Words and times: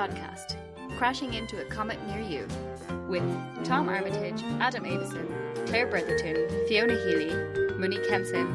Jodcast, 0.00 0.56
crashing 0.96 1.34
into 1.34 1.60
a 1.60 1.64
comet 1.66 1.98
near 2.06 2.20
you, 2.20 2.48
with 3.06 3.22
Tom 3.66 3.86
Armitage, 3.86 4.42
Adam 4.58 4.86
Avison, 4.86 5.28
Claire 5.66 5.86
Bretherton, 5.88 6.66
Fiona 6.66 6.94
Healy, 6.94 7.34
Monique 7.76 8.08
Henson, 8.08 8.48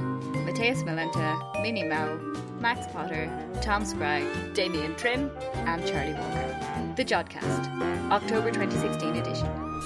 Matthias 0.43 0.81
Malenta, 0.81 1.61
Minnie 1.61 1.83
Mao, 1.83 2.15
Max 2.59 2.87
Potter, 2.91 3.29
Tom 3.61 3.85
Scragg, 3.85 4.25
Damien 4.55 4.95
Trim, 4.95 5.29
and 5.67 5.85
Charlie 5.85 6.13
Walker. 6.13 6.93
The 6.95 7.05
Jodcast, 7.05 8.09
October 8.09 8.49
2016 8.49 9.15
edition. 9.15 9.81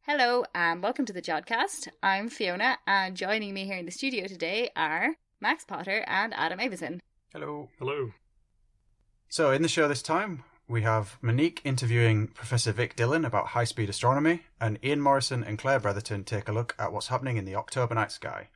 Hello 0.00 0.46
and 0.52 0.82
welcome 0.82 1.04
to 1.04 1.12
the 1.12 1.22
Jodcast. 1.22 1.86
I'm 2.02 2.28
Fiona, 2.28 2.78
and 2.88 3.16
joining 3.16 3.54
me 3.54 3.66
here 3.66 3.78
in 3.78 3.86
the 3.86 3.92
studio 3.92 4.26
today 4.26 4.70
are 4.74 5.14
Max 5.40 5.64
Potter 5.64 6.04
and 6.08 6.34
Adam 6.34 6.58
Avison. 6.58 7.00
Hello. 7.32 7.68
Hello. 7.78 8.10
So, 9.28 9.52
in 9.52 9.62
the 9.62 9.68
show 9.68 9.86
this 9.86 10.02
time, 10.02 10.42
we 10.68 10.82
have 10.82 11.16
Monique 11.22 11.60
interviewing 11.64 12.26
Professor 12.28 12.72
Vik 12.72 12.96
Dhillon 12.96 13.24
about 13.24 13.48
high 13.48 13.64
speed 13.64 13.88
astronomy, 13.88 14.42
and 14.60 14.78
Ian 14.84 15.00
Morison 15.00 15.44
and 15.44 15.58
Claire 15.58 15.80
Bretherton 15.80 16.24
take 16.24 16.48
a 16.48 16.52
look 16.52 16.74
at 16.78 16.92
what's 16.92 17.08
happening 17.08 17.36
in 17.36 17.44
the 17.44 17.54
October 17.54 17.94
night 17.94 18.10
sky. 18.10 18.48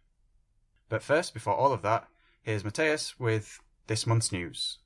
But 0.89 1.03
first, 1.03 1.35
before 1.35 1.55
all 1.55 1.73
of 1.73 1.83
that, 1.83 2.09
here's 2.43 2.65
Matthias 2.65 3.19
with 3.21 3.61
this 3.87 4.07
month's 4.07 4.33
news. 4.33 4.79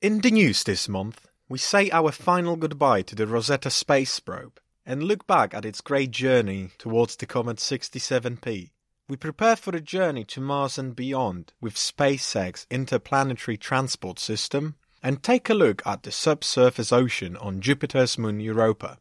In 0.00 0.20
the 0.20 0.32
news 0.32 0.64
this 0.64 0.88
month, 0.88 1.28
we 1.48 1.58
say 1.58 1.88
our 1.90 2.10
final 2.10 2.56
goodbye 2.56 3.02
to 3.02 3.14
the 3.14 3.26
Rosetta 3.26 3.70
space 3.70 4.18
probe 4.18 4.58
and 4.84 5.04
look 5.04 5.26
back 5.28 5.54
at 5.54 5.64
its 5.64 5.80
great 5.80 6.10
journey 6.10 6.70
towards 6.78 7.14
the 7.14 7.26
comet 7.26 7.58
67P. 7.58 8.70
We 9.08 9.16
prepare 9.16 9.54
for 9.54 9.76
a 9.76 9.80
journey 9.80 10.24
to 10.24 10.40
Mars 10.40 10.78
and 10.78 10.96
beyond 10.96 11.52
with 11.60 11.74
SpaceX 11.74 12.66
interplanetary 12.70 13.56
transport 13.56 14.18
system 14.18 14.74
and 15.02 15.22
take 15.22 15.50
a 15.50 15.54
look 15.54 15.82
at 15.84 16.02
the 16.02 16.12
subsurface 16.12 16.92
ocean 16.92 17.36
on 17.36 17.60
Jupiter's 17.60 18.16
moon 18.16 18.40
Europa. 18.40 18.98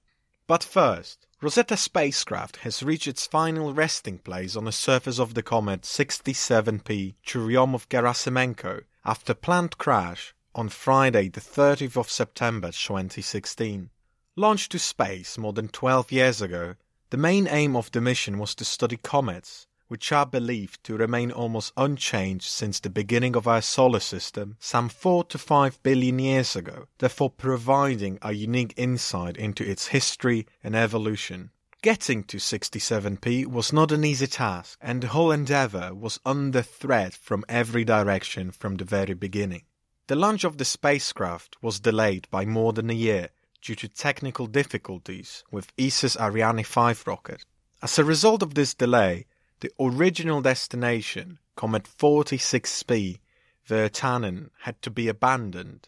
But 0.48 0.64
first, 0.64 1.28
Rosetta 1.42 1.78
spacecraft 1.78 2.58
has 2.58 2.84
reached 2.84 3.08
its 3.08 3.26
final 3.26 3.74
resting 3.74 4.18
place 4.18 4.56
on 4.56 4.66
the 4.66 4.72
surface 4.72 5.20
of 5.20 5.34
the 5.34 5.44
comet 5.44 5.82
67P 5.82 7.16
Churyumov-Gerasimenko 7.26 8.84
after 9.06 9.34
planned 9.34 9.78
crash 9.78 10.34
on 10.54 10.70
Friday 10.70 11.30
the 11.30 11.42
30th 11.42 11.98
of 11.98 12.10
September 12.10 12.68
2016. 12.68 13.90
Launched 14.36 14.72
to 14.72 14.80
space 14.80 15.38
more 15.38 15.54
than 15.54 15.68
12 15.68 16.12
years 16.12 16.42
ago, 16.42 16.76
the 17.10 17.18
main 17.18 17.48
aim 17.48 17.76
of 17.76 17.92
the 17.92 18.02
mission 18.02 18.38
was 18.38 18.56
to 18.56 18.66
study 18.66 18.98
comets, 18.98 19.68
which 19.92 20.14
are 20.14 20.26
believed 20.26 20.82
to 20.86 20.96
remain 20.96 21.30
almost 21.30 21.74
unchanged 21.76 22.46
since 22.46 22.80
the 22.80 22.90
beginning 22.90 23.36
of 23.36 23.46
our 23.46 23.62
solar 23.62 24.00
system 24.00 24.56
some 24.58 24.88
4 24.88 25.26
to 25.26 25.38
5 25.38 25.84
billion 25.84 26.18
years 26.18 26.56
ago, 26.56 26.88
therefore 27.00 27.30
providing 27.30 28.18
a 28.22 28.32
unique 28.32 28.74
insight 28.78 29.36
into 29.36 29.70
its 29.70 29.88
history 29.88 30.48
and 30.64 30.78
evolution. 30.78 31.50
Getting 31.82 32.24
to 32.24 32.38
67P 32.38 33.46
was 33.48 33.74
not 33.74 33.92
an 33.92 34.06
easy 34.06 34.28
task, 34.28 34.80
and 34.82 35.02
the 35.02 35.10
whole 35.10 35.30
endeavour 35.30 35.94
was 35.94 36.22
under 36.26 36.62
threat 36.62 37.14
from 37.14 37.44
every 37.50 37.84
direction 37.84 38.52
from 38.52 38.78
the 38.78 38.86
very 38.86 39.14
beginning. 39.14 39.64
The 40.08 40.16
launch 40.16 40.46
of 40.46 40.58
the 40.58 40.64
spacecraft 40.64 41.58
was 41.62 41.82
delayed 41.82 42.30
by 42.32 42.46
more 42.46 42.72
than 42.72 42.90
a 42.90 42.94
year 42.94 43.32
due 43.62 43.76
to 43.76 43.90
technical 43.90 44.48
difficulties 44.48 45.44
with 45.52 45.74
ESA's 45.78 46.16
Ariane 46.16 46.64
5 46.64 47.06
rocket. 47.06 47.44
As 47.84 48.00
a 48.00 48.06
result 48.06 48.42
of 48.42 48.54
this 48.54 48.74
delay, 48.74 49.26
the 49.62 49.72
original 49.80 50.42
destination, 50.42 51.40
Comet 51.56 51.84
46P, 51.84 53.20
Wirtanen, 53.70 54.50
had 54.62 54.82
to 54.82 54.90
be 54.90 55.08
abandoned, 55.08 55.88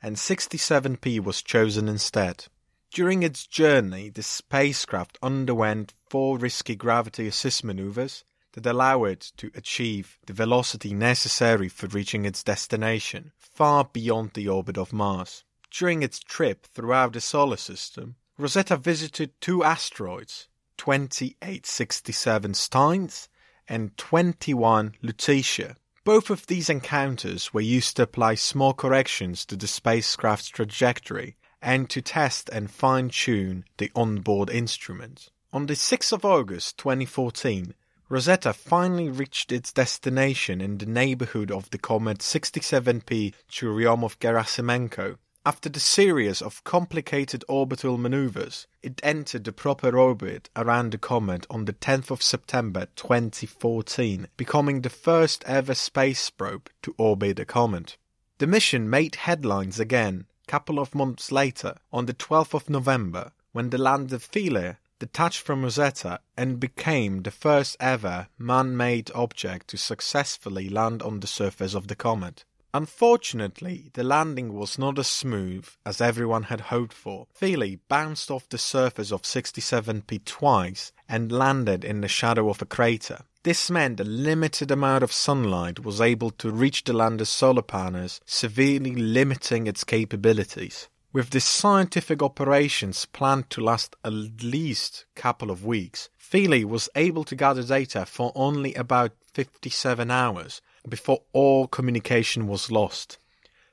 and 0.00 0.16
67P 0.16 1.20
was 1.20 1.42
chosen 1.42 1.88
instead. 1.88 2.46
During 2.92 3.22
its 3.22 3.46
journey, 3.46 4.10
the 4.10 4.22
spacecraft 4.22 5.18
underwent 5.22 5.94
four 6.08 6.38
risky 6.38 6.76
gravity 6.76 7.26
assist 7.26 7.64
maneuvers 7.64 8.24
that 8.52 8.66
allow 8.66 9.04
it 9.04 9.32
to 9.38 9.50
achieve 9.56 10.18
the 10.26 10.32
velocity 10.32 10.94
necessary 10.94 11.68
for 11.68 11.88
reaching 11.88 12.24
its 12.24 12.44
destination, 12.44 13.32
far 13.36 13.88
beyond 13.92 14.32
the 14.34 14.48
orbit 14.48 14.78
of 14.78 14.92
Mars. 14.92 15.44
During 15.70 16.02
its 16.02 16.20
trip 16.20 16.66
throughout 16.66 17.14
the 17.14 17.20
solar 17.20 17.56
system, 17.56 18.14
Rosetta 18.38 18.76
visited 18.76 19.40
two 19.40 19.64
asteroids, 19.64 20.48
2867 20.76 22.54
Steins 22.54 23.28
and 23.68 23.96
21 23.96 24.94
Lutetia. 25.02 25.76
Both 26.04 26.28
of 26.28 26.46
these 26.46 26.68
encounters 26.68 27.54
were 27.54 27.60
used 27.60 27.96
to 27.96 28.02
apply 28.02 28.34
small 28.34 28.74
corrections 28.74 29.46
to 29.46 29.56
the 29.56 29.66
spacecraft's 29.66 30.48
trajectory 30.48 31.36
and 31.62 31.88
to 31.88 32.02
test 32.02 32.50
and 32.50 32.70
fine 32.70 33.08
tune 33.08 33.64
the 33.78 33.90
onboard 33.94 34.50
instruments. 34.50 35.30
On 35.52 35.66
the 35.66 35.74
6th 35.74 36.12
of 36.12 36.24
August 36.24 36.76
2014, 36.78 37.74
Rosetta 38.10 38.52
finally 38.52 39.08
reached 39.08 39.50
its 39.50 39.72
destination 39.72 40.60
in 40.60 40.76
the 40.76 40.84
neighborhood 40.86 41.50
of 41.50 41.70
the 41.70 41.78
comet 41.78 42.18
67P 42.18 43.32
Churyumov-Gerasimenko. 43.50 45.16
After 45.46 45.68
the 45.68 45.78
series 45.78 46.40
of 46.40 46.64
complicated 46.64 47.44
orbital 47.48 47.98
maneuvers, 47.98 48.66
it 48.82 48.98
entered 49.02 49.44
the 49.44 49.52
proper 49.52 49.94
orbit 49.94 50.48
around 50.56 50.92
the 50.92 50.96
comet 50.96 51.46
on 51.50 51.66
the 51.66 51.74
10th 51.74 52.10
of 52.10 52.22
September 52.22 52.86
2014, 52.96 54.28
becoming 54.38 54.80
the 54.80 54.88
first 54.88 55.44
ever 55.44 55.74
space 55.74 56.30
probe 56.30 56.70
to 56.80 56.94
orbit 56.96 57.38
a 57.38 57.44
comet. 57.44 57.98
The 58.38 58.46
mission 58.46 58.88
made 58.88 59.16
headlines 59.16 59.78
again 59.78 60.24
a 60.48 60.50
couple 60.50 60.78
of 60.78 60.94
months 60.94 61.30
later 61.30 61.76
on 61.92 62.06
the 62.06 62.14
12th 62.14 62.54
of 62.54 62.70
November 62.70 63.32
when 63.52 63.68
the 63.68 63.76
lander 63.76 64.18
Philae 64.18 64.78
detached 64.98 65.42
from 65.42 65.62
Rosetta 65.62 66.20
and 66.38 66.58
became 66.58 67.20
the 67.20 67.30
first 67.30 67.76
ever 67.78 68.28
man-made 68.38 69.10
object 69.14 69.68
to 69.68 69.76
successfully 69.76 70.70
land 70.70 71.02
on 71.02 71.20
the 71.20 71.26
surface 71.26 71.74
of 71.74 71.88
the 71.88 71.96
comet. 71.96 72.46
Unfortunately, 72.74 73.88
the 73.94 74.02
landing 74.02 74.52
was 74.52 74.80
not 74.80 74.98
as 74.98 75.06
smooth 75.06 75.64
as 75.86 76.00
everyone 76.00 76.42
had 76.42 76.60
hoped 76.60 76.92
for. 76.92 77.28
Philae 77.32 77.78
bounced 77.88 78.32
off 78.32 78.48
the 78.48 78.58
surface 78.58 79.12
of 79.12 79.22
67P 79.22 80.24
twice 80.24 80.90
and 81.08 81.30
landed 81.30 81.84
in 81.84 82.00
the 82.00 82.08
shadow 82.08 82.50
of 82.50 82.60
a 82.60 82.66
crater. 82.66 83.20
This 83.44 83.70
meant 83.70 84.00
a 84.00 84.04
limited 84.04 84.72
amount 84.72 85.04
of 85.04 85.12
sunlight 85.12 85.84
was 85.84 86.00
able 86.00 86.32
to 86.32 86.50
reach 86.50 86.82
the 86.82 86.92
lander's 86.92 87.28
solar 87.28 87.62
panels, 87.62 88.20
severely 88.26 88.96
limiting 88.96 89.68
its 89.68 89.84
capabilities. 89.84 90.88
With 91.12 91.30
the 91.30 91.38
scientific 91.38 92.24
operations 92.24 93.06
planned 93.06 93.50
to 93.50 93.60
last 93.60 93.94
at 94.04 94.12
least 94.42 95.04
a 95.16 95.20
couple 95.20 95.52
of 95.52 95.64
weeks, 95.64 96.08
Philae 96.16 96.64
was 96.64 96.88
able 96.96 97.22
to 97.22 97.36
gather 97.36 97.62
data 97.62 98.04
for 98.04 98.32
only 98.34 98.74
about 98.74 99.12
57 99.32 100.10
hours, 100.10 100.60
before 100.88 101.22
all 101.32 101.66
communication 101.66 102.46
was 102.46 102.70
lost. 102.70 103.18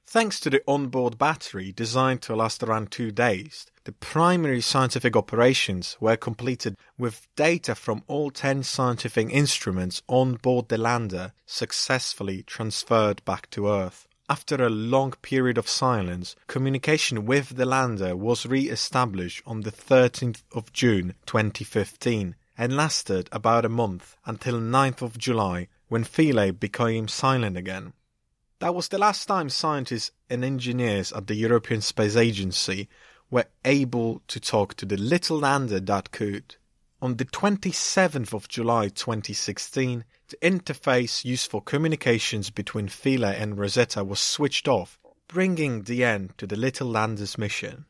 Thanks 0.06 0.40
to 0.42 0.50
the 0.50 0.62
onboard 0.68 1.18
battery 1.18 1.72
designed 1.72 2.22
to 2.24 2.36
last 2.36 2.64
around 2.64 2.92
two 2.92 3.12
days, 3.12 3.66
the 3.86 3.94
primary 3.94 4.60
scientific 4.60 5.16
operations 5.16 5.96
were 6.00 6.18
completed 6.18 6.76
with 6.98 7.28
data 7.36 7.76
from 7.76 8.04
all 8.08 8.30
10 8.30 8.64
scientific 8.64 9.30
instruments 9.32 10.02
on 10.08 10.34
board 10.34 10.68
the 10.68 10.78
lander 10.78 11.32
successfully 11.46 12.44
transferred 12.44 13.24
back 13.24 13.50
to 13.52 13.70
Earth. 13.70 14.08
After 14.30 14.64
a 14.64 14.70
long 14.70 15.12
period 15.22 15.58
of 15.58 15.68
silence, 15.68 16.36
communication 16.48 17.26
with 17.26 17.56
the 17.56 17.66
lander 17.66 18.16
was 18.16 18.46
re 18.46 18.70
established 18.70 19.42
on 19.46 19.62
the 19.62 19.72
13th 19.72 20.44
of 20.52 20.72
June 20.74 21.16
2015 21.26 22.36
and 22.58 22.76
lasted 22.76 23.30
about 23.32 23.66
a 23.66 23.70
month 23.70 24.16
until 24.26 24.60
9th 24.60 25.02
of 25.02 25.18
July 25.18 25.68
when 25.92 26.06
Philae 26.06 26.52
became 26.52 27.06
silent 27.06 27.58
again. 27.58 27.92
That 28.60 28.74
was 28.74 28.88
the 28.88 28.98
last 28.98 29.26
time 29.26 29.50
scientists 29.50 30.12
and 30.30 30.42
engineers 30.46 31.12
at 31.12 31.28
the 31.28 31.36
European 31.36 31.82
Space 31.82 32.16
Agency 32.16 32.88
were 33.30 33.48
able 33.66 34.22
to 34.30 34.40
talk 34.40 34.76
to 34.76 34.86
the 34.86 34.96
little 34.96 35.40
lander 35.40 35.82
that 35.82 36.12
could. 36.12 36.56
On 37.02 37.18
the 37.18 37.26
27th 37.26 38.34
of 38.34 38.48
July 38.48 38.88
2016, 38.88 40.06
the 40.30 40.38
interface 40.38 41.26
used 41.26 41.52
for 41.52 41.62
communications 41.62 42.52
between 42.52 42.88
Philae 42.88 43.36
and 43.36 43.58
Rosetta 43.58 44.06
was 44.06 44.22
switched 44.22 44.70
off, 44.70 44.98
bringing 45.28 45.82
the 45.82 46.06
end 46.06 46.38
to 46.38 46.48
the 46.48 46.56
little 46.56 46.88
lander's 46.88 47.38
mission. 47.38 47.84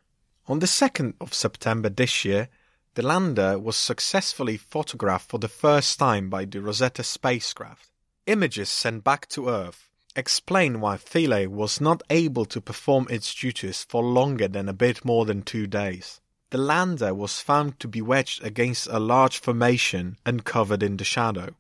On 0.48 0.58
the 0.58 0.66
2nd 0.66 1.14
of 1.22 1.36
September 1.36 1.90
this 1.90 2.26
year, 2.26 2.50
the 2.96 3.04
lander 3.04 3.60
was 3.60 3.78
successfully 3.78 4.58
photographed 4.58 5.30
for 5.30 5.38
the 5.38 5.48
first 5.48 6.00
time 6.00 6.32
by 6.32 6.46
the 6.46 6.62
Rosetta 6.62 7.04
spacecraft. 7.04 7.91
Images 8.32 8.70
sent 8.70 9.04
back 9.04 9.28
to 9.32 9.50
Earth 9.50 9.90
explain 10.16 10.80
why 10.80 10.96
Philae 10.96 11.48
was 11.48 11.82
not 11.82 12.02
able 12.10 12.46
to 12.46 12.62
perform 12.62 13.06
its 13.10 13.36
duties 13.36 13.84
for 13.84 14.02
longer 14.02 14.48
than 14.48 14.70
a 14.70 14.74
bit 14.74 15.04
more 15.04 15.26
than 15.26 15.42
two 15.42 15.68
days. 15.68 16.22
The 16.50 16.58
lander 16.58 17.14
was 17.14 17.42
found 17.42 17.78
to 17.82 17.90
be 17.90 18.02
wedged 18.02 18.42
against 18.42 18.88
a 18.88 19.00
large 19.00 19.38
formation 19.38 20.16
and 20.26 20.46
covered 20.46 20.82
in 20.82 20.96
the 20.96 21.04
shadow. 21.04 21.56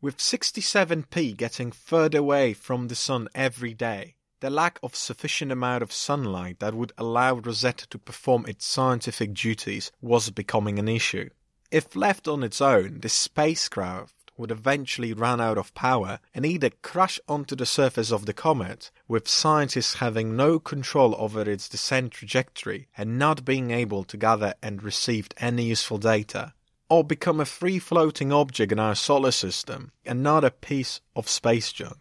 With 0.00 0.16
67P 0.16 1.36
getting 1.36 1.70
further 1.70 2.20
away 2.20 2.54
from 2.54 2.88
the 2.88 2.94
Sun 2.94 3.28
every 3.34 3.74
day, 3.74 4.14
the 4.40 4.48
lack 4.48 4.78
of 4.82 4.96
sufficient 4.96 5.52
amount 5.52 5.82
of 5.82 5.92
sunlight 5.92 6.58
that 6.60 6.72
would 6.72 6.94
allow 6.96 7.34
Rosetta 7.34 7.86
to 7.88 7.98
perform 7.98 8.46
its 8.48 8.64
scientific 8.64 9.34
duties 9.34 9.92
was 10.00 10.30
becoming 10.30 10.78
an 10.78 10.88
issue. 10.88 11.28
If 11.70 11.94
left 11.94 12.26
on 12.26 12.42
its 12.42 12.62
own, 12.62 13.00
the 13.00 13.10
spacecraft 13.10 14.13
would 14.36 14.50
eventually 14.50 15.12
run 15.12 15.40
out 15.40 15.58
of 15.58 15.74
power 15.74 16.18
and 16.34 16.44
either 16.44 16.70
crash 16.82 17.20
onto 17.28 17.54
the 17.54 17.66
surface 17.66 18.10
of 18.10 18.26
the 18.26 18.32
comet, 18.32 18.90
with 19.06 19.28
scientists 19.28 19.94
having 19.94 20.36
no 20.36 20.58
control 20.58 21.14
over 21.18 21.42
its 21.42 21.68
descent 21.68 22.12
trajectory 22.12 22.88
and 22.96 23.18
not 23.18 23.44
being 23.44 23.70
able 23.70 24.04
to 24.04 24.16
gather 24.16 24.54
and 24.62 24.82
receive 24.82 25.28
any 25.38 25.64
useful 25.64 25.98
data, 25.98 26.52
or 26.88 27.04
become 27.04 27.40
a 27.40 27.44
free 27.44 27.78
floating 27.78 28.32
object 28.32 28.72
in 28.72 28.78
our 28.78 28.94
solar 28.94 29.30
system 29.30 29.92
and 30.04 30.22
not 30.22 30.44
a 30.44 30.50
piece 30.50 31.00
of 31.16 31.28
space 31.28 31.72
junk. 31.72 31.98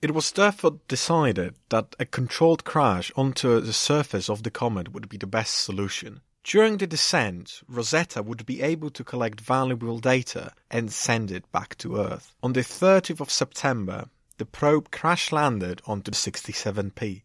It 0.00 0.12
was 0.12 0.32
therefore 0.32 0.80
decided 0.86 1.54
that 1.70 1.96
a 1.98 2.04
controlled 2.04 2.64
crash 2.64 3.10
onto 3.16 3.60
the 3.60 3.72
surface 3.72 4.28
of 4.28 4.42
the 4.42 4.50
comet 4.50 4.92
would 4.92 5.08
be 5.08 5.16
the 5.16 5.26
best 5.26 5.54
solution. 5.54 6.20
During 6.44 6.76
the 6.76 6.86
descent, 6.86 7.62
Rosetta 7.66 8.22
would 8.22 8.44
be 8.44 8.60
able 8.60 8.90
to 8.90 9.02
collect 9.02 9.40
valuable 9.40 9.98
data 9.98 10.52
and 10.70 10.92
send 10.92 11.30
it 11.30 11.50
back 11.50 11.76
to 11.78 11.96
Earth. 11.96 12.34
On 12.42 12.52
the 12.52 12.60
30th 12.60 13.20
of 13.20 13.30
September, 13.30 14.10
the 14.36 14.44
probe 14.44 14.90
crash 14.90 15.32
landed 15.32 15.80
onto 15.86 16.10
67P. 16.10 17.22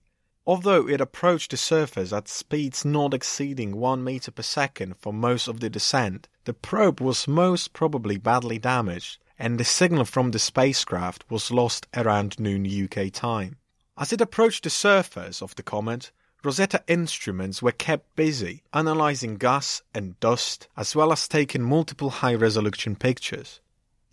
Although 0.48 0.88
it 0.88 1.02
approached 1.02 1.52
the 1.52 1.58
surface 1.58 2.14
at 2.14 2.30
speeds 2.30 2.86
not 2.86 3.14
exceeding 3.14 3.76
1 3.76 4.04
meter 4.04 4.32
per 4.32 4.42
second 4.42 4.96
for 4.98 5.12
most 5.12 5.50
of 5.50 5.60
the 5.60 5.70
descent, 5.70 6.30
the 6.46 6.54
probe 6.54 7.02
was 7.02 7.28
most 7.28 7.74
probably 7.74 8.16
badly 8.16 8.58
damaged 8.58 9.20
and 9.38 9.60
the 9.60 9.66
signal 9.66 10.06
from 10.06 10.32
the 10.32 10.40
spacecraft 10.40 11.26
was 11.30 11.52
lost 11.52 11.88
around 11.94 12.40
noon 12.40 12.66
UK 12.66 13.12
time. 13.12 13.58
As 13.98 14.14
it 14.14 14.22
approached 14.22 14.64
the 14.64 14.70
surface 14.70 15.42
of 15.42 15.56
the 15.56 15.64
comet, 15.64 16.12
Rosetta 16.42 16.82
instruments 16.88 17.62
were 17.62 17.74
kept 17.74 18.16
busy 18.16 18.64
analyzing 18.74 19.36
gas 19.36 19.82
and 19.94 20.18
dust, 20.22 20.70
as 20.78 20.96
well 20.96 21.12
as 21.12 21.28
taking 21.28 21.62
multiple 21.62 22.10
high 22.10 22.34
resolution 22.34 22.96
pictures. 22.96 23.60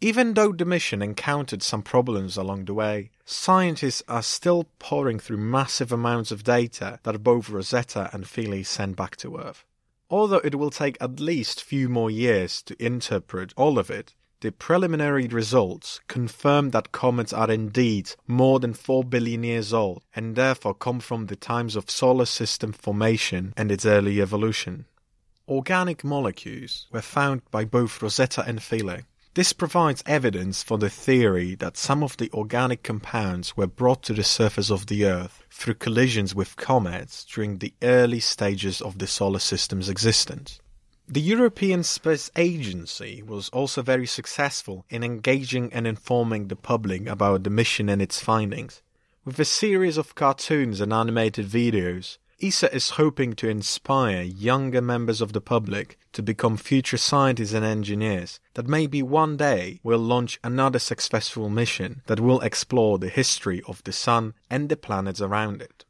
Even 0.00 0.34
though 0.34 0.50
the 0.52 0.64
mission 0.64 1.02
encountered 1.02 1.62
some 1.62 1.82
problems 1.82 2.37
along 2.37 2.64
the 2.64 2.75
way, 2.75 3.11
scientists 3.25 4.02
are 4.08 4.23
still 4.23 4.67
pouring 4.81 5.20
through 5.20 5.37
massive 5.37 5.93
amounts 5.93 6.32
of 6.32 6.43
data 6.43 6.99
that 7.05 7.23
both 7.23 7.49
Rosetta 7.49 8.11
and 8.12 8.26
Philae 8.26 8.64
send 8.64 8.96
back 8.96 9.14
to 9.19 9.38
Earth. 9.38 9.64
Although 10.11 10.43
it 10.43 10.56
will 10.56 10.70
take 10.70 10.96
at 11.00 11.20
least 11.20 11.62
few 11.62 11.88
more 11.88 12.11
years 12.11 12.61
to 12.62 12.84
interpret 12.84 13.55
all 13.56 13.78
of 13.78 13.88
it, 13.88 14.14
the 14.41 14.53
preliminary 14.53 15.27
results 15.27 16.00
confirm 16.09 16.71
that 16.71 16.93
comets 16.93 17.33
are 17.33 17.50
indeed 17.50 18.11
more 18.27 18.61
than 18.61 18.75
4 18.75 19.03
billion 19.05 19.43
years 19.43 19.73
old 19.73 20.03
and 20.15 20.37
therefore 20.37 20.75
come 20.75 21.00
from 21.00 21.27
the 21.27 21.37
times 21.37 21.75
of 21.75 21.91
solar 21.91 22.27
system 22.27 22.73
formation 22.73 23.55
and 23.56 23.73
its 23.73 23.87
early 23.87 24.21
evolution. 24.21 24.85
Organic 25.49 26.05
molecules 26.05 26.87
were 26.93 27.00
found 27.00 27.43
by 27.50 27.65
both 27.65 28.03
Rosetta 28.03 28.44
and 28.47 28.62
Philae. 28.62 29.05
This 29.35 29.53
provides 29.53 30.03
evidence 30.06 30.62
for 30.62 30.79
the 30.79 30.91
theory 30.91 31.55
that 31.56 31.77
some 31.77 32.03
of 32.03 32.17
the 32.17 32.31
organic 32.33 32.83
compounds 32.83 33.56
were 33.56 33.67
brought 33.67 34.03
to 34.05 34.15
the 34.15 34.25
surface 34.25 34.71
of 34.71 34.87
the 34.87 35.05
Earth 35.05 35.44
through 35.50 35.75
collisions 35.75 36.35
with 36.35 36.56
comets 36.56 37.25
during 37.25 37.59
the 37.59 37.75
early 37.83 38.21
stages 38.21 38.81
of 38.81 38.99
the 38.99 39.06
solar 39.06 39.38
system's 39.38 39.88
existence. 39.88 40.59
The 41.08 41.20
European 41.20 41.85
Space 41.85 42.32
Agency 42.35 43.23
was 43.23 43.49
also 43.50 43.81
very 43.81 44.08
successful 44.08 44.85
in 44.91 45.05
engaging 45.05 45.73
and 45.73 45.87
informing 45.87 46.49
the 46.49 46.56
public 46.56 47.06
about 47.06 47.44
the 47.44 47.50
mission 47.50 47.88
and 47.88 48.03
its 48.03 48.20
findings. 48.20 48.82
With 49.25 49.38
a 49.38 49.44
series 49.44 49.99
of 49.99 50.17
cartoons 50.17 50.81
and 50.81 50.93
animated 50.93 51.47
videos, 51.47 52.19
ESA 52.43 52.75
is 52.75 52.91
hoping 52.91 53.35
to 53.35 53.49
inspire 53.49 54.23
younger 54.23 54.82
members 54.82 55.20
of 55.20 55.32
the 55.32 55.41
public 55.41 55.97
to 56.12 56.25
become 56.25 56.56
future 56.56 56.99
scientists 56.99 57.52
and 57.52 57.64
engineers 57.64 58.41
that 58.55 58.67
maybe 58.67 59.00
one 59.00 59.37
day 59.37 59.79
will 59.85 60.00
launch 60.00 60.41
another 60.43 60.81
successful 60.81 61.49
mission 61.49 62.02
that 62.06 62.19
will 62.19 62.41
explore 62.41 62.99
the 62.99 63.09
history 63.09 63.62
of 63.69 63.82
the 63.85 63.93
Sun 63.93 64.35
and 64.50 64.69
the 64.69 64.76
planets 64.76 65.20
around 65.20 65.62
it. 65.62 65.85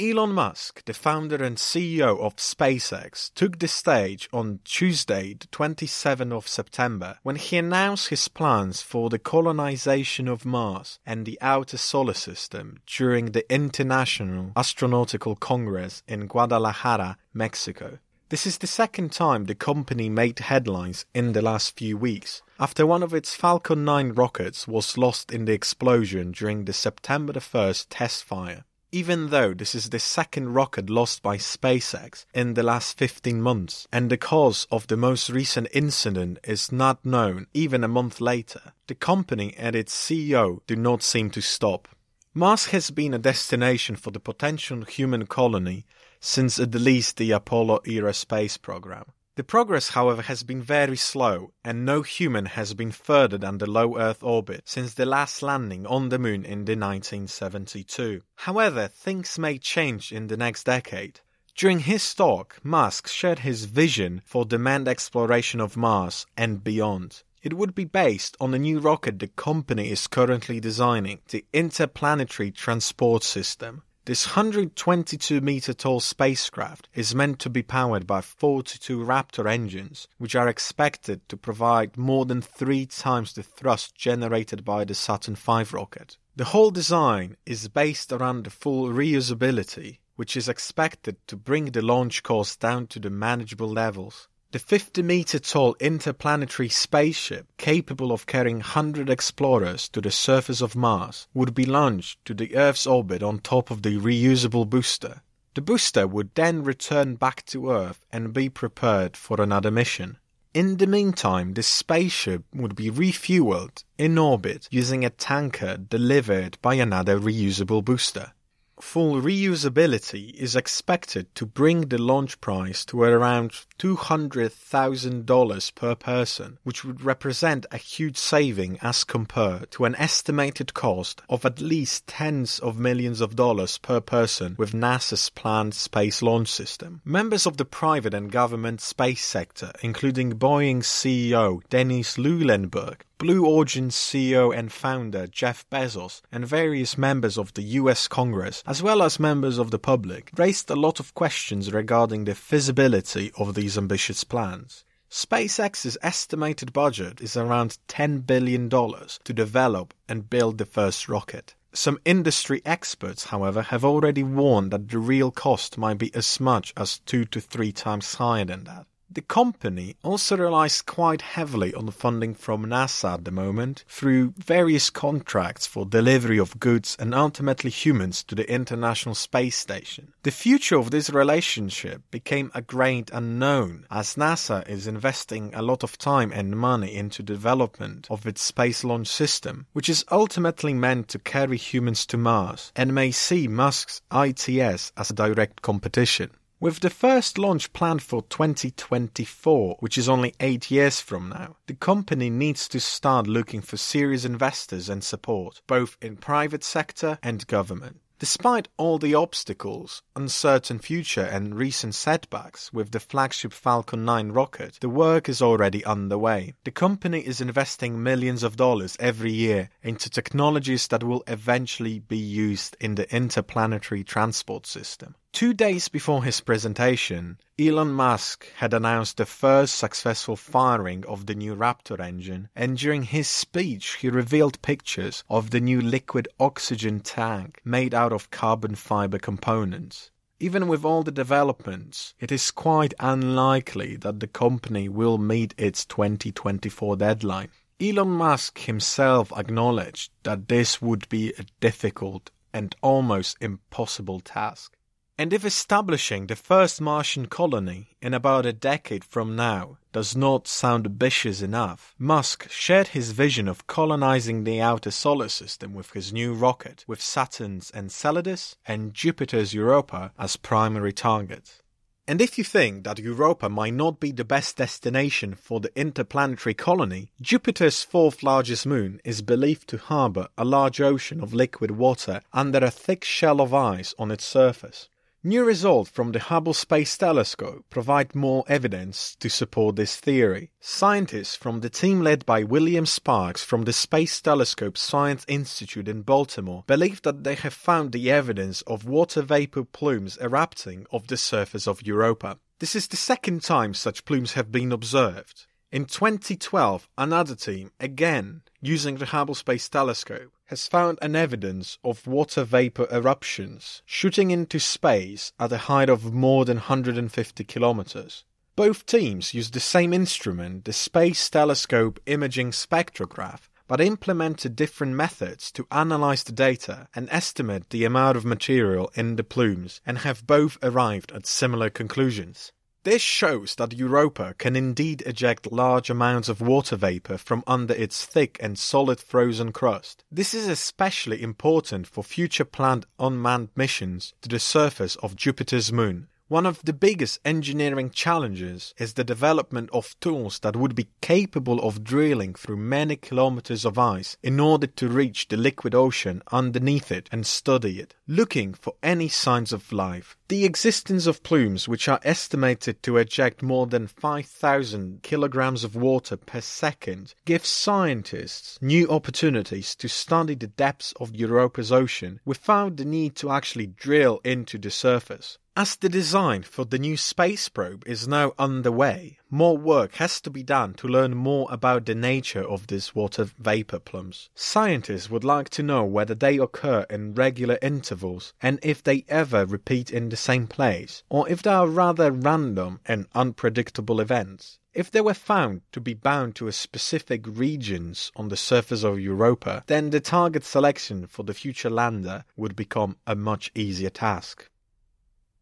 Elon 0.00 0.32
Musk, 0.32 0.82
the 0.86 0.94
founder 0.94 1.44
and 1.44 1.58
CEO 1.58 2.18
of 2.20 2.36
SpaceX, 2.36 3.30
took 3.34 3.58
the 3.58 3.68
stage 3.68 4.30
on 4.32 4.60
Tuesday, 4.64 5.34
the 5.34 5.46
27th 5.48 6.32
of 6.32 6.48
September, 6.48 7.18
when 7.22 7.36
he 7.36 7.58
announced 7.58 8.08
his 8.08 8.26
plans 8.26 8.80
for 8.80 9.10
the 9.10 9.18
colonization 9.18 10.26
of 10.26 10.46
Mars 10.46 11.00
and 11.04 11.26
the 11.26 11.36
outer 11.42 11.76
solar 11.76 12.14
system 12.14 12.78
during 12.86 13.32
the 13.32 13.44
International 13.52 14.52
Astronautical 14.56 15.38
Congress 15.38 16.02
in 16.08 16.26
Guadalajara, 16.28 17.18
Mexico. 17.34 17.98
This 18.30 18.46
is 18.46 18.56
the 18.56 18.66
second 18.66 19.12
time 19.12 19.44
the 19.44 19.54
company 19.54 20.08
made 20.08 20.38
headlines 20.38 21.04
in 21.12 21.32
the 21.32 21.42
last 21.42 21.76
few 21.76 21.98
weeks, 21.98 22.40
after 22.58 22.86
one 22.86 23.02
of 23.02 23.12
its 23.12 23.34
Falcon 23.34 23.84
9 23.84 24.12
rockets 24.12 24.66
was 24.66 24.96
lost 24.96 25.30
in 25.30 25.44
the 25.44 25.52
explosion 25.52 26.32
during 26.32 26.64
the 26.64 26.72
September 26.72 27.34
1st 27.34 27.86
test 27.90 28.24
fire 28.24 28.64
even 28.92 29.30
though 29.30 29.54
this 29.54 29.74
is 29.74 29.90
the 29.90 29.98
second 29.98 30.54
rocket 30.54 30.90
lost 30.90 31.22
by 31.22 31.36
SpaceX 31.36 32.24
in 32.34 32.54
the 32.54 32.62
last 32.62 32.98
15 32.98 33.40
months, 33.40 33.86
and 33.92 34.10
the 34.10 34.16
cause 34.16 34.66
of 34.70 34.86
the 34.86 34.96
most 34.96 35.30
recent 35.30 35.68
incident 35.72 36.38
is 36.44 36.72
not 36.72 37.04
known 37.04 37.46
even 37.54 37.84
a 37.84 37.88
month 37.88 38.20
later, 38.20 38.72
the 38.86 38.94
company 38.94 39.54
and 39.56 39.76
its 39.76 39.94
CEO 39.94 40.60
do 40.66 40.76
not 40.76 41.02
seem 41.02 41.30
to 41.30 41.40
stop. 41.40 41.88
Mars 42.34 42.66
has 42.66 42.90
been 42.90 43.14
a 43.14 43.18
destination 43.18 43.96
for 43.96 44.10
the 44.10 44.20
potential 44.20 44.84
human 44.84 45.26
colony 45.26 45.84
since 46.20 46.60
at 46.60 46.74
least 46.74 47.16
the 47.16 47.32
Apollo 47.32 47.80
era 47.86 48.12
space 48.12 48.56
program. 48.56 49.04
The 49.36 49.44
progress, 49.44 49.90
however, 49.90 50.22
has 50.22 50.42
been 50.42 50.60
very 50.60 50.96
slow, 50.96 51.52
and 51.64 51.84
no 51.84 52.02
human 52.02 52.46
has 52.46 52.74
been 52.74 52.90
further 52.90 53.38
than 53.38 53.58
the 53.58 53.70
low 53.70 53.96
Earth 53.96 54.22
orbit 54.22 54.62
since 54.68 54.94
the 54.94 55.06
last 55.06 55.40
landing 55.40 55.86
on 55.86 56.08
the 56.08 56.18
Moon 56.18 56.44
in 56.44 56.64
the 56.64 56.76
1972. 56.76 58.22
However, 58.36 58.88
things 58.88 59.38
may 59.38 59.56
change 59.58 60.10
in 60.12 60.26
the 60.26 60.36
next 60.36 60.64
decade. 60.64 61.20
During 61.54 61.80
his 61.80 62.14
talk, 62.14 62.58
Musk 62.62 63.06
shared 63.06 63.40
his 63.40 63.66
vision 63.66 64.22
for 64.24 64.44
the 64.44 64.58
manned 64.58 64.88
exploration 64.88 65.60
of 65.60 65.76
Mars 65.76 66.26
and 66.36 66.64
beyond. 66.64 67.22
It 67.42 67.54
would 67.54 67.74
be 67.74 67.84
based 67.84 68.36
on 68.40 68.52
a 68.52 68.58
new 68.58 68.80
rocket 68.80 69.18
the 69.18 69.28
company 69.28 69.90
is 69.90 70.06
currently 70.06 70.58
designing, 70.60 71.20
the 71.28 71.44
Interplanetary 71.52 72.50
Transport 72.50 73.22
System. 73.22 73.82
This 74.06 74.28
122 74.28 75.42
meter 75.42 75.74
tall 75.74 76.00
spacecraft 76.00 76.88
is 76.94 77.14
meant 77.14 77.38
to 77.40 77.50
be 77.50 77.62
powered 77.62 78.06
by 78.06 78.22
42 78.22 78.98
Raptor 78.98 79.46
engines, 79.46 80.08
which 80.16 80.34
are 80.34 80.48
expected 80.48 81.28
to 81.28 81.36
provide 81.36 81.98
more 81.98 82.24
than 82.24 82.40
three 82.40 82.86
times 82.86 83.34
the 83.34 83.42
thrust 83.42 83.94
generated 83.94 84.64
by 84.64 84.84
the 84.84 84.94
Saturn 84.94 85.34
V 85.34 85.64
rocket. 85.72 86.16
The 86.34 86.46
whole 86.46 86.70
design 86.70 87.36
is 87.44 87.68
based 87.68 88.10
around 88.10 88.44
the 88.44 88.50
full 88.50 88.88
reusability, 88.88 89.98
which 90.16 90.34
is 90.34 90.48
expected 90.48 91.16
to 91.26 91.36
bring 91.36 91.66
the 91.66 91.82
launch 91.82 92.22
cost 92.22 92.58
down 92.58 92.86
to 92.86 93.00
the 93.00 93.10
manageable 93.10 93.68
levels. 93.68 94.28
The 94.52 94.58
50 94.58 95.04
meter 95.04 95.38
tall 95.38 95.76
interplanetary 95.78 96.68
spaceship, 96.68 97.46
capable 97.56 98.10
of 98.10 98.26
carrying 98.26 98.56
100 98.56 99.08
explorers 99.08 99.88
to 99.90 100.00
the 100.00 100.10
surface 100.10 100.60
of 100.60 100.74
Mars, 100.74 101.28
would 101.32 101.54
be 101.54 101.64
launched 101.64 102.24
to 102.24 102.34
the 102.34 102.56
Earth's 102.56 102.84
orbit 102.84 103.22
on 103.22 103.38
top 103.38 103.70
of 103.70 103.82
the 103.82 103.96
reusable 103.98 104.68
booster. 104.68 105.22
The 105.54 105.60
booster 105.60 106.04
would 106.04 106.34
then 106.34 106.64
return 106.64 107.14
back 107.14 107.46
to 107.46 107.70
Earth 107.70 108.04
and 108.10 108.32
be 108.32 108.48
prepared 108.48 109.16
for 109.16 109.40
another 109.40 109.70
mission. 109.70 110.18
In 110.52 110.78
the 110.78 110.88
meantime, 110.88 111.54
the 111.54 111.62
spaceship 111.62 112.42
would 112.52 112.74
be 112.74 112.90
refueled 112.90 113.84
in 113.98 114.18
orbit 114.18 114.66
using 114.72 115.04
a 115.04 115.10
tanker 115.10 115.76
delivered 115.76 116.58
by 116.60 116.74
another 116.74 117.20
reusable 117.20 117.84
booster 117.84 118.32
full 118.82 119.20
reusability 119.20 120.34
is 120.34 120.56
expected 120.56 121.34
to 121.34 121.46
bring 121.46 121.88
the 121.88 121.98
launch 121.98 122.40
price 122.40 122.84
to 122.86 123.02
around 123.02 123.52
$200,000 123.78 125.74
per 125.74 125.94
person, 125.94 126.58
which 126.62 126.84
would 126.84 127.04
represent 127.04 127.66
a 127.70 127.76
huge 127.76 128.16
saving 128.16 128.78
as 128.82 129.04
compared 129.04 129.70
to 129.70 129.84
an 129.84 129.94
estimated 129.96 130.74
cost 130.74 131.22
of 131.28 131.44
at 131.44 131.60
least 131.60 132.06
tens 132.06 132.58
of 132.58 132.78
millions 132.78 133.20
of 133.20 133.36
dollars 133.36 133.78
per 133.78 134.00
person 134.00 134.54
with 134.58 134.72
NASA's 134.72 135.30
planned 135.30 135.74
space 135.74 136.22
launch 136.22 136.48
system. 136.48 137.00
Members 137.04 137.46
of 137.46 137.56
the 137.56 137.64
private 137.64 138.14
and 138.14 138.30
government 138.30 138.80
space 138.80 139.24
sector, 139.24 139.72
including 139.82 140.38
Boeing's 140.38 140.86
CEO 140.86 141.60
Dennis 141.68 142.16
Muilenburg, 142.18 143.04
Blue 143.20 143.44
Origin 143.44 143.90
CEO 143.90 144.50
and 144.56 144.72
founder 144.72 145.26
Jeff 145.26 145.68
Bezos 145.68 146.22
and 146.32 146.46
various 146.46 146.96
members 146.96 147.36
of 147.36 147.52
the 147.52 147.62
US 147.62 148.08
Congress, 148.08 148.62
as 148.66 148.82
well 148.82 149.02
as 149.02 149.20
members 149.20 149.58
of 149.58 149.70
the 149.70 149.78
public, 149.78 150.30
raised 150.38 150.70
a 150.70 150.74
lot 150.74 150.98
of 150.98 151.12
questions 151.12 151.70
regarding 151.70 152.24
the 152.24 152.34
feasibility 152.34 153.30
of 153.36 153.54
these 153.54 153.76
ambitious 153.76 154.24
plans. 154.24 154.86
SpaceX's 155.10 155.98
estimated 156.00 156.72
budget 156.72 157.20
is 157.20 157.36
around 157.36 157.76
$10 157.88 158.26
billion 158.26 158.70
to 158.70 159.32
develop 159.34 159.92
and 160.08 160.30
build 160.30 160.56
the 160.56 160.64
first 160.64 161.06
rocket. 161.06 161.54
Some 161.74 161.98
industry 162.06 162.62
experts, 162.64 163.24
however, 163.24 163.60
have 163.60 163.84
already 163.84 164.22
warned 164.22 164.70
that 164.70 164.88
the 164.88 164.98
real 164.98 165.30
cost 165.30 165.76
might 165.76 165.98
be 165.98 166.10
as 166.14 166.40
much 166.40 166.72
as 166.74 167.00
two 167.00 167.26
to 167.26 167.40
three 167.42 167.70
times 167.70 168.14
higher 168.14 168.46
than 168.46 168.64
that. 168.64 168.86
The 169.12 169.22
company 169.22 169.96
also 170.04 170.36
relies 170.36 170.82
quite 170.82 171.20
heavily 171.20 171.74
on 171.74 171.90
funding 171.90 172.32
from 172.32 172.66
NASA 172.66 173.14
at 173.14 173.24
the 173.24 173.32
moment 173.32 173.84
through 173.88 174.34
various 174.38 174.88
contracts 174.88 175.66
for 175.66 175.84
delivery 175.84 176.38
of 176.38 176.60
goods 176.60 176.96
and 176.96 177.12
ultimately 177.12 177.70
humans 177.70 178.22
to 178.24 178.36
the 178.36 178.48
International 178.48 179.16
Space 179.16 179.56
Station. 179.56 180.12
The 180.22 180.30
future 180.30 180.78
of 180.78 180.92
this 180.92 181.10
relationship 181.10 182.02
became 182.12 182.52
a 182.54 182.62
great 182.62 183.10
unknown 183.12 183.84
as 183.90 184.14
NASA 184.14 184.68
is 184.68 184.86
investing 184.86 185.52
a 185.56 185.62
lot 185.62 185.82
of 185.82 185.98
time 185.98 186.30
and 186.30 186.56
money 186.56 186.94
into 186.94 187.24
development 187.24 188.06
of 188.10 188.28
its 188.28 188.42
space 188.42 188.84
launch 188.84 189.08
system, 189.08 189.66
which 189.72 189.88
is 189.88 190.04
ultimately 190.12 190.72
meant 190.72 191.08
to 191.08 191.18
carry 191.18 191.56
humans 191.56 192.06
to 192.06 192.16
Mars 192.16 192.70
and 192.76 192.94
may 192.94 193.10
see 193.10 193.48
Musk's 193.48 194.02
ITS 194.12 194.92
as 194.96 195.10
a 195.10 195.14
direct 195.14 195.62
competition. 195.62 196.30
With 196.62 196.80
the 196.80 196.90
first 196.90 197.38
launch 197.38 197.72
planned 197.72 198.02
for 198.02 198.20
2024, 198.20 199.78
which 199.80 199.96
is 199.96 200.10
only 200.10 200.34
eight 200.40 200.70
years 200.70 201.00
from 201.00 201.30
now, 201.30 201.56
the 201.66 201.72
company 201.72 202.28
needs 202.28 202.68
to 202.68 202.80
start 202.80 203.26
looking 203.26 203.62
for 203.62 203.78
serious 203.78 204.26
investors 204.26 204.90
and 204.90 205.02
support, 205.02 205.62
both 205.66 205.96
in 206.02 206.18
private 206.18 206.62
sector 206.62 207.18
and 207.22 207.46
government. 207.46 208.00
Despite 208.18 208.68
all 208.76 208.98
the 208.98 209.14
obstacles, 209.14 210.02
uncertain 210.14 210.80
future 210.80 211.24
and 211.24 211.56
recent 211.56 211.94
setbacks 211.94 212.70
with 212.74 212.90
the 212.90 213.00
flagship 213.00 213.54
Falcon 213.54 214.04
9 214.04 214.30
rocket, 214.32 214.76
the 214.82 214.90
work 214.90 215.30
is 215.30 215.40
already 215.40 215.82
underway. 215.86 216.52
The 216.64 216.70
company 216.70 217.20
is 217.20 217.40
investing 217.40 218.02
millions 218.02 218.42
of 218.42 218.56
dollars 218.56 218.98
every 219.00 219.32
year 219.32 219.70
into 219.82 220.10
technologies 220.10 220.88
that 220.88 221.04
will 221.04 221.24
eventually 221.26 222.00
be 222.00 222.18
used 222.18 222.76
in 222.78 222.96
the 222.96 223.10
interplanetary 223.16 224.04
transport 224.04 224.66
system. 224.66 225.14
Two 225.32 225.54
days 225.54 225.88
before 225.88 226.24
his 226.24 226.40
presentation, 226.40 227.38
Elon 227.58 227.92
Musk 227.92 228.46
had 228.56 228.74
announced 228.74 229.16
the 229.16 229.24
first 229.24 229.76
successful 229.76 230.36
firing 230.36 231.04
of 231.06 231.26
the 231.26 231.34
new 231.34 231.54
Raptor 231.54 232.00
engine, 232.00 232.48
and 232.54 232.76
during 232.76 233.04
his 233.04 233.28
speech, 233.28 233.94
he 234.00 234.10
revealed 234.10 234.60
pictures 234.60 235.22
of 235.30 235.50
the 235.50 235.60
new 235.60 235.80
liquid 235.80 236.28
oxygen 236.38 237.00
tank 237.00 237.60
made 237.64 237.94
out 237.94 238.12
of 238.12 238.30
carbon 238.30 238.74
fiber 238.74 239.18
components. 239.18 240.10
Even 240.40 240.66
with 240.68 240.84
all 240.84 241.02
the 241.02 241.12
developments, 241.12 242.12
it 242.18 242.32
is 242.32 242.50
quite 242.50 242.92
unlikely 242.98 243.96
that 243.96 244.20
the 244.20 244.26
company 244.26 244.88
will 244.88 245.16
meet 245.16 245.54
its 245.56 245.84
2024 245.86 246.96
deadline. 246.96 247.50
Elon 247.80 248.10
Musk 248.10 248.58
himself 248.58 249.32
acknowledged 249.36 250.10
that 250.24 250.48
this 250.48 250.82
would 250.82 251.08
be 251.08 251.32
a 251.38 251.46
difficult 251.60 252.30
and 252.52 252.74
almost 252.82 253.36
impossible 253.40 254.20
task. 254.20 254.76
And 255.20 255.34
if 255.34 255.44
establishing 255.44 256.28
the 256.28 256.34
first 256.34 256.80
Martian 256.80 257.26
colony 257.26 257.88
in 258.00 258.14
about 258.14 258.46
a 258.46 258.54
decade 258.54 259.04
from 259.04 259.36
now 259.36 259.76
does 259.92 260.16
not 260.16 260.48
sound 260.48 260.86
ambitious 260.86 261.42
enough, 261.42 261.94
Musk 261.98 262.48
shared 262.48 262.88
his 262.88 263.10
vision 263.10 263.46
of 263.46 263.66
colonizing 263.66 264.44
the 264.44 264.62
outer 264.62 264.90
solar 264.90 265.28
system 265.28 265.74
with 265.74 265.90
his 265.90 266.10
new 266.10 266.32
rocket, 266.32 266.86
with 266.88 267.02
Saturn's 267.02 267.70
Enceladus 267.74 268.56
and 268.64 268.94
Jupiter's 268.94 269.52
Europa 269.52 270.10
as 270.18 270.38
primary 270.38 270.94
targets. 270.94 271.60
And 272.08 272.22
if 272.22 272.38
you 272.38 272.44
think 272.44 272.84
that 272.84 272.98
Europa 272.98 273.50
might 273.50 273.74
not 273.74 274.00
be 274.00 274.12
the 274.12 274.24
best 274.24 274.56
destination 274.56 275.34
for 275.34 275.60
the 275.60 275.78
interplanetary 275.78 276.54
colony, 276.54 277.12
Jupiter's 277.20 277.82
fourth 277.82 278.22
largest 278.22 278.64
moon 278.64 279.02
is 279.04 279.20
believed 279.20 279.68
to 279.68 279.76
harbor 279.76 280.28
a 280.38 280.46
large 280.46 280.80
ocean 280.80 281.20
of 281.22 281.34
liquid 281.34 281.72
water 281.72 282.22
under 282.32 282.60
a 282.60 282.70
thick 282.70 283.04
shell 283.04 283.42
of 283.42 283.52
ice 283.52 283.94
on 283.98 284.10
its 284.10 284.24
surface. 284.24 284.88
New 285.22 285.44
results 285.44 285.90
from 285.90 286.12
the 286.12 286.18
Hubble 286.18 286.54
Space 286.54 286.96
Telescope 286.96 287.66
provide 287.68 288.14
more 288.14 288.42
evidence 288.48 289.14
to 289.16 289.28
support 289.28 289.76
this 289.76 289.96
theory. 289.96 290.50
Scientists 290.60 291.36
from 291.36 291.60
the 291.60 291.68
team 291.68 292.00
led 292.00 292.24
by 292.24 292.42
William 292.42 292.86
Sparks 292.86 293.44
from 293.44 293.64
the 293.64 293.72
Space 293.74 294.18
Telescope 294.22 294.78
Science 294.78 295.26
Institute 295.28 295.88
in 295.88 296.00
Baltimore 296.00 296.64
believe 296.66 297.02
that 297.02 297.22
they 297.22 297.34
have 297.34 297.52
found 297.52 297.92
the 297.92 298.10
evidence 298.10 298.62
of 298.62 298.86
water 298.86 299.20
vapor 299.20 299.64
plumes 299.64 300.16
erupting 300.22 300.86
off 300.90 301.06
the 301.06 301.18
surface 301.18 301.68
of 301.68 301.86
Europa. 301.86 302.38
This 302.58 302.74
is 302.74 302.88
the 302.88 302.96
second 302.96 303.42
time 303.42 303.74
such 303.74 304.06
plumes 304.06 304.32
have 304.32 304.50
been 304.50 304.72
observed. 304.72 305.44
In 305.70 305.84
2012, 305.84 306.88
another 306.96 307.34
team, 307.34 307.72
again 307.78 308.40
using 308.60 308.96
the 308.96 309.06
Hubble 309.06 309.34
Space 309.34 309.68
Telescope, 309.68 310.32
has 310.46 310.66
found 310.66 310.98
an 311.00 311.16
evidence 311.16 311.78
of 311.82 312.06
water 312.06 312.44
vapor 312.44 312.86
eruptions 312.90 313.82
shooting 313.86 314.30
into 314.30 314.58
space 314.58 315.32
at 315.38 315.52
a 315.52 315.58
height 315.58 315.88
of 315.88 316.12
more 316.12 316.44
than 316.44 316.56
150 316.56 317.44
kilometers. 317.44 318.24
Both 318.56 318.84
teams 318.84 319.32
used 319.32 319.54
the 319.54 319.60
same 319.60 319.92
instrument, 319.94 320.64
the 320.64 320.72
Space 320.72 321.30
Telescope 321.30 321.98
Imaging 322.06 322.50
Spectrograph, 322.50 323.48
but 323.66 323.80
implemented 323.80 324.56
different 324.56 324.94
methods 324.94 325.52
to 325.52 325.66
analyze 325.70 326.24
the 326.24 326.32
data 326.32 326.88
and 326.94 327.08
estimate 327.10 327.70
the 327.70 327.84
amount 327.84 328.16
of 328.16 328.24
material 328.24 328.90
in 328.94 329.14
the 329.14 329.22
plumes, 329.22 329.80
and 329.86 329.98
have 329.98 330.26
both 330.26 330.58
arrived 330.62 331.12
at 331.12 331.24
similar 331.24 331.70
conclusions. 331.70 332.52
This 332.82 333.02
shows 333.02 333.56
that 333.56 333.74
Europa 333.74 334.34
can 334.38 334.56
indeed 334.56 335.02
eject 335.04 335.52
large 335.52 335.90
amounts 335.90 336.30
of 336.30 336.40
water 336.40 336.76
vapor 336.76 337.18
from 337.18 337.44
under 337.46 337.74
its 337.74 338.06
thick 338.06 338.38
and 338.40 338.58
solid 338.58 339.00
frozen 339.00 339.52
crust. 339.52 340.02
This 340.10 340.32
is 340.32 340.48
especially 340.48 341.20
important 341.20 341.86
for 341.86 342.02
future 342.02 342.46
planned 342.46 342.86
unmanned 342.98 343.50
missions 343.54 344.14
to 344.22 344.30
the 344.30 344.38
surface 344.38 344.96
of 344.96 345.14
Jupiter's 345.14 345.70
moon. 345.70 346.08
One 346.30 346.46
of 346.46 346.62
the 346.62 346.72
biggest 346.72 347.18
engineering 347.24 347.90
challenges 347.90 348.72
is 348.78 348.92
the 348.92 349.02
development 349.02 349.68
of 349.72 349.98
tools 349.98 350.38
that 350.38 350.54
would 350.54 350.76
be 350.76 350.86
capable 351.00 351.58
of 351.58 351.82
drilling 351.82 352.34
through 352.34 352.58
many 352.58 352.94
kilometers 352.94 353.64
of 353.64 353.80
ice 353.80 354.16
in 354.22 354.38
order 354.38 354.68
to 354.68 354.86
reach 354.86 355.26
the 355.26 355.36
liquid 355.36 355.74
ocean 355.74 356.22
underneath 356.30 356.92
it 356.92 357.08
and 357.10 357.26
study 357.26 357.80
it, 357.80 357.96
looking 358.06 358.54
for 358.54 358.74
any 358.80 359.08
signs 359.08 359.52
of 359.52 359.72
life. 359.72 360.16
The 360.28 360.44
existence 360.44 361.08
of 361.08 361.24
plumes, 361.24 361.66
which 361.66 361.88
are 361.88 361.98
estimated 362.04 362.80
to 362.84 362.98
eject 362.98 363.42
more 363.42 363.66
than 363.66 363.88
5,000 363.88 365.02
kilograms 365.02 365.64
of 365.64 365.74
water 365.74 366.16
per 366.16 366.40
second, 366.40 367.12
gives 367.24 367.48
scientists 367.48 368.56
new 368.62 368.88
opportunities 368.88 369.74
to 369.74 369.88
study 369.88 370.36
the 370.36 370.46
depths 370.46 370.94
of 371.00 371.16
Europa's 371.16 371.72
ocean 371.72 372.20
without 372.24 372.76
the 372.76 372.84
need 372.84 373.16
to 373.16 373.32
actually 373.32 373.66
drill 373.66 374.20
into 374.22 374.58
the 374.58 374.70
surface. 374.70 375.38
As 375.56 375.74
the 375.74 375.88
design 375.88 376.44
for 376.44 376.64
the 376.64 376.78
new 376.78 376.96
space 376.96 377.48
probe 377.48 377.82
is 377.84 378.06
now 378.06 378.34
underway, 378.38 379.18
more 379.28 379.58
work 379.58 379.96
has 379.96 380.20
to 380.20 380.30
be 380.30 380.44
done 380.44 380.74
to 380.74 380.86
learn 380.86 381.16
more 381.16 381.48
about 381.50 381.86
the 381.86 381.94
nature 381.94 382.48
of 382.48 382.68
these 382.68 382.94
water 382.94 383.24
vapor 383.24 383.80
plumes. 383.80 384.30
Scientists 384.36 385.10
would 385.10 385.24
like 385.24 385.50
to 385.50 385.64
know 385.64 385.84
whether 385.84 386.14
they 386.14 386.38
occur 386.38 386.86
in 386.88 387.14
regular 387.14 387.58
intervals 387.60 388.32
and 388.40 388.60
if 388.62 388.82
they 388.82 389.04
ever 389.08 389.44
repeat 389.44 389.90
in 389.90 390.08
the 390.08 390.16
same 390.16 390.46
place, 390.46 391.02
or 391.08 391.28
if 391.28 391.42
they 391.42 391.50
are 391.50 391.66
rather 391.66 392.12
random 392.12 392.78
and 392.86 393.06
unpredictable 393.14 394.00
events. 394.00 394.60
If 394.72 394.92
they 394.92 395.00
were 395.00 395.14
found 395.14 395.62
to 395.72 395.80
be 395.80 395.94
bound 395.94 396.36
to 396.36 396.46
a 396.46 396.52
specific 396.52 397.26
regions 397.26 398.12
on 398.14 398.28
the 398.28 398.36
surface 398.36 398.84
of 398.84 399.00
Europa, 399.00 399.64
then 399.66 399.90
the 399.90 400.00
target 400.00 400.44
selection 400.44 401.08
for 401.08 401.24
the 401.24 401.34
future 401.34 401.70
lander 401.70 402.24
would 402.36 402.54
become 402.54 402.96
a 403.04 403.16
much 403.16 403.50
easier 403.56 403.90
task. 403.90 404.48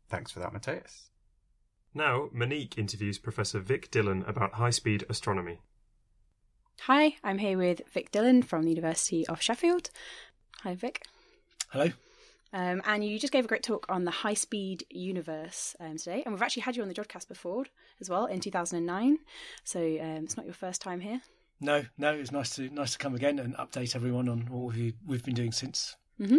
Thanks 0.09 0.31
for 0.31 0.41
that, 0.41 0.53
Matthias. 0.53 1.11
Now, 1.95 2.29
Monique 2.33 2.79
interviews 2.79 3.19
Professor 3.19 3.61
Vik 3.61 3.91
Dhillon 3.91 4.27
about 4.29 4.55
high 4.55 4.71
speed 4.71 5.05
astronomy. 5.09 5.61
Hi, 6.83 7.17
I'm 7.25 7.38
here 7.38 7.59
with 7.59 7.83
Vik 7.93 8.12
Dhillon 8.12 8.45
from 8.45 8.62
the 8.62 8.71
University 8.71 9.27
of 9.27 9.43
Sheffield. 9.43 9.91
Hi, 10.62 10.75
Vik. 10.75 11.03
Hello. 11.71 11.91
Um, 12.53 12.81
and 12.87 13.05
you 13.05 13.19
just 13.19 13.33
gave 13.33 13.45
a 13.45 13.49
great 13.49 13.62
talk 13.62 13.85
on 13.88 14.05
the 14.05 14.11
high 14.11 14.35
speed 14.35 14.85
universe 14.88 15.77
um, 15.81 15.99
today. 15.99 16.23
And 16.25 16.33
we've 16.33 16.43
actually 16.43 16.62
had 16.62 16.77
you 16.77 16.83
on 16.83 16.88
the 16.88 16.95
Jodcast 16.95 17.29
before 17.29 17.65
as 18.00 18.09
well 18.09 18.27
in 18.27 18.41
2009. 18.41 19.19
So 19.65 19.81
um, 19.81 20.25
it's 20.25 20.37
not 20.37 20.47
your 20.47 20.55
first 20.55 20.81
time 20.81 21.00
here. 21.00 21.21
No, 21.61 21.85
no, 21.99 22.15
it 22.15 22.21
was 22.21 22.33
nice 22.33 22.55
to 22.57 22.71
nice 22.71 22.93
to 22.93 22.99
come 22.99 23.15
again 23.17 23.38
and 23.41 23.57
update 23.57 23.97
everyone 23.97 24.29
on 24.29 24.47
what 24.49 24.75
we've, 24.75 24.95
we've 25.05 25.25
been 25.25 25.35
doing 25.35 25.53
since. 25.53 25.97
Mm-hmm. 26.21 26.39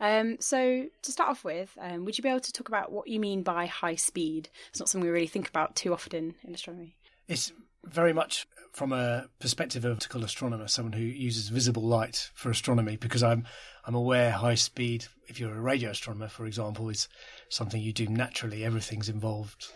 Um, 0.00 0.36
so 0.40 0.86
to 1.02 1.12
start 1.12 1.30
off 1.30 1.44
with, 1.44 1.76
um, 1.80 2.04
would 2.04 2.16
you 2.16 2.22
be 2.22 2.28
able 2.28 2.40
to 2.40 2.52
talk 2.52 2.68
about 2.68 2.92
what 2.92 3.08
you 3.08 3.20
mean 3.20 3.42
by 3.42 3.66
high 3.66 3.96
speed? 3.96 4.48
It's 4.70 4.80
not 4.80 4.88
something 4.88 5.06
we 5.06 5.12
really 5.12 5.26
think 5.26 5.48
about 5.48 5.74
too 5.74 5.92
often 5.92 6.34
in 6.44 6.54
astronomy. 6.54 6.94
It's 7.28 7.52
very 7.84 8.12
much 8.12 8.46
from 8.72 8.92
a 8.92 9.26
perspective 9.40 9.84
of 9.84 9.96
optical 9.96 10.22
astronomer, 10.22 10.68
someone 10.68 10.92
who 10.92 11.02
uses 11.02 11.48
visible 11.48 11.82
light 11.82 12.30
for 12.34 12.50
astronomy, 12.50 12.96
because 12.96 13.22
I'm 13.22 13.46
I'm 13.86 13.94
aware 13.94 14.30
high 14.30 14.54
speed. 14.54 15.06
If 15.28 15.40
you're 15.40 15.56
a 15.56 15.60
radio 15.60 15.90
astronomer, 15.90 16.28
for 16.28 16.46
example, 16.46 16.88
is 16.88 17.08
something 17.48 17.80
you 17.80 17.92
do 17.92 18.06
naturally. 18.06 18.64
Everything's 18.64 19.08
involved. 19.08 19.68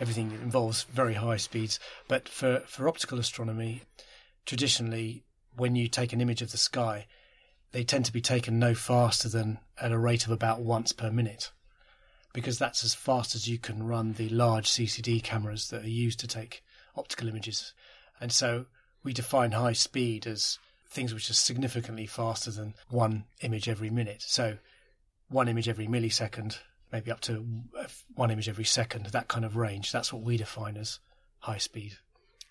Everything 0.00 0.30
involves 0.42 0.84
very 0.84 1.14
high 1.14 1.36
speeds. 1.36 1.78
But 2.08 2.28
for 2.28 2.60
for 2.66 2.88
optical 2.88 3.18
astronomy, 3.18 3.82
traditionally, 4.46 5.22
when 5.56 5.76
you 5.76 5.88
take 5.88 6.12
an 6.12 6.20
image 6.20 6.42
of 6.42 6.52
the 6.52 6.58
sky, 6.58 7.06
they 7.76 7.84
tend 7.84 8.06
to 8.06 8.12
be 8.12 8.22
taken 8.22 8.58
no 8.58 8.74
faster 8.74 9.28
than 9.28 9.58
at 9.78 9.92
a 9.92 9.98
rate 9.98 10.24
of 10.24 10.30
about 10.30 10.62
once 10.62 10.92
per 10.92 11.10
minute, 11.10 11.50
because 12.32 12.58
that's 12.58 12.82
as 12.82 12.94
fast 12.94 13.34
as 13.34 13.50
you 13.50 13.58
can 13.58 13.86
run 13.86 14.14
the 14.14 14.30
large 14.30 14.70
CCD 14.70 15.22
cameras 15.22 15.68
that 15.68 15.84
are 15.84 15.90
used 15.90 16.18
to 16.20 16.26
take 16.26 16.64
optical 16.96 17.28
images. 17.28 17.74
And 18.18 18.32
so 18.32 18.64
we 19.02 19.12
define 19.12 19.52
high 19.52 19.74
speed 19.74 20.26
as 20.26 20.58
things 20.88 21.12
which 21.12 21.28
are 21.28 21.34
significantly 21.34 22.06
faster 22.06 22.50
than 22.50 22.72
one 22.88 23.24
image 23.42 23.68
every 23.68 23.90
minute. 23.90 24.22
So 24.22 24.56
one 25.28 25.46
image 25.46 25.68
every 25.68 25.86
millisecond, 25.86 26.60
maybe 26.90 27.10
up 27.10 27.20
to 27.20 27.46
one 28.14 28.30
image 28.30 28.48
every 28.48 28.64
second, 28.64 29.04
that 29.04 29.28
kind 29.28 29.44
of 29.44 29.54
range. 29.54 29.92
That's 29.92 30.14
what 30.14 30.22
we 30.22 30.38
define 30.38 30.78
as 30.78 30.98
high 31.40 31.58
speed. 31.58 31.98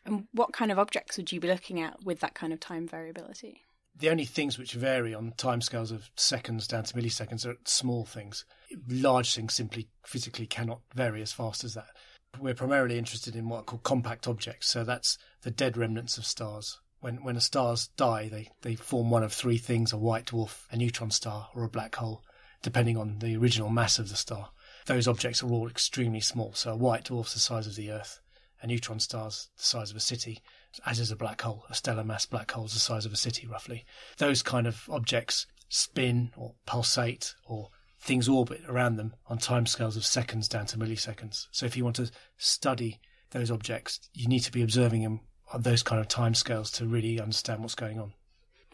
And 0.06 0.28
what 0.34 0.54
kind 0.54 0.72
of 0.72 0.78
objects 0.78 1.18
would 1.18 1.32
you 1.32 1.40
be 1.40 1.48
looking 1.48 1.82
at 1.82 2.04
with 2.04 2.20
that 2.20 2.36
kind 2.36 2.54
of 2.54 2.60
time 2.60 2.88
variability? 2.88 3.64
The 3.98 4.10
only 4.10 4.26
things 4.26 4.58
which 4.58 4.74
vary 4.74 5.14
on 5.16 5.32
timescales 5.38 5.92
of 5.92 6.10
seconds 6.18 6.68
down 6.68 6.84
to 6.84 6.94
milliseconds 6.94 7.46
are 7.46 7.56
small 7.64 8.04
things. 8.04 8.44
Large 8.90 9.34
things 9.34 9.54
simply 9.54 9.88
physically 10.06 10.48
cannot 10.48 10.82
vary 10.94 11.22
as 11.22 11.32
fast 11.32 11.64
as 11.64 11.76
that. 11.76 11.96
We're 12.38 12.54
primarily 12.56 12.98
interested 12.98 13.38
in 13.38 13.48
what 13.48 13.60
are 13.60 13.64
called 13.64 13.84
compact 13.84 14.28
objects, 14.28 14.68
so 14.68 14.84
that's 14.84 15.18
the 15.44 15.52
dead 15.52 15.78
remnants 15.78 16.18
of 16.18 16.26
stars. 16.26 16.80
When 17.00 17.24
when 17.24 17.38
a 17.38 17.42
stars 17.42 17.88
die, 17.96 18.28
they, 18.28 18.50
they 18.64 18.76
form 18.76 19.10
one 19.10 19.24
of 19.24 19.32
three 19.32 19.58
things: 19.58 19.94
a 19.94 19.98
white 19.98 20.26
dwarf, 20.26 20.66
a 20.72 20.76
neutron 20.76 21.12
star, 21.12 21.50
or 21.56 21.64
a 21.64 21.70
black 21.70 21.96
hole, 21.96 22.22
depending 22.62 22.98
on 22.98 23.20
the 23.20 23.38
original 23.38 23.70
mass 23.70 23.98
of 23.98 24.10
the 24.10 24.16
star. 24.18 24.50
Those 24.88 25.08
objects 25.08 25.42
are 25.42 25.50
all 25.50 25.70
extremely 25.70 26.20
small. 26.20 26.54
So 26.54 26.74
a 26.74 26.78
white 26.78 27.06
dwarf's 27.06 27.34
the 27.34 27.40
size 27.40 27.68
of 27.68 27.76
the 27.76 27.92
Earth, 27.92 28.20
a 28.62 28.68
neutron 28.68 29.00
star's 29.00 29.48
the 29.56 29.64
size 29.64 29.92
of 29.92 29.96
a 29.96 30.02
city, 30.02 30.42
as 30.86 31.00
is 31.00 31.12
a 31.12 31.16
black 31.16 31.42
hole. 31.42 31.66
A 31.70 31.76
stellar 31.76 32.04
mass 32.04 32.26
black 32.26 32.52
hole 32.52 32.66
is 32.66 32.74
the 32.74 32.80
size 32.80 33.06
of 33.06 33.14
a 33.14 33.18
city, 33.18 33.48
roughly. 33.48 33.86
Those 34.18 34.42
kind 34.42 34.68
of 34.68 34.84
objects 34.90 35.48
spin 35.70 36.32
or 36.36 36.54
pulsate 36.66 37.36
or 37.46 37.70
things 38.00 38.30
orbit 38.30 38.62
around 38.68 38.98
them 38.98 39.16
on 39.28 39.40
timescales 39.40 39.96
of 39.96 40.06
seconds 40.06 40.48
down 40.48 40.66
to 40.68 40.78
milliseconds. 40.78 41.48
So 41.52 41.66
if 41.66 41.76
you 41.76 41.84
want 41.84 41.96
to 41.98 42.12
study 42.38 43.00
those 43.32 43.50
objects, 43.50 44.00
you 44.14 44.28
need 44.28 44.42
to 44.42 44.52
be 44.52 44.62
observing 44.62 45.02
them 45.02 45.22
on 45.54 45.62
those 45.62 45.84
kind 45.84 46.00
of 46.00 46.08
timescales 46.08 46.74
to 46.76 46.88
really 46.88 47.20
understand 47.20 47.62
what's 47.62 47.76
going 47.76 48.00
on. 48.00 48.14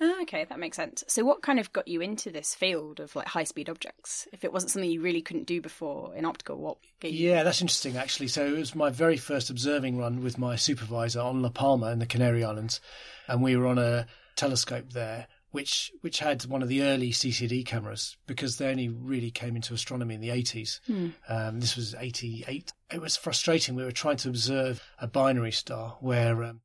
Ah, 0.03 0.23
okay, 0.23 0.45
that 0.45 0.59
makes 0.59 0.77
sense. 0.77 1.03
So, 1.07 1.23
what 1.23 1.43
kind 1.43 1.59
of 1.59 1.71
got 1.71 1.87
you 1.87 2.01
into 2.01 2.31
this 2.31 2.55
field 2.55 2.99
of 2.99 3.15
like 3.15 3.27
high 3.27 3.43
speed 3.43 3.69
objects? 3.69 4.27
If 4.33 4.43
it 4.43 4.51
wasn't 4.51 4.71
something 4.71 4.89
you 4.89 4.99
really 4.99 5.21
couldn't 5.21 5.45
do 5.45 5.61
before 5.61 6.15
in 6.15 6.25
optical, 6.25 6.57
what 6.57 6.77
gave 6.99 7.13
you? 7.13 7.29
Yeah, 7.29 7.43
that's 7.43 7.61
interesting 7.61 7.97
actually. 7.97 8.27
So, 8.27 8.45
it 8.45 8.57
was 8.57 8.73
my 8.73 8.89
very 8.89 9.17
first 9.17 9.51
observing 9.51 9.99
run 9.99 10.23
with 10.23 10.39
my 10.39 10.55
supervisor 10.55 11.21
on 11.21 11.43
La 11.43 11.49
Palma 11.49 11.91
in 11.91 11.99
the 11.99 12.07
Canary 12.07 12.43
Islands, 12.43 12.81
and 13.27 13.43
we 13.43 13.55
were 13.55 13.67
on 13.67 13.77
a 13.77 14.07
telescope 14.35 14.91
there. 14.93 15.27
Which 15.51 15.91
which 15.99 16.19
had 16.19 16.45
one 16.45 16.61
of 16.61 16.69
the 16.69 16.81
early 16.81 17.11
CCD 17.11 17.65
cameras 17.65 18.15
because 18.25 18.57
they 18.57 18.69
only 18.69 18.87
really 18.87 19.31
came 19.31 19.57
into 19.57 19.73
astronomy 19.73 20.15
in 20.15 20.21
the 20.21 20.29
80s. 20.29 20.79
Um, 21.27 21.59
this 21.59 21.75
was 21.75 21.93
88. 21.93 22.71
It 22.89 23.01
was 23.01 23.17
frustrating. 23.17 23.75
We 23.75 23.83
were 23.83 23.91
trying 23.91 24.15
to 24.17 24.29
observe 24.29 24.81
a 24.97 25.07
binary 25.07 25.51
star 25.51 25.97
where 25.99 26.41
um, 26.45 26.61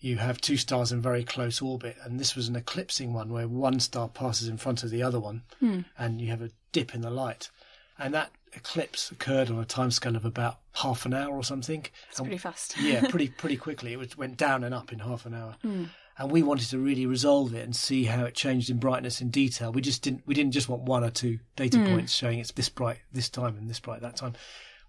you 0.00 0.16
have 0.16 0.40
two 0.40 0.56
stars 0.56 0.92
in 0.92 1.00
very 1.00 1.24
close 1.24 1.60
orbit, 1.60 1.96
and 2.02 2.18
this 2.18 2.34
was 2.34 2.48
an 2.48 2.56
eclipsing 2.56 3.12
one 3.12 3.30
where 3.30 3.46
one 3.46 3.80
star 3.80 4.08
passes 4.08 4.48
in 4.48 4.56
front 4.56 4.82
of 4.82 4.90
the 4.90 5.02
other 5.02 5.20
one, 5.20 5.42
hmm. 5.60 5.80
and 5.98 6.20
you 6.20 6.28
have 6.28 6.42
a 6.42 6.50
dip 6.72 6.94
in 6.94 7.02
the 7.02 7.10
light. 7.10 7.50
And 7.98 8.14
that 8.14 8.30
eclipse 8.54 9.10
occurred 9.10 9.50
on 9.50 9.58
a 9.58 9.64
timescale 9.64 10.16
of 10.16 10.24
about 10.24 10.58
half 10.72 11.04
an 11.04 11.12
hour 11.12 11.34
or 11.34 11.44
something. 11.44 11.86
It's 12.08 12.18
And- 12.18 12.26
pretty 12.26 12.38
fast. 12.38 12.76
yeah, 12.80 13.06
pretty 13.08 13.28
pretty 13.28 13.56
quickly. 13.56 13.92
It 13.92 13.98
was, 13.98 14.16
went 14.16 14.38
down 14.38 14.64
and 14.64 14.74
up 14.74 14.92
in 14.92 15.00
half 15.00 15.26
an 15.26 15.34
hour, 15.34 15.56
hmm. 15.60 15.84
and 16.16 16.30
we 16.30 16.42
wanted 16.42 16.70
to 16.70 16.78
really 16.78 17.04
resolve 17.04 17.54
it 17.54 17.64
and 17.64 17.76
see 17.76 18.04
how 18.04 18.24
it 18.24 18.34
changed 18.34 18.70
in 18.70 18.78
brightness 18.78 19.20
in 19.20 19.28
detail. 19.28 19.70
We 19.70 19.82
just 19.82 20.00
didn't 20.00 20.22
we 20.26 20.34
didn't 20.34 20.52
just 20.52 20.68
want 20.68 20.82
one 20.82 21.04
or 21.04 21.10
two 21.10 21.40
data 21.56 21.78
hmm. 21.78 21.92
points 21.92 22.14
showing 22.14 22.38
it's 22.38 22.52
this 22.52 22.70
bright 22.70 23.00
this 23.12 23.28
time 23.28 23.58
and 23.58 23.68
this 23.68 23.80
bright 23.80 24.00
that 24.00 24.16
time. 24.16 24.32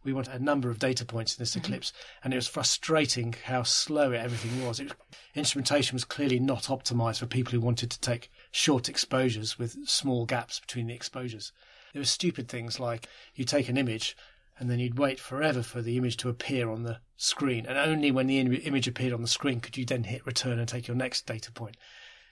We 0.03 0.13
wanted 0.13 0.33
a 0.33 0.43
number 0.43 0.69
of 0.69 0.79
data 0.79 1.05
points 1.05 1.37
in 1.37 1.41
this 1.41 1.51
mm-hmm. 1.51 1.65
eclipse, 1.65 1.93
and 2.23 2.33
it 2.33 2.37
was 2.37 2.47
frustrating 2.47 3.35
how 3.45 3.63
slow 3.63 4.11
everything 4.11 4.65
was. 4.65 4.79
It 4.79 4.89
was. 4.89 4.95
Instrumentation 5.33 5.95
was 5.95 6.03
clearly 6.03 6.39
not 6.39 6.63
optimized 6.63 7.19
for 7.19 7.25
people 7.25 7.53
who 7.53 7.61
wanted 7.61 7.89
to 7.91 7.99
take 8.01 8.29
short 8.51 8.89
exposures 8.89 9.57
with 9.57 9.87
small 9.87 10.25
gaps 10.25 10.59
between 10.59 10.87
the 10.87 10.93
exposures. 10.93 11.53
There 11.93 12.01
were 12.01 12.05
stupid 12.05 12.49
things 12.49 12.79
like 12.79 13.07
you 13.35 13.45
take 13.45 13.69
an 13.69 13.77
image 13.77 14.15
and 14.61 14.69
then 14.69 14.79
you'd 14.79 14.99
wait 14.99 15.19
forever 15.19 15.63
for 15.63 15.81
the 15.81 15.97
image 15.97 16.17
to 16.17 16.29
appear 16.29 16.69
on 16.69 16.83
the 16.83 16.99
screen, 17.17 17.65
and 17.65 17.77
only 17.77 18.11
when 18.11 18.27
the 18.27 18.39
im- 18.39 18.53
image 18.53 18.87
appeared 18.87 19.11
on 19.11 19.21
the 19.21 19.27
screen 19.27 19.59
could 19.59 19.75
you 19.75 19.85
then 19.85 20.03
hit 20.03 20.25
return 20.25 20.59
and 20.59 20.67
take 20.67 20.87
your 20.87 20.95
next 20.95 21.25
data 21.25 21.51
point. 21.51 21.77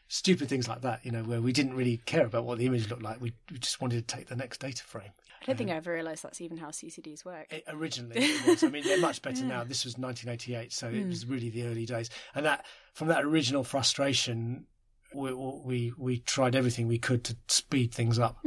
Stupid 0.08 0.48
things 0.48 0.68
like 0.68 0.82
that, 0.82 1.04
you 1.04 1.12
know, 1.12 1.24
where 1.24 1.42
we 1.42 1.52
didn't 1.52 1.76
really 1.76 2.02
care 2.06 2.26
about 2.26 2.46
what 2.46 2.60
the 2.60 2.68
image 2.68 2.90
looked 2.90 3.02
like. 3.02 3.20
We, 3.20 3.34
we 3.52 3.58
just 3.58 3.82
wanted 3.82 4.08
to 4.08 4.16
take 4.16 4.28
the 4.28 4.36
next 4.36 4.60
data 4.60 4.84
frame. 4.84 5.12
I 5.41 5.45
don't 5.45 5.58
think 5.58 5.71
I 5.71 5.75
ever 5.75 5.93
realised 5.93 6.23
that's 6.23 6.41
even 6.41 6.58
how 6.58 6.67
CCDs 6.67 7.23
work. 7.23 7.47
It, 7.52 7.63
originally, 7.67 8.17
it 8.17 8.45
was. 8.45 8.63
I 8.63 8.69
mean, 8.69 8.84
they're 8.84 8.99
much 8.99 9.21
better 9.21 9.43
now. 9.45 9.63
This 9.63 9.86
was 9.86 9.97
1988, 9.97 10.73
so 10.73 10.89
it 10.89 11.08
was 11.08 11.25
really 11.25 11.49
the 11.49 11.65
early 11.65 11.86
days. 11.86 12.10
And 12.36 12.45
that, 12.45 12.65
from 12.93 13.08
that 13.08 13.23
original 13.23 13.63
frustration, 13.63 14.65
we 15.13 15.34
we 15.34 15.93
we 15.97 16.19
tried 16.19 16.56
everything 16.56 16.88
we 16.88 16.99
could 16.99 17.23
to 17.25 17.38
speed 17.47 17.93
things 17.93 18.19
up 18.19 18.38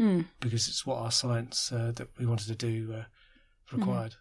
because 0.41 0.69
it's 0.69 0.87
what 0.87 0.99
our 0.99 1.11
science 1.11 1.73
uh, 1.73 1.93
that 1.97 2.09
we 2.19 2.27
wanted 2.27 2.49
to 2.49 2.55
do 2.55 2.95
uh, 2.95 3.05
required. 3.77 4.17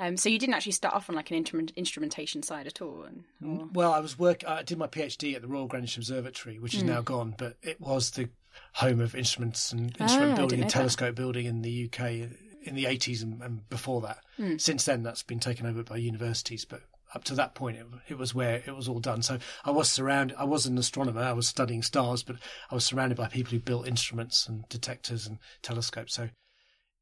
Um, 0.00 0.16
so 0.16 0.28
you 0.28 0.38
didn't 0.38 0.54
actually 0.54 0.72
start 0.72 0.94
off 0.94 1.10
on 1.10 1.16
like 1.16 1.30
an 1.30 1.36
instrument, 1.36 1.72
instrumentation 1.74 2.44
side 2.44 2.68
at 2.68 2.80
all, 2.80 3.02
and, 3.02 3.24
or... 3.44 3.68
Well, 3.72 3.92
I 3.92 3.98
was 3.98 4.16
work. 4.16 4.44
I 4.46 4.62
did 4.62 4.78
my 4.78 4.86
PhD 4.86 5.34
at 5.34 5.42
the 5.42 5.48
Royal 5.48 5.66
Greenwich 5.66 5.96
Observatory, 5.96 6.60
which 6.60 6.74
is 6.74 6.84
now 6.84 7.00
gone, 7.00 7.34
but 7.36 7.56
it 7.62 7.80
was 7.80 8.12
the 8.12 8.28
home 8.74 9.00
of 9.00 9.14
instruments 9.14 9.72
and 9.72 9.96
Ah, 10.00 10.04
instrument 10.04 10.32
I 10.32 10.36
building 10.36 10.60
and 10.60 10.68
that. 10.68 10.72
telescope 10.72 11.14
building 11.14 11.46
in 11.46 11.62
the 11.62 11.86
UK 11.92 12.00
in 12.62 12.74
the 12.74 12.84
80s 12.84 13.22
and, 13.22 13.40
and 13.42 13.68
before 13.70 14.00
that. 14.02 14.18
Since 14.58 14.84
then, 14.84 15.02
that's 15.02 15.22
been 15.22 15.40
taken 15.40 15.64
over 15.66 15.82
by 15.82 15.96
universities, 15.96 16.64
but 16.64 16.82
up 17.14 17.24
to 17.24 17.34
that 17.34 17.54
point, 17.54 17.78
it, 17.78 17.86
it 18.08 18.18
was 18.18 18.34
where 18.34 18.56
it 18.66 18.76
was 18.76 18.86
all 18.88 19.00
done. 19.00 19.22
So 19.22 19.38
I 19.64 19.70
was 19.70 19.88
surrounded. 19.90 20.36
I 20.36 20.44
was 20.44 20.66
an 20.66 20.76
astronomer. 20.76 21.22
I 21.22 21.32
was 21.32 21.48
studying 21.48 21.82
stars, 21.82 22.22
but 22.22 22.36
I 22.70 22.74
was 22.74 22.84
surrounded 22.84 23.16
by 23.16 23.28
people 23.28 23.52
who 23.52 23.60
built 23.60 23.88
instruments 23.88 24.46
and 24.46 24.68
detectors 24.68 25.26
and 25.26 25.38
telescopes. 25.62 26.14
So 26.14 26.28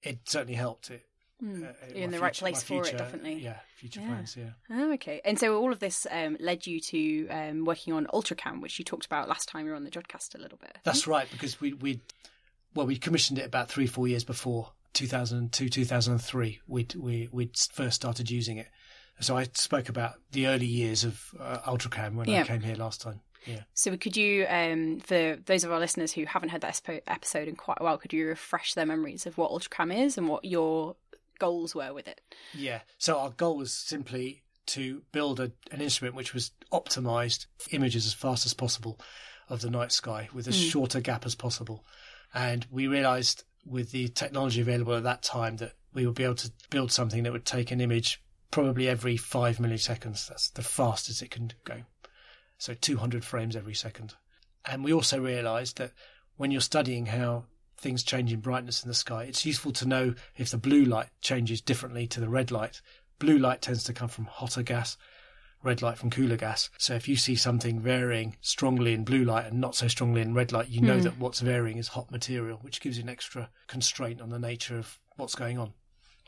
it 0.02 0.20
certainly 0.26 0.54
helped. 0.54 0.90
It. 0.90 1.02
Uh, 1.42 1.46
You're 1.48 2.04
in 2.04 2.10
the 2.10 2.18
right 2.20 2.34
future- 2.34 2.44
my 2.44 2.50
place 2.52 2.62
for 2.62 2.86
it, 2.86 2.96
definitely. 2.96 3.34
Yeah, 3.34 3.58
future 3.76 4.00
Yeah. 4.00 4.06
plans. 4.06 4.36
Yeah. 4.36 4.50
Oh, 4.70 4.92
okay. 4.94 5.20
And 5.24 5.38
so 5.38 5.58
all 5.60 5.72
of 5.72 5.80
this 5.80 6.06
um, 6.10 6.36
led 6.40 6.66
you 6.66 6.80
to 6.80 7.28
um, 7.28 7.64
working 7.64 7.92
on 7.92 8.06
Ultracam, 8.06 8.60
which 8.62 8.78
you 8.78 8.84
talked 8.84 9.06
about 9.06 9.28
last 9.28 9.48
time 9.48 9.64
you 9.66 9.70
were 9.70 9.76
on 9.76 9.84
the 9.84 9.90
Jodcast 9.90 10.34
a 10.34 10.38
little 10.38 10.58
bit. 10.58 10.78
That's 10.84 11.06
right, 11.06 11.28
because 11.30 11.60
we 11.60 11.72
we 11.74 12.00
well 12.74 12.86
we 12.86 12.96
commissioned 12.96 13.38
it 13.38 13.44
about 13.46 13.68
three 13.68 13.86
four 13.86 14.08
years 14.08 14.24
before 14.24 14.72
2002 14.94 15.68
2003. 15.68 16.60
We 16.66 16.86
we 16.98 17.28
we 17.32 17.50
first 17.72 17.96
started 17.96 18.30
using 18.30 18.56
it. 18.58 18.68
So 19.20 19.36
I 19.36 19.44
spoke 19.54 19.88
about 19.88 20.14
the 20.32 20.46
early 20.46 20.66
years 20.66 21.02
of 21.04 21.34
uh, 21.40 21.58
Ultracam 21.66 22.14
when 22.16 22.28
Yeah. 22.28 22.40
I 22.42 22.44
came 22.44 22.60
here 22.60 22.76
last 22.76 23.00
time. 23.00 23.20
Yeah. 23.46 23.60
So 23.74 23.96
could 23.96 24.16
you, 24.16 24.44
um, 24.48 24.98
for 25.00 25.36
those 25.46 25.62
of 25.64 25.70
our 25.70 25.78
listeners 25.78 26.12
who 26.12 26.24
haven't 26.26 26.48
heard 26.48 26.62
that 26.62 26.82
episode 27.06 27.46
in 27.48 27.54
quite 27.56 27.78
a 27.80 27.84
while, 27.84 27.96
could 27.96 28.12
you 28.12 28.26
refresh 28.26 28.74
their 28.74 28.84
memories 28.84 29.24
of 29.24 29.38
what 29.38 29.52
Ultracam 29.52 29.96
is 30.04 30.18
and 30.18 30.28
what 30.28 30.44
your 30.44 30.96
goals 31.38 31.74
were 31.74 31.92
with 31.92 32.08
it? 32.08 32.20
Yeah. 32.54 32.80
So 32.98 33.18
our 33.18 33.30
goal 33.30 33.56
was 33.56 33.72
simply 33.72 34.42
to 34.66 35.02
build 35.12 35.40
a, 35.40 35.52
an 35.70 35.80
instrument 35.80 36.16
which 36.16 36.34
was 36.34 36.50
optimized 36.72 37.46
images 37.70 38.06
as 38.06 38.14
fast 38.14 38.46
as 38.46 38.54
possible 38.54 38.98
of 39.48 39.60
the 39.60 39.70
night 39.70 39.92
sky 39.92 40.28
with 40.32 40.48
as 40.48 40.56
hmm. 40.56 40.68
short 40.68 40.94
a 40.94 41.00
gap 41.00 41.24
as 41.24 41.34
possible. 41.34 41.84
And 42.34 42.66
we 42.70 42.86
realized 42.86 43.44
with 43.64 43.90
the 43.90 44.08
technology 44.08 44.60
available 44.60 44.94
at 44.94 45.04
that 45.04 45.22
time 45.22 45.56
that 45.56 45.72
we 45.94 46.06
would 46.06 46.14
be 46.14 46.24
able 46.24 46.34
to 46.36 46.52
build 46.70 46.92
something 46.92 47.22
that 47.22 47.32
would 47.32 47.46
take 47.46 47.70
an 47.70 47.80
image 47.80 48.22
probably 48.50 48.88
every 48.88 49.16
five 49.16 49.58
milliseconds. 49.58 50.28
That's 50.28 50.50
the 50.50 50.62
fastest 50.62 51.22
it 51.22 51.30
can 51.30 51.52
go. 51.64 51.82
So 52.58 52.74
200 52.74 53.24
frames 53.24 53.56
every 53.56 53.74
second. 53.74 54.14
And 54.64 54.84
we 54.84 54.92
also 54.92 55.20
realized 55.20 55.78
that 55.78 55.92
when 56.36 56.50
you're 56.50 56.60
studying 56.60 57.06
how 57.06 57.44
things 57.78 58.02
change 58.02 58.32
in 58.32 58.40
brightness 58.40 58.82
in 58.82 58.88
the 58.88 58.94
sky, 58.94 59.24
it's 59.24 59.44
useful 59.46 59.72
to 59.72 59.86
know 59.86 60.14
if 60.36 60.50
the 60.50 60.56
blue 60.58 60.84
light 60.84 61.08
changes 61.20 61.60
differently 61.60 62.06
to 62.08 62.20
the 62.20 62.28
red 62.28 62.50
light. 62.50 62.80
Blue 63.18 63.38
light 63.38 63.62
tends 63.62 63.84
to 63.84 63.92
come 63.92 64.08
from 64.08 64.26
hotter 64.26 64.62
gas, 64.62 64.96
red 65.62 65.82
light 65.82 65.98
from 65.98 66.10
cooler 66.10 66.36
gas. 66.36 66.70
So 66.78 66.94
if 66.94 67.08
you 67.08 67.16
see 67.16 67.34
something 67.34 67.80
varying 67.80 68.36
strongly 68.40 68.92
in 68.92 69.04
blue 69.04 69.24
light 69.24 69.46
and 69.46 69.60
not 69.60 69.74
so 69.74 69.88
strongly 69.88 70.20
in 70.20 70.34
red 70.34 70.52
light, 70.52 70.68
you 70.68 70.80
know 70.80 71.00
that 71.00 71.18
what's 71.18 71.40
varying 71.40 71.78
is 71.78 71.88
hot 71.88 72.10
material, 72.10 72.58
which 72.62 72.80
gives 72.80 72.96
you 72.98 73.02
an 73.04 73.08
extra 73.10 73.50
constraint 73.66 74.20
on 74.20 74.30
the 74.30 74.38
nature 74.38 74.78
of 74.78 74.98
what's 75.16 75.34
going 75.34 75.58
on. 75.58 75.72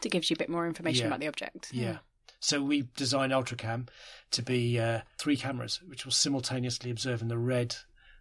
It 0.04 0.10
gives 0.12 0.30
you 0.30 0.34
a 0.34 0.38
bit 0.38 0.48
more 0.48 0.66
information 0.66 1.02
Yeah. 1.02 1.06
about 1.08 1.20
the 1.20 1.28
object. 1.28 1.68
Yeah. 1.72 1.98
So 2.40 2.62
we 2.62 2.88
designed 2.96 3.32
Ultracam 3.32 3.88
to 4.30 4.42
be 4.42 4.78
uh, 4.78 5.00
three 5.18 5.36
cameras, 5.36 5.80
which 5.86 6.04
will 6.04 6.12
simultaneously 6.12 6.90
observe 6.90 7.20
in 7.20 7.28
the 7.28 7.36
red, 7.38 7.74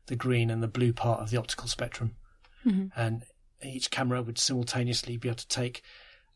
the 0.08 0.16
green, 0.16 0.50
and 0.50 0.64
the 0.64 0.68
blue 0.68 0.92
part 0.92 1.22
of 1.22 1.30
the 1.30 1.38
optical 1.38 1.68
spectrum. 1.68 2.16
And 2.96 3.24
each 3.64 3.90
camera 3.90 4.22
would 4.22 4.38
simultaneously 4.38 5.18
be 5.18 5.30
able 5.30 5.38
to 5.38 5.48
take 5.48 5.82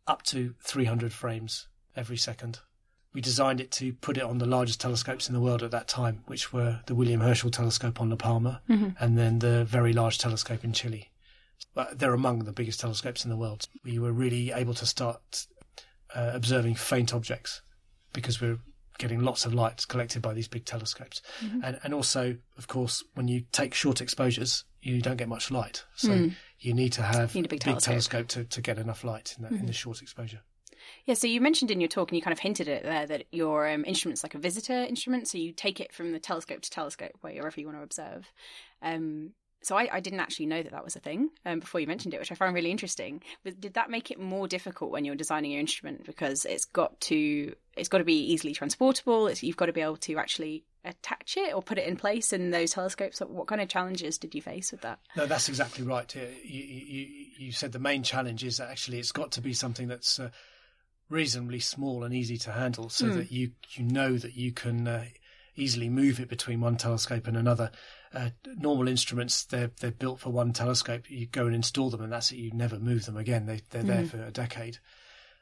up 0.07 0.23
to 0.23 0.55
300 0.63 1.13
frames 1.13 1.67
every 1.95 2.17
second. 2.17 2.59
we 3.13 3.19
designed 3.21 3.59
it 3.59 3.71
to 3.71 3.91
put 3.93 4.17
it 4.17 4.23
on 4.23 4.37
the 4.37 4.45
largest 4.45 4.79
telescopes 4.79 5.27
in 5.27 5.33
the 5.33 5.41
world 5.41 5.61
at 5.63 5.71
that 5.71 5.87
time, 5.87 6.23
which 6.27 6.53
were 6.53 6.79
the 6.85 6.95
William 6.95 7.19
Herschel 7.19 7.51
telescope 7.51 7.99
on 7.99 8.09
La 8.09 8.15
Palma 8.15 8.61
and 8.99 9.17
then 9.17 9.39
the 9.39 9.65
Very 9.65 9.91
Large 9.93 10.17
Telescope 10.17 10.63
in 10.63 10.71
Chile. 10.71 11.11
But 11.73 11.99
they're 11.99 12.13
among 12.13 12.39
the 12.45 12.53
biggest 12.53 12.79
telescopes 12.79 13.23
in 13.25 13.29
the 13.29 13.37
world. 13.37 13.67
We 13.83 13.99
were 13.99 14.13
really 14.13 14.51
able 14.51 14.73
to 14.75 14.85
start 14.85 15.45
uh, 16.15 16.31
observing 16.33 16.75
faint 16.75 17.13
objects 17.13 17.61
because 18.13 18.39
we're 18.41 18.59
getting 18.97 19.21
lots 19.21 19.45
of 19.45 19.53
light 19.53 19.85
collected 19.87 20.21
by 20.21 20.33
these 20.33 20.47
big 20.47 20.65
telescopes. 20.65 21.21
And, 21.63 21.79
and 21.83 21.93
also, 21.93 22.37
of 22.57 22.67
course, 22.67 23.03
when 23.13 23.27
you 23.27 23.43
take 23.51 23.73
short 23.73 24.01
exposures, 24.01 24.63
you 24.81 25.01
don't 25.01 25.17
get 25.17 25.29
much 25.29 25.51
light. 25.51 25.85
So 25.95 26.29
you 26.59 26.73
need 26.73 26.93
to 26.93 27.01
have 27.01 27.33
Need 27.35 27.45
a 27.45 27.49
big 27.49 27.59
telescope. 27.59 27.91
telescope 27.91 28.27
to, 28.29 28.43
to 28.45 28.61
get 28.61 28.77
enough 28.77 29.03
light 29.03 29.35
in, 29.37 29.43
that, 29.43 29.51
in 29.51 29.65
the 29.65 29.73
short 29.73 30.01
exposure. 30.01 30.41
Yeah, 31.05 31.13
so 31.13 31.27
you 31.27 31.41
mentioned 31.41 31.71
in 31.71 31.79
your 31.79 31.87
talk, 31.87 32.09
and 32.09 32.15
you 32.17 32.21
kind 32.21 32.33
of 32.33 32.39
hinted 32.39 32.67
at 32.67 32.77
it 32.77 32.83
there, 32.83 33.05
that 33.05 33.25
your 33.31 33.69
um, 33.69 33.85
instrument's 33.85 34.23
like 34.23 34.35
a 34.35 34.39
visitor 34.39 34.73
instrument. 34.73 35.27
So 35.27 35.37
you 35.37 35.51
take 35.51 35.79
it 35.79 35.93
from 35.93 36.11
the 36.11 36.19
telescope 36.19 36.61
to 36.61 36.69
telescope, 36.69 37.11
wherever 37.21 37.59
you 37.59 37.67
want 37.67 37.77
to 37.77 37.83
observe. 37.83 38.31
Um, 38.81 39.31
so 39.63 39.77
I, 39.77 39.87
I 39.91 39.99
didn't 39.99 40.21
actually 40.21 40.47
know 40.47 40.63
that 40.63 40.71
that 40.71 40.83
was 40.83 40.95
a 40.95 40.99
thing 40.99 41.29
um, 41.45 41.59
before 41.59 41.81
you 41.81 41.87
mentioned 41.87 42.13
it, 42.13 42.19
which 42.19 42.31
I 42.31 42.35
found 42.35 42.55
really 42.55 42.71
interesting. 42.71 43.21
But 43.43 43.61
did 43.61 43.75
that 43.75 43.91
make 43.91 44.09
it 44.09 44.19
more 44.19 44.47
difficult 44.47 44.91
when 44.91 45.05
you're 45.05 45.15
designing 45.15 45.51
your 45.51 45.59
instrument 45.59 46.03
because 46.05 46.45
it's 46.45 46.65
got 46.65 46.99
to 47.01 47.53
it's 47.77 47.89
got 47.89 47.99
to 47.99 48.03
be 48.03 48.19
easily 48.33 48.53
transportable? 48.53 49.27
It's, 49.27 49.43
you've 49.43 49.57
got 49.57 49.67
to 49.67 49.73
be 49.73 49.81
able 49.81 49.97
to 49.97 50.17
actually 50.17 50.63
attach 50.83 51.37
it 51.37 51.53
or 51.53 51.61
put 51.61 51.77
it 51.77 51.87
in 51.87 51.95
place 51.95 52.33
in 52.33 52.49
those 52.49 52.71
telescopes. 52.71 53.19
What 53.19 53.47
kind 53.47 53.61
of 53.61 53.69
challenges 53.69 54.17
did 54.17 54.33
you 54.33 54.41
face 54.41 54.71
with 54.71 54.81
that? 54.81 54.99
No, 55.15 55.25
that's 55.25 55.47
exactly 55.47 55.85
right. 55.85 56.15
Uh, 56.15 56.21
You, 56.43 56.63
you, 56.63 57.07
you 57.37 57.51
said 57.51 57.71
the 57.71 57.79
main 57.79 58.03
challenge 58.03 58.43
is 58.43 58.59
actually 58.59 58.99
it's 58.99 59.11
got 59.11 59.31
to 59.33 59.41
be 59.41 59.53
something 59.53 59.87
that's 59.87 60.19
uh, 60.19 60.29
reasonably 61.09 61.59
small 61.59 62.03
and 62.03 62.13
easy 62.13 62.37
to 62.37 62.51
handle, 62.51 62.89
so 62.89 63.09
that 63.09 63.31
you 63.31 63.51
you 63.71 63.83
know 63.83 64.17
that 64.17 64.35
you 64.35 64.51
can 64.51 64.87
uh, 64.87 65.05
easily 65.55 65.89
move 65.89 66.19
it 66.19 66.29
between 66.29 66.61
one 66.61 66.77
telescope 66.77 67.27
and 67.27 67.37
another. 67.37 67.71
Uh, 68.13 68.29
normal 68.57 68.87
instruments 68.87 69.45
they're 69.45 69.71
they're 69.79 69.91
built 69.91 70.19
for 70.19 70.31
one 70.31 70.51
telescope. 70.51 71.09
You 71.09 71.27
go 71.27 71.45
and 71.45 71.55
install 71.55 71.89
them, 71.89 72.01
and 72.01 72.11
that's 72.11 72.31
it. 72.31 72.37
You 72.37 72.51
never 72.53 72.79
move 72.79 73.05
them 73.05 73.17
again. 73.17 73.45
They 73.45 73.61
they're 73.69 73.83
there 73.83 74.05
for 74.05 74.21
a 74.23 74.31
decade. 74.31 74.79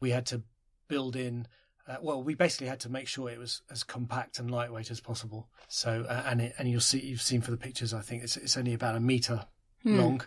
We 0.01 0.11
had 0.11 0.25
to 0.27 0.43
build 0.87 1.15
in. 1.15 1.47
Uh, 1.89 1.95
well, 2.03 2.21
we 2.21 2.35
basically 2.35 2.67
had 2.67 2.79
to 2.81 2.89
make 2.89 3.07
sure 3.07 3.29
it 3.31 3.39
was 3.39 3.63
as 3.71 3.83
compact 3.83 4.37
and 4.37 4.51
lightweight 4.51 4.91
as 4.91 4.99
possible. 4.99 5.49
So, 5.69 6.05
uh, 6.07 6.23
and 6.27 6.39
it, 6.39 6.53
and 6.59 6.69
you'll 6.69 6.81
see 6.81 6.99
you've 6.99 7.21
seen 7.21 7.41
for 7.41 7.49
the 7.51 7.57
pictures. 7.57 7.93
I 7.95 8.01
think 8.01 8.21
it's 8.23 8.37
it's 8.37 8.55
only 8.57 8.73
about 8.75 8.95
a 8.95 8.99
meter 8.99 9.45
long, 9.83 10.21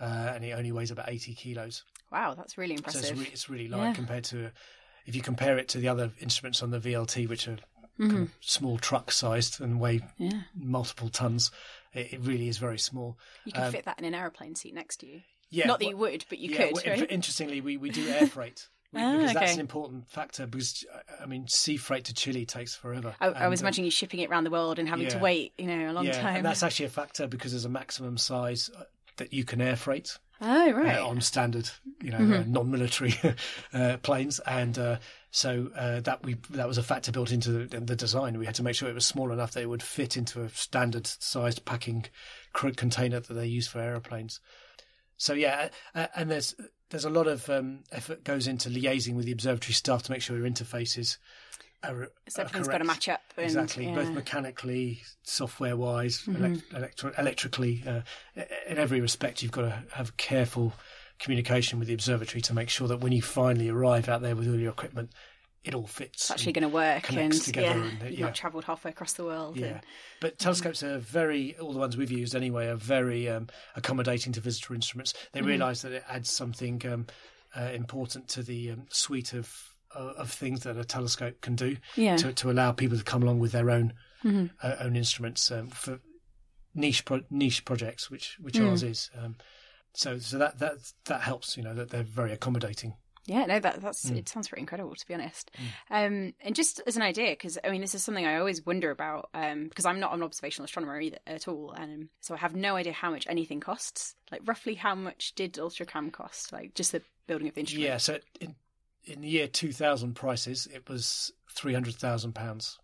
uh, 0.00 0.04
and 0.34 0.44
it 0.44 0.52
only 0.52 0.70
weighs 0.72 0.90
about 0.92 1.08
eighty 1.08 1.34
kilos. 1.34 1.82
Wow, 2.12 2.34
that's 2.34 2.56
really 2.56 2.76
So 2.76 2.80
impressive. 2.80 3.10
it's, 3.10 3.20
re- 3.20 3.30
it's 3.32 3.50
really 3.50 3.68
light 3.68 3.86
Yeah. 3.88 3.92
compared 3.94 4.24
to 4.24 4.50
if 5.06 5.16
you 5.16 5.22
compare 5.22 5.58
it 5.58 5.68
to 5.70 5.78
the 5.78 5.88
other 5.88 6.12
instruments 6.20 6.62
on 6.62 6.70
the 6.70 6.78
VLT, 6.78 7.28
which 7.28 7.48
are 7.48 7.56
kind 7.98 8.12
of 8.18 8.30
small 8.40 8.78
truck 8.78 9.10
sized 9.10 9.60
and 9.60 9.80
weigh 9.80 9.98
Mm-hmm. 9.98 10.24
yeah, 10.24 10.40
multiple 10.54 11.08
tons. 11.08 11.50
It, 11.92 12.12
it 12.14 12.20
really 12.20 12.48
is 12.48 12.58
very 12.58 12.78
small. 12.78 13.18
you 13.44 13.52
could 13.52 13.72
fit 13.72 13.84
that 13.86 13.98
in 13.98 14.04
an 14.04 14.14
airplane 14.14 14.54
seat 14.54 14.74
next 14.74 14.98
to 15.00 15.06
you. 15.06 15.16
Um, 15.16 15.22
Yeah, 15.50 15.66
Not 15.66 15.80
that 15.80 15.84
well- 15.86 15.90
you 15.90 15.96
would, 15.98 16.24
but 16.28 16.38
you 16.38 16.50
yeah, 16.52 16.56
could. 16.68 16.74
well, 16.86 16.96
right? 16.98 17.10
Interestingly, 17.10 17.60
we, 17.60 17.76
we 17.78 17.90
do 17.90 18.08
air 18.08 18.26
freight. 18.28 18.68
We- 18.92 19.00
Ah, 19.00 19.12
because 19.18 19.34
that's 19.34 19.54
an 19.54 19.60
important 19.60 20.10
factor 20.10 20.46
because 20.46 20.84
I 21.20 21.26
mean 21.26 21.46
sea 21.46 21.76
freight 21.76 22.06
to 22.06 22.14
Chile 22.14 22.44
takes 22.44 22.74
forever. 22.74 23.14
I, 23.20 23.26
I 23.26 23.48
was 23.48 23.60
And, 23.60 23.66
uh, 23.66 23.68
imagining 23.68 23.84
you 23.86 23.90
shipping 23.92 24.20
it 24.20 24.30
around 24.30 24.44
the 24.44 24.50
world 24.50 24.78
and 24.80 24.88
having 24.88 25.08
to 25.08 25.18
wait, 25.18 25.52
you 25.58 25.66
know, 25.66 25.90
a 25.90 25.92
long 25.92 26.06
yeah, 26.06 26.20
time. 26.20 26.36
and 26.36 26.44
that's 26.44 26.62
actually 26.62 26.86
a 26.86 26.90
factor 26.90 27.26
because 27.28 27.52
there's 27.52 27.64
a 27.64 27.68
maximum 27.68 28.18
size 28.18 28.68
uh, 28.76 28.82
that 29.18 29.32
you 29.32 29.44
can 29.44 29.60
air 29.60 29.76
freight. 29.76 30.18
oh, 30.42 30.72
right. 30.72 30.96
uh, 30.98 31.06
on 31.06 31.20
standard, 31.20 31.68
you 32.02 32.10
know, 32.10 32.18
Mm-hmm. 32.18 32.32
uh, 32.32 32.42
non-military 32.48 33.14
uh, 33.74 33.98
planes, 33.98 34.40
and 34.40 34.76
uh, 34.78 34.96
so 35.30 35.70
uh, 35.76 36.00
that 36.00 36.24
we 36.24 36.34
that 36.50 36.66
was 36.66 36.78
a 36.78 36.82
factor 36.82 37.12
built 37.12 37.30
into 37.30 37.52
the, 37.66 37.78
the 37.80 37.94
design. 37.94 38.38
We 38.38 38.46
had 38.46 38.54
to 38.56 38.62
make 38.64 38.74
sure 38.74 38.88
it 38.88 38.94
was 38.94 39.04
small 39.06 39.30
enough 39.32 39.52
that 39.52 39.62
it 39.62 39.68
would 39.68 39.82
fit 39.82 40.16
into 40.16 40.42
a 40.42 40.48
standard-sized 40.48 41.64
packing 41.64 42.06
container 42.54 43.20
that 43.20 43.32
they 43.34 43.46
use 43.46 43.68
for 43.68 43.78
aeroplanes. 43.80 44.40
So 45.16 45.34
yeah, 45.34 45.68
uh, 45.94 46.06
and 46.16 46.30
there's 46.30 46.54
there's 46.90 47.04
a 47.04 47.10
lot 47.10 47.26
of 47.26 47.48
um, 47.50 47.80
effort 47.92 48.24
goes 48.24 48.46
into 48.46 48.68
liaising 48.68 49.14
with 49.14 49.24
the 49.26 49.32
observatory 49.32 49.72
staff 49.74 50.02
to 50.04 50.10
make 50.12 50.22
sure 50.22 50.36
your 50.36 50.46
interfaces 50.48 51.16
are, 51.82 52.10
so 52.28 52.42
everything's 52.42 52.68
got 52.68 52.78
to 52.78 52.84
match 52.84 53.08
up. 53.08 53.22
And, 53.36 53.46
Exactly, 53.46 53.86
yeah. 53.86 53.94
both 53.94 54.10
mechanically, 54.10 55.02
software 55.22 55.76
wise, 55.76 56.22
Mm-hmm. 56.26 56.76
electro- 56.76 57.12
electrically. 57.16 57.82
Uh, 57.86 58.00
in 58.68 58.78
every 58.78 59.00
respect, 59.00 59.42
you've 59.42 59.52
got 59.52 59.62
to 59.62 59.82
have 59.94 60.16
careful 60.16 60.74
communication 61.18 61.78
with 61.78 61.88
the 61.88 61.94
observatory 61.94 62.40
to 62.42 62.54
make 62.54 62.68
sure 62.70 62.88
that 62.88 63.00
when 63.00 63.12
you 63.12 63.22
finally 63.22 63.68
arrive 63.68 64.08
out 64.08 64.22
there 64.22 64.34
with 64.36 64.48
all 64.48 64.58
your 64.58 64.70
equipment, 64.72 65.10
it 65.64 65.74
all 65.74 65.86
fits. 65.86 66.22
It's 66.22 66.30
actually 66.30 66.52
going 66.52 66.62
to 66.62 66.74
work. 66.74 67.02
connects 67.02 67.36
and 67.38 67.44
together. 67.44 67.78
yeah, 67.78 67.84
and, 67.90 68.02
uh, 68.02 68.06
you've 68.06 68.18
yeah. 68.20 68.24
not 68.26 68.34
travelled 68.34 68.64
halfway 68.64 68.90
across 68.90 69.12
the 69.14 69.24
world. 69.24 69.56
Yeah, 69.56 69.66
and- 69.66 69.80
but 70.20 70.38
telescopes 70.38 70.82
are 70.82 70.98
very, 70.98 71.56
all 71.58 71.72
the 71.72 71.78
ones 71.78 71.96
we've 71.96 72.10
used 72.10 72.34
anyway, 72.34 72.66
are 72.68 72.76
very 72.76 73.28
um, 73.28 73.48
accommodating 73.76 74.32
to 74.34 74.40
visitor 74.40 74.74
instruments. 74.74 75.12
They 75.32 75.40
Mm-hmm. 75.40 75.48
realise 75.48 75.82
that 75.82 75.92
it 75.92 76.04
adds 76.08 76.30
something 76.30 76.80
um, 76.86 77.06
uh, 77.56 77.70
important 77.74 78.28
to 78.28 78.42
the 78.42 78.70
um, 78.72 78.86
suite 78.90 79.32
of 79.34 79.52
uh, 79.94 80.12
of 80.18 80.30
things 80.30 80.60
that 80.62 80.76
a 80.76 80.84
telescope 80.84 81.40
can 81.40 81.56
do 81.56 81.76
Yeah. 81.96 82.16
to, 82.16 82.32
to 82.32 82.50
allow 82.50 82.70
people 82.70 82.96
to 82.96 83.02
come 83.02 83.22
along 83.24 83.40
with 83.40 83.52
their 83.52 83.70
own 83.70 83.92
Mm-hmm. 84.24 84.46
uh, 84.62 84.76
own 84.80 84.96
instruments 84.96 85.50
um, 85.50 85.68
for 85.70 85.98
niche 86.74 87.04
pro- 87.04 87.22
niche 87.30 87.64
projects, 87.64 88.10
which 88.10 88.36
which 88.40 88.54
Mm. 88.54 88.70
ours 88.70 88.82
is. 88.82 89.10
Um, 89.18 89.36
so 89.94 90.18
so 90.18 90.38
that 90.38 90.58
that 90.58 90.74
that 91.06 91.22
helps. 91.22 91.56
You 91.56 91.62
know 91.64 91.74
that 91.74 91.90
they're 91.90 92.02
very 92.02 92.32
accommodating. 92.32 92.94
Yeah, 93.30 93.46
no, 93.46 93.60
that 93.60 93.80
that's 93.80 94.10
Mm. 94.10 94.16
it. 94.18 94.28
Sounds 94.28 94.48
pretty 94.48 94.62
incredible, 94.62 94.94
to 94.94 95.06
be 95.06 95.14
honest. 95.14 95.50
Um, 95.90 96.34
and 96.40 96.54
just 96.54 96.80
as 96.86 96.96
an 96.96 97.02
idea, 97.02 97.30
because 97.30 97.58
I 97.62 97.70
mean, 97.70 97.80
this 97.80 97.94
is 97.94 98.02
something 98.02 98.26
I 98.26 98.38
always 98.38 98.66
wonder 98.66 98.90
about, 98.90 99.30
um, 99.34 99.68
because 99.68 99.86
I'm 99.86 100.00
not 100.00 100.12
an 100.12 100.22
observational 100.22 100.64
astronomer 100.64 101.00
either 101.00 101.18
at 101.26 101.46
all, 101.46 101.70
and 101.70 102.02
um, 102.02 102.08
so 102.20 102.34
I 102.34 102.38
have 102.38 102.56
no 102.56 102.74
idea 102.76 102.92
how 102.92 103.10
much 103.10 103.26
anything 103.28 103.60
costs. 103.60 104.16
Like, 104.32 104.40
roughly, 104.44 104.74
how 104.74 104.94
much 104.96 105.34
did 105.36 105.52
Ultracam 105.54 106.12
cost? 106.12 106.52
Like, 106.52 106.74
just 106.74 106.90
the 106.92 107.02
building 107.28 107.46
of 107.48 107.54
the 107.54 107.60
instrument. 107.60 107.88
Yeah. 107.88 107.96
So 107.98 108.18
in 108.40 108.56
in 109.04 109.20
the 109.20 109.28
year 109.28 109.46
two 109.46 109.72
thousand 109.72 110.14
prices, 110.14 110.66
it 110.74 110.88
was 110.88 111.32
three 111.52 111.72
hundred 111.72 111.94
thousand 111.94 112.34
pounds. 112.34 112.78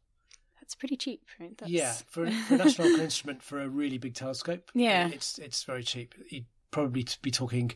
that's 0.61 0.75
pretty 0.77 0.97
cheap, 0.97 1.23
right? 1.41 1.57
That's... 1.59 1.71
Yeah, 1.71 1.93
for, 2.09 2.25
an- 2.25 2.33
for 2.45 2.55
an 2.55 2.61
astronomical 2.61 3.05
instrument 3.05 3.43
for 3.43 3.61
a 3.61 3.69
really 3.69 3.99
big 3.99 4.15
telescope. 4.15 4.71
Yeah. 4.75 5.09
it's 5.09 5.39
it's 5.39 5.65
very 5.65 5.83
cheap. 5.83 6.15
You'd 6.29 6.47
probably 6.71 7.05
be 7.23 7.31
talking 7.31 7.73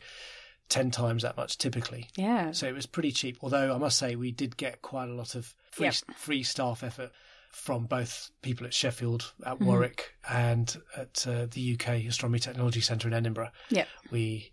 ten 0.71 0.89
times 0.89 1.21
that 1.21 1.37
much 1.37 1.57
typically. 1.59 2.07
yeah. 2.17 2.51
So 2.51 2.65
it 2.67 2.73
was 2.73 2.87
pretty 2.87 3.11
cheap. 3.11 3.37
Although 3.41 3.75
I 3.75 3.77
must 3.77 3.99
say 3.99 4.15
we 4.15 4.31
did 4.31 4.57
get 4.57 4.81
quite 4.81 5.09
a 5.09 5.13
lot 5.13 5.35
of 5.35 5.53
free 5.71 5.85
Yep. 5.85 5.95
free 6.17 6.41
staff 6.43 6.83
effort 6.83 7.11
from 7.51 7.85
both 7.85 8.31
people 8.41 8.65
at 8.65 8.73
Sheffield, 8.73 9.33
at 9.45 9.55
Mm-hmm. 9.55 9.65
Warwick, 9.65 10.13
and 10.29 10.75
at 10.95 11.27
uh, 11.27 11.45
the 11.51 11.73
UK 11.73 12.05
Astronomy 12.07 12.39
Technology 12.39 12.79
Centre 12.81 13.07
in 13.09 13.13
Edinburgh. 13.13 13.51
Yeah. 13.69 13.85
We 14.09 14.51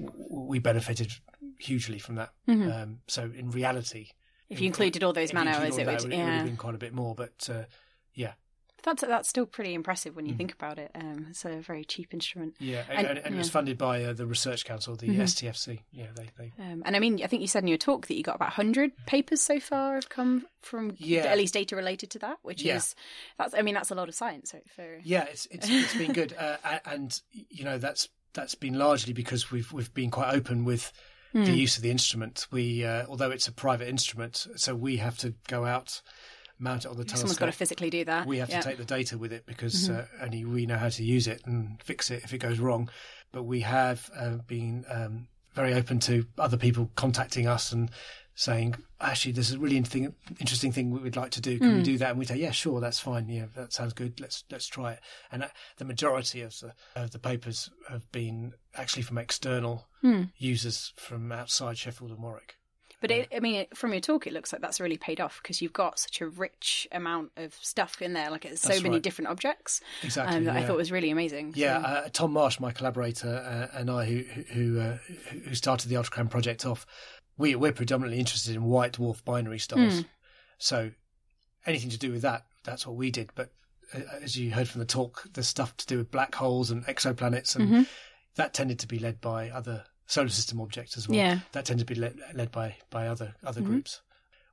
we 0.00 0.58
benefited 0.58 1.12
hugely 1.58 1.98
from 1.98 2.14
that. 2.16 2.30
Mhm. 2.48 2.82
Um, 2.82 3.00
so 3.08 3.24
in 3.36 3.50
reality, 3.50 4.08
If 4.48 4.60
you 4.60 4.66
included 4.66 5.02
all 5.04 5.12
those 5.12 5.32
man 5.32 5.48
hours, 5.48 5.76
it 5.76 5.84
that, 5.86 6.02
would. 6.02 6.12
it 6.12 6.16
would 6.16 6.24
have 6.26 6.44
been 6.46 6.56
quite 6.56 6.74
a 6.74 6.78
bit 6.78 6.94
more. 6.94 7.14
But 7.14 7.48
uh, 7.52 7.64
yeah, 8.14 8.32
That's 8.84 9.02
that's 9.02 9.28
still 9.28 9.44
pretty 9.46 9.74
impressive 9.74 10.14
when 10.14 10.24
you 10.26 10.34
Mm. 10.34 10.38
think 10.38 10.52
about 10.54 10.78
it. 10.78 10.90
Um, 10.94 11.26
it's 11.30 11.44
a 11.44 11.56
very 11.60 11.84
cheap 11.84 12.14
instrument. 12.14 12.54
yeah, 12.60 12.84
And- 12.88 12.98
and, 12.98 13.06
and, 13.06 13.18
and 13.26 13.34
it 13.34 13.38
was 13.38 13.50
funded 13.50 13.76
by 13.76 14.04
uh, 14.04 14.12
the 14.12 14.24
Research 14.26 14.64
Council, 14.64 14.94
the 14.96 15.08
Mhm. 15.08 15.20
STFC. 15.22 15.80
Yeah, 15.92 16.06
they, 16.14 16.30
they 16.38 16.52
Um, 16.62 16.82
and 16.86 16.94
I 16.94 16.98
mean, 17.00 17.20
I 17.22 17.26
think 17.26 17.42
you 17.42 17.48
said 17.48 17.64
in 17.64 17.68
your 17.68 17.76
talk 17.78 18.06
that 18.06 18.14
you 18.16 18.22
got 18.22 18.36
about 18.36 18.50
100 18.50 18.92
papers 19.06 19.40
so 19.42 19.58
far 19.60 19.94
have 19.96 20.08
come 20.08 20.46
from 20.62 20.94
Yeah. 20.98 21.24
at 21.24 21.36
least 21.38 21.54
data 21.54 21.74
related 21.74 22.10
to 22.10 22.18
that, 22.20 22.38
which 22.42 22.62
Yeah. 22.62 22.76
is, 22.76 22.94
that's, 23.36 23.54
I 23.54 23.62
mean, 23.62 23.74
that's 23.74 23.90
a 23.90 23.94
lot 23.96 24.08
of 24.08 24.14
science 24.14 24.54
right, 24.54 24.68
for. 24.70 25.00
Yeah, 25.02 25.24
it's 25.24 25.46
it's, 25.50 25.68
it's 25.68 25.94
been 25.96 26.12
good, 26.12 26.32
uh, 26.38 26.56
and 26.86 27.20
you 27.50 27.64
know 27.64 27.78
that's 27.78 28.08
that's 28.34 28.54
been 28.54 28.74
largely 28.78 29.12
because 29.12 29.50
we've 29.50 29.72
we've 29.72 29.92
been 29.92 30.10
quite 30.10 30.32
open 30.34 30.64
with 30.64 30.92
Hmm. 31.32 31.44
the 31.44 31.52
use 31.52 31.76
of 31.76 31.82
the 31.82 31.90
instrument. 31.90 32.46
We 32.50 32.84
uh, 32.86 33.04
although 33.06 33.30
it's 33.30 33.48
a 33.48 33.52
private 33.52 33.88
instrument, 33.88 34.46
so 34.56 34.74
we 34.74 34.96
have 34.96 35.18
to 35.18 35.34
go 35.46 35.66
out, 35.66 36.00
mount 36.58 36.84
it 36.84 36.88
on 36.88 36.96
the 36.96 37.08
Someone's 37.08 37.38
got 37.38 37.46
to 37.46 37.52
physically 37.52 37.90
do 37.90 38.04
that. 38.04 38.26
we 38.26 38.38
have 38.38 38.48
yeah. 38.50 38.60
to 38.60 38.68
take 38.68 38.78
the 38.78 38.84
data 38.84 39.16
with 39.18 39.32
it 39.32 39.46
because 39.46 39.88
Mm-hmm. 39.88 39.98
uh, 40.22 40.24
only 40.24 40.44
we 40.44 40.66
know 40.66 40.76
how 40.78 40.88
to 40.88 41.04
use 41.04 41.26
it 41.26 41.42
and 41.46 41.80
fix 41.82 42.10
it 42.10 42.22
if 42.24 42.32
it 42.32 42.38
goes 42.38 42.58
wrong. 42.58 42.88
But 43.32 43.44
we 43.44 43.60
have 43.60 44.10
uh, 44.16 44.36
been 44.46 44.84
um, 44.90 45.28
very 45.54 45.74
open 45.74 45.98
to 46.00 46.26
other 46.38 46.56
people 46.56 46.90
contacting 46.96 47.46
us 47.46 47.72
and 47.72 47.90
saying, 48.34 48.76
actually, 49.00 49.32
this 49.32 49.48
is 49.48 49.56
a 49.56 49.58
really 49.58 49.76
interesting, 49.76 50.14
interesting 50.38 50.70
thing 50.70 50.90
we 50.92 51.00
would 51.00 51.16
like 51.16 51.32
to 51.32 51.40
do. 51.40 51.58
Can 51.58 51.70
Hmm. 51.70 51.76
we 51.78 51.82
do 51.82 51.98
that? 51.98 52.10
And 52.10 52.18
we 52.20 52.24
say, 52.24 52.36
yeah, 52.36 52.52
sure, 52.52 52.80
that's 52.80 53.00
fine. 53.00 53.28
Yeah, 53.28 53.46
that 53.56 53.72
sounds 53.72 53.92
good. 53.94 54.20
Let's 54.20 54.44
let's 54.50 54.66
try 54.68 54.92
it. 54.92 55.00
And 55.32 55.42
uh, 55.42 55.48
the 55.78 55.84
majority 55.84 56.42
of 56.42 56.56
the 56.60 56.72
of 56.94 57.10
the 57.10 57.18
papers 57.18 57.68
have 57.88 58.10
been 58.12 58.52
actually 58.76 59.02
from 59.02 59.18
external 59.18 59.88
Hmm. 60.02 60.24
users 60.36 60.92
from 60.96 61.32
outside 61.32 61.76
Sheffield 61.78 62.12
and 62.12 62.22
Warwick. 62.22 62.54
But 63.00 63.12
it, 63.12 63.28
I 63.34 63.38
mean, 63.38 63.54
it, 63.60 63.76
from 63.76 63.92
your 63.92 64.00
talk, 64.00 64.26
it 64.26 64.32
looks 64.32 64.52
like 64.52 64.60
that's 64.60 64.80
really 64.80 64.96
paid 64.96 65.20
off 65.20 65.40
because 65.40 65.62
you've 65.62 65.72
got 65.72 66.00
such 66.00 66.20
a 66.20 66.26
rich 66.26 66.88
amount 66.90 67.30
of 67.36 67.54
stuff 67.54 68.02
in 68.02 68.12
there. 68.12 68.28
Like 68.30 68.44
it's 68.44 68.60
so 68.60 68.70
That's 68.70 68.82
many 68.82 68.96
right. 68.96 69.02
different 69.02 69.28
objects 69.30 69.80
Exactly. 70.02 70.36
um, 70.36 70.44
that 70.44 70.56
I 70.56 70.60
yeah. 70.60 70.66
thought 70.66 70.76
was 70.78 70.90
really 70.90 71.10
amazing. 71.10 71.52
Yeah, 71.54 71.80
So- 71.80 71.86
uh, 71.88 72.08
Tom 72.12 72.32
Marsh, 72.32 72.58
my 72.58 72.72
collaborator, 72.72 73.28
uh, 73.72 73.78
and 73.78 73.88
I, 73.90 74.04
who 74.04 74.18
who 74.52 74.80
uh, 74.80 74.98
who 75.44 75.54
started 75.54 75.88
the 75.88 75.94
Ultracam 75.94 76.28
project 76.28 76.66
off, 76.66 76.86
we 77.36 77.54
we're 77.54 77.72
predominantly 77.72 78.18
interested 78.18 78.56
in 78.56 78.64
white 78.64 78.94
dwarf 78.94 79.24
binary 79.24 79.60
stars. 79.60 80.00
Hmm. 80.00 80.06
So 80.58 80.90
anything 81.66 81.90
to 81.90 81.98
do 81.98 82.10
with 82.10 82.22
that, 82.22 82.46
that's 82.64 82.84
what 82.84 82.96
we 82.96 83.12
did. 83.12 83.30
But 83.36 83.52
uh, 83.94 84.00
as 84.22 84.36
you 84.36 84.50
heard 84.50 84.68
from 84.68 84.80
the 84.80 84.86
talk, 84.86 85.24
there's 85.34 85.46
stuff 85.46 85.76
to 85.76 85.86
do 85.86 85.98
with 85.98 86.10
black 86.10 86.34
holes 86.34 86.70
and 86.72 86.84
exoplanets, 86.86 87.54
and 87.54 87.68
Mhm. 87.70 87.86
that 88.34 88.54
tended 88.54 88.80
to 88.80 88.88
be 88.88 88.98
led 88.98 89.20
by 89.20 89.50
other 89.50 89.84
solar 90.08 90.28
system 90.28 90.60
objects 90.60 90.96
as 90.96 91.08
well. 91.08 91.16
Yeah. 91.16 91.38
That 91.52 91.64
tend 91.66 91.78
to 91.78 91.84
be 91.84 91.94
led, 91.94 92.18
led 92.34 92.50
by 92.50 92.76
by 92.90 93.06
other 93.06 93.34
other 93.44 93.60
Mhm. 93.60 93.66
groups, 93.66 94.02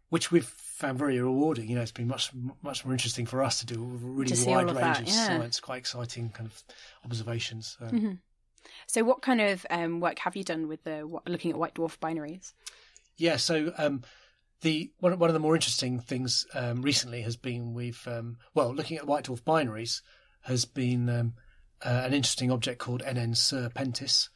which 0.10 0.32
we've 0.32 0.46
found 0.46 1.00
very 1.00 1.20
rewarding. 1.20 1.68
You 1.70 1.76
know, 1.76 1.82
it's 1.82 1.92
been 1.92 2.08
much 2.08 2.32
much 2.62 2.86
more 2.86 2.94
interesting 2.94 3.26
for 3.26 3.42
us 3.42 3.60
to 3.62 3.66
do 3.66 3.82
a 3.82 3.86
really 3.86 4.36
wide 4.46 4.68
range 4.68 4.80
that, 4.80 5.02
of 5.02 5.08
yeah. 5.08 5.28
science, 5.28 5.60
quite 5.60 5.78
exciting 5.78 6.30
kind 6.30 6.48
of 6.48 6.64
observations. 7.04 7.76
So. 7.80 7.88
Mhm. 7.88 8.20
So, 8.88 9.04
what 9.04 9.22
kind 9.22 9.42
of 9.42 9.66
um, 9.70 10.00
work 10.00 10.20
have 10.20 10.36
you 10.36 10.44
done 10.44 10.68
with 10.68 10.84
the 10.84 11.08
looking 11.28 11.52
at 11.52 11.58
white 11.58 11.76
dwarf 11.76 11.98
binaries? 12.00 12.54
Yeah, 13.18 13.38
so 13.38 13.74
um, 13.78 14.04
the 14.62 14.92
one, 15.00 15.18
one 15.20 15.30
of 15.30 15.34
the 15.34 15.40
more 15.40 15.56
interesting 15.56 16.00
things 16.00 16.46
um, 16.54 16.82
recently 16.82 17.22
has 17.22 17.38
been 17.38 17.74
we've 17.74 18.06
um, 18.08 18.38
well 18.54 18.74
looking 18.74 18.98
at 18.98 19.08
white 19.08 19.26
dwarf 19.26 19.42
binaries 19.44 20.02
has 20.42 20.66
been 20.66 21.10
um, 21.10 21.34
uh, 21.84 22.04
an 22.06 22.14
interesting 22.14 22.52
object 22.52 22.80
called 22.80 23.02
NN 23.04 23.36
Serpentis, 23.36 24.30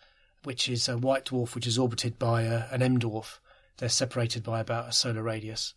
which 0.44 0.70
is 0.70 0.88
a 0.88 0.98
white 0.98 1.26
dwarf 1.26 1.56
which 1.56 1.68
is 1.68 1.78
orbited 1.78 2.18
by 2.18 2.44
a, 2.44 2.66
an 2.72 2.82
M 2.82 3.00
dwarf. 3.00 3.40
They're 3.78 3.90
separated 3.90 4.44
by 4.44 4.60
about 4.60 4.90
a 4.90 4.92
solar 4.92 5.24
radius. 5.24 5.74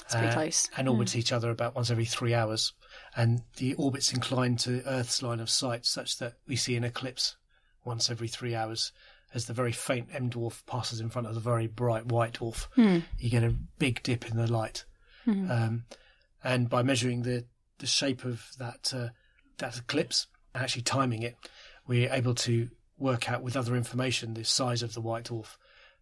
It's 0.00 0.14
pretty 0.14 0.28
uh, 0.28 0.34
close. 0.34 0.68
and 0.76 0.88
orbit 0.88 1.14
each 1.14 1.32
other 1.32 1.50
about 1.50 1.74
once 1.74 1.90
every 1.90 2.04
three 2.04 2.34
hours. 2.34 2.72
And 3.14 3.42
the 3.56 3.74
orbit's 3.74 4.12
inclined 4.12 4.58
to 4.60 4.82
Earth's 4.86 5.22
line 5.22 5.38
of 5.40 5.48
sight 5.48 5.86
such 5.86 6.18
that 6.18 6.34
we 6.46 6.56
see 6.56 6.76
an 6.76 6.84
eclipse 6.84 7.36
once 7.84 8.10
every 8.10 8.28
three 8.28 8.54
hours 8.54 8.92
as 9.34 9.46
the 9.46 9.54
very 9.54 9.72
faint 9.72 10.08
M 10.12 10.28
dwarf 10.28 10.64
passes 10.66 11.00
in 11.00 11.08
front 11.08 11.28
of 11.28 11.34
the 11.34 11.40
very 11.40 11.66
bright 11.66 12.06
white 12.06 12.34
dwarf. 12.34 12.66
Hmm. 12.74 12.98
You 13.18 13.30
get 13.30 13.44
a 13.44 13.54
big 13.78 14.02
dip 14.02 14.30
in 14.30 14.36
the 14.36 14.50
light. 14.50 14.84
Mhm. 15.26 15.50
Um, 15.50 15.84
and 16.44 16.68
by 16.68 16.82
measuring 16.82 17.22
the, 17.22 17.44
the 17.78 17.86
shape 17.86 18.24
of 18.24 18.44
that, 18.58 18.92
uh, 18.94 19.08
that 19.58 19.78
eclipse, 19.78 20.26
actually 20.54 20.82
timing 20.82 21.22
it, 21.22 21.36
we're 21.86 22.12
able 22.12 22.34
to 22.34 22.68
work 23.02 23.30
out 23.30 23.42
with 23.42 23.56
other 23.56 23.76
information 23.76 24.34
the 24.34 24.44
size 24.44 24.82
of 24.82 24.94
the 24.94 25.00
white 25.00 25.24
dwarf. 25.24 25.56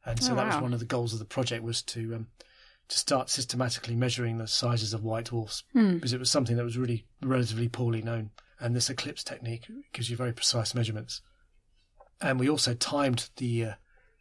And 0.04 0.22
so 0.22 0.32
Oh, 0.32 0.36
that 0.36 0.46
was 0.46 0.62
one 0.62 0.72
of 0.72 0.78
the 0.80 0.86
goals 0.86 1.12
of 1.12 1.18
the 1.18 1.24
project 1.24 1.62
was 1.64 1.82
to 1.82 2.14
um, 2.14 2.28
to 2.88 2.98
start 2.98 3.30
systematically 3.30 3.94
measuring 3.94 4.38
the 4.38 4.46
sizes 4.48 4.92
of 4.94 5.04
white 5.04 5.26
dwarfs 5.26 5.62
Hmm. 5.72 5.94
because 5.94 6.12
it 6.12 6.18
was 6.18 6.30
something 6.30 6.56
that 6.56 6.64
was 6.64 6.76
really 6.78 7.06
relatively 7.22 7.68
poorly 7.68 8.02
known. 8.02 8.30
And 8.58 8.74
this 8.76 8.90
eclipse 8.90 9.22
technique 9.24 9.66
gives 9.92 10.10
you 10.10 10.16
very 10.16 10.32
precise 10.32 10.74
measurements. 10.74 11.22
And 12.20 12.38
we 12.38 12.48
also 12.50 12.74
timed 12.74 13.30
the 13.36 13.64
uh, 13.64 13.74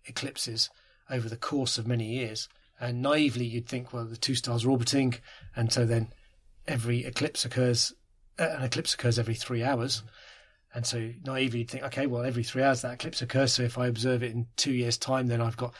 eclipses 0.05 0.69
over 1.09 1.27
the 1.27 1.35
course 1.37 1.77
of 1.77 1.87
many 1.87 2.05
years. 2.05 2.47
And 2.79 3.01
naively, 3.01 3.45
you'd 3.45 3.67
think, 3.67 3.91
well, 3.91 4.05
the 4.05 4.15
two 4.15 4.35
stars 4.35 4.63
are 4.63 4.69
orbiting, 4.69 5.15
and 5.55 5.73
so 5.73 5.85
then 5.85 6.13
every 6.67 7.03
eclipse 7.03 7.43
occurs, 7.43 7.93
uh, 8.39 8.43
an 8.57 8.63
eclipse 8.63 8.93
occurs 8.93 9.19
every 9.19 9.35
three 9.35 9.63
hours. 9.63 10.03
And 10.73 10.85
so 10.85 11.11
naively, 11.25 11.59
you'd 11.59 11.71
think, 11.71 11.83
okay, 11.85 12.05
well, 12.05 12.23
every 12.23 12.43
three 12.43 12.61
hours 12.63 12.81
that 12.83 12.93
eclipse 12.93 13.21
occurs. 13.21 13.53
So 13.53 13.63
if 13.63 13.77
I 13.77 13.87
observe 13.87 14.21
it 14.23 14.31
in 14.31 14.47
two 14.55 14.71
years' 14.73 14.97
time, 14.97 15.27
then 15.27 15.41
I've 15.41 15.57
got, 15.57 15.73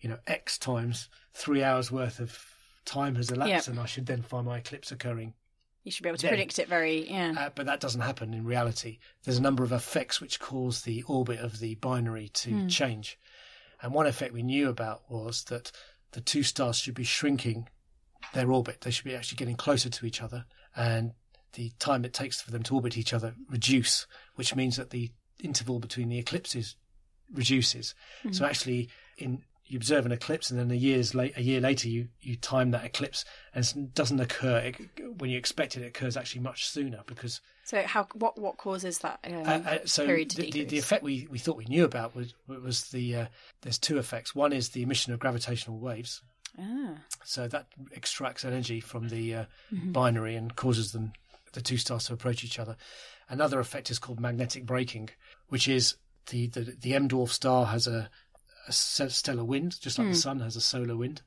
you 0.00 0.08
know, 0.08 0.18
X 0.26 0.56
times 0.58 1.08
three 1.34 1.62
hours 1.64 1.90
worth 1.90 2.20
of 2.20 2.38
time 2.84 3.16
has 3.16 3.30
elapsed, 3.30 3.66
Yep. 3.66 3.68
and 3.68 3.80
I 3.80 3.86
should 3.86 4.06
then 4.06 4.22
find 4.22 4.46
my 4.46 4.58
eclipse 4.58 4.92
occurring 4.92 5.34
You 5.82 5.92
should 5.92 6.02
be 6.02 6.08
able 6.08 6.18
to 6.18 6.22
Then- 6.22 6.30
predict 6.30 6.58
it 6.58 6.68
very, 6.68 7.08
yeah. 7.08 7.32
uh, 7.38 7.50
but 7.54 7.66
that 7.66 7.78
doesn't 7.78 8.00
happen 8.00 8.34
in 8.34 8.44
reality. 8.44 8.98
There's 9.22 9.38
a 9.38 9.42
number 9.42 9.62
of 9.62 9.70
effects 9.70 10.20
which 10.20 10.40
cause 10.40 10.82
the 10.82 11.02
orbit 11.04 11.38
of 11.38 11.60
the 11.60 11.76
binary 11.76 12.28
to 12.30 12.50
Hmm. 12.50 12.66
change. 12.68 13.18
And 13.80 13.94
one 13.94 14.06
effect 14.08 14.32
we 14.34 14.42
knew 14.42 14.68
about 14.68 15.08
was 15.08 15.44
that 15.44 15.70
the 16.10 16.20
two 16.20 16.42
stars 16.42 16.78
should 16.78 16.94
be 16.96 17.04
shrinking 17.04 17.68
their 18.32 18.50
orbit. 18.50 18.80
They 18.80 18.90
should 18.90 19.04
be 19.04 19.14
actually 19.14 19.36
getting 19.36 19.54
closer 19.56 19.88
to 19.88 20.06
each 20.06 20.20
other. 20.22 20.46
And 20.74 21.14
the 21.56 21.72
time 21.78 22.04
it 22.04 22.14
takes 22.14 22.40
for 22.40 22.50
them 22.52 22.62
to 22.62 22.74
orbit 22.76 22.96
each 22.96 23.12
other 23.12 23.34
reduce, 23.50 24.06
which 24.36 24.54
means 24.54 24.76
that 24.76 24.90
the 24.90 25.10
interval 25.42 25.78
between 25.80 26.08
the 26.08 26.18
eclipses 26.18 26.76
reduces. 27.32 27.94
So 28.30 28.44
actually, 28.44 28.88
in 29.18 29.42
you 29.68 29.76
observe 29.76 30.06
an 30.06 30.12
eclipse, 30.12 30.48
and 30.48 30.60
then 30.60 30.70
a 30.70 30.76
years 30.76 31.12
late, 31.12 31.36
a 31.36 31.42
year 31.42 31.60
later, 31.60 31.88
you 31.88 32.08
you 32.20 32.36
time 32.36 32.70
that 32.70 32.84
eclipse, 32.84 33.24
and 33.52 33.64
it 33.64 33.94
doesn't 33.94 34.20
occur 34.20 34.58
it, 34.58 34.76
when 35.18 35.28
you 35.28 35.36
expect 35.36 35.76
it. 35.76 35.82
It 35.82 35.88
occurs 35.88 36.16
actually 36.16 36.42
much 36.42 36.68
sooner 36.68 37.00
because 37.06 37.40
So, 37.64 37.82
how 37.82 38.06
what 38.14 38.38
what 38.40 38.58
causes 38.58 38.98
that 38.98 39.18
um, 39.26 39.34
uh, 39.44 39.70
uh, 39.70 39.78
so 39.84 40.06
period 40.06 40.30
to 40.30 40.36
the, 40.36 40.50
the, 40.52 40.64
the 40.66 40.78
effect 40.78 41.02
we, 41.02 41.26
we 41.28 41.38
thought 41.38 41.56
we 41.56 41.64
knew 41.64 41.84
about 41.84 42.14
was 42.14 42.32
was 42.46 42.90
the 42.90 43.16
uh, 43.16 43.26
there's 43.62 43.78
two 43.78 43.98
effects. 43.98 44.36
One 44.36 44.52
is 44.52 44.68
the 44.68 44.82
emission 44.82 45.12
of 45.12 45.18
gravitational 45.18 45.80
waves, 45.80 46.22
Ah, 46.60 46.94
so 47.24 47.48
that 47.48 47.66
extracts 47.90 48.44
energy 48.44 48.80
from 48.80 49.08
the 49.08 49.34
uh, 49.34 49.44
Mm-hmm. 49.74 49.90
binary 49.90 50.36
and 50.36 50.54
causes 50.54 50.92
them 50.92 51.12
the 51.56 51.62
two 51.62 51.76
stars 51.76 52.04
to 52.04 52.12
approach 52.12 52.44
each 52.44 52.58
other. 52.60 52.76
Another 53.28 53.58
effect 53.58 53.90
is 53.90 53.98
called 53.98 54.20
magnetic 54.20 54.64
braking, 54.64 55.08
which 55.48 55.66
is 55.66 55.96
the 56.30 56.46
the, 56.46 56.76
the 56.80 56.94
M 56.94 57.08
dwarf 57.08 57.30
star 57.30 57.66
has 57.66 57.88
a, 57.88 58.08
a 58.68 58.72
stellar 58.72 59.44
wind, 59.44 59.80
just 59.80 59.98
like 59.98 60.08
the 60.08 60.14
sun 60.14 60.38
has 60.40 60.54
a 60.54 60.60
solar 60.60 60.96
wind, 60.96 61.22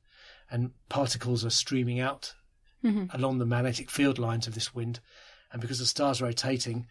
and 0.50 0.72
particles 0.88 1.44
are 1.44 1.50
streaming 1.50 2.00
out 2.00 2.34
Mhm. 2.84 3.14
along 3.14 3.40
the 3.40 3.46
magnetic 3.46 3.92
field 3.92 4.18
lines 4.18 4.48
of 4.48 4.54
this 4.56 4.74
wind, 4.74 5.02
and 5.52 5.62
because 5.62 5.80
the 5.80 5.86
star's 5.86 6.22
rotating, 6.22 6.88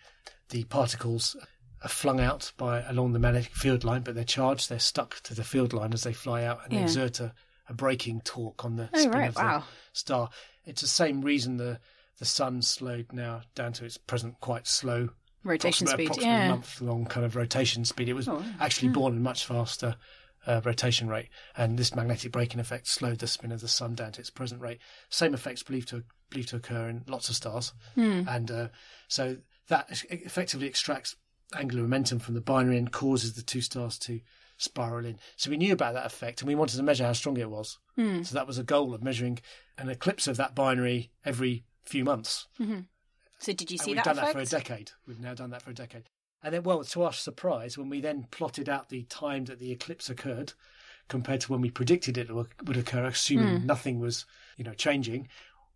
the 0.50 0.64
particles 0.64 1.34
are 1.82 1.88
flung 1.88 2.20
out 2.20 2.52
by 2.58 2.82
along 2.82 3.12
the 3.14 3.18
magnetic 3.18 3.54
field 3.54 3.84
line, 3.84 4.02
but 4.02 4.14
they're 4.14 4.24
charged, 4.24 4.68
they're 4.68 4.78
stuck 4.78 5.20
to 5.22 5.34
the 5.34 5.44
field 5.44 5.72
line 5.72 5.94
as 5.94 6.02
they 6.02 6.12
fly 6.12 6.44
out, 6.44 6.62
and 6.64 6.74
Yeah. 6.74 6.82
exert 6.82 7.20
a, 7.20 7.32
a 7.68 7.72
braking 7.74 8.20
torque 8.20 8.64
on 8.66 8.76
the 8.76 8.90
Oh, 8.92 8.98
spin 8.98 9.12
right, 9.12 9.28
of 9.28 9.34
the 9.36 9.62
star. 9.94 10.28
It's 10.66 10.82
the 10.82 10.88
same 10.88 11.22
reason 11.22 11.56
the 11.56 11.80
the 12.18 12.24
sun 12.24 12.62
slowed 12.62 13.12
now 13.12 13.42
down 13.54 13.72
to 13.74 13.84
its 13.84 13.96
present 13.96 14.40
quite 14.40 14.66
slow 14.66 15.10
rotation 15.44 15.86
speed. 15.86 16.10
Yeah. 16.20 16.48
month 16.48 16.80
long 16.80 17.06
kind 17.06 17.24
of 17.24 17.36
rotation 17.36 17.84
speed. 17.84 18.08
It 18.08 18.14
was 18.14 18.28
Oh, 18.28 18.44
actually 18.60 18.88
born 18.88 19.14
at 19.14 19.20
much 19.20 19.46
faster 19.46 19.96
uh, 20.46 20.60
rotation 20.64 21.08
rate, 21.08 21.28
and 21.56 21.78
this 21.78 21.94
magnetic 21.94 22.32
braking 22.32 22.60
effect 22.60 22.86
slowed 22.88 23.18
the 23.18 23.26
spin 23.26 23.52
of 23.52 23.60
the 23.60 23.68
sun 23.68 23.94
down 23.94 24.12
to 24.12 24.20
its 24.20 24.30
present 24.30 24.60
rate. 24.60 24.78
Same 25.10 25.34
effects 25.34 25.62
believed 25.62 25.88
to 25.88 26.04
believed 26.30 26.48
to 26.50 26.56
occur 26.56 26.88
in 26.88 27.04
lots 27.06 27.28
of 27.28 27.36
stars, 27.36 27.72
Hmm. 27.94 28.22
and 28.28 28.50
uh, 28.50 28.68
so 29.08 29.36
that 29.68 29.86
effectively 30.10 30.66
extracts 30.66 31.16
angular 31.54 31.82
momentum 31.82 32.18
from 32.18 32.34
the 32.34 32.40
binary 32.40 32.76
and 32.78 32.92
causes 32.92 33.34
the 33.34 33.42
two 33.42 33.60
stars 33.62 33.98
to 34.00 34.20
spiral 34.58 35.04
in. 35.06 35.18
So 35.36 35.50
we 35.50 35.56
knew 35.56 35.72
about 35.72 35.94
that 35.94 36.04
effect, 36.06 36.40
and 36.42 36.48
we 36.48 36.54
wanted 36.54 36.76
to 36.76 36.82
measure 36.82 37.04
how 37.04 37.12
strong 37.14 37.36
it 37.38 37.48
was. 37.50 37.78
Hmm. 37.96 38.22
So 38.22 38.34
that 38.34 38.46
was 38.46 38.58
a 38.58 38.64
goal 38.64 38.92
of 38.94 39.02
measuring 39.02 39.38
an 39.78 39.88
eclipse 39.88 40.26
of 40.26 40.36
that 40.38 40.54
binary 40.54 41.10
every 41.24 41.64
few 41.88 42.04
months. 42.04 42.46
So, 43.40 43.52
did 43.52 43.70
you 43.70 43.76
And 43.76 43.80
see 43.80 43.90
we've 43.90 43.96
that 43.96 44.04
done 44.04 44.18
effect? 44.18 44.34
that 44.34 44.48
for 44.50 44.56
a 44.56 44.60
decade. 44.60 44.90
We've 45.06 45.20
now 45.20 45.34
done 45.34 45.50
that 45.50 45.62
for 45.62 45.70
a 45.70 45.74
decade. 45.74 46.04
And 46.42 46.54
then, 46.54 46.62
well, 46.62 46.82
to 46.84 47.02
our 47.02 47.12
surprise, 47.12 47.76
when 47.78 47.88
we 47.88 48.00
then 48.00 48.26
plotted 48.30 48.68
out 48.68 48.88
the 48.88 49.02
time 49.04 49.44
that 49.46 49.58
the 49.58 49.72
eclipse 49.72 50.08
occurred 50.08 50.52
compared 51.08 51.40
to 51.42 51.52
when 51.52 51.60
we 51.60 51.70
predicted 51.70 52.18
it 52.18 52.30
would 52.32 52.76
occur, 52.76 53.06
assuming 53.06 53.60
Hmm. 53.60 53.66
nothing 53.66 53.98
was, 53.98 54.26
you 54.56 54.64
know, 54.64 54.74
changing, 54.74 55.28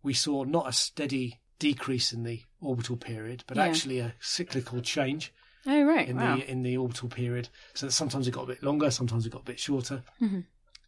we 0.03 0.13
saw 0.13 0.43
not 0.43 0.67
a 0.67 0.73
steady 0.73 1.39
decrease 1.59 2.11
in 2.13 2.23
the 2.23 2.43
orbital 2.61 2.97
period, 2.97 3.43
but 3.47 3.57
Yeah. 3.57 3.63
actually 3.65 3.99
a 3.99 4.13
cyclical 4.19 4.81
change 4.81 5.33
Oh, 5.65 5.83
right. 5.83 6.07
in 6.07 6.17
wow. 6.17 6.35
the 6.37 6.49
in 6.49 6.63
the 6.63 6.75
orbital 6.77 7.07
period. 7.09 7.49
So 7.73 7.85
that 7.87 7.93
sometimes 7.93 8.27
it 8.27 8.31
got 8.31 8.43
a 8.43 8.47
bit 8.47 8.61
longer, 8.63 8.91
sometimes 8.91 9.25
it 9.25 9.31
got 9.31 9.41
a 9.41 9.45
bit 9.45 9.59
shorter. 9.59 10.03
Mm-hmm. 10.21 10.41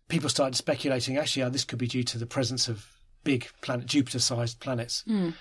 People 0.09 0.29
started 0.29 0.55
speculating. 0.55 1.17
Actually, 1.17 1.43
oh, 1.43 1.49
this 1.49 1.63
could 1.65 1.79
be 1.79 1.87
due 1.87 2.03
to 2.03 2.17
the 2.17 2.25
presence 2.27 2.67
of 2.67 2.85
big 3.25 3.49
planet 3.61 3.87
Jupiter-sized 3.87 4.61
planets 4.61 5.03
Hmm. 5.05 5.31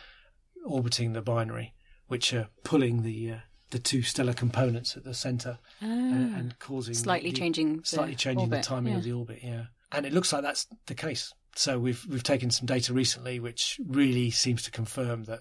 orbiting 0.64 1.12
the 1.12 1.22
binary, 1.22 1.74
which 2.08 2.32
are 2.34 2.48
pulling 2.64 3.02
the 3.02 3.30
uh, 3.30 3.38
the 3.70 3.78
two 3.78 4.02
stellar 4.02 4.32
components 4.34 4.96
at 4.96 5.04
the 5.04 5.14
centre 5.14 5.58
and, 5.80 6.34
and 6.34 6.58
causing 6.58 6.94
Ah. 6.94 6.98
Slightly 6.98 7.30
the- 7.30 7.36
changing 7.38 7.78
the 7.80 7.86
slightly 7.86 8.14
changing 8.16 8.40
orbit, 8.46 8.62
the 8.62 8.68
timing 8.68 8.92
yeah. 8.92 8.98
of 8.98 9.04
the 9.04 9.12
orbit. 9.12 9.38
Yeah, 9.42 9.66
and 9.92 10.04
it 10.06 10.12
looks 10.12 10.32
like 10.32 10.42
that's 10.42 10.66
the 10.86 10.94
case. 10.94 11.32
So 11.56 11.78
we've 11.78 12.04
we've 12.08 12.22
taken 12.22 12.50
some 12.50 12.66
data 12.66 12.92
recently, 12.92 13.38
which 13.38 13.78
really 13.86 14.30
seems 14.30 14.62
to 14.64 14.70
confirm 14.70 15.24
that 15.24 15.40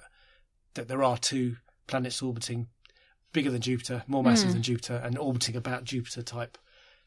that 0.75 0.87
there 0.87 1.03
are 1.03 1.17
two 1.17 1.57
planets 1.87 2.21
orbiting 2.21 2.67
bigger 3.33 3.49
than 3.51 3.61
Jupiter, 3.61 4.03
more 4.07 4.23
massive 4.23 4.49
Hmm. 4.49 4.53
than 4.53 4.63
Jupiter, 4.63 4.95
and 5.03 5.17
orbiting 5.17 5.55
about 5.55 5.83
Jupiter 5.85 6.21
type 6.21 6.57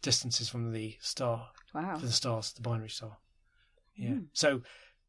distances 0.02 0.48
from 0.48 0.72
the 0.72 0.96
star, 1.00 1.50
Wow. 1.74 1.98
for 1.98 2.06
the 2.06 2.12
stars, 2.12 2.52
the 2.52 2.62
binary 2.62 2.90
star. 2.90 3.18
Yeah. 3.96 4.10
Hmm. 4.10 4.24
So, 4.32 4.62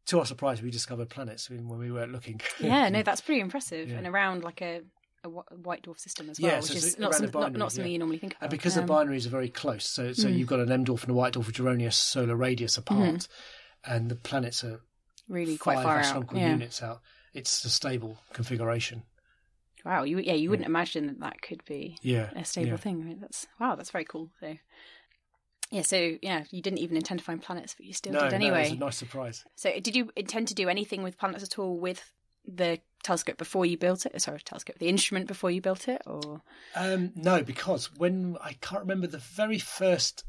to 0.08 0.20
our 0.20 0.26
surprise, 0.26 0.62
we 0.62 0.72
discovered 0.72 1.10
planets 1.10 1.50
when 1.50 1.68
we 1.68 1.92
weren't 1.92 2.12
looking. 2.12 2.42
Yeah, 2.60 2.90
no, 2.90 3.04
that's 3.04 3.22
pretty 3.22 3.42
impressive. 3.42 3.90
Yeah. 3.90 3.98
And 3.98 4.08
around 4.08 4.44
like 4.44 4.62
a, 4.62 4.82
a 5.24 5.30
white 5.30 5.84
dwarf 5.84 6.00
system 6.00 6.30
as 6.30 6.40
well, 6.40 6.52
Yeah, 6.52 6.58
which 6.60 6.68
so 6.72 6.74
is 6.78 6.98
not, 7.00 7.14
some, 7.16 7.28
binary, 7.30 7.58
not 7.58 7.72
something 7.72 7.90
yeah. 7.92 7.94
you 7.94 8.00
normally 8.00 8.18
think 8.20 8.34
about. 8.34 8.44
And 8.44 8.52
because 8.52 8.78
Um, 8.78 8.86
the 8.86 8.94
binaries 8.94 9.26
are 9.26 9.30
very 9.30 9.50
close, 9.50 9.86
so 9.86 10.14
so 10.14 10.28
Mm. 10.28 10.38
you've 10.38 10.48
got 10.48 10.60
an 10.60 10.72
M 10.72 10.86
dwarf 10.86 11.02
and 11.02 11.12
a 11.12 11.14
white 11.14 11.34
dwarf 11.34 11.48
which 11.48 11.60
are 11.60 11.70
only 11.70 11.86
a 11.86 11.92
solar 11.92 12.36
radius 12.36 12.78
apart, 12.78 13.28
and 13.84 14.10
the 14.10 14.16
planets 14.16 14.64
are 14.64 14.80
really 15.28 15.58
quite 15.58 15.84
far 15.84 15.96
out. 15.98 16.00
astronomical 16.00 16.38
Yeah. 16.40 16.52
units 16.52 16.82
out. 16.82 17.02
It's 17.34 17.64
a 17.66 17.70
stable 17.70 18.18
configuration. 18.34 19.04
Wow. 19.86 20.04
You, 20.04 20.20
yeah, 20.20 20.34
you 20.34 20.50
wouldn't 20.50 20.66
imagine 20.68 21.08
that 21.08 21.20
that 21.20 21.42
could 21.42 21.64
be 21.66 21.98
Yeah, 22.02 22.30
a 22.36 22.44
stable 22.44 22.78
thing. 22.78 23.02
I 23.02 23.06
mean, 23.06 23.20
that's 23.20 23.48
wow. 23.60 23.76
That's 23.76 23.92
very 23.92 24.06
cool. 24.06 24.32
So, 24.40 24.58
Yeah, 25.72 25.82
so 25.82 26.18
yeah, 26.22 26.44
you 26.50 26.62
didn't 26.62 26.80
even 26.80 26.96
intend 26.98 27.20
to 27.20 27.26
find 27.26 27.42
planets, 27.42 27.76
but 27.76 27.86
you 27.86 27.94
still 27.94 28.14
no, 28.14 28.22
did 28.22 28.32
no, 28.32 28.36
it 28.36 28.36
anyway. 28.36 28.64
was 28.64 28.72
a 28.72 28.76
nice 28.76 28.96
surprise. 28.98 29.44
So, 29.56 29.72
did 29.80 29.96
you 29.96 30.12
intend 30.16 30.48
to 30.50 30.54
do 30.56 30.70
anything 30.70 31.04
with 31.04 31.18
planets 31.18 31.44
at 31.44 31.60
all 31.60 31.78
with 31.78 32.02
the 32.46 32.80
telescope 33.04 33.38
before 33.38 33.66
you 33.66 33.78
built 33.78 34.06
it? 34.06 34.22
Sorry, 34.22 34.40
telescope, 34.40 34.78
the 34.80 34.88
instrument 34.88 35.28
before 35.28 35.52
you 35.52 35.60
built 35.62 35.88
it, 35.90 36.02
or 36.06 36.42
Um, 36.76 37.12
no, 37.16 37.44
because 37.44 37.94
when 37.98 38.38
I 38.42 38.54
can't 38.62 38.82
remember 38.82 39.08
the 39.08 39.18
very 39.18 39.60
first 39.60 40.24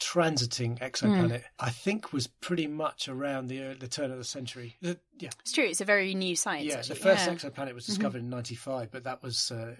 transiting 0.00 0.78
exoplanet, 0.80 1.42
I 1.58 1.70
think 1.70 2.12
was 2.12 2.26
pretty 2.26 2.66
much 2.66 3.08
around 3.08 3.48
the 3.48 3.58
ear- 3.58 3.74
the 3.74 3.88
turn 3.88 4.10
of 4.10 4.18
the 4.18 4.24
century. 4.24 4.76
The- 4.80 4.98
yeah, 5.18 5.30
it's 5.40 5.52
true, 5.52 5.64
it's 5.64 5.80
a 5.80 5.84
very 5.84 6.14
new 6.14 6.36
science. 6.36 6.66
yeah. 6.66 6.74
actually. 6.78 6.94
The 6.96 7.00
first 7.00 7.26
yeah. 7.26 7.34
exoplanet 7.34 7.74
was 7.74 7.86
discovered 7.86 8.18
in 8.18 8.28
'95, 8.30 8.90
but 8.90 9.04
that 9.04 9.22
was 9.22 9.50
uh, 9.50 9.74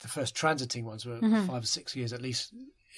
the 0.00 0.08
first 0.08 0.34
transiting 0.34 0.84
ones 0.84 1.06
were 1.06 1.18
Mm-hmm. 1.18 1.46
five 1.46 1.62
or 1.62 1.66
six 1.66 1.94
years 1.96 2.12
at 2.12 2.22
least 2.22 2.52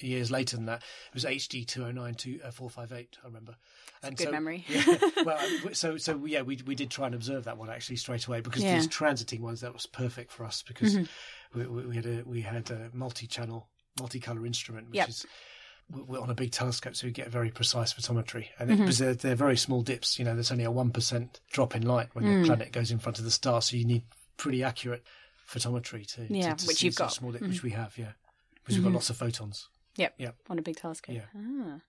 years 0.07 0.31
later 0.31 0.55
than 0.55 0.65
that. 0.65 0.83
It 1.09 1.13
was 1.13 1.25
HD 1.25 1.65
two 1.65 1.83
oh 1.85 1.91
nine 1.91 2.15
two 2.15 2.39
uh, 2.43 2.51
four 2.51 2.69
five 2.69 2.91
eight. 2.91 3.17
I 3.23 3.27
remember. 3.27 3.55
And 4.03 4.17
good 4.17 4.31
memory. 4.31 4.65
yeah, 4.67 4.83
well, 5.25 5.37
uh, 5.37 5.73
so 5.73 5.97
so 5.97 6.25
yeah, 6.25 6.41
we 6.41 6.59
we 6.65 6.75
did 6.75 6.89
try 6.89 7.05
and 7.05 7.15
observe 7.15 7.43
that 7.43 7.57
one 7.57 7.69
actually 7.69 7.97
straight 7.97 8.25
away 8.27 8.41
because 8.41 8.63
Yeah. 8.63 8.75
these 8.75 8.87
transiting 8.87 9.41
ones 9.41 9.61
that 9.61 9.73
was 9.73 9.85
perfect 9.85 10.31
for 10.31 10.43
us 10.45 10.63
because 10.67 10.97
we, 11.53 11.65
we, 11.67 11.85
we 11.87 11.95
had 11.95 12.05
a 12.05 12.23
we 12.25 12.41
had 12.41 12.71
a 12.71 12.89
multi-channel, 12.93 13.67
multicolor 13.99 14.45
instrument, 14.45 14.87
which 14.89 14.95
Yep. 14.97 15.09
is 15.09 15.25
we- 15.91 16.01
we're 16.03 16.19
on 16.21 16.29
a 16.29 16.35
big 16.35 16.51
telescope, 16.51 16.95
so 16.95 17.05
we 17.05 17.11
get 17.11 17.27
very 17.29 17.51
precise 17.51 17.93
photometry, 17.93 18.47
and 18.57 18.69
Mm-hmm. 18.71 18.83
it, 18.87 18.95
they're, 18.95 19.13
they're 19.13 19.35
very 19.35 19.57
small 19.57 19.81
dips. 19.81 20.17
You 20.17 20.25
know, 20.25 20.33
there's 20.33 20.51
only 20.51 20.63
a 20.63 20.71
one 20.71 20.89
percent 20.91 21.39
drop 21.51 21.75
in 21.75 21.83
light 21.83 22.09
when 22.13 22.23
Mm. 22.25 22.41
the 22.41 22.47
planet 22.47 22.71
goes 22.71 22.89
in 22.91 22.97
front 22.99 23.19
of 23.19 23.25
the 23.25 23.31
star, 23.31 23.61
so 23.61 23.75
you 23.75 23.85
need 23.85 24.03
pretty 24.37 24.63
accurate 24.63 25.03
photometry 25.47 26.07
to 26.15 26.27
to- 26.27 26.33
Yeah, 26.33 26.53
to 26.55 26.65
which 26.65 26.77
see 26.77 26.85
you've 26.87 26.95
got. 26.95 27.09
Mm-hmm. 27.09 27.19
small 27.19 27.31
dip, 27.33 27.41
which 27.41 27.61
we 27.61 27.71
have, 27.71 27.97
yeah, 27.97 28.13
because 28.63 28.77
we've 28.77 28.83
got 28.85 28.93
lots 28.93 29.09
of 29.09 29.17
photons. 29.17 29.67
Yep. 29.97 30.15
Yep. 30.17 30.35
On 30.49 30.59
a 30.59 30.61
big 30.61 30.75
telescope. 30.77 31.15
Yeah. 31.15 31.25
Ah. 31.35 31.79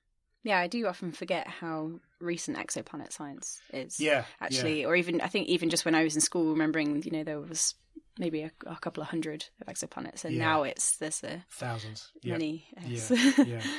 Yeah, 0.44 0.58
I 0.58 0.66
do 0.66 0.86
often 0.88 1.12
forget 1.12 1.46
how 1.46 2.00
recent 2.20 2.56
exoplanet 2.58 3.12
science 3.12 3.60
is. 3.72 4.00
Yeah, 4.00 4.24
Actually, 4.40 4.84
or 4.84 4.96
even 4.96 5.20
I 5.20 5.28
think 5.28 5.46
even 5.48 5.70
just 5.70 5.84
when 5.84 5.94
I 5.94 6.02
was 6.02 6.16
in 6.16 6.20
school, 6.20 6.50
remembering 6.50 7.02
you 7.04 7.12
know 7.12 7.22
there 7.22 7.40
was 7.40 7.76
maybe 8.18 8.42
a, 8.42 8.50
a 8.66 8.76
couple 8.76 9.02
of 9.02 9.08
hundred 9.10 9.44
of 9.60 9.68
exoplanets, 9.72 10.24
and 10.24 10.34
Yeah. 10.34 10.40
now 10.44 10.62
it's 10.64 10.96
there's 10.96 11.22
a 11.22 11.44
thousands. 11.52 12.10
Yeah. 12.22 12.32
many. 12.32 12.66
Yeah, 12.84 13.34
yeah. 13.44 13.62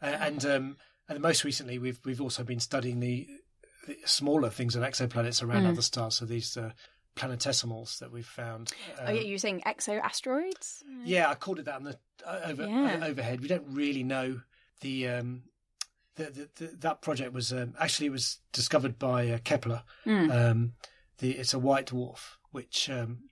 And 0.00 0.44
um, 0.46 0.76
and 1.08 1.20
most 1.20 1.44
recently, 1.44 1.78
we've 1.78 2.00
we've 2.04 2.20
also 2.22 2.42
been 2.44 2.60
studying 2.60 3.00
the, 3.00 3.26
the 3.86 3.96
smaller 4.06 4.48
things 4.48 4.76
on 4.76 4.82
exoplanets 4.82 5.42
around 5.42 5.64
Mm. 5.64 5.70
other 5.70 5.82
stars. 5.82 6.14
So 6.16 6.24
these 6.24 6.56
uh, 6.56 6.70
planetesimals 7.20 7.98
that 7.98 8.10
we've 8.10 8.26
found. 8.26 8.72
oh, 9.00 9.06
um, 9.06 9.14
yeah, 9.14 9.20
you 9.22 9.34
were 9.34 9.38
saying 9.38 9.62
exo 9.66 10.00
asteroids? 10.00 10.82
yeah, 11.04 11.28
I 11.28 11.34
called 11.34 11.58
it 11.58 11.66
that 11.66 11.76
on 11.76 11.84
the 11.84 11.98
uh, 12.26 12.40
over 12.44 12.66
Yeah. 12.66 12.98
uh, 13.02 13.06
overhead. 13.06 13.40
We 13.40 13.48
don't 13.48 13.66
really 13.68 14.02
know 14.02 14.40
the. 14.80 15.08
Um, 15.08 15.42
the, 16.16 16.24
the, 16.24 16.48
the, 16.56 16.76
that 16.80 17.00
project 17.02 17.32
was 17.32 17.50
um, 17.52 17.74
actually 17.78 18.06
it 18.06 18.12
was 18.12 18.40
discovered 18.52 18.98
by 18.98 19.28
uh, 19.30 19.38
Kepler. 19.42 19.84
Mm. 20.04 20.30
Um, 20.50 20.72
the, 21.18 21.30
it's 21.30 21.54
a 21.54 21.58
white 21.58 21.86
dwarf, 21.86 22.36
which 22.50 22.90
um, 22.90 23.30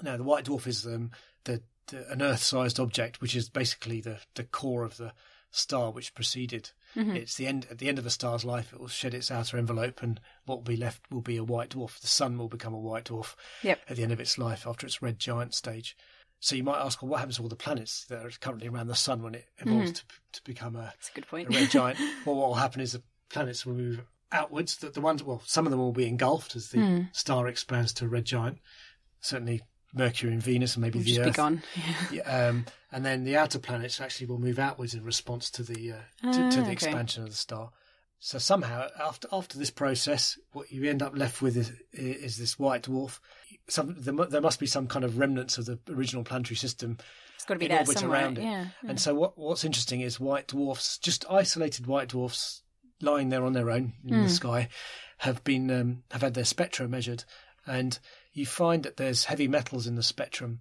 no, 0.00 0.16
the 0.16 0.22
white 0.22 0.44
dwarf 0.44 0.66
is 0.66 0.86
um, 0.86 1.10
the, 1.44 1.62
the 1.88 2.10
an 2.10 2.22
Earth-sized 2.22 2.80
object, 2.80 3.20
which 3.20 3.34
is 3.36 3.48
basically 3.50 4.00
the 4.00 4.18
the 4.34 4.44
core 4.44 4.84
of 4.84 4.96
the 4.96 5.12
star 5.50 5.90
which 5.90 6.14
preceded. 6.14 6.70
Mm-hmm. 6.96 7.16
It's 7.16 7.36
the 7.36 7.46
end 7.46 7.66
at 7.70 7.78
the 7.78 7.88
end 7.88 7.98
of 7.98 8.06
a 8.06 8.10
star's 8.10 8.44
life. 8.44 8.72
It 8.72 8.80
will 8.80 8.88
shed 8.88 9.14
its 9.14 9.30
outer 9.30 9.56
envelope, 9.58 10.02
and 10.02 10.20
what 10.44 10.56
will 10.56 10.62
be 10.64 10.76
left 10.76 11.02
will 11.10 11.20
be 11.20 11.36
a 11.36 11.44
white 11.44 11.70
dwarf. 11.70 12.00
The 12.00 12.06
sun 12.08 12.36
will 12.38 12.48
become 12.48 12.74
a 12.74 12.78
white 12.78 13.04
dwarf 13.04 13.34
Yep. 13.62 13.80
at 13.88 13.96
the 13.96 14.02
end 14.02 14.12
of 14.12 14.20
its 14.20 14.38
life 14.38 14.66
after 14.66 14.86
its 14.86 15.00
red 15.02 15.18
giant 15.18 15.54
stage. 15.54 15.96
So 16.40 16.56
you 16.56 16.64
might 16.64 16.80
ask, 16.80 17.00
well, 17.02 17.10
what 17.10 17.18
happens 17.18 17.36
to 17.36 17.42
all 17.42 17.48
the 17.48 17.54
planets 17.56 18.06
that 18.06 18.24
are 18.24 18.30
currently 18.40 18.66
around 18.66 18.86
the 18.86 18.94
sun 18.94 19.22
when 19.22 19.34
it 19.34 19.44
evolves 19.58 19.92
to, 19.92 20.02
to 20.32 20.40
become 20.44 20.74
a, 20.74 20.80
That's 20.94 21.10
a 21.10 21.12
good 21.20 21.26
a 21.32 21.50
red 21.50 21.70
giant? 21.70 21.98
Well, 22.24 22.36
what 22.36 22.48
will 22.48 22.54
happen 22.54 22.80
is 22.80 22.92
the 22.92 23.02
planets 23.28 23.66
will 23.66 23.74
move 23.74 24.00
outwards. 24.32 24.78
The, 24.78 24.88
the 24.90 25.00
ones, 25.02 25.22
well, 25.22 25.42
some 25.44 25.66
of 25.66 25.70
them 25.70 25.80
will 25.80 25.92
be 25.92 26.06
engulfed 26.06 26.56
as 26.56 26.70
the 26.70 26.78
Hmm. 26.80 27.00
star 27.12 27.46
expands 27.46 27.92
to 27.94 28.06
a 28.06 28.08
red 28.08 28.24
giant. 28.24 28.58
Certainly 29.20 29.60
Mercury 29.94 30.32
and 30.32 30.42
Venus, 30.42 30.74
and 30.76 30.82
maybe 30.82 30.98
We'll 30.98 31.04
the 31.04 31.14
just 31.16 31.20
Earth. 31.28 31.34
be 31.34 31.36
gone. 31.36 31.62
Yeah, 32.12 32.48
um, 32.48 32.66
and 32.92 33.04
then 33.04 33.24
the 33.24 33.36
outer 33.36 33.58
planets 33.58 34.00
actually 34.00 34.26
will 34.26 34.38
move 34.38 34.58
outwards 34.58 34.94
in 34.94 35.04
response 35.04 35.50
to 35.52 35.62
the 35.62 35.92
uh, 35.92 36.32
to, 36.32 36.38
to 36.38 36.44
Ah, 36.46 36.50
the 36.50 36.60
okay. 36.62 36.72
expansion 36.72 37.22
of 37.24 37.30
the 37.30 37.36
star. 37.36 37.70
So 38.22 38.38
somehow, 38.38 38.88
after 39.02 39.26
after 39.32 39.58
this 39.58 39.70
process, 39.70 40.38
what 40.52 40.70
you 40.70 40.84
end 40.88 41.02
up 41.02 41.16
left 41.16 41.40
with 41.40 41.56
is, 41.56 41.72
is 41.92 42.36
this 42.36 42.58
white 42.58 42.82
dwarf. 42.82 43.18
Some 43.68 43.96
there, 43.98 44.14
there 44.26 44.40
must 44.42 44.60
be 44.60 44.66
some 44.66 44.86
kind 44.86 45.04
of 45.04 45.18
remnants 45.18 45.56
of 45.58 45.64
the 45.66 45.78
original 45.88 46.22
planetary 46.24 46.56
system 46.56 46.98
It's 47.36 47.44
got 47.44 47.54
to 47.54 47.58
be 47.60 47.64
in 47.66 47.70
there 47.70 47.80
orbit 47.80 47.98
somewhere. 47.98 48.20
around 48.20 48.38
it. 48.38 48.42
Yeah. 48.44 48.66
And 48.86 49.00
so 49.00 49.14
what 49.14 49.38
what's 49.38 49.64
interesting 49.64 50.02
is 50.02 50.20
white 50.20 50.48
dwarfs, 50.48 50.98
just 50.98 51.24
isolated 51.30 51.86
white 51.86 52.08
dwarfs 52.08 52.62
lying 53.00 53.30
there 53.30 53.44
on 53.46 53.54
their 53.54 53.70
own 53.70 53.94
in 54.06 54.14
Hmm. 54.16 54.22
the 54.24 54.28
sky, 54.28 54.68
have 55.18 55.42
been 55.42 55.70
um, 55.70 56.02
have 56.10 56.20
had 56.22 56.34
their 56.34 56.44
spectra 56.44 56.86
measured, 56.88 57.24
and 57.66 57.98
you 58.32 58.46
find 58.46 58.82
that 58.84 58.96
there's 58.96 59.24
heavy 59.24 59.48
metals 59.48 59.86
in 59.86 59.94
the 59.96 60.02
spectrum, 60.02 60.60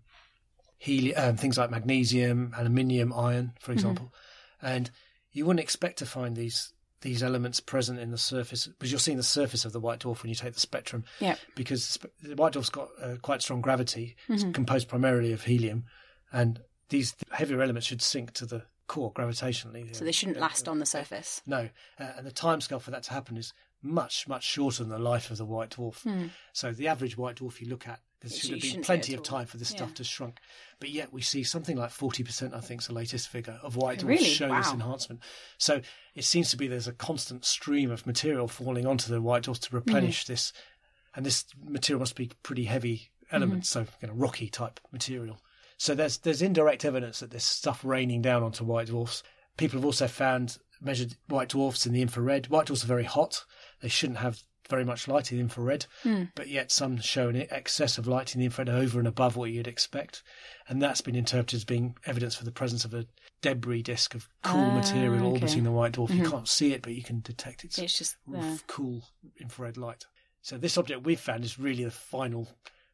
heli- 0.79 1.15
um, 1.15 1.35
things 1.37 1.57
like 1.57 1.69
magnesium, 1.71 2.53
aluminium, 2.57 3.13
iron, 3.13 3.53
for 3.59 3.71
example, 3.71 4.13
and 4.61 4.89
you 5.31 5.45
wouldn't 5.45 5.61
expect 5.63 5.99
to 5.99 6.05
find 6.05 6.35
these 6.35 6.73
these 7.01 7.23
elements 7.23 7.61
present 7.61 7.97
in 7.97 8.11
the 8.11 8.17
surface 8.17 8.67
because 8.67 8.91
you're 8.91 8.99
seeing 8.99 9.15
the 9.15 9.23
surface 9.23 9.63
of 9.63 9.71
the 9.71 9.79
white 9.79 9.99
dwarf 9.99 10.21
when 10.21 10.27
you 10.29 10.35
take 10.35 10.53
the 10.53 10.59
spectrum 10.59 11.05
Yeah. 11.21 11.35
because 11.55 11.97
the 12.21 12.35
white 12.35 12.51
dwarf's 12.51 12.69
got 12.69 12.89
uh, 13.01 13.15
quite 13.21 13.41
strong 13.41 13.61
gravity. 13.61 14.17
It's 14.27 14.43
Mm-hmm. 14.43 14.51
composed 14.51 14.89
primarily 14.89 15.31
of 15.31 15.43
helium, 15.43 15.85
and 16.33 16.59
these 16.89 17.15
heavier 17.31 17.61
elements 17.61 17.87
should 17.87 18.01
sink 18.01 18.33
to 18.33 18.45
the 18.45 18.63
core 18.87 19.13
gravitationally. 19.13 19.95
So 19.95 20.03
they 20.03 20.11
shouldn't 20.11 20.39
last 20.39 20.67
on 20.67 20.79
the 20.79 20.85
surface. 20.85 21.41
No, 21.45 21.69
uh, 21.99 22.03
and 22.17 22.27
the 22.27 22.31
timescale 22.31 22.81
for 22.81 22.91
that 22.91 23.03
to 23.03 23.11
happen 23.13 23.37
is 23.37 23.53
much, 23.81 24.27
much 24.27 24.43
shorter 24.43 24.83
than 24.83 24.89
the 24.91 24.99
life 24.99 25.31
of 25.31 25.37
the 25.37 25.45
white 25.45 25.71
dwarf. 25.71 26.29
So 26.53 26.71
the 26.71 26.87
average 26.87 27.17
white 27.17 27.37
dwarf 27.37 27.61
you 27.61 27.67
look 27.69 27.87
at, 27.87 27.99
there 28.21 28.29
should 28.29 28.51
have 28.51 28.61
been 28.61 28.81
plenty 28.81 29.13
of 29.13 29.23
time 29.23 29.45
for 29.45 29.55
this 29.57 29.69
stuff 29.69 29.93
to 29.93 30.03
shrunk. 30.03 30.39
But 30.81 30.89
yet 30.89 31.13
we 31.13 31.21
see 31.21 31.43
something 31.43 31.77
like 31.77 31.91
40%, 31.91 32.53
I 32.53 32.59
think, 32.59 32.81
is 32.81 32.87
the 32.87 32.93
latest 32.93 33.29
figure 33.29 33.57
of 33.63 33.77
white 33.77 33.99
dwarfs 33.99 34.19
Really? 34.21 34.29
showing 34.33 34.55
this 34.55 34.73
enhancement. 34.73 35.21
So 35.57 35.79
it 36.15 36.25
seems 36.25 36.49
to 36.51 36.57
be 36.57 36.67
there's 36.67 36.87
a 36.87 36.91
constant 36.93 37.45
stream 37.45 37.91
of 37.91 38.05
material 38.05 38.49
falling 38.49 38.85
onto 38.85 39.09
the 39.11 39.21
white 39.21 39.43
dwarfs 39.43 39.61
to 39.61 39.75
replenish 39.75 40.23
Mm-hmm. 40.25 40.33
this. 40.33 40.53
And 41.15 41.25
this 41.25 41.45
material 41.63 41.99
must 42.01 42.15
be 42.15 42.29
pretty 42.43 42.65
heavy 42.65 43.09
elements, 43.31 43.69
so 43.69 43.85
you 44.01 44.07
know, 44.09 44.13
rocky 44.13 44.47
type 44.49 44.79
material. 44.91 45.39
So 45.77 45.95
there's 45.95 46.17
there's 46.17 46.41
indirect 46.41 46.83
evidence 46.85 47.19
that 47.21 47.31
there's 47.31 47.43
stuff 47.45 47.83
raining 47.85 48.21
down 48.21 48.43
onto 48.43 48.63
white 48.65 48.87
dwarfs. 48.87 49.23
People 49.57 49.79
have 49.79 49.85
also 49.85 50.07
found 50.07 50.57
measured 50.81 51.15
white 51.27 51.49
dwarfs 51.49 51.85
in 51.85 51.93
the 51.93 52.01
infrared. 52.01 52.47
White 52.49 52.67
dwarfs 52.67 52.83
are 52.83 52.87
very 52.87 53.05
hot. 53.05 53.43
They 53.81 53.89
shouldn't 53.89 54.19
have 54.19 54.41
very 54.69 54.85
much 54.85 55.07
light 55.07 55.31
in 55.31 55.37
the 55.39 55.41
infrared, 55.41 55.87
but 56.35 56.47
yet 56.47 56.71
some 56.71 56.99
show 57.01 57.29
an 57.29 57.47
excess 57.49 57.97
of 57.97 58.05
light 58.07 58.35
in 58.35 58.39
the 58.39 58.45
infrared 58.45 58.69
over 58.69 58.99
and 58.99 59.07
above 59.07 59.35
what 59.35 59.49
you'd 59.49 59.67
expect. 59.67 60.21
And 60.67 60.79
that's 60.79 61.01
been 61.01 61.15
interpreted 61.15 61.57
as 61.57 61.65
being 61.65 61.95
evidence 62.05 62.35
for 62.35 62.45
the 62.45 62.51
presence 62.51 62.85
of 62.85 62.93
a 62.93 63.07
debris 63.41 63.81
disk 63.81 64.13
of 64.13 64.27
cool 64.43 64.59
Ah, 64.59 64.75
material 64.75 65.15
okay. 65.15 65.25
orbiting 65.25 65.63
the 65.63 65.71
white 65.71 65.93
dwarf. 65.93 66.13
You 66.13 66.29
can't 66.29 66.47
see 66.47 66.73
it, 66.73 66.83
but 66.83 66.93
you 66.93 67.01
can 67.03 67.21
detect 67.21 67.63
its 67.63 67.79
It's 67.79 67.97
just 67.97 68.17
cool 68.67 69.01
infrared 69.39 69.75
light. 69.77 70.05
So 70.43 70.57
this 70.57 70.77
object 70.77 71.03
we've 71.03 71.19
found 71.19 71.43
is 71.43 71.57
really 71.57 71.83
the 71.83 71.91
final 71.91 72.47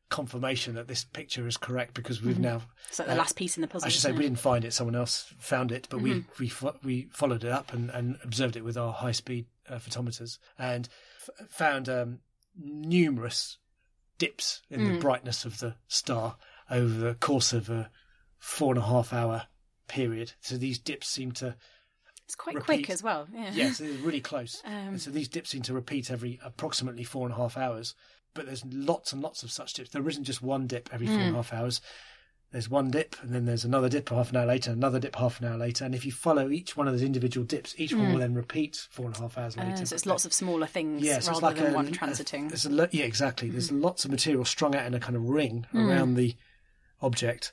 confirmation 0.10 0.76
that 0.76 0.88
this 0.88 1.04
picture 1.04 1.48
is 1.48 1.58
correct 1.58 1.93
because 1.93 2.21
we've 2.21 2.39
now 2.39 2.62
It's 2.89 3.00
like 3.00 3.08
the 3.08 3.15
uh, 3.15 3.17
last 3.17 3.36
piece 3.36 3.58
in 3.58 3.62
the 3.62 3.67
puzzle. 3.67 3.88
I 3.88 3.89
should 3.89 4.02
say 4.02 4.10
isn't 4.10 4.17
we 4.19 4.24
didn't 4.26 4.39
find 4.39 4.63
it; 4.63 4.71
someone 4.74 4.95
else 4.95 5.34
found 5.39 5.71
it, 5.71 5.88
but 5.89 6.00
we 6.00 6.24
we 6.39 6.48
fo- 6.48 6.78
we 6.84 7.10
followed 7.12 7.43
it 7.43 7.52
up 7.52 7.74
and, 7.74 7.89
and 7.89 8.17
observed 8.24 8.56
it 8.56 8.63
with 8.63 8.78
our 8.78 8.93
high 8.93 9.12
speed 9.12 9.45
uh, 9.69 9.75
photometers 9.75 10.38
and 10.58 10.88
f- 11.21 11.47
found 11.49 11.89
um, 11.89 12.19
numerous 12.58 13.58
dips 14.17 14.62
in 14.69 14.93
the 14.93 14.99
brightness 14.99 15.43
of 15.45 15.60
the 15.60 15.75
star 15.88 16.38
over 16.69 16.93
the 16.93 17.13
course 17.15 17.51
of 17.54 17.69
a 17.69 17.89
four 18.38 18.73
and 18.73 18.82
a 18.84 18.86
half 18.88 19.12
hour 19.13 19.43
period. 19.88 20.34
So 20.41 20.58
these 20.58 20.80
dips 20.80 21.08
seem 21.08 21.32
to 21.34 21.56
It's 22.25 22.36
quite 22.36 22.56
repeat- 22.56 22.65
quick 22.65 22.89
as 22.89 23.04
well. 23.04 23.28
Yeah. 23.34 23.51
yes, 23.54 23.78
they're 23.80 23.91
really 24.04 24.21
close. 24.21 24.62
Um, 24.65 24.97
so 24.97 25.12
these 25.12 25.28
dips 25.28 25.49
seem 25.49 25.62
to 25.63 25.73
repeat 25.73 26.10
every 26.10 26.39
approximately 26.43 27.04
four 27.04 27.25
and 27.28 27.34
a 27.34 27.38
half 27.38 27.58
hours. 27.58 27.93
But 28.34 28.45
there's 28.47 28.65
lots 28.65 29.13
and 29.13 29.22
lots 29.22 29.43
of 29.43 29.51
such 29.51 29.74
dips. 29.74 29.91
There 29.91 30.07
isn't 30.09 30.26
just 30.26 30.41
one 30.41 30.68
dip 30.68 30.89
every 30.91 31.07
four 31.07 31.16
and 31.20 31.32
a 31.32 31.38
half 31.38 31.53
hours. 31.53 31.82
There's 32.56 32.70
one 32.70 32.89
dip, 32.89 33.18
and 33.22 33.36
then 33.36 33.43
there's 33.43 33.66
another 33.66 33.89
dip 33.89 34.08
half 34.08 34.30
an 34.30 34.38
hour 34.38 34.45
later, 34.45 34.72
another 34.72 34.97
dip 34.97 35.18
half 35.18 35.41
an 35.41 35.47
hour 35.47 35.58
later. 35.58 35.84
And 35.84 35.93
if 35.93 36.06
you 36.06 36.14
follow 36.14 36.49
each 36.49 36.78
one 36.78 36.88
of 36.88 36.93
those 36.93 37.01
individual 37.03 37.45
dips, 37.45 37.76
each 37.78 37.93
one 37.93 38.14
will 38.14 38.20
then 38.20 38.34
repeat 38.34 38.88
four 38.91 39.08
and 39.08 39.16
a 39.18 39.20
half 39.20 39.38
hours 39.38 39.58
later. 39.58 39.72
Hmm. 39.72 39.82
Uh, 39.82 39.86
so 39.86 39.93
it's 39.93 40.06
lots 40.06 40.24
of 40.24 40.32
smaller 40.32 40.66
things 40.66 41.01
yeah, 41.03 41.20
so 41.20 41.34
rather 41.34 41.38
it's 41.38 41.41
like 41.43 41.56
than 41.58 41.74
a, 41.74 41.76
one 41.76 41.88
a- 41.89 41.91
transiting. 41.91 42.66
a 42.66 42.70
lo- 42.70 42.88
yeah, 42.91 43.03
exactly. 43.03 43.49
There's 43.49 43.72
Hmm. 43.72 43.82
lots 43.82 44.06
of 44.06 44.12
material 44.12 44.45
strung 44.45 44.74
out 44.74 44.86
in 44.86 44.93
a 44.93 45.01
kind 45.01 45.18
of 45.18 45.24
ring 45.28 45.66
around 45.76 46.14
the 46.14 46.34
object. 47.01 47.51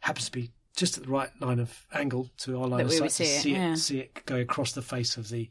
Happens 0.00 0.26
to 0.26 0.32
be 0.32 0.50
just 0.76 0.98
at 0.98 1.04
the 1.04 1.10
right 1.10 1.30
line 1.40 1.60
of 1.60 1.86
angle 1.92 2.28
to 2.38 2.58
our 2.60 2.66
line 2.66 2.78
That 2.78 2.86
of 2.86 2.92
sight 2.92 3.00
would 3.02 3.10
to 3.10 3.14
see 3.14 3.24
it, 3.36 3.40
see 3.42 3.52
yeah. 3.52 3.72
it, 3.72 3.76
see 3.76 3.98
it 4.00 4.26
go 4.26 4.34
across 4.40 4.72
the 4.72 4.82
face 4.82 5.16
of 5.16 5.28
the 5.28 5.48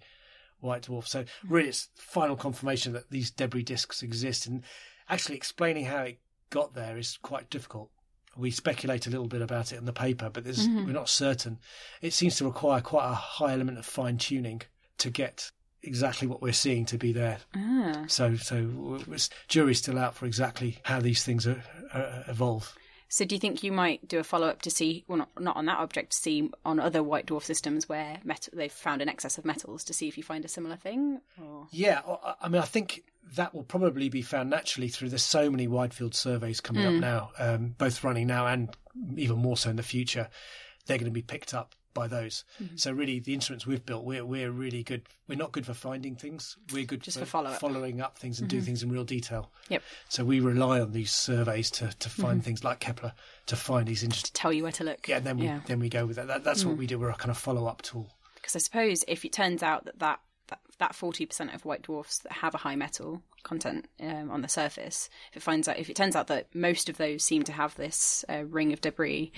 white 0.59 0.81
dwarf. 0.83 1.07
So 1.07 1.23
really, 1.47 1.69
it's 1.69 1.87
final 1.95 2.35
confirmation 2.35 2.91
that 2.91 3.09
these 3.11 3.31
debris 3.31 3.63
disks 3.63 4.03
exist, 4.03 4.45
and 4.45 4.63
actually 5.07 5.37
explaining 5.37 5.85
how 5.85 6.01
it 6.01 6.19
got 6.49 6.73
there 6.73 6.97
is 6.97 7.17
quite 7.21 7.49
difficult. 7.49 7.91
We 8.39 8.51
speculate 8.51 9.07
a 9.07 9.09
little 9.09 9.27
bit 9.27 9.41
about 9.41 9.71
it 9.71 9.77
in 9.77 9.85
the 9.85 9.93
paper, 9.93 10.29
but 10.31 10.43
there's, 10.43 10.67
we're 10.67 10.93
not 10.93 11.09
certain. 11.09 11.59
It 12.01 12.13
seems 12.13 12.37
to 12.37 12.45
require 12.45 12.81
quite 12.81 13.09
a 13.09 13.13
high 13.13 13.53
element 13.53 13.77
of 13.77 13.85
fine 13.85 14.17
tuning 14.17 14.61
to 14.99 15.09
get 15.09 15.51
exactly 15.83 16.27
what 16.27 16.41
we're 16.41 16.53
seeing 16.53 16.85
to 16.85 16.97
be 16.97 17.11
there. 17.11 17.37
Ah. 17.55 18.03
So, 18.07 18.35
so 18.35 18.99
jury's 19.47 19.79
still 19.79 19.97
out 19.97 20.15
for 20.15 20.25
exactly 20.25 20.79
how 20.83 20.99
these 20.99 21.23
things 21.23 21.47
are, 21.47 21.63
uh, 21.93 22.23
evolve. 22.27 22.75
So 23.11 23.25
do 23.25 23.33
you 23.33 23.39
think 23.39 23.63
you 23.63 23.71
might 23.71 24.07
do 24.07 24.19
a 24.19 24.23
follow 24.23 24.47
up 24.47 24.61
to 24.61 24.69
see, 24.69 25.03
well, 25.07 25.17
not, 25.17 25.29
not 25.39 25.55
on 25.57 25.65
that 25.65 25.79
object, 25.79 26.11
to 26.11 26.17
see 26.17 26.51
on 26.63 26.79
other 26.79 27.01
white 27.01 27.25
dwarf 27.25 27.43
systems 27.43 27.89
where 27.89 28.19
metal, 28.23 28.53
they've 28.55 28.71
found 28.71 29.01
an 29.01 29.09
excess 29.09 29.39
of 29.39 29.45
metals 29.45 29.83
to 29.85 29.93
see 29.93 30.07
if 30.07 30.15
you 30.15 30.23
find 30.23 30.45
a 30.45 30.47
similar 30.47 30.75
thing? 30.75 31.19
Or 31.41 31.67
Yeah, 31.71 32.01
I 32.39 32.47
mean, 32.49 32.61
I 32.61 32.65
think 32.65 33.03
that 33.35 33.53
will 33.53 33.63
probably 33.63 34.09
be 34.09 34.21
found 34.21 34.49
naturally 34.49 34.87
through. 34.87 35.09
There's 35.09 35.23
so 35.23 35.49
many 35.49 35.67
wide 35.67 35.93
field 35.93 36.15
surveys 36.15 36.61
coming 36.61 36.85
up 36.85 36.93
mm. 36.93 36.99
now, 36.99 37.31
um, 37.37 37.75
both 37.77 38.03
running 38.03 38.27
now 38.27 38.47
and 38.47 38.75
even 39.15 39.37
more 39.37 39.57
so 39.57 39.69
in 39.69 39.75
the 39.75 39.83
future. 39.83 40.29
They're 40.85 40.97
going 40.97 41.05
to 41.05 41.11
be 41.11 41.21
picked 41.21 41.53
up 41.53 41.75
by 41.93 42.07
those. 42.07 42.43
Mm-hmm. 42.61 42.77
So 42.77 42.91
really, 42.91 43.19
the 43.19 43.33
instruments 43.33 43.67
we've 43.67 43.85
built, 43.85 44.05
we're 44.05 44.25
we're 44.25 44.51
really 44.51 44.83
good. 44.83 45.03
We're 45.27 45.37
not 45.37 45.51
good 45.51 45.65
for 45.65 45.73
finding 45.73 46.15
things. 46.15 46.57
We're 46.71 46.85
good 46.85 47.01
Just 47.01 47.19
for 47.19 47.25
follow-up. 47.25 47.59
following 47.59 48.01
up 48.01 48.17
things 48.17 48.39
and 48.39 48.49
do 48.49 48.57
mm-hmm. 48.57 48.65
things 48.65 48.83
in 48.83 48.91
real 48.91 49.03
detail. 49.03 49.51
Yep. 49.69 49.83
So 50.07 50.23
we 50.23 50.39
rely 50.39 50.79
on 50.79 50.91
these 50.91 51.11
surveys 51.11 51.69
to 51.71 51.91
to 51.99 52.09
find 52.09 52.39
mm-hmm. 52.39 52.45
things 52.45 52.63
like 52.63 52.79
Kepler 52.79 53.13
to 53.47 53.55
find 53.55 53.87
these 53.87 54.03
interesting. 54.03 54.31
tell 54.33 54.53
you 54.53 54.63
where 54.63 54.71
to 54.73 54.83
look? 54.83 55.07
Yeah, 55.07 55.17
and 55.17 55.25
then 55.25 55.37
we 55.37 55.45
Yeah. 55.45 55.59
then 55.65 55.79
we 55.79 55.89
go 55.89 56.05
with 56.05 56.15
that. 56.17 56.27
that 56.27 56.43
that's 56.43 56.65
what 56.65 56.75
mm. 56.75 56.79
we 56.79 56.87
do. 56.87 56.99
We're 56.99 57.09
a 57.09 57.15
kind 57.15 57.31
of 57.31 57.37
follow 57.37 57.65
up 57.67 57.81
tool. 57.81 58.09
Because 58.35 58.55
I 58.55 58.59
suppose 58.59 59.03
if 59.07 59.25
it 59.25 59.33
turns 59.33 59.61
out 59.61 59.85
that 59.85 59.99
that 59.99 60.19
that, 60.79 60.89
that 60.89 60.93
40% 60.93 61.53
of 61.53 61.65
white 61.65 61.83
dwarfs 61.83 62.19
that 62.19 62.31
have 62.31 62.55
a 62.55 62.59
high 62.59 62.75
metal 62.75 63.21
content 63.43 63.87
um, 64.01 64.31
on 64.31 64.41
the 64.41 64.47
surface, 64.47 65.09
if 65.31 65.37
it 65.37 65.43
finds 65.43 65.67
out 65.67 65.77
if 65.77 65.89
it 65.89 65.95
turns 65.95 66.15
out 66.15 66.27
that 66.27 66.47
most 66.53 66.89
of 66.89 66.97
those 66.97 67.23
seem 67.23 67.43
to 67.43 67.51
have 67.51 67.75
this 67.75 68.25
uh, 68.29 68.43
ring 68.45 68.73
of 68.73 68.81
debris, 68.81 69.31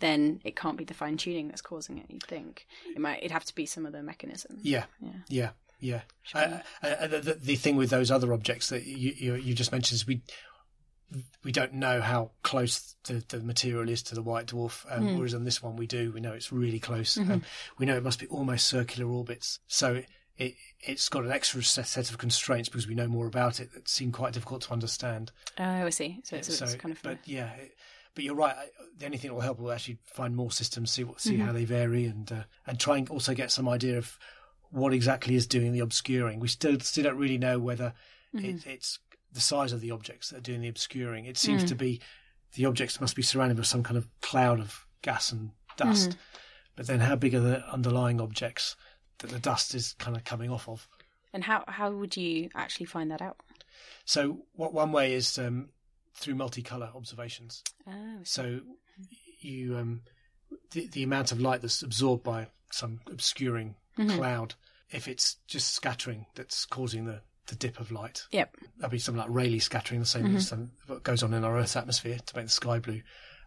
then 0.00 0.40
it 0.44 0.56
can't 0.56 0.76
be 0.76 0.84
the 0.84 0.94
fine 0.94 1.16
tuning 1.16 1.48
that's 1.48 1.62
causing 1.62 1.98
it. 1.98 2.06
You'd 2.08 2.24
think 2.24 2.66
it 2.94 3.00
might. 3.00 3.18
It'd 3.18 3.30
have 3.30 3.44
to 3.46 3.54
be 3.54 3.66
some 3.66 3.86
other 3.86 4.02
mechanism. 4.02 4.58
Yeah, 4.62 4.84
yeah, 5.28 5.50
yeah. 5.80 6.02
Uh, 6.34 6.58
uh, 6.82 7.06
the, 7.06 7.20
the, 7.20 7.34
the 7.34 7.56
thing 7.56 7.76
with 7.76 7.90
those 7.90 8.10
other 8.10 8.32
objects 8.32 8.68
that 8.68 8.84
you, 8.84 9.12
you 9.16 9.34
you 9.34 9.54
just 9.54 9.72
mentioned 9.72 9.96
is 9.96 10.06
we 10.06 10.22
we 11.44 11.52
don't 11.52 11.74
know 11.74 12.00
how 12.00 12.32
close 12.42 12.96
the, 13.04 13.24
the 13.28 13.40
material 13.40 13.88
is 13.88 14.02
to 14.04 14.14
the 14.14 14.22
white 14.22 14.46
dwarf, 14.46 14.84
um, 14.90 15.16
whereas 15.16 15.34
on 15.34 15.44
this 15.44 15.62
one 15.62 15.76
we 15.76 15.86
do. 15.86 16.10
We 16.12 16.20
know 16.20 16.32
it's 16.32 16.50
really 16.52 16.80
close. 16.80 17.16
Um, 17.18 17.42
we 17.78 17.86
know 17.86 17.96
it 17.96 18.02
must 18.02 18.18
be 18.18 18.26
almost 18.26 18.66
circular 18.66 19.10
orbits, 19.10 19.60
so 19.68 19.94
it, 19.94 20.06
it 20.36 20.54
it's 20.80 21.08
got 21.08 21.24
an 21.24 21.30
extra 21.30 21.62
set, 21.62 21.86
set 21.86 22.10
of 22.10 22.18
constraints 22.18 22.68
because 22.68 22.86
we 22.86 22.94
know 22.94 23.08
more 23.08 23.26
about 23.26 23.60
it 23.60 23.72
that 23.72 23.88
seem 23.88 24.12
quite 24.12 24.32
difficult 24.32 24.62
to 24.62 24.72
understand. 24.72 25.32
Oh, 25.58 25.64
I 25.64 25.90
see. 25.90 26.20
So 26.24 26.36
it's, 26.36 26.56
so, 26.56 26.64
it's 26.64 26.74
kind 26.74 26.94
of. 26.94 27.02
but 27.02 27.18
yeah, 27.24 27.52
it, 27.52 27.76
but 28.14 28.24
you're 28.24 28.34
right. 28.34 28.54
The 28.98 29.06
only 29.06 29.18
thing 29.18 29.28
that 29.28 29.34
will 29.34 29.40
help 29.40 29.58
will 29.58 29.72
actually 29.72 29.98
find 30.06 30.34
more 30.34 30.50
systems, 30.50 30.90
see 30.90 31.04
what 31.04 31.20
see 31.20 31.36
how 31.36 31.46
mm-hmm. 31.46 31.54
they 31.54 31.64
vary, 31.64 32.04
and 32.06 32.30
uh, 32.30 32.42
and 32.66 32.78
try 32.78 32.98
and 32.98 33.08
also 33.08 33.34
get 33.34 33.50
some 33.50 33.68
idea 33.68 33.98
of 33.98 34.18
what 34.70 34.92
exactly 34.92 35.36
is 35.36 35.46
doing 35.46 35.72
the 35.72 35.80
obscuring. 35.80 36.40
We 36.40 36.48
still 36.48 36.78
still 36.80 37.04
don't 37.04 37.18
really 37.18 37.38
know 37.38 37.58
whether 37.58 37.94
it, 38.32 38.38
mm-hmm. 38.38 38.68
it's 38.68 38.98
the 39.32 39.40
size 39.40 39.72
of 39.72 39.80
the 39.80 39.90
objects 39.90 40.30
that 40.30 40.38
are 40.38 40.42
doing 40.42 40.60
the 40.60 40.68
obscuring. 40.68 41.26
It 41.26 41.36
seems 41.36 41.64
to 41.64 41.74
mm. 41.74 41.78
be 41.78 42.00
the 42.54 42.66
objects 42.66 43.00
must 43.00 43.16
be 43.16 43.22
surrounded 43.22 43.58
with 43.58 43.66
some 43.66 43.82
kind 43.82 43.96
of 43.96 44.08
cloud 44.20 44.60
of 44.60 44.86
gas 45.02 45.32
and 45.32 45.50
dust, 45.76 46.10
mm-hmm. 46.10 46.38
but 46.76 46.86
then 46.86 47.00
how 47.00 47.16
big 47.16 47.34
are 47.34 47.40
the 47.40 47.68
underlying 47.68 48.20
objects 48.20 48.76
that 49.24 49.34
the 49.34 49.40
dust 49.40 49.74
is 49.74 49.94
kind 49.94 50.16
of 50.16 50.24
coming 50.24 50.50
off 50.50 50.68
of? 50.68 50.86
and 51.34 51.44
how 51.44 51.64
how 51.66 51.90
would 51.90 52.16
you 52.16 52.48
actually 52.54 52.86
find 52.86 53.10
that 53.10 53.20
out? 53.20 53.36
So, 54.06 54.44
what 54.54 54.72
one 54.72 54.92
way 54.92 55.12
is 55.12 55.36
um, 55.36 55.68
through 56.14 56.36
multicolor 56.36 56.94
observations. 56.94 57.62
Oh, 57.86 58.20
So 58.22 58.60
you 59.40 59.76
um, 59.76 60.02
the 60.70 60.86
the 60.86 61.02
amount 61.02 61.32
of 61.32 61.40
light 61.40 61.60
that's 61.60 61.82
absorbed 61.82 62.22
by 62.22 62.46
some 62.70 63.00
obscuring 63.10 63.74
cloud, 64.08 64.54
if 64.90 65.06
it's 65.08 65.36
just 65.46 65.74
scattering 65.74 66.26
that's 66.34 66.64
causing 66.64 67.04
the, 67.04 67.20
the 67.48 67.54
dip 67.56 67.78
of 67.78 67.92
light, 67.92 68.22
yep. 68.32 68.56
that'd 68.78 68.90
be 68.90 68.98
something 68.98 69.20
like 69.20 69.30
Rayleigh 69.30 69.60
scattering, 69.60 70.00
the 70.00 70.06
same 70.06 70.34
as 70.34 70.48
some, 70.48 70.72
what 70.88 71.04
goes 71.04 71.22
on 71.22 71.32
in 71.34 71.44
our 71.44 71.56
Earth's 71.56 71.76
atmosphere 71.76 72.18
to 72.26 72.36
make 72.36 72.46
the 72.46 72.50
sky 72.50 72.80
blue. 72.80 73.02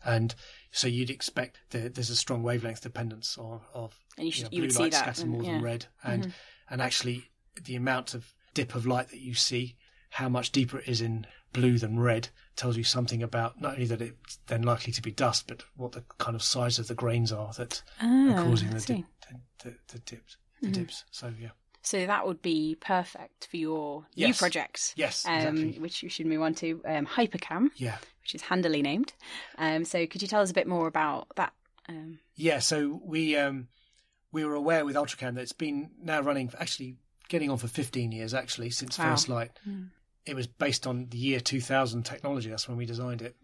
And 0.06 0.34
so 0.72 0.88
you'd 0.88 1.10
expect 1.10 1.60
that 1.72 1.96
there's 1.96 2.10
a 2.10 2.16
strong 2.16 2.44
wavelength 2.44 2.82
dependence 2.82 3.38
of, 3.40 3.62
of 3.74 3.98
And 4.18 4.26
you 4.26 4.32
should- 4.32 4.44
know, 4.46 4.50
you 4.52 4.60
blue 4.60 4.68
would 4.68 4.74
see 4.74 4.84
light 4.84 4.94
scatters 4.94 5.20
and- 5.20 5.32
more 5.32 5.44
yeah. 5.44 5.54
than 5.54 5.62
red, 5.62 5.86
mm-hmm. 6.04 6.12
and 6.12 6.34
and 6.70 6.82
actually 6.82 7.30
the 7.64 7.76
amount 7.76 8.14
of 8.14 8.34
dip 8.54 8.76
of 8.76 8.86
light 8.86 9.10
that 9.10 9.20
you 9.20 9.34
see, 9.34 9.76
how 10.12 10.30
much 10.30 10.52
deeper 10.52 10.80
it 10.80 10.88
is 10.88 11.02
in 11.02 11.26
blue 11.54 11.78
than 11.78 12.00
red, 12.00 12.30
tells 12.56 12.76
you 12.78 12.84
something 12.84 13.24
about 13.24 13.60
not 13.62 13.74
only 13.74 13.86
that 13.86 14.02
it's 14.02 14.38
then 14.48 14.62
likely 14.64 14.92
to 14.94 15.02
be 15.02 15.12
dust, 15.12 15.48
but 15.48 15.64
what 15.76 15.94
the 15.94 16.04
kind 16.18 16.36
of 16.36 16.44
size 16.44 16.78
of 16.80 16.88
the 16.88 16.94
grains 16.96 17.32
are 17.32 17.54
that 17.54 17.82
Ah, 18.02 18.34
are 18.34 18.44
causing 18.44 18.70
the, 18.72 18.80
dip, 18.80 19.06
the, 19.30 19.70
the, 19.70 19.76
the 19.88 20.00
dips. 20.00 20.38
The 20.62 20.68
mm-hmm. 20.68 20.82
dips. 20.82 21.04
So 21.12 21.34
yeah. 21.40 21.50
So 21.88 22.06
that 22.06 22.28
would 22.28 22.42
be 22.42 22.76
perfect 22.80 23.48
for 23.50 23.58
your 23.58 24.06
new 24.16 24.34
project. 24.34 24.94
Yes, 24.98 25.26
Um, 25.26 25.34
exactly. 25.34 25.80
which 25.80 26.04
you 26.04 26.10
should 26.10 26.26
move 26.26 26.42
on 26.42 26.54
to 26.56 26.82
um, 26.86 27.06
Hypercam, 27.06 27.70
Yeah. 27.76 27.98
which 28.22 28.36
is 28.36 28.42
handily 28.42 28.82
named. 28.82 29.14
Um, 29.58 29.86
so 29.86 30.06
could 30.06 30.22
you 30.22 30.28
tell 30.28 30.42
us 30.42 30.52
a 30.52 30.54
bit 30.54 30.68
more 30.68 30.88
about 30.88 31.28
that? 31.38 31.54
Um, 31.90 32.20
Yeah, 32.36 32.60
so 32.60 33.00
we 33.04 33.38
um, 33.38 33.70
we 34.32 34.44
were 34.44 34.56
aware 34.56 34.84
with 34.86 34.96
Ultracam 34.98 35.36
that 35.36 35.42
it's 35.42 35.54
been 35.54 35.92
now 36.02 36.20
running, 36.22 36.50
for 36.50 36.60
actually 36.62 36.98
getting 37.30 37.50
on 37.50 37.58
for 37.58 37.68
15 37.68 38.12
years, 38.12 38.34
actually, 38.34 38.70
since 38.70 38.98
Wow. 39.00 39.12
First 39.12 39.30
Light. 39.30 39.52
It 40.26 40.36
was 40.36 40.48
based 40.48 40.86
on 40.86 41.08
the 41.10 41.18
year 41.18 41.40
2000 41.40 42.04
technology. 42.04 42.50
That's 42.50 42.68
when 42.68 42.78
we 42.78 42.86
designed 42.86 43.22
it. 43.22 43.38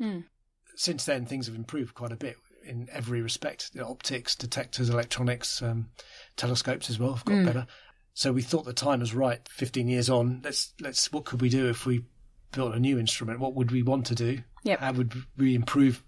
Since 0.75 1.05
then, 1.05 1.25
things 1.25 1.45
have 1.47 1.55
improved 1.55 1.93
quite 1.93 2.11
a 2.11 2.17
bit 2.17 2.35
in 2.65 2.89
every 2.91 3.21
respect. 3.21 3.71
The 3.73 3.85
optics, 3.85 4.35
detectors, 4.35 4.89
electronics, 4.89 5.61
um, 5.61 5.91
telescopes 6.35 6.89
as 6.89 6.99
well 6.99 7.13
have 7.13 7.25
got 7.25 7.45
better. 7.45 7.67
So 8.13 8.31
we 8.31 8.41
thought 8.41 8.65
the 8.65 8.73
time 8.73 8.99
was 8.99 9.13
right. 9.13 9.47
15 9.49 9.87
years 9.87 10.09
on, 10.09 10.41
let's 10.43 10.73
let's 10.79 11.11
what 11.11 11.25
could 11.25 11.41
we 11.41 11.49
do 11.49 11.69
if 11.69 11.85
we 11.85 12.05
built 12.51 12.75
a 12.75 12.79
new 12.79 12.99
instrument? 12.99 13.39
What 13.39 13.55
would 13.55 13.71
we 13.71 13.81
want 13.83 14.05
to 14.07 14.15
do? 14.15 14.39
Yep. 14.63 14.79
How 14.79 14.93
would 14.93 15.13
we 15.37 15.55
improve 15.55 16.03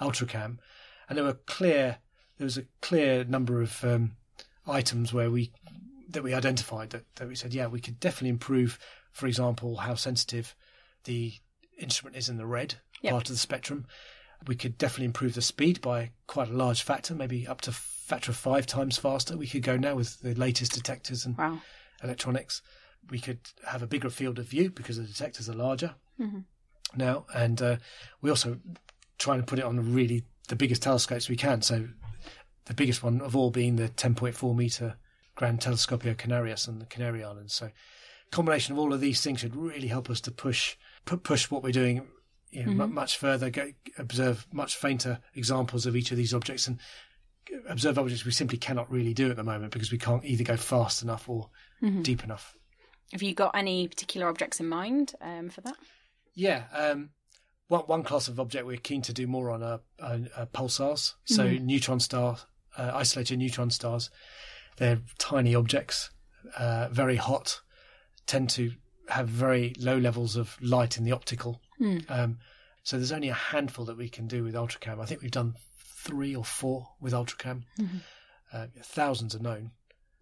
Ultracam? 0.00 0.58
And 1.08 1.16
there 1.18 1.24
were 1.24 1.34
clear 1.46 1.98
there 2.38 2.46
was 2.46 2.56
a 2.56 2.64
clear 2.80 3.24
number 3.24 3.60
of 3.60 3.84
um, 3.84 4.12
items 4.66 5.12
where 5.12 5.30
we 5.30 5.52
that 6.08 6.22
we 6.22 6.34
identified 6.34 6.90
that, 6.90 7.04
that 7.16 7.28
we 7.28 7.36
said, 7.36 7.54
yeah, 7.54 7.66
we 7.66 7.80
could 7.80 8.00
definitely 8.00 8.30
improve, 8.30 8.78
for 9.12 9.26
example, 9.26 9.76
how 9.76 9.94
sensitive 9.94 10.56
the 11.04 11.34
instrument 11.78 12.16
is 12.16 12.28
in 12.28 12.36
the 12.36 12.46
red 12.46 12.76
Yep. 13.02 13.12
part 13.12 13.28
of 13.30 13.34
the 13.34 13.38
spectrum. 13.38 13.86
We 14.46 14.56
could 14.56 14.76
definitely 14.76 15.06
improve 15.06 15.34
the 15.34 15.42
speed 15.42 15.80
by 15.80 16.10
quite 16.26 16.48
a 16.48 16.56
large 16.56 16.82
factor, 16.82 17.14
maybe 17.14 17.46
up 17.46 17.60
to 17.62 17.72
factor 18.10 18.32
of 18.32 18.36
five 18.36 18.66
times 18.66 18.98
faster. 18.98 19.36
We 19.36 19.46
could 19.46 19.62
go 19.62 19.76
now 19.76 19.94
with 19.94 20.20
the 20.20 20.34
latest 20.34 20.72
detectors 20.72 21.24
and 21.24 21.38
wow. 21.38 21.60
electronics. 22.02 22.60
We 23.08 23.20
could 23.20 23.38
have 23.66 23.82
a 23.82 23.86
bigger 23.86 24.10
field 24.10 24.38
of 24.40 24.46
view 24.46 24.70
because 24.70 24.96
the 24.96 25.04
detectors 25.04 25.48
are 25.48 25.54
larger 25.54 25.94
now, 26.96 27.24
and 27.34 27.62
uh, 27.62 27.76
we 28.20 28.28
also 28.28 28.58
trying 29.18 29.38
to 29.38 29.46
put 29.46 29.58
it 29.58 29.64
on 29.64 29.94
really 29.94 30.24
the 30.48 30.56
biggest 30.56 30.82
telescopes 30.82 31.28
we 31.28 31.36
can. 31.36 31.62
So 31.62 31.88
the 32.66 32.74
biggest 32.74 33.02
one 33.02 33.20
of 33.20 33.36
all 33.36 33.50
being 33.50 33.76
the 33.76 33.88
10.4 33.88 34.56
meter 34.56 34.96
Grand 35.36 35.60
Telescopio 35.60 36.16
Canarias 36.16 36.66
and 36.68 36.80
the 36.80 36.86
Canary 36.86 37.22
Islands. 37.22 37.54
So 37.54 37.70
combination 38.32 38.72
of 38.72 38.78
all 38.78 38.92
of 38.92 39.00
these 39.00 39.20
things 39.20 39.40
should 39.40 39.56
really 39.56 39.88
help 39.88 40.10
us 40.10 40.20
to 40.22 40.30
push 40.30 40.76
pu- 41.04 41.16
push 41.16 41.50
what 41.50 41.62
we're 41.62 41.72
doing 41.72 42.08
you 42.50 42.66
know, 42.66 42.72
mu 42.72 42.86
much 42.88 43.16
further. 43.16 43.50
Go, 43.50 43.70
observe 43.98 44.46
much 44.52 44.76
fainter 44.76 45.20
examples 45.34 45.86
of 45.86 45.94
each 45.94 46.10
of 46.10 46.16
these 46.16 46.34
objects 46.34 46.66
and 46.66 46.80
observe 47.68 47.98
objects 47.98 48.24
we 48.24 48.32
simply 48.32 48.58
cannot 48.58 48.90
really 48.90 49.14
do 49.14 49.30
at 49.30 49.36
the 49.36 49.44
moment 49.44 49.72
because 49.72 49.92
we 49.92 49.98
can't 49.98 50.24
either 50.24 50.44
go 50.44 50.56
fast 50.56 51.02
enough 51.02 51.28
or 51.28 51.50
deep 52.02 52.24
enough. 52.24 52.56
Have 53.12 53.22
you 53.22 53.34
got 53.34 53.56
any 53.56 53.88
particular 53.88 54.28
objects 54.28 54.60
in 54.60 54.68
mind 54.68 55.14
um, 55.20 55.48
for 55.48 55.60
that? 55.62 55.76
Yeah. 56.34 56.64
Um, 56.72 57.10
one, 57.68 57.82
one 57.82 58.02
class 58.02 58.28
of 58.28 58.38
object 58.38 58.66
we're 58.66 58.76
keen 58.76 59.02
to 59.02 59.12
do 59.12 59.26
more 59.26 59.50
on 59.50 59.62
are, 59.62 59.80
are, 60.00 60.20
are 60.36 60.46
pulsars. 60.46 61.14
So 61.24 61.44
neutron 61.48 62.00
star, 62.00 62.38
uh, 62.76 62.92
isolated 62.94 63.38
neutron 63.38 63.70
stars. 63.70 64.10
They're 64.76 65.00
tiny 65.18 65.54
objects, 65.54 66.10
uh, 66.56 66.88
very 66.90 67.16
hot, 67.16 67.60
tend 68.26 68.50
to 68.50 68.72
have 69.08 69.28
very 69.28 69.74
low 69.78 69.98
levels 69.98 70.36
of 70.36 70.56
light 70.60 70.96
in 70.96 71.04
the 71.04 71.12
optical. 71.12 71.60
Um, 72.08 72.38
so 72.82 72.96
there's 72.96 73.12
only 73.12 73.28
a 73.28 73.34
handful 73.34 73.84
that 73.86 73.96
we 73.96 74.08
can 74.08 74.26
do 74.26 74.42
with 74.44 74.54
Ultracam. 74.54 75.00
I 75.00 75.04
think 75.04 75.22
we've 75.22 75.30
done 75.30 75.54
three 76.04 76.34
or 76.34 76.44
four 76.44 76.88
with 77.00 77.12
Ultracam. 77.12 77.62
Uh, 78.52 78.66
thousands 78.82 79.34
are 79.34 79.40
known. 79.40 79.70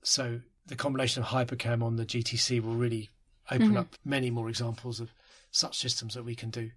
So 0.03 0.41
the 0.66 0.76
combination 0.76 1.22
of 1.22 1.29
Hypercam 1.29 1.83
on 1.83 1.97
the 1.97 2.05
GTC 2.07 2.61
will 2.62 2.74
really 2.74 3.11
open 3.51 3.76
up 3.76 3.95
many 4.05 4.31
more 4.31 4.49
examples 4.49 5.01
of 5.01 5.12
such 5.51 5.79
systems 5.79 6.14
that 6.14 6.24
we 6.24 6.35
can 6.35 6.51
do. 6.51 6.70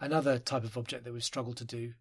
Another 0.00 0.38
type 0.38 0.64
of 0.64 0.76
object 0.76 1.04
that 1.04 1.12
we've 1.12 1.22
struggled 1.24 1.56
to 1.58 1.64
do 1.64 1.92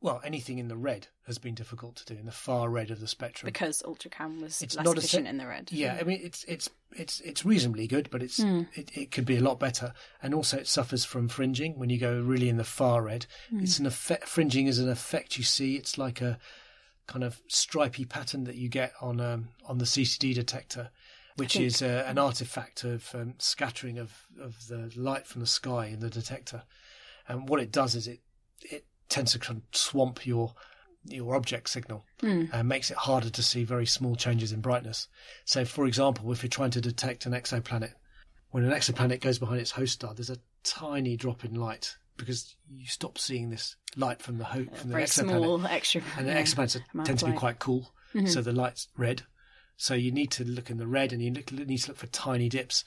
well, 0.00 0.20
anything 0.24 0.58
in 0.58 0.68
the 0.68 0.76
red 0.76 1.08
has 1.26 1.38
been 1.38 1.54
difficult 1.54 1.96
to 1.96 2.04
do 2.04 2.18
in 2.18 2.24
the 2.26 2.32
far 2.32 2.68
red 2.70 2.90
of 2.90 3.00
the 3.00 3.08
spectrum. 3.08 3.46
because 3.48 3.82
ultracam 3.82 4.40
was 4.40 4.62
It's 4.62 4.76
less 4.76 4.84
not 4.84 4.96
efficient 4.98 5.24
se- 5.26 5.30
in 5.30 5.38
the 5.38 5.46
red. 5.46 5.72
Yeah, 5.72 5.98
I 6.00 6.04
mean 6.04 6.20
it's 6.22 6.44
it's 6.44 6.70
it's 6.92 7.20
it's 7.20 7.44
reasonably 7.44 7.86
good, 7.86 8.08
but 8.10 8.22
it's 8.22 8.40
Hmm. 8.40 8.62
it, 8.74 8.96
it 8.96 9.10
could 9.10 9.24
be 9.26 9.36
a 9.36 9.40
lot 9.40 9.58
better. 9.58 9.92
And 10.22 10.34
also, 10.34 10.56
it 10.58 10.66
suffers 10.68 11.04
from 11.04 11.28
fringing 11.28 11.78
when 11.78 11.90
you 11.90 11.98
go 11.98 12.20
really 12.20 12.48
in 12.48 12.56
the 12.58 12.64
far 12.64 13.02
red. 13.02 13.26
Hmm. 13.50 13.60
It's 13.60 13.78
an 13.78 13.86
effect. 13.86 14.28
Fringing 14.28 14.66
is 14.68 14.78
an 14.78 14.88
effect 14.88 15.36
you 15.36 15.44
see. 15.44 15.76
It's 15.76 15.98
like 15.98 16.20
a 16.20 16.38
kind 17.06 17.24
of 17.24 17.40
stripy 17.48 18.04
pattern 18.04 18.44
that 18.44 18.56
you 18.56 18.68
get 18.68 18.92
on 19.00 19.20
um, 19.20 19.48
on 19.66 19.78
the 19.78 19.84
CCD 19.86 20.34
detector, 20.34 20.90
which 21.36 21.56
is 21.56 21.82
uh, 21.82 22.04
an 22.06 22.18
artifact 22.18 22.84
of 22.84 23.12
um, 23.14 23.34
scattering 23.38 23.98
of 23.98 24.26
of 24.40 24.68
the 24.68 24.90
light 24.94 25.26
from 25.26 25.40
the 25.40 25.46
sky 25.46 25.86
in 25.86 26.00
the 26.00 26.10
detector. 26.10 26.62
And 27.26 27.48
what 27.48 27.60
it 27.60 27.72
does 27.72 27.94
is 27.94 28.06
it 28.06 28.20
it 28.62 28.84
tends 29.08 29.32
to 29.32 29.62
swamp 29.72 30.26
your 30.26 30.54
your 31.04 31.34
object 31.34 31.70
signal 31.70 32.04
and 32.52 32.68
makes 32.68 32.90
it 32.90 32.96
harder 32.96 33.30
to 33.30 33.42
see 33.42 33.64
very 33.64 33.86
small 33.86 34.14
changes 34.14 34.52
in 34.52 34.60
brightness. 34.60 35.08
So, 35.44 35.64
for 35.64 35.86
example, 35.86 36.30
if 36.32 36.42
you're 36.42 36.50
trying 36.50 36.72
to 36.72 36.80
detect 36.80 37.24
an 37.24 37.32
exoplanet, 37.32 37.92
when 38.50 38.64
an 38.64 38.72
exoplanet 38.72 39.20
goes 39.20 39.38
behind 39.38 39.60
its 39.60 39.70
host 39.70 39.94
star, 39.94 40.14
there's 40.14 40.30
a 40.30 40.38
tiny 40.64 41.16
drop 41.16 41.44
in 41.44 41.54
light 41.54 41.96
because 42.16 42.56
you 42.68 42.86
stop 42.86 43.16
seeing 43.16 43.50
this 43.50 43.76
light 43.96 44.20
from 44.20 44.38
the 44.38 44.44
ho- 44.44 44.66
from 44.74 44.90
the 44.90 44.94
Very 44.94 45.04
exoplanet. 45.04 45.28
small 45.28 45.66
extra. 45.66 46.02
And 46.16 46.26
the 46.26 46.32
yeah, 46.32 46.42
exoplanets 46.42 47.04
tend 47.04 47.18
to 47.20 47.26
be 47.26 47.32
quite 47.32 47.58
cool, 47.58 47.92
mm-hmm. 48.14 48.26
so 48.26 48.42
the 48.42 48.52
light's 48.52 48.88
red. 48.96 49.22
So 49.76 49.94
you 49.94 50.10
need 50.10 50.30
to 50.32 50.44
look 50.44 50.70
in 50.70 50.78
the 50.78 50.86
red, 50.86 51.12
and 51.12 51.22
you 51.22 51.32
look, 51.32 51.52
need 51.52 51.78
to 51.78 51.88
look 51.88 51.96
for 51.96 52.08
tiny 52.08 52.48
dips. 52.48 52.84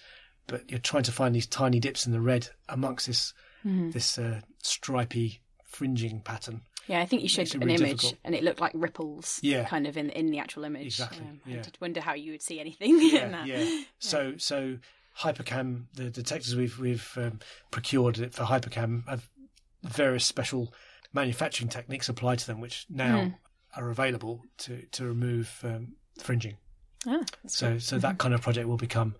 But 0.48 0.70
you're 0.70 0.80
trying 0.80 1.04
to 1.04 1.12
find 1.12 1.34
these 1.34 1.48
tiny 1.48 1.80
dips 1.80 2.06
in 2.06 2.12
the 2.12 2.22
red 2.22 2.50
amongst 2.68 3.08
this 3.08 3.34
mm-hmm. 3.66 3.92
this 3.92 4.18
uh, 4.18 4.42
stripy 4.62 5.41
fringing 5.72 6.22
pattern. 6.22 6.62
Yeah, 6.88 7.00
I 7.02 7.06
think 7.06 7.22
you 7.22 7.30
showed 7.30 7.54
an 7.54 7.62
really 7.62 7.76
image, 7.76 8.02
difficult. 8.02 8.20
and 8.24 8.36
it 8.36 8.44
looked 8.44 8.60
like 8.60 8.72
ripples. 8.76 9.40
Yeah. 9.42 9.66
kind 9.66 9.88
of 9.88 9.98
in 9.98 10.10
in 10.10 10.32
the 10.32 10.40
actual 10.40 10.64
image. 10.64 10.86
Exactly, 10.88 11.26
Um, 11.26 11.42
I 11.46 11.52
did 11.62 11.78
wonder 11.80 12.02
how 12.02 12.14
you 12.14 12.32
would 12.32 12.42
see 12.42 12.60
anything 12.60 13.00
in 13.16 13.32
that. 13.32 13.48
yeah. 13.48 13.82
So 14.00 14.34
so 14.38 14.78
Hypercam, 15.20 15.86
the 15.94 16.10
detectors 16.10 16.56
we've 16.56 16.78
we've 16.80 17.12
um, 17.18 17.40
procured 17.70 18.18
it 18.20 18.34
for 18.34 18.44
Hypercam 18.44 19.08
have 19.08 19.30
various 19.84 20.26
special 20.26 20.74
manufacturing 21.14 21.70
techniques 21.70 22.10
applied 22.10 22.40
to 22.40 22.48
them, 22.48 22.60
which 22.62 22.86
now 22.90 23.26
Hmm. 23.26 23.80
are 23.82 23.90
available 23.90 24.44
to 24.60 24.86
to 24.92 25.06
remove 25.06 25.60
um, 25.64 25.96
fringing. 26.20 26.58
Ah, 27.08 27.22
So 27.48 27.78
so 27.78 27.98
that 28.00 28.18
kind 28.18 28.34
of 28.34 28.42
project 28.42 28.68
will 28.68 28.78
become 28.78 29.16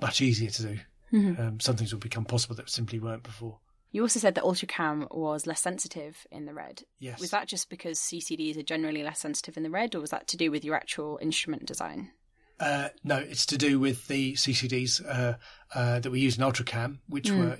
much 0.00 0.20
easier 0.20 0.50
to 0.50 0.62
do. 0.62 0.78
Mm-hmm. 1.12 1.40
Um, 1.40 1.60
some 1.60 1.76
things 1.76 1.92
will 1.92 2.00
become 2.00 2.24
possible 2.24 2.56
that 2.56 2.68
simply 2.68 2.98
weren't 2.98 3.22
before. 3.22 3.60
You 3.92 4.02
also 4.02 4.20
said 4.20 4.34
that 4.34 4.44
ultracam 4.44 5.06
was 5.14 5.46
less 5.46 5.60
sensitive 5.60 6.26
in 6.30 6.44
the 6.44 6.52
red. 6.52 6.82
Yes. 6.98 7.20
Was 7.20 7.30
that 7.30 7.48
just 7.48 7.70
because 7.70 7.98
CCDs 7.98 8.58
are 8.58 8.62
generally 8.62 9.02
less 9.02 9.20
sensitive 9.20 9.56
in 9.56 9.62
the 9.62 9.70
red, 9.70 9.94
or 9.94 10.00
was 10.00 10.10
that 10.10 10.28
to 10.28 10.36
do 10.36 10.50
with 10.50 10.64
your 10.64 10.74
actual 10.74 11.18
instrument 11.22 11.66
design? 11.66 12.10
Uh, 12.58 12.88
no, 13.04 13.16
it's 13.16 13.46
to 13.46 13.58
do 13.58 13.78
with 13.78 14.08
the 14.08 14.32
CCDs 14.32 15.04
uh, 15.06 15.34
uh, 15.74 16.00
that 16.00 16.10
we 16.10 16.20
use 16.20 16.38
in 16.38 16.44
Ultracam, 16.44 16.98
which 17.06 17.30
were, 17.30 17.58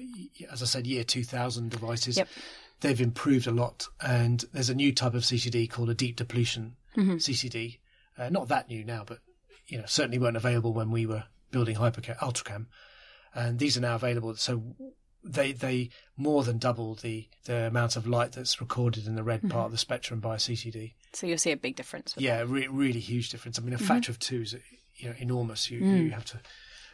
as 0.51 0.63
I 0.63 0.67
said, 0.67 0.87
year 0.87 1.05
2000 1.05 1.71
devices. 1.71 2.17
Yep. 2.17 2.29
They've 2.81 3.01
improved 3.01 3.47
a 3.47 3.51
lot, 3.51 3.89
and 4.01 4.43
there's 4.53 4.71
a 4.71 4.75
new 4.75 4.95
type 4.95 5.15
of 5.15 5.23
CCD 5.23 5.71
called 5.71 5.91
a 5.91 5.95
deep 5.95 6.17
depletion 6.17 6.77
CCD. 6.97 7.79
Uh, 8.19 8.31
not 8.31 8.49
that 8.49 8.69
new 8.69 8.85
now, 8.85 9.05
but 9.07 9.19
you 9.67 9.79
know 9.79 9.85
certainly 9.87 10.19
weren't 10.19 10.37
available 10.37 10.73
when 10.73 10.91
we 10.91 11.07
were 11.07 11.25
building 11.51 11.77
Hypercam, 11.77 12.17
Ultracam, 12.19 12.67
and 13.35 13.59
these 13.59 13.77
are 13.77 13.83
now 13.83 13.95
available. 13.95 14.35
So 14.37 14.63
they 15.27 15.53
they 15.53 15.91
more 16.17 16.45
than 16.45 16.59
double 16.59 16.95
the 16.95 17.29
the 17.45 17.67
amount 17.67 17.97
of 17.97 18.07
light 18.07 18.33
that's 18.33 18.61
recorded 18.61 19.07
in 19.07 19.17
the 19.17 19.23
red 19.23 19.41
mm-hmm. 19.41 19.51
part 19.51 19.67
of 19.67 19.73
the 19.73 19.79
spectrum 19.79 20.21
by 20.21 20.37
a 20.37 20.39
CCD. 20.39 20.93
So 21.13 21.27
you'll 21.27 21.39
see 21.39 21.53
a 21.53 21.57
big 21.57 21.77
difference. 21.77 22.15
Yeah, 22.17 22.45
re- 22.47 22.69
really 22.69 23.01
huge 23.01 23.31
difference. 23.31 23.59
I 23.59 23.63
mean, 23.63 23.73
a 23.73 23.77
mm-hmm. 23.77 23.87
factor 23.87 24.13
of 24.13 24.19
two 24.19 24.43
is 24.43 24.57
you 24.97 25.09
know 25.09 25.15
enormous. 25.19 25.71
You 25.71 25.79
you 25.81 26.11
mm. 26.11 26.13
have 26.13 26.25
to 26.27 26.41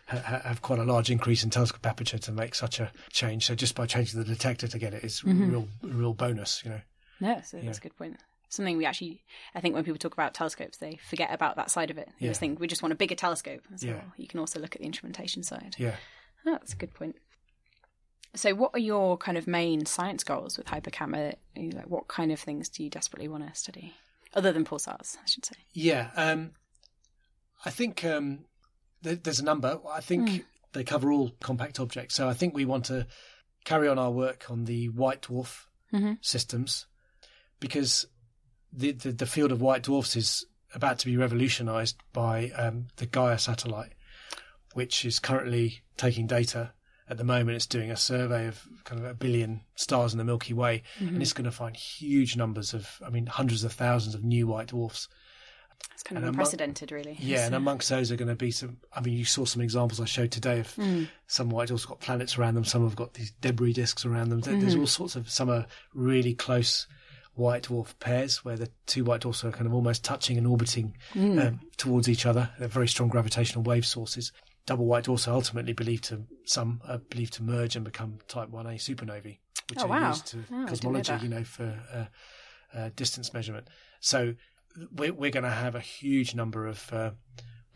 ha- 0.06 0.22
ha- 0.24 0.42
have 0.44 0.62
quite 0.62 0.78
a 0.78 0.84
large 0.84 1.10
increase 1.10 1.44
in 1.44 1.50
telescope 1.50 1.86
aperture 1.86 2.18
to 2.18 2.32
make 2.32 2.54
such 2.54 2.80
a 2.80 2.90
change. 3.10 3.46
So 3.46 3.54
just 3.54 3.74
by 3.74 3.86
changing 3.86 4.18
the 4.18 4.26
detector 4.26 4.66
to 4.68 4.78
get 4.78 4.94
it 4.94 5.04
is 5.04 5.20
mm-hmm. 5.20 5.50
real 5.50 5.68
real 5.82 6.14
bonus. 6.14 6.62
You 6.64 6.70
know. 6.70 6.80
No, 7.20 7.40
so 7.44 7.58
that's 7.62 7.78
a 7.78 7.82
good 7.82 7.96
point. 7.96 8.16
Something 8.48 8.76
we 8.76 8.84
actually, 8.84 9.22
I 9.54 9.60
think 9.60 9.74
when 9.74 9.82
people 9.82 9.98
talk 9.98 10.12
about 10.12 10.34
telescopes, 10.34 10.76
they 10.76 10.96
forget 11.08 11.32
about 11.32 11.56
that 11.56 11.70
side 11.70 11.90
of 11.90 11.96
it. 11.96 12.10
They 12.20 12.26
just 12.26 12.38
Yeah. 12.38 12.48
think 12.48 12.60
we 12.60 12.66
just 12.66 12.82
want 12.82 12.92
a 12.92 12.96
bigger 12.96 13.14
telescope. 13.14 13.62
So 13.76 13.86
Yeah. 13.86 14.02
you 14.18 14.26
can 14.26 14.40
also 14.40 14.60
look 14.60 14.74
at 14.76 14.82
the 14.82 14.86
instrumentation 14.86 15.42
side. 15.42 15.74
Yeah. 15.78 15.96
Oh, 16.44 16.52
that's 16.52 16.74
a 16.74 16.76
good 16.76 16.92
point. 16.92 17.16
So, 18.34 18.54
what 18.54 18.70
are 18.74 18.78
your 18.80 19.18
kind 19.18 19.36
of 19.36 19.46
main 19.46 19.84
science 19.84 20.24
goals 20.24 20.56
with 20.56 20.66
Hypercam? 20.66 21.14
Are 21.16 21.34
you 21.60 21.70
Like, 21.70 21.88
what 21.88 22.08
kind 22.08 22.32
of 22.32 22.40
things 22.40 22.68
do 22.68 22.82
you 22.82 22.90
desperately 22.90 23.28
want 23.28 23.46
to 23.46 23.54
study, 23.54 23.92
other 24.34 24.52
than 24.52 24.64
pulsars? 24.64 25.16
I 25.22 25.26
should 25.26 25.44
say. 25.44 25.56
Yeah, 25.74 26.10
um, 26.16 26.52
I 27.64 27.70
think 27.70 28.04
um, 28.04 28.46
there, 29.02 29.16
there's 29.16 29.40
a 29.40 29.44
number. 29.44 29.78
I 29.90 30.00
think 30.00 30.46
they 30.72 30.82
cover 30.84 31.12
all 31.12 31.32
compact 31.40 31.78
objects. 31.78 32.14
So 32.14 32.28
I 32.28 32.32
think 32.32 32.54
we 32.54 32.64
want 32.64 32.86
to 32.86 33.06
carry 33.64 33.86
on 33.88 33.98
our 33.98 34.10
work 34.10 34.46
on 34.50 34.64
the 34.64 34.88
white 34.88 35.22
dwarf 35.22 35.66
Mhm. 35.92 36.16
systems 36.22 36.86
because 37.60 38.06
the, 38.72 38.92
the 38.92 39.12
the 39.12 39.26
field 39.26 39.52
of 39.52 39.60
white 39.60 39.82
dwarfs 39.82 40.16
is 40.16 40.46
about 40.74 40.98
to 41.00 41.06
be 41.06 41.18
revolutionised 41.18 41.96
by 42.14 42.48
um, 42.56 42.88
the 42.96 43.04
Gaia 43.04 43.38
satellite, 43.38 43.92
which 44.72 45.04
is 45.04 45.18
currently 45.18 45.82
taking 45.98 46.26
data. 46.26 46.72
At 47.12 47.18
the 47.18 47.24
moment, 47.24 47.56
it's 47.56 47.66
doing 47.66 47.90
a 47.90 47.96
survey 47.96 48.46
of 48.46 48.66
kind 48.84 48.98
of 48.98 49.06
a 49.06 49.12
billion 49.12 49.60
stars 49.74 50.14
in 50.14 50.18
the 50.18 50.24
Milky 50.24 50.54
Way, 50.54 50.82
and 50.98 51.10
mm-hmm. 51.10 51.20
it's 51.20 51.34
going 51.34 51.44
to 51.44 51.50
find 51.50 51.76
huge 51.76 52.38
numbers 52.38 52.72
of, 52.72 52.88
I 53.06 53.10
mean, 53.10 53.26
hundreds 53.26 53.64
of 53.64 53.72
thousands 53.74 54.14
of 54.14 54.24
new 54.24 54.46
white 54.46 54.68
dwarfs. 54.68 55.08
It's 55.92 56.02
kind 56.02 56.16
of 56.16 56.22
And 56.24 56.28
among- 56.30 56.40
unprecedented, 56.40 56.90
really. 56.90 57.18
Yeah, 57.20 57.44
and 57.44 57.54
amongst 57.62 57.90
those 57.90 58.10
are 58.10 58.16
going 58.16 58.30
to 58.30 58.34
be 58.34 58.50
some. 58.50 58.78
I 58.94 59.02
mean, 59.02 59.14
you 59.14 59.26
saw 59.26 59.44
some 59.44 59.60
examples 59.60 60.00
I 60.00 60.06
showed 60.06 60.30
today 60.30 60.60
of 60.60 60.72
hmm. 60.72 61.04
some 61.26 61.50
white 61.50 61.68
dwarfs 61.68 61.84
got 61.84 62.00
planets 62.00 62.38
around 62.38 62.54
them. 62.54 62.64
Some 62.64 62.82
have 62.82 62.96
got 62.96 63.12
these 63.12 63.32
debris 63.42 63.74
disks 63.74 64.06
around 64.06 64.30
them. 64.30 64.40
There- 64.40 64.58
There's 64.58 64.72
mm-hmm. 64.72 64.80
all 64.80 64.86
sorts 64.86 65.14
of. 65.14 65.28
Some 65.28 65.50
are 65.50 65.66
really 65.92 66.32
close 66.32 66.86
white 67.34 67.64
dwarf 67.64 67.98
pairs 67.98 68.42
where 68.42 68.56
the 68.56 68.70
two 68.86 69.04
white 69.04 69.20
dwarfs 69.20 69.44
are 69.44 69.52
kind 69.52 69.66
of 69.66 69.74
almost 69.74 70.02
touching 70.02 70.38
and 70.38 70.46
orbiting 70.46 70.96
hmm. 71.12 71.38
um, 71.38 71.60
towards 71.76 72.08
each 72.08 72.24
other. 72.24 72.48
They're 72.58 72.68
very 72.68 72.88
strong 72.88 73.10
gravitational 73.10 73.64
wave 73.64 73.84
sources. 73.84 74.32
Double 74.64 74.86
white 74.86 75.04
dwarfs 75.04 75.26
are 75.26 75.34
ultimately 75.34 75.72
believed 75.72 76.04
to 76.04 76.24
some 76.44 76.80
are 76.86 76.98
believed 76.98 77.32
to 77.34 77.42
merge 77.42 77.74
and 77.76 77.84
become 77.84 78.18
Type 78.28 78.48
One 78.48 78.66
A 78.66 78.70
supernovae, 78.74 79.38
which 79.70 79.78
Oh, 79.80 79.84
are 79.84 79.88
wow. 79.88 80.08
used 80.08 80.26
to 80.28 80.38
Oh, 80.52 80.66
cosmology. 80.68 81.14
You 81.22 81.28
know, 81.28 81.44
for 81.44 81.78
uh, 81.92 82.76
uh, 82.78 82.90
distance 82.94 83.34
measurement. 83.34 83.68
So 84.00 84.34
we're, 84.94 85.12
we're 85.12 85.30
going 85.30 85.44
to 85.44 85.50
have 85.50 85.74
a 85.74 85.80
huge 85.80 86.34
number 86.34 86.66
of 86.66 86.92
uh, 86.92 87.10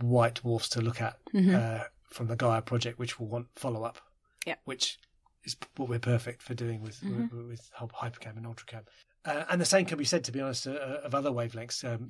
white 0.01 0.37
dwarfs 0.37 0.69
to 0.71 0.81
look 0.81 1.01
at 1.01 1.17
uh, 1.35 1.85
from 2.11 2.29
the 2.29 2.37
Gaia 2.37 2.63
project, 2.63 2.99
which 2.99 3.19
will 3.19 3.27
want 3.29 3.49
follow 3.57 3.83
up. 3.83 3.99
Yep. 4.47 4.61
Which 4.65 4.99
is 5.45 5.57
what 5.77 5.89
we're 5.89 5.99
perfect 5.99 6.41
for 6.43 6.55
doing 6.55 6.83
with 6.83 7.03
with, 7.03 7.33
with 7.49 7.71
Hypercam 7.79 8.37
and 8.37 8.47
Ultracam. 8.47 8.83
Uh, 9.27 9.45
and 9.51 9.61
the 9.61 9.65
same 9.67 9.85
can 9.85 9.99
be 9.99 10.05
said, 10.05 10.23
to 10.25 10.33
be 10.33 10.41
honest, 10.41 10.67
uh, 10.67 11.01
of 11.05 11.15
other 11.15 11.31
wavelengths. 11.31 11.85
Um, 11.85 12.09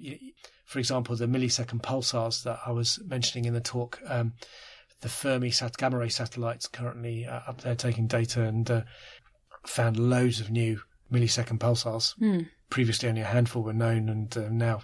for 0.66 0.78
example, 0.78 1.16
the 1.16 1.26
millisecond 1.26 1.80
pulsars 1.80 2.42
that 2.44 2.58
I 2.66 2.72
was 2.72 3.00
mentioning 3.06 3.46
in 3.46 3.54
the 3.54 3.60
talk, 3.60 3.98
um, 4.06 4.34
the 5.00 5.08
Fermi 5.08 5.50
sat- 5.50 5.76
gamma 5.76 5.98
ray 5.98 6.08
satellites 6.10 6.66
currently 6.68 7.24
uh, 7.26 7.40
up 7.46 7.62
there 7.62 7.74
taking 7.74 8.06
data 8.06 8.42
and 8.42 8.70
uh, 8.70 8.82
found 9.66 9.98
loads 9.98 10.40
of 10.40 10.50
new 10.50 10.80
millisecond 11.12 11.58
pulsars. 11.58 12.14
Previously, 12.68 13.08
only 13.08 13.20
a 13.22 13.26
handful 13.26 13.62
were 13.62 13.72
known, 13.72 14.08
and 14.08 14.36
uh, 14.36 14.48
now 14.50 14.82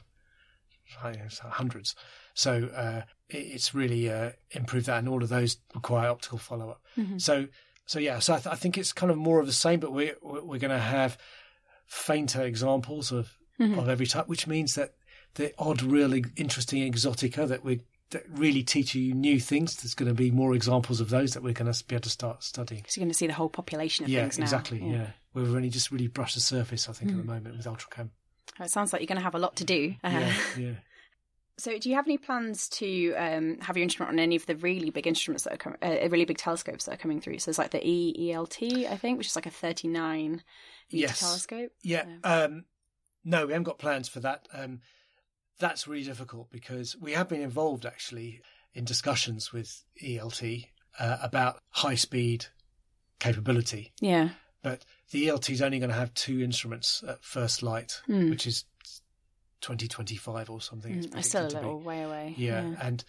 hundreds. 0.96 1.94
So 2.34 2.70
uh, 2.74 3.02
it, 3.28 3.36
it's 3.36 3.74
really 3.74 4.10
uh, 4.10 4.30
improved 4.50 4.86
that, 4.86 4.98
and 4.98 5.08
all 5.08 5.22
of 5.22 5.28
those 5.28 5.56
require 5.74 6.08
optical 6.08 6.38
follow 6.38 6.70
up. 6.70 6.82
So, 7.18 7.46
so 7.86 7.98
yeah, 7.98 8.18
so 8.20 8.34
I, 8.34 8.36
th- 8.38 8.52
I 8.52 8.56
think 8.56 8.78
it's 8.78 8.92
kind 8.92 9.10
of 9.10 9.18
more 9.18 9.40
of 9.40 9.46
the 9.46 9.52
same, 9.52 9.80
but 9.80 9.92
we're 9.92 10.14
we're 10.22 10.58
going 10.58 10.70
to 10.70 10.78
have 10.78 11.18
fainter 11.86 12.42
examples 12.42 13.12
of 13.12 13.36
of 13.60 13.88
every 13.88 14.06
type, 14.06 14.26
which 14.26 14.48
means 14.48 14.74
that 14.74 14.94
the 15.34 15.52
odd, 15.56 15.82
really 15.82 16.24
interesting 16.36 16.90
exotica 16.92 17.46
that 17.46 17.64
we 17.64 17.80
that 18.10 18.24
really 18.28 18.62
teach 18.64 18.94
you 18.94 19.14
new 19.14 19.38
things. 19.38 19.76
There's 19.76 19.94
going 19.94 20.08
to 20.08 20.14
be 20.14 20.30
more 20.32 20.52
examples 20.54 21.00
of 21.00 21.10
those 21.10 21.32
that 21.34 21.42
we're 21.44 21.52
going 21.54 21.72
to 21.72 21.84
be 21.86 21.94
able 21.94 22.02
to 22.02 22.10
start 22.10 22.42
studying. 22.42 22.84
So 22.88 23.00
you're 23.00 23.04
going 23.06 23.12
to 23.12 23.16
see 23.16 23.28
the 23.28 23.32
whole 23.34 23.48
population 23.48 24.04
of 24.04 24.10
Yeah, 24.10 24.22
things 24.22 24.38
now. 24.38 24.42
exactly. 24.44 24.82
Yeah. 24.84 25.06
we've 25.32 25.54
only 25.54 25.70
just 25.70 25.90
really 25.92 26.08
brushed 26.08 26.34
the 26.34 26.40
surface, 26.42 26.88
I 26.88 26.92
think, 26.92 27.12
at 27.12 27.16
the 27.16 27.22
moment 27.22 27.56
with 27.56 27.64
Ultracam. 27.66 28.10
Oh, 28.60 28.64
It 28.64 28.70
sounds 28.70 28.92
like 28.92 29.00
you're 29.00 29.06
going 29.06 29.16
to 29.16 29.22
have 29.24 29.34
a 29.34 29.38
lot 29.38 29.56
to 29.56 29.64
do. 29.64 29.94
Uh, 30.04 30.08
Yeah, 30.10 30.34
yeah. 30.58 30.72
So, 31.56 31.78
do 31.78 31.88
you 31.88 31.94
have 31.94 32.06
any 32.06 32.18
plans 32.18 32.68
to 32.70 33.14
um, 33.14 33.58
have 33.60 33.76
your 33.76 33.84
instrument 33.84 34.12
on 34.12 34.18
any 34.18 34.36
of 34.36 34.44
the 34.46 34.56
really 34.56 34.90
big 34.90 35.06
instruments 35.06 35.44
that 35.44 35.52
are 35.54 35.58
coming, 35.58 35.78
uh, 35.82 36.08
really 36.10 36.24
big 36.24 36.38
telescopes 36.38 36.84
that 36.86 36.94
are 36.94 36.98
coming 36.98 37.20
through? 37.20 37.38
So, 37.38 37.50
there's 37.50 37.58
like 37.58 37.70
the 37.70 37.78
EELT, 37.80 38.90
I 38.90 38.96
think, 38.96 39.18
which 39.18 39.28
is 39.28 39.36
like 39.36 39.46
a 39.46 39.50
39 39.50 40.42
Yes. 40.90 41.20
telescope. 41.20 41.70
Yeah. 41.82 42.06
Um, 42.24 42.64
no, 43.24 43.46
we 43.46 43.52
haven't 43.52 43.64
got 43.64 43.78
plans 43.78 44.08
for 44.08 44.20
that. 44.20 44.48
Um, 44.52 44.80
that's 45.58 45.86
really 45.86 46.04
difficult 46.04 46.50
because 46.50 46.96
we 46.96 47.12
have 47.12 47.28
been 47.28 47.40
involved 47.42 47.86
actually 47.86 48.40
in 48.74 48.84
discussions 48.84 49.52
with 49.52 49.84
ELT 50.02 50.66
uh, 50.98 51.18
about 51.22 51.60
high 51.70 51.94
speed 51.94 52.46
capability. 53.18 53.92
Yeah. 54.00 54.30
But 54.62 54.84
the 55.10 55.26
ELT 55.28 55.50
is 55.50 55.62
only 55.62 55.78
going 55.78 55.90
to 55.90 55.96
have 55.96 56.14
two 56.14 56.40
instruments 56.40 57.02
at 57.06 57.24
first 57.24 57.62
light, 57.62 58.00
Hmm. 58.06 58.30
which 58.30 58.46
is 58.46 58.64
2025 59.60 60.50
or 60.50 60.60
something. 60.60 61.00
Mm, 61.02 61.16
It's 61.18 61.28
still 61.28 61.46
a 61.46 61.48
little 61.48 61.80
way 61.80 62.02
away. 62.02 62.34
Yeah, 62.36 62.74
and 62.80 63.04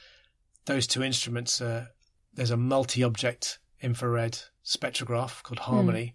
those 0.65 0.87
two 0.87 1.03
instruments 1.03 1.61
are 1.61 1.89
there's 2.33 2.51
a 2.51 2.57
multi-object 2.57 3.59
infrared 3.81 4.39
spectrograph 4.65 5.43
called 5.43 5.59
HARMONI, 5.59 6.13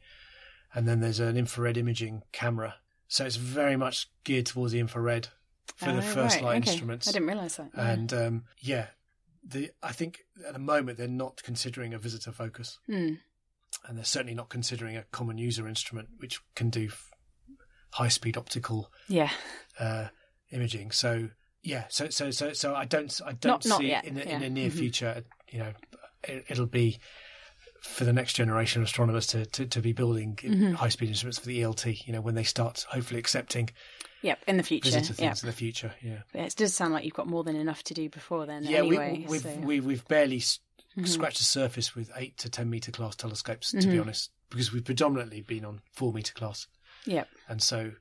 and 0.75 0.87
then 0.89 1.01
there's 1.01 1.21
an 1.21 1.37
infrared 1.37 1.77
imaging 1.77 2.23
camera. 2.33 2.77
So 3.09 3.25
it's 3.25 3.37
very 3.37 3.77
much 3.77 4.09
geared 4.25 4.47
towards 4.47 4.73
the 4.73 4.81
infrared 4.81 5.29
for 5.77 5.93
the 5.93 5.99
Oh, 5.99 6.03
first 6.03 6.37
right, 6.37 6.45
light 6.45 6.63
okay. 6.63 6.71
instruments. 6.73 7.09
I 7.09 7.13
didn't 7.13 7.29
realise 7.29 7.57
that. 7.57 7.71
yeah. 7.75 7.91
And 7.91 8.13
um, 8.13 8.45
yeah, 8.61 8.87
the 9.43 9.71
I 9.83 9.93
think 9.93 10.21
at 10.47 10.53
the 10.53 10.59
moment 10.59 10.99
they're 10.99 11.09
not 11.09 11.43
considering 11.43 11.95
a 11.95 11.99
visitor 11.99 12.33
focus, 12.33 12.79
Hmm. 12.87 13.15
and 13.87 13.97
they're 13.97 14.05
certainly 14.05 14.35
not 14.35 14.49
considering 14.51 14.97
a 14.97 15.05
common 15.05 15.39
user 15.39 15.67
instrument 15.69 16.09
which 16.19 16.41
can 16.55 16.69
do 16.71 16.87
f- 16.87 17.11
high-speed 17.93 18.37
optical 18.37 18.91
Yeah. 19.09 19.31
uh, 19.79 20.09
imaging. 20.51 20.91
So 20.91 21.31
yeah, 21.63 21.85
so 21.89 22.09
so 22.11 22.31
so 22.31 22.53
so 22.53 22.75
I 22.75 22.85
don't 22.85 23.19
I 23.25 23.33
don't 23.33 23.45
Not- 23.53 23.67
not 23.67 23.81
see 23.81 23.89
yet, 23.89 24.05
in 24.05 24.15
the, 24.15 24.25
yeah. 24.27 24.35
in 24.37 24.41
the 24.43 24.51
near 24.51 24.69
Mhm. 24.71 24.73
future. 24.79 25.25
You 25.51 25.59
know, 25.61 25.73
it, 26.25 26.45
it'll 26.49 26.67
be 26.67 26.99
for 27.81 28.05
the 28.05 28.13
next 28.13 28.35
generation 28.35 28.83
of 28.83 28.87
astronomers 28.87 29.27
to 29.29 29.47
to, 29.47 29.67
to 29.67 29.81
be 29.81 29.93
building 29.93 30.37
Mhm. 30.37 30.75
high 30.75 30.89
speed 30.89 31.09
instruments 31.09 31.39
for 31.39 31.47
the 31.47 31.61
ELT. 31.63 32.07
You 32.07 32.13
know, 32.13 32.21
when 32.21 32.35
they 32.35 32.45
start 32.45 32.85
hopefully 32.91 33.21
accepting 33.21 33.71
Yep. 34.23 34.43
In 34.49 34.57
the 34.57 34.65
future. 34.65 34.91
visitor 34.91 35.15
Yeah. 35.23 35.29
things 35.29 35.43
in 35.45 35.47
the 35.47 35.53
future. 35.53 35.95
Yeah, 36.03 36.23
But 36.33 36.41
It 36.43 36.57
does 36.57 36.75
sound 36.75 36.93
like 36.93 37.05
you've 37.05 37.15
got 37.15 37.29
more 37.29 37.45
than 37.45 37.55
enough 37.55 37.85
to 37.85 37.95
do 37.95 38.09
before 38.09 38.47
then. 38.47 38.65
yeah. 38.65 38.79
anyway, 38.79 39.25
we, 39.27 39.27
we've 39.33 39.43
so- 39.43 39.57
we, 39.61 39.79
we've 39.81 40.09
barely 40.09 40.39
s 40.39 40.59
Mhm. 40.97 41.07
scratched 41.07 41.39
the 41.39 41.45
surface 41.45 41.95
with 41.95 42.11
eight 42.17 42.37
to 42.39 42.49
ten 42.51 42.69
meter 42.69 42.91
class 42.91 43.15
telescopes. 43.15 43.71
To 43.71 43.77
be 43.77 43.85
Mhm. 43.97 44.01
honest, 44.03 44.31
because 44.51 44.73
we've 44.73 44.85
predominantly 44.85 45.41
been 45.43 45.65
on 45.65 45.83
four 45.93 46.13
meter 46.13 46.33
class. 46.35 46.67
Yep. 47.07 47.29
And 47.49 47.63
so, 47.63 47.93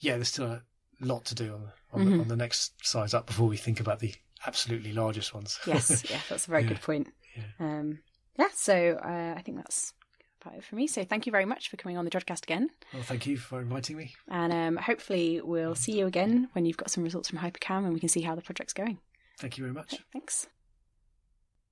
yeah, 0.00 0.14
there's 0.16 0.28
still 0.30 0.46
a 0.46 0.62
lot 1.00 1.24
to 1.26 1.34
do 1.36 1.54
on, 1.54 1.72
on, 1.92 2.04
the, 2.10 2.20
on 2.20 2.28
the 2.28 2.36
next 2.36 2.72
size 2.84 3.14
up 3.14 3.26
before 3.26 3.46
we 3.46 3.56
think 3.56 3.78
about 3.78 4.00
the 4.00 4.12
absolutely 4.46 4.92
largest 4.92 5.32
ones. 5.34 5.58
Yes. 5.66 6.02
Yeah. 6.10 6.20
That's 6.28 6.48
a 6.48 6.50
very 6.50 6.62
Yeah. 6.64 6.68
good 6.70 6.82
point. 6.82 7.12
Yeah. 7.36 7.44
Um, 7.60 8.00
yeah. 8.40 8.48
So 8.54 8.98
uh, 9.04 9.34
I 9.36 9.42
think 9.42 9.58
that's 9.58 9.92
about 10.40 10.56
it 10.56 10.64
for 10.64 10.76
me. 10.76 10.86
So 10.86 11.04
thank 11.04 11.26
you 11.26 11.32
very 11.32 11.44
much 11.44 11.68
for 11.68 11.76
coming 11.76 11.98
on 11.98 12.04
the 12.04 12.10
Jodcast 12.10 12.42
again. 12.42 12.70
Well, 12.92 13.02
thank 13.02 13.26
you 13.26 13.36
for 13.36 13.60
inviting 13.60 13.96
me. 13.96 14.14
And 14.28 14.52
um, 14.52 14.76
hopefully 14.76 15.40
we'll 15.42 15.74
see 15.74 15.98
you 15.98 16.06
again 16.06 16.48
when 16.52 16.64
you've 16.64 16.76
got 16.76 16.90
some 16.90 17.04
results 17.04 17.28
from 17.28 17.38
Hypercam 17.38 17.84
and 17.84 17.92
we 17.92 18.00
can 18.00 18.08
see 18.08 18.22
how 18.22 18.34
the 18.34 18.42
project's 18.42 18.72
going. 18.72 18.98
Thank 19.38 19.58
you 19.58 19.64
very 19.64 19.74
much. 19.74 19.94
Okay, 19.94 20.02
thanks. 20.12 20.48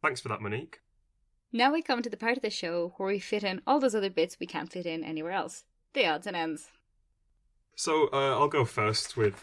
Thanks 0.03 0.21
for 0.21 0.29
that, 0.29 0.41
Monique. 0.41 0.81
Now 1.53 1.73
we 1.73 1.83
come 1.83 2.03
to 2.03 2.11
the 2.11 2.17
part 2.17 2.37
of 2.37 2.43
the 2.43 2.51
show 2.51 2.93
where 2.99 3.09
we 3.09 3.19
fit 3.19 3.43
in 3.43 3.63
all 3.67 3.81
those 3.81 3.95
other 3.95 4.11
bits 4.11 4.37
we 4.39 4.47
can't 4.47 4.71
fit 4.71 4.87
in 4.87 5.03
anywhere 5.03 5.33
else. 5.33 5.65
The 5.95 6.07
odds 6.07 6.27
and 6.27 6.37
ends. 6.37 6.69
So 7.75 8.09
uh, 8.13 8.39
I'll 8.39 8.49
go 8.49 8.65
first 8.65 9.17
with 9.17 9.43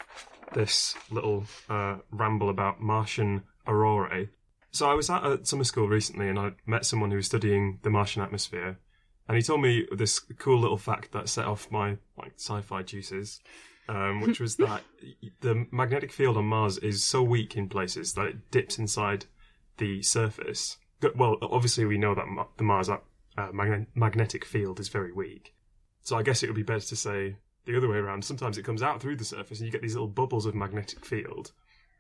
this 0.53 0.95
little 1.09 1.45
uh, 1.69 1.97
ramble 2.11 2.49
about 2.49 2.81
Martian 2.81 3.43
aurorae. 3.65 4.29
So 4.75 4.91
I 4.91 4.93
was 4.93 5.09
at 5.09 5.25
a 5.25 5.39
summer 5.45 5.63
school 5.63 5.87
recently, 5.87 6.27
and 6.27 6.37
I 6.37 6.51
met 6.65 6.85
someone 6.85 7.09
who 7.09 7.15
was 7.15 7.27
studying 7.27 7.79
the 7.83 7.89
Martian 7.89 8.21
atmosphere, 8.21 8.77
and 9.25 9.37
he 9.37 9.41
told 9.41 9.61
me 9.61 9.87
this 9.89 10.19
cool 10.37 10.59
little 10.59 10.77
fact 10.77 11.13
that 11.13 11.29
set 11.29 11.45
off 11.45 11.71
my 11.71 11.95
like 12.17 12.33
sci-fi 12.35 12.83
juices, 12.83 13.39
um, 13.87 14.19
which 14.19 14.41
was 14.41 14.55
that 14.57 14.83
the 15.39 15.65
magnetic 15.71 16.11
field 16.11 16.35
on 16.35 16.43
Mars 16.43 16.77
is 16.79 17.05
so 17.05 17.23
weak 17.23 17.55
in 17.55 17.69
places 17.69 18.15
that 18.15 18.25
it 18.25 18.51
dips 18.51 18.77
inside 18.77 19.27
the 19.77 20.01
surface. 20.01 20.75
Well, 21.15 21.37
obviously 21.41 21.85
we 21.85 21.97
know 21.97 22.13
that 22.13 22.27
Ma- 22.27 22.47
the 22.57 22.65
Mars 22.65 22.89
uh, 22.89 22.97
magne- 23.53 23.87
magnetic 23.95 24.43
field 24.43 24.81
is 24.81 24.89
very 24.89 25.13
weak. 25.13 25.55
So 26.01 26.17
I 26.17 26.21
guess 26.21 26.43
it 26.43 26.47
would 26.47 26.55
be 26.55 26.63
better 26.63 26.85
to 26.85 26.95
say 26.97 27.37
the 27.63 27.77
other 27.77 27.87
way 27.87 27.97
around. 27.97 28.25
Sometimes 28.25 28.57
it 28.57 28.65
comes 28.65 28.83
out 28.83 29.01
through 29.01 29.15
the 29.15 29.23
surface 29.23 29.59
and 29.59 29.67
you 29.67 29.71
get 29.71 29.81
these 29.81 29.95
little 29.95 30.09
bubbles 30.09 30.45
of 30.45 30.53
magnetic 30.53 31.05
field. 31.05 31.53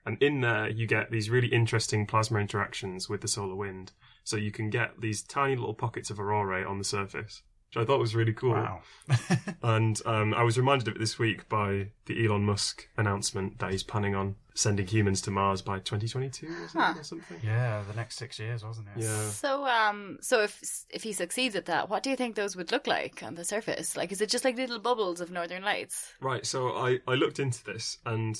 And 0.05 0.21
in 0.21 0.41
there, 0.41 0.69
you 0.69 0.85
get 0.85 1.11
these 1.11 1.29
really 1.29 1.47
interesting 1.47 2.05
plasma 2.05 2.39
interactions 2.39 3.09
with 3.09 3.21
the 3.21 3.27
solar 3.27 3.55
wind. 3.55 3.91
So 4.23 4.37
you 4.37 4.51
can 4.51 4.69
get 4.69 5.01
these 5.01 5.23
tiny 5.23 5.55
little 5.55 5.73
pockets 5.73 6.09
of 6.09 6.19
aurorae 6.19 6.63
on 6.63 6.77
the 6.77 6.83
surface, 6.83 7.41
which 7.69 7.81
I 7.81 7.85
thought 7.85 7.99
was 7.99 8.15
really 8.15 8.33
cool. 8.33 8.53
Wow. 8.53 8.81
And 9.63 9.99
um, 10.05 10.35
I 10.35 10.43
was 10.43 10.59
reminded 10.59 10.87
of 10.87 10.95
it 10.95 10.99
this 10.99 11.17
week 11.17 11.49
by 11.49 11.87
the 12.05 12.23
Elon 12.23 12.43
Musk 12.43 12.87
announcement 12.97 13.57
that 13.57 13.71
he's 13.71 13.81
planning 13.81 14.13
on 14.13 14.35
sending 14.53 14.85
humans 14.85 15.21
to 15.23 15.31
Mars 15.31 15.61
by 15.63 15.79
2022 15.79 16.45
or 16.45 16.49
something. 16.49 16.81
Huh. 16.81 16.93
Or 16.99 17.03
something. 17.03 17.37
yeah, 17.43 17.81
the 17.89 17.95
next 17.95 18.17
six 18.17 18.37
years, 18.37 18.63
wasn't 18.63 18.87
it? 18.95 19.03
Yeah. 19.03 19.29
So, 19.29 19.65
um, 19.65 20.19
so 20.21 20.43
if 20.43 20.85
if 20.91 21.01
he 21.01 21.13
succeeds 21.13 21.55
at 21.55 21.65
that, 21.65 21.89
what 21.89 22.03
do 22.03 22.11
you 22.11 22.15
think 22.15 22.35
those 22.35 22.55
would 22.55 22.71
look 22.71 22.85
like 22.85 23.23
on 23.23 23.33
the 23.35 23.43
surface? 23.43 23.97
Like, 23.97 24.11
is 24.11 24.21
it 24.21 24.29
just 24.29 24.45
like 24.45 24.55
little 24.55 24.79
bubbles 24.79 25.19
of 25.19 25.31
northern 25.31 25.63
lights? 25.63 26.13
Right, 26.21 26.45
so 26.45 26.69
I, 26.69 26.99
I 27.07 27.15
looked 27.15 27.39
into 27.39 27.63
this 27.63 27.97
and 28.05 28.39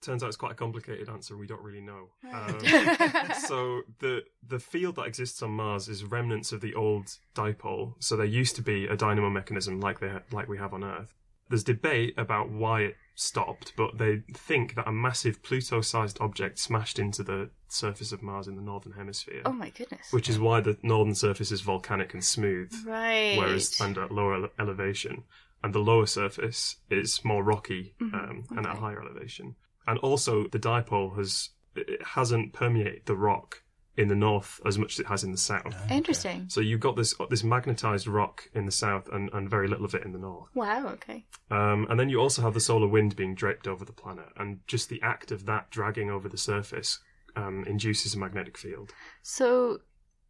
turns 0.00 0.22
out 0.22 0.28
it's 0.28 0.36
quite 0.36 0.52
a 0.52 0.56
complicated 0.56 1.08
answer. 1.08 1.36
We 1.36 1.46
don't 1.46 1.62
really 1.62 1.80
know. 1.80 2.08
Um, 2.32 2.60
so 3.46 3.82
the 3.98 4.24
the 4.46 4.58
field 4.58 4.96
that 4.96 5.06
exists 5.06 5.42
on 5.42 5.50
Mars 5.52 5.88
is 5.88 6.04
remnants 6.04 6.52
of 6.52 6.60
the 6.60 6.74
old 6.74 7.16
dipole. 7.34 7.94
So 7.98 8.16
there 8.16 8.26
used 8.26 8.56
to 8.56 8.62
be 8.62 8.86
a 8.86 8.96
dynamo 8.96 9.30
mechanism 9.30 9.80
like 9.80 10.00
they 10.00 10.12
like 10.32 10.48
we 10.48 10.58
have 10.58 10.72
on 10.74 10.84
Earth. 10.84 11.14
There's 11.50 11.64
debate 11.64 12.12
about 12.18 12.50
why 12.50 12.82
it 12.82 12.96
stopped, 13.14 13.72
but 13.74 13.96
they 13.96 14.22
think 14.34 14.74
that 14.74 14.86
a 14.86 14.92
massive 14.92 15.42
Pluto-sized 15.42 16.18
object 16.20 16.58
smashed 16.58 16.98
into 16.98 17.22
the 17.22 17.48
surface 17.68 18.12
of 18.12 18.22
Mars 18.22 18.46
in 18.48 18.54
the 18.56 18.62
northern 18.62 18.92
hemisphere, 18.92 19.40
oh 19.46 19.52
my 19.52 19.70
goodness! 19.70 20.12
which 20.12 20.28
is 20.28 20.38
why 20.38 20.60
the 20.60 20.76
northern 20.82 21.14
surface 21.14 21.50
is 21.50 21.62
volcanic 21.62 22.12
and 22.12 22.22
smooth 22.22 22.70
right. 22.86 23.36
whereas 23.38 23.80
and 23.80 23.96
at 23.96 24.12
lower 24.12 24.34
ele- 24.34 24.50
elevation, 24.58 25.24
and 25.64 25.74
the 25.74 25.78
lower 25.80 26.06
surface 26.06 26.76
is 26.90 27.24
more 27.24 27.42
rocky 27.42 27.94
Mhm, 28.00 28.14
um, 28.14 28.44
and 28.50 28.66
at 28.66 28.76
a 28.76 28.78
higher 28.78 29.00
elevation. 29.00 29.56
And 29.88 29.98
also, 29.98 30.46
the 30.46 30.58
dipole 30.58 31.16
has 31.16 31.48
it 31.74 32.02
hasn't 32.04 32.52
permeated 32.52 33.02
the 33.06 33.16
rock 33.16 33.62
in 33.96 34.08
the 34.08 34.14
north 34.14 34.60
as 34.64 34.78
much 34.78 34.92
as 34.92 35.00
it 35.00 35.06
has 35.06 35.24
in 35.24 35.32
the 35.32 35.38
south. 35.38 35.74
Interesting. 35.90 36.44
So 36.48 36.60
you've 36.60 36.78
got 36.78 36.94
this 36.94 37.14
this 37.30 37.42
magnetized 37.42 38.06
rock 38.06 38.48
in 38.54 38.64
the 38.64 38.72
south 38.72 39.08
and, 39.12 39.28
and 39.32 39.50
very 39.50 39.66
little 39.66 39.84
of 39.84 39.94
it 39.94 40.04
in 40.04 40.12
the 40.12 40.18
north. 40.18 40.50
Wow. 40.54 40.88
Okay. 40.88 41.24
Um, 41.50 41.86
and 41.90 41.98
then 41.98 42.08
you 42.08 42.20
also 42.20 42.42
have 42.42 42.54
the 42.54 42.60
solar 42.60 42.86
wind 42.86 43.16
being 43.16 43.34
draped 43.34 43.66
over 43.66 43.84
the 43.84 43.92
planet, 43.92 44.28
and 44.36 44.60
just 44.68 44.88
the 44.88 45.02
act 45.02 45.32
of 45.32 45.46
that 45.46 45.70
dragging 45.70 46.10
over 46.10 46.28
the 46.28 46.38
surface 46.38 47.00
um, 47.34 47.64
induces 47.66 48.14
a 48.14 48.18
magnetic 48.18 48.56
field. 48.56 48.92
So 49.22 49.80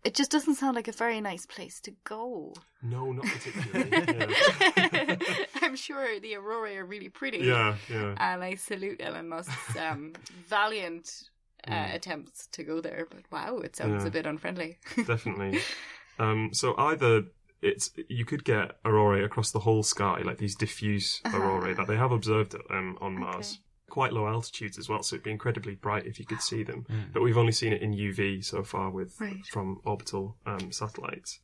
it 0.05 0.15
just 0.15 0.31
doesn't 0.31 0.55
sound 0.57 0.77
like 0.77 0.89
a 0.89 0.93
very 0.93 1.21
nice 1.21 1.45
place 1.47 1.81
to 1.83 1.93
go. 2.05 2.55
No, 2.83 3.13
not 3.13 3.25
particularly. 3.27 3.91
yeah. 3.91 5.17
I'm 5.63 5.77
sure 5.77 6.21
the 6.21 6.37
aurora 6.37 6.77
are 6.77 6.85
really 6.85 7.09
pretty. 7.09 7.39
yeah, 7.39 7.77
yeah. 7.91 8.15
And 8.19 8.43
I 8.45 8.55
salute 8.55 9.01
Elon 9.03 9.29
Musk's 9.29 9.77
um, 9.77 10.13
valiant 10.49 11.11
uh, 11.67 11.71
Mm. 11.73 11.95
attempts 11.95 12.47
to 12.53 12.63
go 12.63 12.81
there. 12.81 13.07
But 13.11 13.25
wow, 13.33 13.59
it 13.59 13.77
sounds 13.77 14.03
Yeah. 14.05 14.09
a 14.09 14.11
bit 14.13 14.27
unfriendly. 14.27 14.79
definitely. 15.07 15.61
Um, 16.19 16.51
so 16.53 16.75
either 16.79 17.25
it's 17.61 17.91
you 18.09 18.25
could 18.25 18.45
get 18.45 18.79
aurorae 18.85 19.25
across 19.25 19.51
the 19.51 19.59
whole 19.61 19.83
sky, 19.83 20.23
like 20.25 20.39
these 20.39 20.55
diffuse 20.55 21.21
Uh-huh. 21.25 21.37
aurorae 21.37 21.75
that 21.75 21.89
they 21.89 21.97
have 21.97 22.13
observed 22.13 22.55
um, 22.71 22.97
on 23.01 23.19
Mars, 23.19 23.59
quite 23.89 24.13
low 24.13 24.27
altitudes 24.27 24.79
as 24.79 24.89
well. 24.89 25.03
So 25.03 25.15
it'd 25.17 25.25
be 25.25 25.31
incredibly 25.31 25.75
bright 25.75 26.07
if 26.07 26.19
you 26.19 26.27
could 26.27 26.41
see 26.43 26.63
them. 26.63 26.87
Mm. 26.91 27.13
But 27.13 27.23
we've 27.23 27.39
only 27.39 27.53
seen 27.53 27.73
it 27.73 27.83
in 27.83 27.93
UV 27.93 28.45
so 28.45 28.63
far 28.63 28.91
with 28.91 29.15
Right. 29.21 29.45
from 29.47 29.81
orbital 29.85 30.37
um, 30.47 30.71
satellites. 30.73 31.41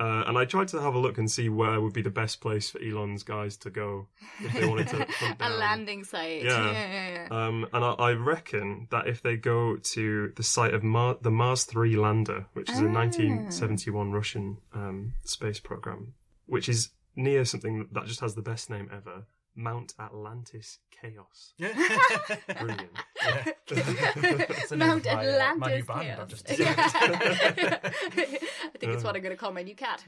Uh, 0.00 0.24
and 0.26 0.36
I 0.36 0.44
tried 0.44 0.66
to 0.68 0.80
have 0.80 0.94
a 0.96 0.98
look 0.98 1.18
and 1.18 1.30
see 1.30 1.48
where 1.48 1.80
would 1.80 1.92
be 1.92 2.02
the 2.02 2.10
best 2.10 2.40
place 2.40 2.68
for 2.68 2.80
Elon's 2.82 3.22
guys 3.22 3.56
to 3.58 3.70
go 3.70 4.08
if 4.40 4.52
they 4.52 4.66
wanted 4.66 4.88
to 4.88 5.04
hunt 5.08 5.36
a 5.40 5.50
landing 5.50 6.02
site. 6.02 6.42
Yeah. 6.42 6.72
yeah, 6.72 6.72
yeah. 6.72 7.26
yeah. 7.30 7.46
um, 7.46 7.66
and 7.72 7.84
I, 7.84 7.90
I 7.92 8.12
reckon 8.14 8.88
that 8.90 9.06
if 9.06 9.22
they 9.22 9.36
go 9.36 9.76
to 9.76 10.32
the 10.34 10.42
site 10.42 10.74
of 10.74 10.82
Mar- 10.82 11.18
the 11.22 11.30
Mars 11.30 11.62
3 11.62 11.94
lander, 11.96 12.46
which 12.54 12.68
is 12.70 12.80
a 12.80 12.86
Ah. 12.88 12.92
1971 12.92 14.10
Russian 14.10 14.56
um, 14.72 15.12
space 15.22 15.60
program, 15.60 16.14
which 16.46 16.68
is 16.68 16.90
near 17.14 17.44
something 17.44 17.86
that 17.92 18.06
just 18.06 18.18
has 18.20 18.34
the 18.34 18.42
best 18.42 18.68
name 18.70 18.90
ever 18.92 19.26
Mount 19.56 19.94
Atlantis 20.00 20.78
Chaos. 20.90 21.54
Brilliant. 21.58 22.90
It's 23.66 24.68
the 24.70 24.76
Mount 24.76 25.06
of 25.06 25.14
my, 25.14 25.26
uh, 25.26 25.54
my 25.56 25.66
new 25.68 25.82
Atlantis 25.82 25.86
band 25.86 26.02
Chaos. 26.02 26.18
I've 26.20 26.28
just 26.28 26.58
Yeah. 26.58 26.74
discovered. 26.84 27.80
I 28.74 28.78
think 28.78 28.92
it's 28.92 29.04
what 29.04 29.16
I'm 29.16 29.22
going 29.22 29.34
to 29.34 29.36
call 29.36 29.52
my 29.52 29.62
new 29.62 29.74
cat. 29.74 30.02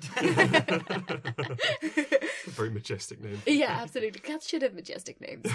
Very 2.46 2.70
majestic 2.70 3.22
name. 3.22 3.40
yeah, 3.46 3.78
absolutely. 3.82 4.20
Cats 4.20 4.48
should 4.48 4.62
have 4.62 4.74
majestic 4.74 5.20
names. 5.20 5.46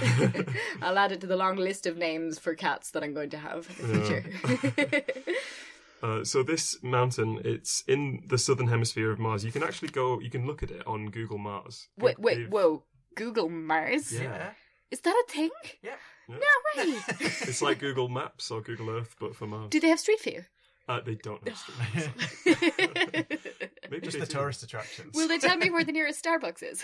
I'll 0.82 0.98
add 0.98 1.12
it 1.12 1.22
to 1.22 1.28
the 1.28 1.36
long 1.38 1.56
list 1.58 1.86
of 1.86 1.98
names 1.98 2.40
for 2.40 2.56
cats 2.56 2.92
that 2.92 3.04
I'm 3.04 3.14
going 3.14 3.30
to 3.32 3.38
have 3.38 3.68
in 3.80 3.88
the 3.92 4.00
future. 4.06 5.04
Uh, 6.04 6.24
so 6.24 6.42
this 6.42 6.82
mountain, 6.82 7.40
it's 7.46 7.84
in 7.88 8.24
the 8.28 8.38
southern 8.40 8.68
hemisphere 8.68 9.12
of 9.12 9.20
Mars. 9.20 9.46
You 9.46 9.52
can 9.52 9.62
actually 9.62 9.90
go, 9.90 10.20
you 10.20 10.32
can 10.32 10.48
look 10.48 10.64
at 10.64 10.72
it 10.72 10.86
on 10.88 11.12
Google 11.12 11.38
Mars. 11.38 11.90
wait, 11.98 12.18
wait, 12.20 12.38
They've- 12.38 12.50
whoa. 12.50 12.84
Google 13.16 13.50
Mars? 13.50 14.12
Yeah. 14.12 14.52
Is 14.90 15.02
that 15.02 15.24
a 15.28 15.32
thing? 15.32 15.50
Yeah. 15.82 15.96
No 16.28 16.38
way. 16.78 16.96
It's 17.20 17.62
like 17.62 17.80
Google 17.80 18.10
Maps 18.10 18.52
or 18.52 18.62
Google 18.62 18.90
Earth, 18.90 19.16
but 19.20 19.36
for 19.36 19.48
Mars. 19.48 19.70
Do 19.70 19.80
they 19.80 19.90
have 19.90 20.00
Street 20.00 20.22
View? 20.22 20.44
Uh, 20.90 21.00
they 21.06 21.16
don't 21.16 21.48
have 21.48 21.58
street 21.58 22.10
Maybe 23.90 24.02
Just 24.06 24.14
they 24.18 24.20
the 24.22 24.26
do. 24.26 24.38
tourist 24.38 24.64
attractions. 24.64 25.16
Will 25.16 25.28
they 25.28 25.38
tell 25.38 25.56
me 25.58 25.70
where 25.70 25.84
the 25.84 25.92
nearest 25.98 26.24
Starbucks 26.24 26.64
is? 26.64 26.84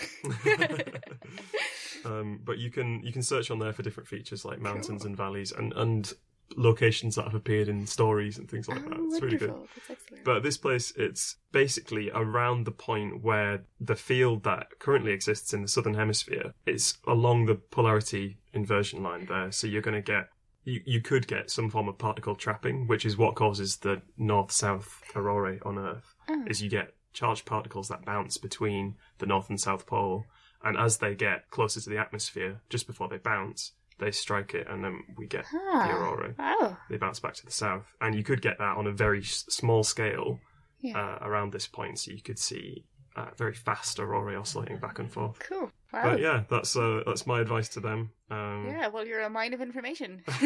um, 2.05 2.39
but 2.43 2.57
you 2.57 2.69
can 2.69 3.01
you 3.03 3.11
can 3.11 3.21
search 3.23 3.49
on 3.51 3.59
there 3.59 3.73
for 3.73 3.83
different 3.83 4.07
features 4.07 4.45
like 4.45 4.59
mountains 4.59 5.03
and 5.05 5.15
valleys 5.17 5.51
and 5.51 5.73
and 5.73 6.13
locations 6.55 7.15
that 7.15 7.25
have 7.25 7.35
appeared 7.35 7.67
in 7.67 7.85
stories 7.85 8.37
and 8.37 8.49
things 8.49 8.67
like 8.67 8.79
oh, 8.85 8.89
that. 8.89 8.97
oh, 8.99 9.07
It's 9.11 9.21
really 9.21 9.37
good. 9.37 9.51
wonderful. 9.51 9.81
That's 9.87 10.01
excellent. 10.01 10.23
But 10.23 10.43
this 10.43 10.57
place, 10.57 10.93
it's 10.95 11.37
basically 11.51 12.09
around 12.11 12.65
the 12.65 12.71
point 12.71 13.23
where 13.23 13.63
the 13.79 13.95
field 13.95 14.43
that 14.43 14.79
currently 14.79 15.11
exists 15.11 15.53
in 15.53 15.61
the 15.61 15.67
southern 15.67 15.95
hemisphere, 15.95 16.53
is 16.65 16.97
along 17.05 17.45
the 17.45 17.55
polarity 17.55 18.37
inversion 18.53 19.03
line 19.03 19.25
there. 19.27 19.51
So 19.51 19.67
you're 19.67 19.81
going 19.81 19.95
to 19.95 20.01
get, 20.01 20.29
you, 20.63 20.81
you 20.85 21.01
could 21.01 21.27
get 21.27 21.49
some 21.49 21.69
form 21.69 21.87
of 21.87 21.97
particle 21.97 22.35
trapping, 22.35 22.87
which 22.87 23.05
is 23.05 23.17
what 23.17 23.35
causes 23.35 23.77
the 23.77 24.01
north-south 24.17 25.01
aurora 25.15 25.57
on 25.63 25.77
Earth. 25.77 26.15
Oh. 26.29 26.45
Is 26.47 26.61
you 26.61 26.69
get 26.69 26.93
charged 27.13 27.45
particles 27.45 27.87
that 27.87 28.05
bounce 28.05 28.37
between 28.37 28.95
the 29.17 29.25
north 29.25 29.49
and 29.49 29.59
south 29.59 29.85
pole, 29.85 30.25
and 30.63 30.77
as 30.77 30.97
they 30.97 31.15
get 31.15 31.49
closer 31.49 31.79
to 31.79 31.89
the 31.89 31.97
atmosphere, 31.97 32.61
just 32.69 32.87
before 32.87 33.07
they 33.07 33.17
bounce, 33.17 33.73
they 33.99 34.11
strike 34.11 34.53
it, 34.53 34.67
and 34.69 34.83
then 34.83 34.99
we 35.17 35.25
get 35.27 35.45
the 35.51 35.89
aurora 35.89 36.35
Wow. 36.37 36.77
they 36.89 36.97
bounce 36.97 37.19
back 37.19 37.33
to 37.35 37.45
the 37.45 37.51
south, 37.51 37.85
and 38.01 38.13
you 38.15 38.23
could 38.23 38.41
get 38.41 38.57
that 38.59 38.77
on 38.77 38.87
a 38.87 38.91
very 38.91 39.19
s- 39.21 39.45
small 39.49 39.83
scale 39.83 40.39
Yeah. 40.81 40.97
uh, 40.99 41.17
around 41.27 41.51
this 41.53 41.67
point, 41.67 41.99
so 41.99 42.11
you 42.11 42.21
could 42.21 42.37
see 42.39 42.85
uh, 43.15 43.31
very 43.35 43.53
fast 43.55 43.99
aurora 43.99 44.39
oscillating 44.39 44.77
back 44.77 44.99
and 44.99 45.11
forth. 45.11 45.39
Cool. 45.39 45.71
Wow. 45.91 46.03
But 46.11 46.19
yeah, 46.19 46.43
that's 46.49 46.75
uh, 46.75 47.01
that's 47.05 47.25
my 47.25 47.41
advice 47.41 47.69
to 47.69 47.79
them. 47.79 48.11
Um, 48.29 48.67
Yeah, 48.67 48.89
well, 48.89 49.07
you're 49.07 49.21
a 49.21 49.29
mine 49.29 49.53
of 49.53 49.61
information. 49.61 50.21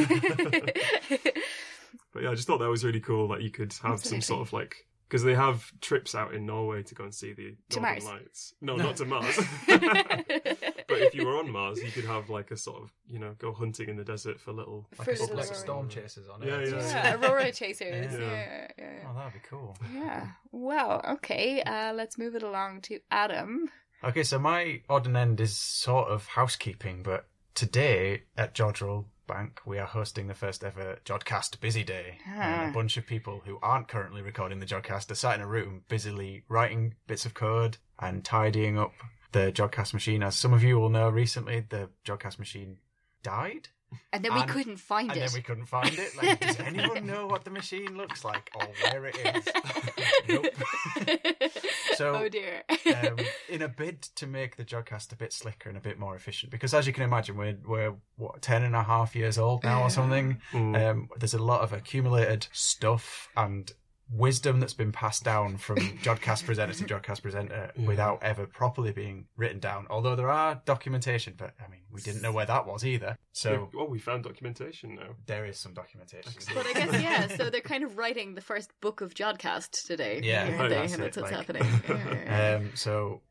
But 2.13 2.23
yeah, 2.23 2.31
I 2.31 2.35
just 2.35 2.45
thought 2.47 2.57
that 2.59 2.69
was 2.69 2.83
really 2.83 2.99
cool 2.99 3.29
that 3.29 3.41
you 3.41 3.49
could 3.51 3.71
have 3.83 3.93
Absolutely. 3.93 4.21
some 4.21 4.35
sort 4.35 4.47
of 4.47 4.53
like 4.53 4.75
because 5.11 5.23
they 5.25 5.35
have 5.35 5.69
trips 5.81 6.15
out 6.15 6.33
in 6.33 6.45
Norway 6.45 6.83
to 6.83 6.95
go 6.95 7.03
and 7.03 7.13
see 7.13 7.33
the 7.33 7.53
To 7.71 7.81
Northern 7.81 8.03
Mars. 8.03 8.05
Lights. 8.05 8.53
No, 8.61 8.77
not 8.77 8.95
to 8.95 9.05
Mars. 9.05 9.37
but 9.67 10.99
if 11.01 11.13
you 11.13 11.25
were 11.25 11.37
on 11.37 11.51
Mars, 11.51 11.83
you 11.83 11.91
could 11.91 12.05
have 12.05 12.29
like 12.29 12.49
a 12.51 12.55
sort 12.57 12.81
of 12.81 12.91
you 13.07 13.19
know 13.19 13.35
go 13.37 13.51
hunting 13.51 13.89
in 13.89 13.97
the 13.97 14.05
desert 14.05 14.39
for 14.39 14.53
little 14.53 14.87
like, 14.97 15.05
For 15.05 15.11
a, 15.11 15.19
like 15.35 15.45
aurora. 15.47 15.55
storm 15.55 15.89
chasers 15.89 16.29
on 16.29 16.41
Yeah, 16.41 16.55
it. 16.59 16.69
yeah. 16.69 16.79
yeah, 16.79 17.15
Aurora 17.27 17.51
Chasers. 17.61 18.13
Yeah. 18.13 18.19
Yeah, 18.19 18.67
yeah, 18.77 18.91
yeah. 19.01 19.07
Oh, 19.09 19.15
that'd 19.17 19.33
be 19.33 19.39
cool. 19.49 19.75
Yeah. 19.93 20.27
Wow. 20.53 21.01
Okay. 21.15 21.61
Uh, 21.61 21.91
let's 21.93 22.17
move 22.17 22.35
it 22.35 22.43
along 22.43 22.81
to 22.83 22.99
Adam. 23.11 23.69
Okay, 24.05 24.23
so 24.23 24.39
my 24.39 24.81
odd 24.89 25.05
and 25.07 25.17
end 25.17 25.41
is 25.41 25.57
sort 25.57 26.07
of 26.07 26.25
housekeeping, 26.25 27.03
but 27.03 27.27
today 27.53 28.23
at 28.37 28.55
Jodrell 28.55 29.05
Bank 29.31 29.61
we 29.65 29.79
are 29.79 29.85
hosting 29.87 30.27
the 30.27 30.33
first 30.33 30.61
ever 30.61 30.99
Jodcast 31.05 31.61
Busy 31.61 31.85
Day. 31.85 32.17
And 32.27 32.41
Ah. 32.41 32.69
a 32.69 32.73
bunch 32.73 32.97
of 32.97 33.05
people 33.07 33.41
who 33.45 33.59
aren't 33.61 33.87
currently 33.87 34.21
recording 34.21 34.59
the 34.59 34.65
Jodcast 34.65 35.09
are 35.09 35.15
sat 35.15 35.35
in 35.35 35.41
a 35.41 35.47
room 35.47 35.85
busily 35.87 36.43
writing 36.49 36.95
bits 37.07 37.25
of 37.25 37.33
code 37.33 37.77
and 37.97 38.25
tidying 38.25 38.77
up 38.77 38.91
the 39.31 39.49
Jodcast 39.53 39.93
machine. 39.93 40.21
As 40.21 40.35
some 40.35 40.51
of 40.53 40.63
you 40.65 40.77
will 40.77 40.89
know, 40.89 41.07
recently 41.07 41.61
the 41.61 41.89
Jodcast 42.03 42.39
machine 42.39 42.79
died. 43.23 43.69
And 44.13 44.23
then 44.25 44.33
we 44.33 44.41
And- 44.41 44.49
couldn't 44.49 44.77
find 44.77 45.09
and 45.09 45.17
it. 45.17 45.21
And 45.21 45.29
then 45.29 45.37
we 45.37 45.41
couldn't 45.41 45.65
find 45.67 45.93
it. 45.97 46.15
Like, 46.17 46.39
does 46.39 46.59
anyone 46.59 47.05
know 47.05 47.27
what 47.27 47.43
the 47.45 47.49
machine 47.51 47.95
looks 47.97 48.23
like 48.25 48.49
or 48.55 48.67
where 48.91 49.05
it 49.05 49.15
is? 49.35 50.41
So, 51.95 52.15
oh 52.15 52.29
dear. 52.29 52.63
um, 52.69 53.17
in 53.49 53.61
a 53.61 53.67
bid 53.67 54.01
to 54.15 54.25
make 54.25 54.55
the 54.55 54.63
Jodcast 54.65 55.11
a 55.11 55.15
bit 55.15 55.31
slicker 55.33 55.69
and 55.69 55.77
a 55.77 55.81
bit 55.81 55.99
more 55.99 56.15
efficient, 56.15 56.51
because 56.51 56.73
as 56.73 56.87
you 56.87 56.93
can 56.93 57.03
imagine, 57.03 57.37
we're 57.37 57.57
we're 57.65 57.93
what 58.15 58.41
ten 58.41 58.63
and 58.63 58.75
a 58.75 58.81
half 58.81 59.15
years 59.15 59.37
old 59.37 59.63
now 59.63 59.83
or 59.83 59.89
something. 59.89 60.41
Mm. 60.51 60.89
Um, 60.89 61.09
there's 61.17 61.33
a 61.35 61.43
lot 61.43 61.61
of 61.61 61.73
accumulated 61.73 62.47
stuff 62.51 63.29
and 63.35 63.71
wisdom 64.13 64.59
that's 64.59 64.73
been 64.73 64.91
passed 64.91 65.23
down 65.23 65.57
from 65.57 65.77
Jodcast 65.77 66.45
presenter 66.45 66.73
to 66.73 66.83
Jodcast 66.83 67.21
presenter 67.21 67.71
Yeah. 67.77 67.85
without 67.87 68.21
ever 68.23 68.45
properly 68.45 68.91
being 68.91 69.25
written 69.37 69.59
down. 69.59 69.87
Although 69.89 70.15
there 70.15 70.29
are 70.29 70.61
documentation, 70.65 71.33
but 71.37 71.53
I 71.65 71.69
mean, 71.69 71.81
we 71.91 72.01
didn't 72.01 72.21
know 72.21 72.31
where 72.31 72.45
that 72.45 72.65
was 72.65 72.85
either. 72.85 73.17
So 73.31 73.69
oh, 73.77 73.85
we 73.85 73.99
found 73.99 74.23
documentation 74.23 74.95
now. 74.95 75.15
there 75.25 75.45
is 75.45 75.57
some 75.57 75.73
documentation. 75.73 76.31
But 76.53 76.65
I 76.67 76.73
guess 76.73 77.01
yeah. 77.01 77.27
So 77.37 77.49
they're 77.49 77.61
kind 77.61 77.83
of 77.83 77.97
writing 77.97 78.35
the 78.35 78.41
first 78.41 78.71
book 78.81 79.01
of 79.01 79.13
Jodcast 79.13 79.85
today. 79.87 80.19
Yeah, 80.23 80.47
aren't 80.47 80.61
oh, 80.61 80.69
they? 80.69 80.75
that's 80.75 80.93
and 80.93 81.01
it, 81.03 81.05
that's 81.05 81.17
what's 81.17 81.31
like- 81.31 81.39
happening. 81.45 81.63
Yeah, 81.87 82.13
yeah, 82.25 82.51
yeah. 82.51 82.55
Um, 82.57 82.71
so 82.75 83.21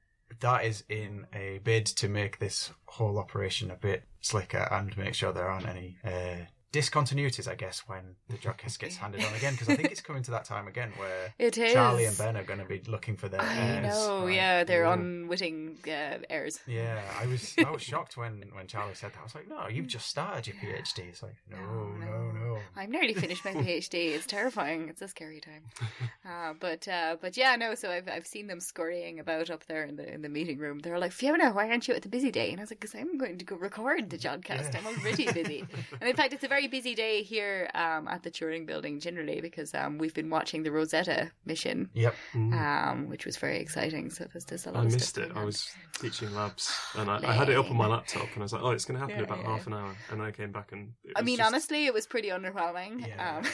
that 0.40 0.64
is 0.64 0.84
in 0.88 1.26
a 1.34 1.60
bid 1.64 1.86
to 1.86 2.08
make 2.08 2.38
this 2.38 2.70
whole 2.86 3.18
operation 3.18 3.70
a 3.70 3.76
bit 3.76 4.04
slicker 4.20 4.66
and 4.70 4.96
make 4.96 5.14
sure 5.14 5.32
there 5.32 5.48
aren't 5.48 5.68
any 5.68 5.98
uh, 6.04 6.44
discontinuities, 6.72 7.48
I 7.48 7.54
guess, 7.54 7.80
when 7.86 8.14
the 8.28 8.36
Jodcast 8.36 8.78
gets 8.78 8.96
handed 8.96 9.24
on 9.24 9.34
again. 9.34 9.54
Because 9.54 9.68
I 9.68 9.76
think 9.76 9.90
it's 9.90 10.00
coming 10.00 10.22
to 10.24 10.30
that 10.32 10.44
time 10.44 10.68
again 10.68 10.92
where 10.96 11.34
It 11.38 11.58
is. 11.58 11.72
Charlie 11.72 12.04
and 12.04 12.16
Ben 12.16 12.36
are 12.36 12.44
going 12.44 12.60
to 12.60 12.64
be 12.64 12.80
looking 12.86 13.16
for 13.16 13.28
their 13.28 13.42
I 13.42 13.54
heirs. 13.56 13.82
know. 14.06 14.24
right? 14.26 14.34
Yeah, 14.34 14.64
they're 14.64 14.84
unwitting 14.84 15.78
uh, 15.86 16.18
heirs. 16.28 16.60
Yeah, 16.66 17.00
I 17.20 17.26
was 17.26 17.54
I 17.64 17.70
was 17.70 17.82
shocked 17.90 18.16
when, 18.16 18.44
when 18.54 18.66
Charlie 18.66 18.94
said 18.94 19.12
that. 19.12 19.20
I 19.20 19.22
was 19.24 19.34
like, 19.34 19.48
"No, 19.48 19.68
you've 19.68 19.88
just 19.88 20.06
started 20.08 20.46
your 20.46 20.56
PhD." 20.56 21.08
It's 21.08 21.22
like, 21.22 21.36
"No, 21.50 21.58
No, 21.58 22.06
no, 22.06 22.30
no." 22.32 22.39
I'm 22.76 22.90
nearly 22.90 23.14
finished 23.14 23.44
my 23.44 23.52
PhD. 23.54 24.10
It's 24.14 24.26
terrifying. 24.26 24.88
It's 24.88 25.02
a 25.02 25.08
scary 25.08 25.40
time. 25.40 25.62
Uh, 26.22 26.52
but 26.60 26.86
uh, 26.86 27.16
but 27.20 27.36
yeah, 27.36 27.56
no. 27.56 27.74
So 27.74 27.90
I've 27.90 28.06
I've 28.08 28.26
seen 28.26 28.46
them 28.46 28.60
scurrying 28.60 29.18
about 29.18 29.50
up 29.50 29.64
there 29.66 29.84
in 29.84 29.96
the 29.96 30.12
in 30.12 30.20
the 30.22 30.28
meeting 30.28 30.58
room. 30.58 30.78
They're 30.78 30.98
like, 30.98 31.12
Fiona, 31.12 31.50
why 31.50 31.68
aren't 31.70 31.88
you 31.88 31.94
at 31.94 32.02
the 32.02 32.08
busy 32.08 32.30
day? 32.30 32.50
And 32.50 32.60
I 32.60 32.62
was 32.62 32.70
like, 32.70 32.78
because 32.78 32.94
I'm 32.94 33.16
going 33.18 33.38
to 33.38 33.44
go 33.44 33.56
record 33.56 34.10
the 34.10 34.18
Jodcast. 34.18 34.74
Yeah. 34.74 34.80
I'm 34.80 34.86
already 34.86 35.32
busy. 35.32 35.64
and 36.00 36.08
in 36.08 36.14
fact, 36.14 36.32
it's 36.34 36.44
a 36.44 36.48
very 36.48 36.68
busy 36.68 36.94
day 36.94 37.22
here 37.22 37.68
um, 37.74 38.06
at 38.06 38.22
the 38.22 38.30
Turing 38.30 38.66
Building 38.66 39.00
generally 39.00 39.40
because 39.40 39.74
um, 39.74 39.96
we've 39.98 40.14
been 40.14 40.30
watching 40.30 40.62
the 40.62 40.70
Rosetta 40.70 41.32
mission, 41.46 41.88
Yep. 41.94 42.14
Mm. 42.34 42.52
um, 42.92 43.08
which 43.08 43.24
was 43.26 43.36
very 43.38 43.58
exciting. 43.58 44.10
So 44.10 44.26
there's, 44.32 44.44
there's 44.44 44.66
a 44.66 44.72
lot 44.72 44.84
I 44.84 44.88
missed 44.88 45.16
it. 45.18 45.32
I 45.34 45.42
was 45.42 45.68
teaching 46.00 46.32
labs, 46.34 46.70
and 46.96 47.10
I, 47.10 47.20
I 47.26 47.32
had 47.32 47.48
it 47.48 47.56
up 47.56 47.70
on 47.70 47.76
my 47.76 47.86
laptop, 47.86 48.28
and 48.34 48.38
I 48.38 48.42
was 48.42 48.52
like, 48.52 48.62
"Oh, 48.62 48.70
it's 48.70 48.84
going 48.84 48.96
to 48.96 49.00
happen 49.00 49.16
Yeah, 49.16 49.24
in 49.24 49.24
about 49.24 49.38
yeah. 49.44 49.56
half 49.56 49.66
an 49.66 49.72
hour." 49.72 49.96
And 50.10 50.20
then 50.20 50.26
I 50.26 50.30
came 50.30 50.52
back, 50.52 50.70
and 50.72 50.92
it 51.02 51.12
I 51.16 51.22
mean, 51.22 51.38
just- 51.38 51.46
honestly, 51.48 51.86
it 51.86 51.94
was 51.94 52.06
pretty 52.06 52.30
underwhelming. 52.52 53.06
Yeah. 53.06 53.38
Um, 53.38 53.44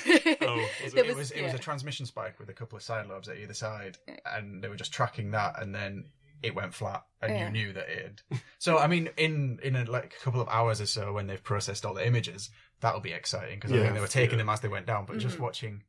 Oh, 0.42 0.56
was 0.84 0.94
it? 0.94 1.06
it 1.06 1.16
was 1.16 1.30
it 1.30 1.42
was 1.42 1.52
yeah. 1.52 1.56
a 1.56 1.58
transmission 1.58 2.06
spike 2.06 2.38
with 2.38 2.48
a 2.48 2.52
couple 2.54 2.76
of 2.76 2.82
side 2.82 3.06
lobes 3.06 3.28
at 3.28 3.36
either 3.38 3.54
side, 3.54 3.98
and 4.24 4.62
they 4.62 4.68
were 4.68 4.76
just 4.76 4.92
tracking 4.92 5.30
that, 5.32 5.60
and 5.62 5.74
then 5.74 6.06
it 6.42 6.54
went 6.54 6.74
flat, 6.74 7.04
and 7.22 7.32
Yeah. 7.32 7.46
you 7.46 7.50
knew 7.52 7.72
that 7.72 7.88
it. 7.88 8.22
Had. 8.30 8.40
So 8.58 8.78
I 8.78 8.86
mean, 8.86 9.10
in 9.16 9.58
in 9.62 9.76
a, 9.76 9.84
like 9.84 10.14
a 10.20 10.24
couple 10.24 10.40
of 10.40 10.48
hours 10.48 10.80
or 10.80 10.86
so, 10.86 11.12
when 11.12 11.26
they've 11.26 11.42
processed 11.42 11.84
all 11.86 11.94
the 11.94 12.06
images, 12.06 12.50
that'll 12.80 13.00
be 13.00 13.12
exciting 13.12 13.56
because 13.58 13.72
I 13.72 13.78
think 13.80 13.94
they 13.94 14.00
were 14.00 14.06
taking 14.08 14.32
yeah. 14.38 14.44
them 14.44 14.48
as 14.48 14.60
they 14.60 14.68
went 14.68 14.86
down. 14.86 15.04
But 15.06 15.18
just 15.18 15.36
Mhm. 15.36 15.40
watching, 15.40 15.82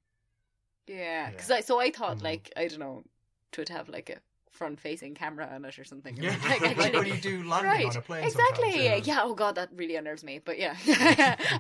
Yeah, 0.88 0.96
Yeah. 0.96 1.30
because 1.32 1.50
I 1.52 1.62
so 1.62 1.80
I 1.80 1.92
thought 1.92 2.18
Mhm. 2.18 2.24
like 2.24 2.52
I 2.56 2.68
don't 2.68 2.80
know, 2.80 3.04
to 3.54 3.62
it 3.62 3.70
have 3.70 3.90
like 3.90 4.10
a 4.10 4.20
front-facing 4.58 5.16
camera 5.16 5.48
on 5.54 5.64
it 5.66 5.78
or 5.80 5.84
something. 5.86 6.18
yeah, 6.18 6.36
like, 6.50 6.62
actually- 6.62 6.98
when 7.00 7.08
you 7.08 7.18
do 7.22 7.44
landing 7.44 7.72
right, 7.72 7.86
on 7.86 7.96
a 7.98 8.02
plane, 8.02 8.24
exactly. 8.26 8.72
sometimes, 8.74 9.08
Yeah. 9.08 9.20
Oh 9.24 9.34
god, 9.34 9.56
that 9.56 9.70
really 9.76 9.96
unnerves 9.96 10.24
me. 10.24 10.40
But 10.44 10.58
yeah, 10.60 10.76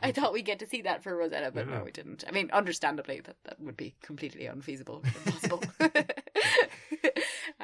I 0.03 0.11
thought 0.13 0.33
we'd 0.33 0.45
get 0.45 0.59
to 0.59 0.67
see 0.67 0.81
that 0.81 1.03
for 1.03 1.15
Rosetta, 1.15 1.51
but 1.53 1.67
Yeah. 1.67 1.77
no, 1.77 1.83
we 1.83 1.91
didn't. 1.91 2.23
I 2.27 2.31
mean, 2.31 2.49
understandably, 2.51 3.21
that 3.21 3.35
that 3.45 3.59
would 3.59 3.77
be 3.77 3.95
completely 4.01 4.45
unfeasible, 4.47 5.03
impossible. 5.25 5.63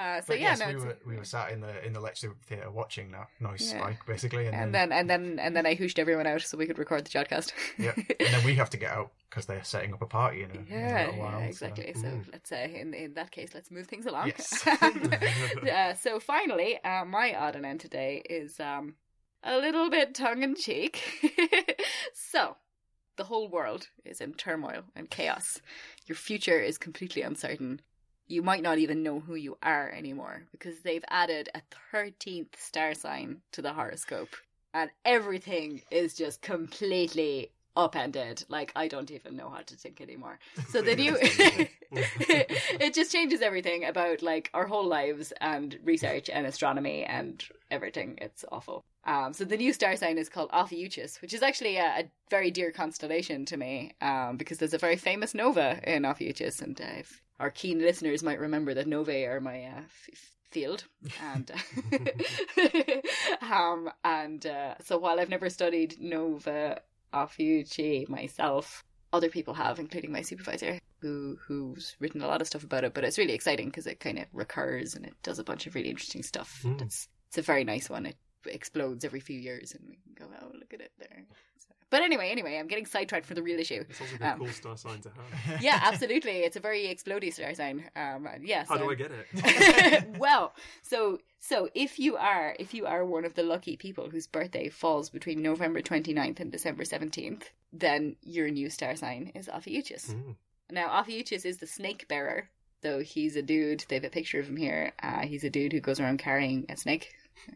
uh, 0.04 0.22
so 0.22 0.26
But 0.34 0.40
yeah, 0.40 0.50
yes, 0.50 0.60
no, 0.60 0.68
we 0.68 0.76
were 0.76 0.98
we 1.08 1.16
were 1.18 1.24
sat 1.24 1.52
in 1.52 1.62
the 1.62 1.86
in 1.86 1.94
the 1.94 2.00
lecture 2.00 2.34
theatre 2.48 2.70
watching 2.72 3.12
that 3.12 3.28
noise 3.40 3.62
Yeah. 3.72 3.80
spike 3.80 4.06
basically, 4.06 4.48
and, 4.48 4.56
and 4.56 4.74
then, 4.76 4.90
then 4.90 5.00
and 5.00 5.10
then 5.10 5.40
and 5.40 5.56
then 5.56 5.66
I 5.66 5.76
hooshed 5.76 6.00
everyone 6.00 6.28
out 6.28 6.42
so 6.42 6.58
we 6.58 6.68
could 6.68 6.78
record 6.80 7.06
the 7.06 7.10
podcast. 7.18 7.52
yeah, 7.80 7.94
and 8.20 8.34
then 8.34 8.44
we 8.44 8.56
have 8.56 8.70
to 8.72 8.78
get 8.78 8.92
out 8.92 9.12
because 9.30 9.46
they're 9.46 9.64
setting 9.64 9.94
up 9.94 10.02
a 10.02 10.06
party 10.06 10.44
in 10.44 10.52
a, 10.52 10.54
in 10.54 10.62
a 10.62 10.70
Yeah, 10.70 11.06
little 11.06 11.20
while. 11.20 11.40
yeah, 11.40 11.46
exactly. 11.48 11.94
So, 11.96 12.08
Mm. 12.08 12.32
let's 12.32 12.50
say 12.50 12.80
in 12.80 12.94
in 12.94 13.14
that 13.16 13.32
case, 13.32 13.54
let's 13.54 13.72
move 13.72 13.88
things 13.88 14.06
along. 14.06 14.28
Yes. 14.28 14.68
uh, 15.72 15.94
so 15.96 16.20
finally, 16.20 16.80
uh, 16.84 17.06
my 17.06 17.34
odd 17.36 17.56
and 17.56 17.66
end 17.66 17.80
today 17.80 18.22
is 18.30 18.60
um, 18.60 18.96
a 19.44 19.58
little 19.58 19.90
bit 19.90 20.14
tongue 20.14 20.44
in 20.44 20.56
cheek. 20.56 21.02
so, 22.14 22.58
the 23.18 23.24
whole 23.26 23.48
world 23.50 23.88
is 24.06 24.22
in 24.22 24.34
turmoil 24.34 24.84
and 24.96 25.10
chaos. 25.10 25.62
Your 26.08 26.16
future 26.16 26.60
is 26.60 26.78
completely 26.78 27.22
uncertain. 27.22 27.82
You 28.28 28.42
might 28.42 28.64
not 28.64 28.78
even 28.78 29.04
know 29.04 29.20
who 29.20 29.36
you 29.36 29.58
are 29.62 29.90
anymore 29.90 30.44
because 30.52 30.80
they've 30.80 31.06
added 31.10 31.50
a 31.54 31.62
thirteenth 31.92 32.60
star 32.60 32.94
sign 32.94 33.42
to 33.52 33.62
the 33.62 33.74
horoscope, 33.74 34.36
and 34.74 34.90
everything 35.06 35.82
is 35.92 36.14
just 36.14 36.42
completely 36.42 37.52
upended. 37.76 38.44
Like 38.50 38.72
I 38.76 38.88
don't 38.88 39.12
even 39.12 39.36
know 39.36 39.50
how 39.50 39.62
to 39.62 39.76
think 39.76 40.02
anymore. 40.02 40.40
So 40.70 40.82
the 40.82 40.96
new 40.96 41.18
it 41.92 42.94
just 42.94 43.12
changes 43.12 43.42
everything 43.42 43.86
about 43.86 44.22
like 44.22 44.50
our 44.54 44.66
whole 44.66 44.88
lives 44.88 45.34
and 45.42 45.78
research 45.84 46.30
and 46.30 46.46
astronomy 46.46 47.04
and 47.04 47.44
everything. 47.70 48.18
It's 48.22 48.46
awful. 48.52 48.84
Um, 49.06 49.34
so 49.34 49.44
the 49.44 49.58
new 49.58 49.74
star 49.74 49.96
sign 49.96 50.18
is 50.18 50.30
called 50.30 50.50
Ophiuchus, 50.54 51.22
which 51.22 51.34
is 51.34 51.44
actually 51.44 51.78
a, 51.78 51.86
a 51.86 52.12
very 52.30 52.52
dear 52.52 52.72
constellation 52.72 53.46
to 53.46 53.58
me 53.58 53.94
um, 54.02 54.38
because 54.38 54.60
there's 54.60 54.74
a 54.74 54.78
very 54.78 54.96
famous 54.96 55.34
nova 55.34 55.80
in 55.84 56.06
Ophiuchus, 56.06 56.62
and 56.62 56.80
uh, 56.80 56.86
if 57.00 57.22
our 57.40 57.50
keen 57.50 57.80
listeners 57.80 58.24
might 58.24 58.40
remember 58.40 58.74
that 58.74 58.88
novae 58.88 59.26
are 59.26 59.42
my 59.42 59.64
uh, 59.66 59.82
f- 59.82 60.36
field, 60.52 60.84
and 61.22 61.52
um, 63.42 63.90
and 64.04 64.46
uh, 64.46 64.76
so 64.84 64.98
while 64.98 65.20
I've 65.20 65.30
never 65.30 65.50
studied 65.50 66.00
nova 66.00 66.82
Ophiuchi 67.14 68.08
myself, 68.10 68.84
other 69.12 69.30
people 69.30 69.54
have, 69.54 69.80
including 69.80 70.12
my 70.12 70.22
supervisor, 70.22 70.80
who 71.02 71.38
who's 71.48 71.96
written 72.00 72.22
a 72.22 72.28
lot 72.28 72.42
of 72.42 72.48
stuff 72.48 72.64
about 72.64 72.84
it. 72.84 72.94
But 72.94 73.04
it's 73.04 73.18
really 73.18 73.34
exciting 73.34 73.68
because 73.68 73.88
it 73.88 74.00
kind 74.00 74.20
of 74.20 74.26
recurs 74.34 74.96
and 74.96 75.06
it 75.06 75.14
does 75.24 75.40
a 75.40 75.44
bunch 75.44 75.68
of 75.68 75.76
really 75.76 75.90
interesting 75.90 76.24
stuff. 76.24 76.62
Mm. 76.64 76.82
It's 76.82 77.08
it's 77.28 77.38
a 77.38 77.42
very 77.42 77.64
nice 77.64 77.90
one. 77.90 78.06
It 78.06 78.18
explodes 78.46 79.06
every 79.06 79.20
few 79.20 79.40
years, 79.40 79.74
and 79.74 79.84
we 79.88 79.98
can 80.04 80.14
go, 80.28 80.34
oh, 80.42 80.52
look 80.54 80.74
at 80.74 80.82
it 80.82 80.92
there. 81.00 81.24
So- 81.60 81.73
but 81.94 82.02
anyway, 82.10 82.28
anyway, 82.32 82.58
I'm 82.60 82.68
getting 82.68 82.86
sidetracked 82.96 83.26
for 83.30 83.36
the 83.36 83.44
real 83.50 83.60
issue. 83.66 83.82
It's 83.90 84.02
also 84.02 84.16
a 84.20 84.28
Um, 84.32 84.40
cool 84.40 84.48
star 84.62 84.76
sign 84.86 85.00
to 85.06 85.10
have. 85.18 85.62
Yeah, 85.68 85.80
absolutely. 85.90 86.38
It's 86.48 86.58
a 86.62 86.64
very 86.70 86.84
explodey 86.94 87.32
star 87.32 87.54
sign. 87.62 87.78
Um, 87.96 88.28
yes. 88.54 88.68
How 88.70 88.78
do 88.78 88.84
I'm- 88.84 88.92
I 88.92 88.96
get 89.04 89.12
it? 89.20 90.08
well, 90.26 90.46
so 90.82 91.20
so 91.40 91.70
if 91.86 92.00
you 92.00 92.12
are 92.18 92.56
if 92.64 92.74
you 92.74 92.84
are 92.94 93.04
one 93.06 93.26
of 93.26 93.34
the 93.36 93.44
lucky 93.54 93.76
people 93.86 94.10
whose 94.10 94.28
birthday 94.38 94.68
falls 94.70 95.10
between 95.18 95.42
November 95.42 95.82
29th 95.82 96.40
and 96.40 96.52
December 96.52 96.84
17th, 96.84 97.44
then 97.72 98.16
your 98.24 98.50
new 98.50 98.70
star 98.70 98.96
sign 98.96 99.32
is 99.36 99.48
Ophiuchus. 99.48 100.06
Mm. 100.14 100.36
Now, 100.72 100.88
Ophiuchus 101.00 101.46
is 101.46 101.58
the 101.60 101.68
snake 101.68 102.08
bearer. 102.08 102.50
So 102.82 103.00
he's 103.00 103.36
a 103.38 103.42
dude. 103.42 103.86
They 103.88 103.96
have 103.96 104.04
a 104.04 104.10
picture 104.10 104.40
of 104.42 104.48
him 104.48 104.58
here. 104.58 104.92
Uh, 105.02 105.22
he's 105.32 105.44
a 105.46 105.50
dude 105.50 105.72
who 105.74 105.80
goes 105.80 106.00
around 106.02 106.18
carrying 106.20 106.66
a 106.68 106.76
snake. 106.76 107.14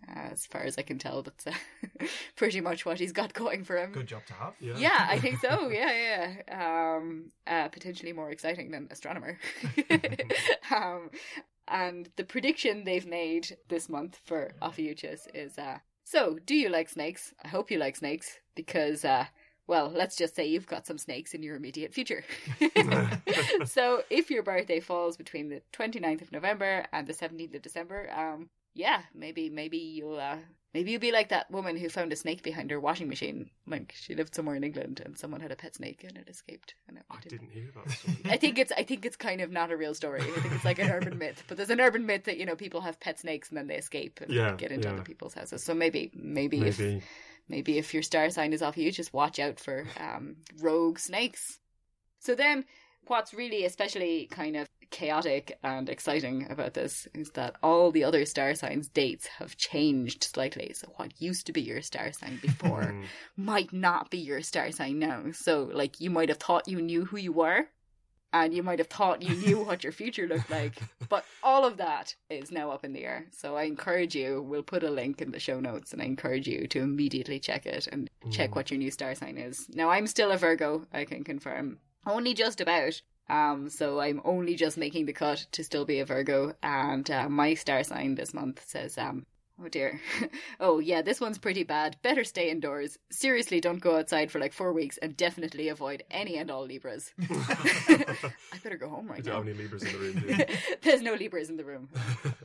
Uh, 0.07 0.30
as 0.32 0.45
far 0.45 0.63
as 0.63 0.78
I 0.78 0.82
can 0.82 0.97
tell, 0.97 1.21
that's 1.21 1.47
uh, 1.47 1.53
pretty 2.36 2.61
much 2.61 2.86
what 2.86 2.99
he's 2.99 3.11
got 3.11 3.34
going 3.34 3.63
for 3.63 3.78
him. 3.78 3.91
Good 3.91 4.07
job 4.07 4.25
to 4.28 4.34
have. 4.34 4.53
Yeah. 4.59 4.78
Yeah, 4.78 5.07
I 5.09 5.19
think 5.19 5.39
so. 5.39 5.69
Yeah, 5.78 6.34
yeah. 6.49 6.95
Um, 6.97 7.32
uh, 7.45 7.67
potentially 7.67 8.13
more 8.13 8.32
exciting 8.32 8.71
than 8.71 8.88
astronomer. 8.89 9.38
um, 10.75 11.11
and 11.67 12.09
the 12.15 12.23
prediction 12.23 12.84
they've 12.84 13.05
made 13.05 13.57
this 13.67 13.89
month 13.89 14.19
for 14.25 14.51
Ophiuchus 14.61 15.28
is: 15.34 15.57
uh, 15.57 15.80
so, 16.03 16.39
do 16.45 16.55
you 16.55 16.69
like 16.69 16.88
snakes? 16.88 17.34
I 17.43 17.49
hope 17.49 17.69
you 17.69 17.78
like 17.78 17.97
snakes 17.97 18.39
because, 18.55 19.03
uh, 19.03 19.25
well, 19.67 19.91
let's 19.93 20.15
just 20.15 20.36
say 20.36 20.47
you've 20.47 20.65
got 20.65 20.88
some 20.88 20.97
snakes 20.97 21.34
in 21.34 21.43
your 21.43 21.57
immediate 21.57 21.93
future. 21.93 22.23
so, 23.65 24.03
if 24.09 24.32
your 24.32 24.41
birthday 24.41 24.80
falls 24.80 25.17
between 25.17 25.49
the 25.49 25.61
29th 25.73 26.21
of 26.21 26.32
November 26.32 26.86
and 26.93 27.07
the 27.07 27.13
17th 27.13 27.55
of 27.55 27.61
December, 27.61 28.09
um, 28.15 28.49
yeah, 28.78 29.01
maybe 29.13 29.49
maybe 29.49 29.78
you'll 29.78 30.19
uh, 30.19 30.38
maybe 30.73 30.91
you'll 30.91 31.01
be 31.01 31.11
like 31.11 31.30
that 31.30 31.49
woman 31.49 31.75
who 31.75 31.89
found 31.89 32.13
a 32.13 32.15
snake 32.15 32.43
behind 32.43 32.69
her 32.71 32.80
washing 32.80 33.09
machine. 33.09 33.49
Like 33.65 33.93
she 33.97 34.13
lived 34.15 34.36
somewhere 34.36 34.55
in 34.55 34.63
England 34.63 35.01
and 35.03 35.17
someone 35.17 35.41
had 35.41 35.51
a 35.51 35.55
pet 35.55 35.73
snake 35.75 36.03
and 36.07 36.15
it 36.17 36.30
escaped. 36.30 36.75
And 36.88 36.97
it 36.99 37.03
I 37.09 37.19
didn't- 37.21 37.49
hear 37.51 37.69
that 37.75 37.91
story. 37.91 38.17
I 38.25 38.38
think 38.38 38.59
it's 38.59 38.71
I 38.71 38.84
think 38.84 39.05
it's 39.05 39.15
kind 39.17 39.41
of 39.41 39.51
not 39.51 39.71
a 39.71 39.78
real 39.78 39.95
story. 39.95 40.21
I 40.21 40.39
think 40.39 40.53
it's 40.53 40.65
like 40.65 40.80
an 40.80 40.91
urban 40.91 41.17
myth. 41.17 41.43
But 41.47 41.57
there's 41.57 41.71
an 41.71 41.82
urban 41.82 42.05
myth 42.05 42.25
that 42.25 42.38
you 42.38 42.45
know 42.45 42.55
people 42.55 42.82
have 42.82 42.99
pet 42.99 43.19
snakes 43.19 43.49
and 43.49 43.57
then 43.57 43.67
they 43.67 43.75
escape 43.78 44.19
and 44.21 44.32
Yeah, 44.32 44.53
get 44.55 44.71
into 44.71 44.88
yeah. 44.88 44.93
other 44.93 45.03
people's 45.03 45.34
houses. 45.34 45.63
So 45.63 45.73
maybe 45.73 46.11
maybe, 46.13 46.61
if 46.61 46.80
Maybe. 46.80 47.01
maybe 47.49 47.78
if 47.80 47.93
your 47.95 48.03
star 48.03 48.30
sign 48.30 48.53
is 48.53 48.61
off 48.61 48.78
you, 48.78 48.91
just 48.91 49.13
watch 49.13 49.39
out 49.39 49.59
for 49.59 49.86
um, 49.99 50.36
rogue 50.61 50.99
snakes. 50.99 51.59
So 52.19 52.36
then, 52.36 52.65
what's 53.07 53.34
really 53.34 53.65
especially 53.65 54.28
kind 54.30 54.55
of 54.57 54.67
chaotic 54.89 55.57
and 55.63 55.89
exciting 55.89 56.47
about 56.49 56.73
this 56.73 57.07
is 57.13 57.31
that 57.31 57.55
all 57.63 57.91
the 57.91 58.03
other 58.03 58.25
star 58.25 58.55
signs' 58.55 58.88
dates 58.89 59.27
have 59.39 59.57
changed 59.57 60.23
slightly. 60.23 60.73
So 60.73 60.91
what 60.97 61.19
used 61.21 61.45
to 61.47 61.53
be 61.53 61.61
your 61.61 61.81
star 61.81 62.11
sign 62.11 62.39
before 62.41 62.81
Mm. 62.97 63.05
might 63.35 63.73
not 63.73 64.09
be 64.09 64.17
your 64.19 64.41
star 64.41 64.71
sign 64.71 64.99
now. 64.99 65.23
So, 65.33 65.69
like, 65.73 65.99
you 65.99 66.09
might 66.09 66.29
have 66.29 66.38
thought 66.39 66.67
you 66.67 66.81
knew 66.81 67.05
who 67.05 67.17
you 67.17 67.31
were, 67.33 67.67
and 68.33 68.53
you 68.53 68.61
might 68.63 68.79
have 68.79 68.88
thought 68.88 69.21
you 69.21 69.35
knew 69.35 69.59
what 69.63 69.83
your 69.83 69.91
future 69.93 70.27
looked 70.27 70.49
like, 70.49 70.73
but 71.09 71.23
all 71.43 71.65
of 71.65 71.77
that 71.77 72.15
is 72.29 72.51
now 72.51 72.71
up 72.71 72.83
in 72.85 72.93
the 72.93 73.03
air. 73.05 73.25
So, 73.31 73.55
I 73.55 73.63
encourage 73.63 74.15
you, 74.15 74.41
we'll 74.41 74.63
put 74.63 74.83
a 74.83 74.89
link 74.89 75.21
in 75.21 75.31
the 75.31 75.39
show 75.39 75.59
notes, 75.59 75.93
and 75.93 76.01
I 76.01 76.05
encourage 76.05 76.47
you 76.47 76.67
to 76.67 76.79
immediately 76.81 77.39
check 77.39 77.65
it 77.65 77.88
and 77.91 78.09
check 78.31 78.51
Mm. 78.51 78.55
what 78.55 78.71
your 78.71 78.77
new 78.79 78.91
star 78.91 79.15
sign 79.15 79.38
is. 79.38 79.67
Now, 79.73 79.89
I'm 79.89 80.07
still 80.07 80.31
a 80.31 80.38
Virgo, 80.38 80.85
I 80.93 81.05
can 81.05 81.23
confirm. 81.23 81.79
Only 82.05 82.33
just 82.33 82.61
about. 82.61 83.01
Um, 83.30 83.69
so 83.69 83.99
I'm 83.99 84.21
only 84.23 84.55
just 84.55 84.78
making 84.78 85.05
the 85.05 85.13
cut 85.13 85.45
to 85.51 85.63
still 85.63 85.86
be 85.86 85.99
a 85.99 86.05
Virgo, 86.05 86.53
and 86.63 87.09
uh, 87.11 87.28
my 87.30 87.53
star 87.53 87.84
sign 87.84 88.15
this 88.15 88.34
month 88.34 88.63
says, 88.65 88.97
um, 88.97 89.25
oh 89.61 89.67
dear, 89.67 89.99
oh 90.59 90.80
yeah, 90.80 91.01
this 91.01 91.19
one's 91.19 91.38
pretty 91.38 91.63
bad. 91.63 91.97
Better 92.01 92.23
stay 92.23 92.49
indoors. 92.49 92.97
Seriously, 93.11 93.59
don't 93.59 93.82
go 93.82 93.97
outside 93.97 94.32
for 94.32 94.39
like 94.39 94.53
four 94.53 94.71
weeks, 94.71 94.97
and 94.97 95.17
definitely 95.17 95.67
avoid 95.67 96.03
any 96.09 96.38
and 96.38 96.49
all 96.49 96.65
Libras. 96.65 97.11
I 97.30 98.59
better 98.63 98.78
go 98.78 98.89
home 98.89 99.07
right 99.07 99.25
now. 99.25 99.41
Libras 99.41 99.84
in 99.84 99.91
the 99.91 99.97
room. 99.97 100.45
There's 100.82 101.01
no 101.01 101.13
Libras 101.13 101.49
in 101.49 101.57
the 101.57 101.65
room. 101.65 101.89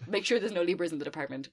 Make 0.08 0.24
sure 0.24 0.40
there's 0.40 0.52
no 0.52 0.62
Libras 0.62 0.92
in 0.92 0.98
the 0.98 1.04
department. 1.04 1.48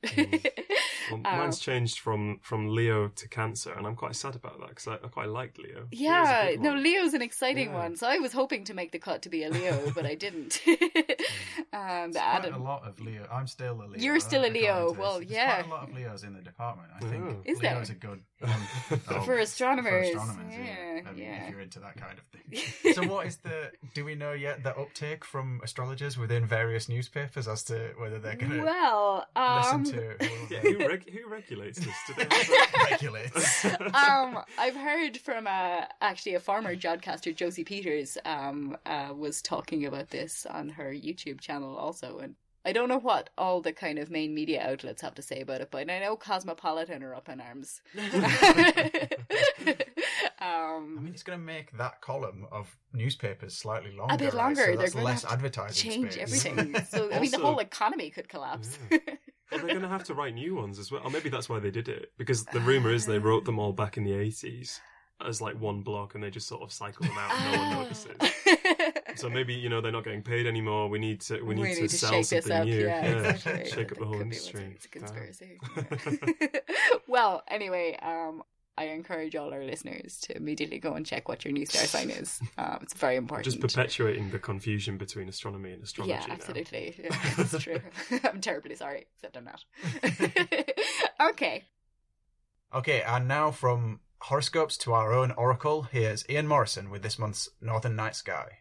Well, 1.11 1.21
Um, 1.25 1.37
mine's 1.39 1.59
changed 1.59 1.99
from 1.99 2.39
from 2.41 2.69
Leo 2.75 3.07
to 3.09 3.27
Cancer, 3.27 3.73
and 3.73 3.85
I'm 3.87 3.95
quite 3.95 4.15
sad 4.15 4.35
about 4.35 4.59
that 4.59 4.69
because 4.69 4.87
I, 4.87 4.93
I 4.95 5.07
quite 5.09 5.29
liked 5.29 5.57
Leo. 5.59 5.87
Yeah, 5.91 6.51
good 6.51 6.61
no. 6.61 6.73
Leo's 6.75 7.13
an 7.13 7.21
exciting 7.21 7.69
Yeah. 7.69 7.77
one. 7.77 7.95
So 7.95 8.07
I 8.07 8.17
was 8.19 8.31
hoping 8.33 8.63
to 8.65 8.73
make 8.73 8.91
the 8.91 8.99
cut 8.99 9.21
to 9.23 9.29
be 9.29 9.43
a 9.43 9.49
Leo, 9.49 9.91
but 9.95 10.05
I 10.05 10.15
didn't. 10.15 10.61
and 11.73 12.13
Quite 12.13 12.15
Adam, 12.23 12.53
a 12.55 12.63
lot 12.63 12.87
of 12.87 12.99
Leo. 12.99 13.27
I'm 13.31 13.47
still 13.47 13.81
a 13.81 13.85
Leo. 13.85 13.97
You're 13.99 14.19
still 14.19 14.45
a 14.45 14.49
Leo. 14.49 14.87
to 14.87 14.91
this. 14.93 14.99
Well, 14.99 15.17
There's 15.19 15.31
yeah. 15.31 15.61
quite 15.61 15.65
a 15.71 15.75
lot 15.75 15.89
of 15.89 15.95
Leos 15.95 16.23
in 16.23 16.33
the 16.33 16.41
department. 16.41 16.89
I 16.95 16.99
think 17.05 17.23
Oh. 17.25 17.41
Is 17.45 17.59
there? 17.59 17.75
Leo's 17.75 17.89
a 17.89 17.95
good 17.95 18.21
one 18.39 18.51
Oh, 19.09 19.21
For 19.21 19.37
astronomers, 19.37 20.09
For 20.11 20.17
astronomers, 20.17 20.53
yeah. 20.53 20.63
yeah, 20.63 20.75
I 20.81 20.85
mean, 20.87 20.88
yeah. 21.21 21.43
if 21.43 21.51
you're 21.51 21.61
into 21.61 21.79
that 21.79 21.95
kind 21.97 22.17
of 22.17 22.25
thing. 22.25 22.93
so, 22.93 23.07
what 23.07 23.27
is 23.27 23.37
the? 23.37 23.71
Do 23.93 24.05
we 24.05 24.15
know 24.15 24.33
yet 24.33 24.63
the 24.63 24.75
uptake 24.77 25.23
from 25.23 25.61
astrologers 25.63 26.17
within 26.17 26.45
various 26.45 26.89
newspapers 26.89 27.47
as 27.47 27.63
to 27.63 27.93
whether 27.97 28.19
they're 28.19 28.35
going 28.35 28.51
to 28.51 28.63
well, 28.63 29.25
um, 29.35 29.83
listen 29.83 29.83
to 29.95 30.25
who 30.25 30.55
Yeah, 30.55 30.61
who, 30.61 30.87
reg- 30.87 31.09
who 31.09 31.27
regulates 31.29 31.79
this? 31.79 31.95
Do 32.07 32.13
they 32.15 32.27
regulates? 32.91 33.65
um, 33.65 34.39
I've 34.57 34.75
heard 34.75 35.17
from 35.17 35.47
uh, 35.47 35.85
actually 36.01 36.35
a 36.35 36.39
former 36.39 36.75
Jodcaster, 36.75 37.35
Josie 37.35 37.63
Peters, 37.63 38.17
um, 38.25 38.77
uh, 38.85 39.13
was 39.15 39.41
talking 39.41 39.85
about 39.85 40.09
this 40.09 40.45
on 40.45 40.69
her 40.69 40.91
YouTube 40.91 41.39
channel 41.39 41.75
also, 41.75 42.19
and 42.19 42.35
I 42.65 42.73
don't 42.73 42.89
know 42.89 42.99
what 42.99 43.29
all 43.37 43.61
the 43.61 43.71
kind 43.71 43.97
of 43.97 44.11
main 44.11 44.35
media 44.35 44.61
outlets 44.69 45.01
have 45.01 45.15
to 45.15 45.21
say 45.21 45.41
about 45.41 45.61
it, 45.61 45.69
but 45.71 45.89
I 45.89 45.99
know 45.99 46.15
Cosmopolitan 46.17 47.03
are 47.03 47.15
up 47.15 47.29
in 47.29 47.39
arms. 47.39 47.81
I 50.79 50.97
um, 50.97 51.03
mean, 51.03 51.13
it's 51.13 51.23
going 51.23 51.39
to 51.39 51.45
make 51.45 51.77
that 51.77 52.01
column 52.01 52.45
of 52.51 52.75
newspapers 52.93 53.55
slightly 53.55 53.91
longer. 53.91 54.15
a 54.15 54.17
bit 54.17 54.33
right? 54.33 54.43
longer. 54.43 54.61
So 54.61 54.67
They're 54.67 54.77
that's 54.77 54.93
going 54.93 55.05
less 55.05 55.21
to 55.21 55.27
have 55.27 55.39
to 55.39 55.45
advertising 55.45 55.91
change 55.91 56.11
space. 56.13 56.45
everything. 56.45 56.75
So 56.89 57.11
I 57.11 57.19
mean, 57.19 57.31
the 57.31 57.39
whole 57.39 57.59
economy 57.59 58.09
could 58.09 58.29
collapse. 58.29 58.77
Well, 59.51 59.61
they're 59.61 59.69
going 59.69 59.81
to 59.81 59.87
have 59.87 60.03
to 60.03 60.13
write 60.13 60.35
new 60.35 60.53
ones 60.53 60.77
as 60.77 60.91
well. 60.91 61.01
Or 61.03 61.09
maybe 61.09 61.27
that's 61.29 61.49
why 61.49 61.57
they 61.57 61.71
did 61.71 61.89
it. 61.89 62.11
Because 62.19 62.45
the 62.45 62.59
rumour 62.59 62.91
is 62.93 63.07
they 63.07 63.17
wrote 63.17 63.45
them 63.45 63.57
all 63.57 63.73
back 63.73 63.97
in 63.97 64.03
the 64.03 64.11
80s 64.11 64.79
as 65.25 65.41
like 65.41 65.59
one 65.59 65.81
block 65.81 66.13
and 66.13 66.23
they 66.23 66.29
just 66.29 66.47
sort 66.47 66.61
of 66.61 66.71
cycle 66.71 67.07
them 67.07 67.17
out 67.17 67.31
and 67.33 67.51
no 67.53 67.57
one 67.57 67.83
notices. 67.83 68.15
So 69.15 69.29
maybe, 69.29 69.53
you 69.53 69.67
know, 69.67 69.81
they're 69.81 69.91
not 69.91 70.05
getting 70.05 70.21
paid 70.21 70.47
anymore. 70.47 70.87
We 70.87 70.97
need 70.99 71.19
to 71.21 71.41
we 71.41 71.55
need, 71.55 71.75
to, 71.75 71.89
sell 71.89 72.11
shake 72.11 72.29
this 72.29 72.45
something 72.45 72.51
up. 72.53 72.65
new. 72.65 72.85
Yeah, 72.85 73.05
exactly. 73.05 73.69
Shake 73.69 73.91
up 73.91 73.97
the 73.97 74.05
whole 74.05 74.19
could 74.19 74.29
be 74.29 74.35
what's- 74.35 74.53
industry. 74.53 74.71
It's 74.75 74.85
a 74.85 74.89
conspiracy. 74.89 75.59
Yeah. 75.75 76.59
well, 77.07 77.43
anyway, 77.49 77.97
um, 78.01 78.43
I 78.79 78.83
encourage 78.85 79.35
all 79.35 79.53
our 79.53 79.65
listeners 79.65 80.21
to 80.21 80.37
immediately 80.37 80.79
go 80.79 80.93
and 80.93 81.05
check 81.05 81.27
what 81.27 81.43
your 81.43 81.51
new 81.51 81.65
star 81.65 81.83
sign 81.85 82.09
is. 82.09 82.39
Um, 82.57 82.79
it's 82.81 82.93
very 82.93 83.15
Damn. 83.15 83.23
important. 83.23 83.43
Just 83.43 83.59
perpetuating 83.59 84.29
the 84.31 84.39
confusion 84.39 84.97
between 84.97 85.27
astronomy 85.27 85.73
and 85.73 85.83
astrology. 85.83 86.11
yeah, 86.13 86.25
now. 86.25 86.33
absolutely. 86.33 86.95
Yeah, 87.03 87.33
that's 87.35 87.61
true. 87.61 87.81
I'm 88.23 88.39
terribly 88.39 88.75
sorry, 88.75 89.07
except 89.15 89.35
I'm 89.35 89.43
not. 89.43 89.65
okay. 91.31 91.65
Okay, 92.73 93.01
and 93.01 93.27
now 93.27 93.51
from 93.51 93.99
horoscopes 94.21 94.77
to 94.77 94.93
our 94.93 95.11
own 95.11 95.31
oracle, 95.31 95.83
here's 95.91 96.23
Ian 96.29 96.47
Morison 96.47 96.89
with 96.89 97.03
this 97.03 97.19
month's 97.19 97.49
Northern 97.59 97.97
Night 97.97 98.15
Sky. 98.15 98.59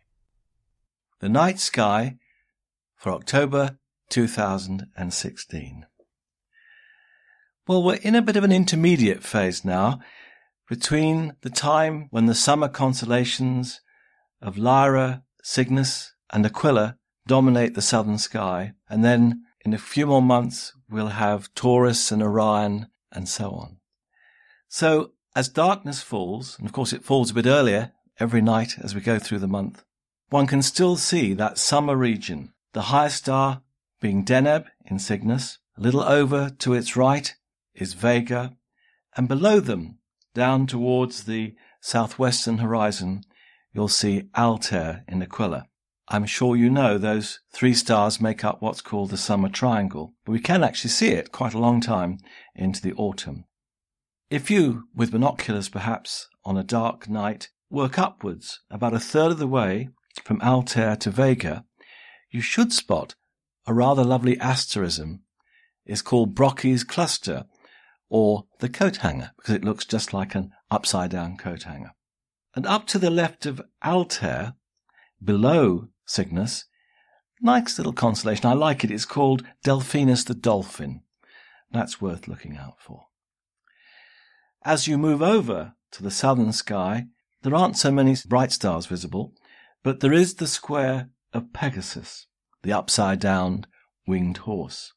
The 1.20 1.28
Night 1.28 1.60
Sky 1.60 2.16
for 2.96 3.10
October 3.12 3.78
2016. 4.08 5.86
Well, 7.68 7.82
we're 7.82 7.96
in 7.96 8.14
a 8.14 8.22
bit 8.22 8.36
of 8.36 8.44
an 8.44 8.50
intermediate 8.50 9.22
phase 9.22 9.62
now 9.62 10.00
between 10.70 11.34
the 11.42 11.50
time 11.50 12.08
when 12.10 12.24
the 12.24 12.34
summer 12.34 12.66
constellations 12.66 13.82
of 14.40 14.56
Lyra, 14.56 15.22
Cygnus, 15.42 16.14
and 16.32 16.46
Aquila 16.46 16.96
dominate 17.26 17.74
the 17.74 17.82
southern 17.82 18.16
sky, 18.16 18.72
and 18.88 19.04
then 19.04 19.42
in 19.66 19.74
a 19.74 19.78
few 19.78 20.06
more 20.06 20.22
months 20.22 20.72
we'll 20.88 21.08
have 21.08 21.52
Taurus 21.54 22.10
and 22.10 22.22
Orion 22.22 22.86
and 23.12 23.28
so 23.28 23.50
on. 23.50 23.76
So 24.68 25.12
as 25.36 25.50
darkness 25.50 26.00
falls, 26.00 26.58
and 26.58 26.66
of 26.66 26.72
course 26.72 26.94
it 26.94 27.04
falls 27.04 27.32
a 27.32 27.34
bit 27.34 27.44
earlier 27.44 27.92
every 28.18 28.40
night 28.40 28.78
as 28.82 28.94
we 28.94 29.02
go 29.02 29.18
through 29.18 29.40
the 29.40 29.46
month, 29.46 29.84
one 30.30 30.46
can 30.46 30.62
still 30.62 30.96
see 30.96 31.34
that 31.34 31.58
summer 31.58 31.96
region, 31.96 32.54
the 32.72 32.88
highest 32.88 33.18
star 33.18 33.60
being 34.00 34.24
Deneb 34.24 34.64
in 34.86 34.98
Cygnus, 34.98 35.58
a 35.76 35.82
little 35.82 36.02
over 36.02 36.48
to 36.60 36.72
its 36.72 36.96
right 36.96 37.34
is 37.80 37.94
Vega, 37.94 38.56
and 39.16 39.28
below 39.28 39.60
them, 39.60 39.98
down 40.34 40.66
towards 40.66 41.24
the 41.24 41.54
southwestern 41.80 42.58
horizon, 42.58 43.22
you'll 43.72 43.88
see 43.88 44.28
Altair 44.36 45.04
in 45.08 45.22
Aquila. 45.22 45.66
I'm 46.08 46.24
sure 46.24 46.56
you 46.56 46.70
know 46.70 46.96
those 46.96 47.40
three 47.52 47.74
stars 47.74 48.20
make 48.20 48.44
up 48.44 48.62
what's 48.62 48.80
called 48.80 49.10
the 49.10 49.16
summer 49.16 49.48
triangle, 49.48 50.14
but 50.24 50.32
we 50.32 50.40
can 50.40 50.64
actually 50.64 50.90
see 50.90 51.08
it 51.08 51.32
quite 51.32 51.54
a 51.54 51.58
long 51.58 51.80
time 51.80 52.18
into 52.54 52.80
the 52.80 52.94
autumn. 52.94 53.44
If 54.30 54.50
you, 54.50 54.84
with 54.94 55.12
binoculars 55.12 55.68
perhaps, 55.68 56.28
on 56.44 56.56
a 56.56 56.64
dark 56.64 57.08
night, 57.08 57.50
work 57.70 57.98
upwards 57.98 58.60
about 58.70 58.94
a 58.94 59.00
third 59.00 59.32
of 59.32 59.38
the 59.38 59.46
way 59.46 59.90
from 60.24 60.40
Altair 60.40 60.96
to 60.96 61.10
Vega, 61.10 61.64
you 62.30 62.40
should 62.40 62.72
spot 62.72 63.14
a 63.66 63.74
rather 63.74 64.04
lovely 64.04 64.38
asterism. 64.40 65.22
It's 65.84 66.02
called 66.02 66.34
Brocchi's 66.34 66.84
cluster, 66.84 67.44
or 68.08 68.46
the 68.60 68.68
coat 68.68 68.96
hanger, 68.96 69.32
because 69.36 69.54
it 69.54 69.64
looks 69.64 69.84
just 69.84 70.12
like 70.12 70.34
an 70.34 70.52
upside 70.70 71.10
down 71.10 71.36
coat 71.36 71.64
hanger. 71.64 71.92
And 72.54 72.66
up 72.66 72.86
to 72.88 72.98
the 72.98 73.10
left 73.10 73.46
of 73.46 73.62
Altair, 73.84 74.54
below 75.22 75.88
Cygnus, 76.06 76.64
nice 77.40 77.78
little 77.78 77.92
constellation. 77.92 78.46
I 78.46 78.54
like 78.54 78.84
it. 78.84 78.90
It's 78.90 79.04
called 79.04 79.44
Delphinus 79.64 80.24
the 80.24 80.34
Dolphin. 80.34 81.02
That's 81.70 82.00
worth 82.00 82.28
looking 82.28 82.56
out 82.56 82.80
for. 82.80 83.06
As 84.64 84.88
you 84.88 84.98
move 84.98 85.22
over 85.22 85.74
to 85.92 86.02
the 86.02 86.10
southern 86.10 86.52
sky, 86.52 87.06
there 87.42 87.54
aren't 87.54 87.76
so 87.76 87.90
many 87.90 88.16
bright 88.26 88.52
stars 88.52 88.86
visible, 88.86 89.34
but 89.82 90.00
there 90.00 90.12
is 90.12 90.34
the 90.34 90.46
square 90.46 91.10
of 91.32 91.52
Pegasus, 91.52 92.26
the 92.62 92.72
upside 92.72 93.20
down 93.20 93.66
winged 94.06 94.38
horse. 94.38 94.94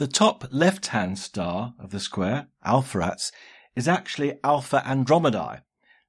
The 0.00 0.08
top 0.08 0.46
left 0.50 0.86
hand 0.86 1.18
star 1.18 1.74
of 1.78 1.90
the 1.90 2.00
square, 2.00 2.46
Alpheratz, 2.64 3.32
is 3.76 3.86
actually 3.86 4.38
Alpha 4.42 4.82
Andromedae, 4.86 5.60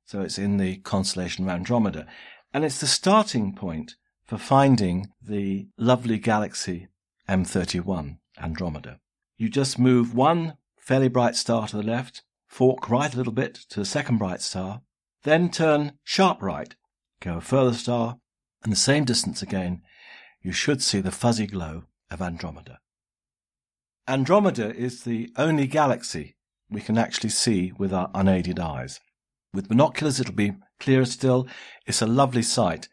so 0.06 0.22
it's 0.22 0.38
in 0.38 0.56
the 0.56 0.78
constellation 0.78 1.44
of 1.44 1.50
Andromeda, 1.54 2.08
and 2.54 2.64
it's 2.64 2.80
the 2.80 2.88
starting 2.88 3.54
point 3.54 3.96
for 4.24 4.38
finding 4.38 5.12
the 5.22 5.68
lovely 5.76 6.20
galaxy 6.20 6.88
M31, 7.28 8.20
Andromeda. 8.42 9.02
You 9.36 9.50
just 9.50 9.78
move 9.78 10.16
one 10.16 10.56
fairly 10.78 11.10
bright 11.10 11.36
star 11.36 11.68
to 11.68 11.76
the 11.76 11.84
left, 11.84 12.24
fork 12.48 12.90
right 12.90 13.14
a 13.14 13.18
little 13.18 13.34
bit 13.34 13.56
to 13.72 13.82
the 13.82 13.86
second 13.86 14.20
bright 14.20 14.42
star, 14.42 14.84
then 15.24 15.50
turn 15.50 15.98
sharp 16.06 16.42
right, 16.42 16.74
go 17.20 17.36
a 17.36 17.42
further 17.42 17.74
star, 17.74 18.20
and 18.64 18.72
the 18.72 18.78
same 18.78 19.04
distance 19.04 19.42
again, 19.42 19.82
you 20.42 20.54
should 20.54 20.82
see 20.82 21.02
the 21.02 21.12
fuzzy 21.12 21.46
glow 21.46 21.84
of 22.10 22.22
Andromeda. 22.22 22.80
Andromeda 24.08 24.76
is 24.76 25.04
the 25.04 25.32
only 25.38 25.68
galaxy 25.68 26.36
we 26.70 26.82
can 26.82 26.98
actually 26.98 27.30
see 27.30 27.72
with 27.78 27.94
our 27.94 28.10
unaided 28.14 28.60
eyes. 28.60 29.00
With 29.54 29.68
binoculars, 29.68 30.20
it'll 30.20 30.34
be 30.34 30.54
clearer 30.80 31.06
still. 31.06 31.48
It's 31.86 32.02
a 32.02 32.08
lovely 32.08 32.42
sight 32.42 32.90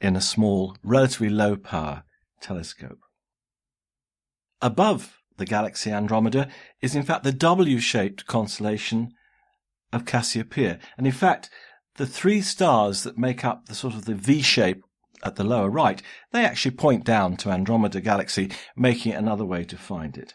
in 0.00 0.16
a 0.16 0.20
small, 0.20 0.76
relatively 0.82 1.30
low 1.30 1.56
power 1.56 2.04
telescope. 2.40 2.98
Above 4.60 5.18
the 5.36 5.46
galaxy 5.46 5.90
Andromeda 5.90 6.48
is 6.80 6.94
in 6.94 7.02
fact 7.02 7.24
the 7.24 7.32
W-shaped 7.32 8.26
constellation 8.26 9.12
of 9.92 10.04
Cassiopeia. 10.04 10.78
And 10.98 11.06
in 11.06 11.12
fact, 11.12 11.50
the 11.96 12.06
three 12.06 12.42
stars 12.42 13.02
that 13.04 13.16
make 13.16 13.44
up 13.44 13.66
the 13.66 13.74
sort 13.74 13.94
of 13.94 14.04
the 14.04 14.14
V 14.14 14.42
shape 14.42 14.83
at 15.24 15.36
the 15.36 15.44
lower 15.44 15.70
right, 15.70 16.02
they 16.32 16.44
actually 16.44 16.76
point 16.76 17.04
down 17.04 17.36
to 17.38 17.50
Andromeda 17.50 18.00
Galaxy, 18.00 18.50
making 18.76 19.12
it 19.12 19.16
another 19.16 19.44
way 19.44 19.64
to 19.64 19.76
find 19.76 20.16
it. 20.16 20.34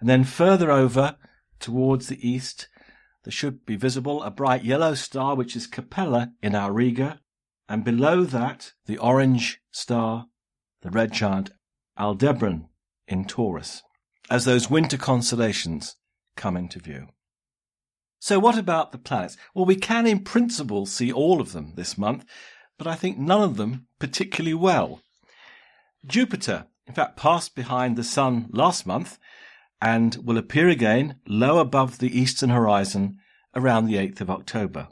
And 0.00 0.08
then 0.08 0.24
further 0.24 0.70
over 0.70 1.16
towards 1.58 2.08
the 2.08 2.28
east, 2.28 2.68
there 3.24 3.32
should 3.32 3.64
be 3.64 3.76
visible 3.76 4.22
a 4.22 4.30
bright 4.30 4.64
yellow 4.64 4.94
star, 4.94 5.34
which 5.34 5.56
is 5.56 5.66
Capella 5.66 6.32
in 6.42 6.52
Auriga, 6.52 7.20
and 7.68 7.84
below 7.84 8.24
that, 8.24 8.72
the 8.86 8.98
orange 8.98 9.60
star, 9.70 10.26
the 10.82 10.90
red 10.90 11.12
giant 11.12 11.50
Aldebaran 11.98 12.68
in 13.06 13.24
Taurus 13.24 13.82
as 14.30 14.44
those 14.44 14.70
winter 14.70 14.96
constellations 14.96 15.96
come 16.36 16.56
into 16.56 16.78
view. 16.78 17.08
So 18.18 18.38
what 18.38 18.56
about 18.56 18.92
the 18.92 18.98
planets? 18.98 19.36
Well, 19.54 19.64
we 19.64 19.76
can 19.76 20.06
in 20.06 20.20
principle 20.20 20.86
see 20.86 21.12
all 21.12 21.40
of 21.40 21.52
them 21.52 21.74
this 21.76 21.98
month, 21.98 22.24
but 22.78 22.86
I 22.86 22.94
think 22.94 23.18
none 23.18 23.42
of 23.42 23.56
them 23.56 23.86
particularly 23.98 24.54
well. 24.54 25.00
Jupiter, 26.06 26.66
in 26.86 26.94
fact, 26.94 27.16
passed 27.16 27.54
behind 27.54 27.96
the 27.96 28.04
Sun 28.04 28.48
last 28.50 28.86
month 28.86 29.18
and 29.80 30.16
will 30.16 30.38
appear 30.38 30.68
again 30.68 31.16
low 31.26 31.58
above 31.58 31.98
the 31.98 32.18
eastern 32.18 32.50
horizon 32.50 33.18
around 33.54 33.86
the 33.86 33.96
8th 33.96 34.20
of 34.20 34.30
October. 34.30 34.88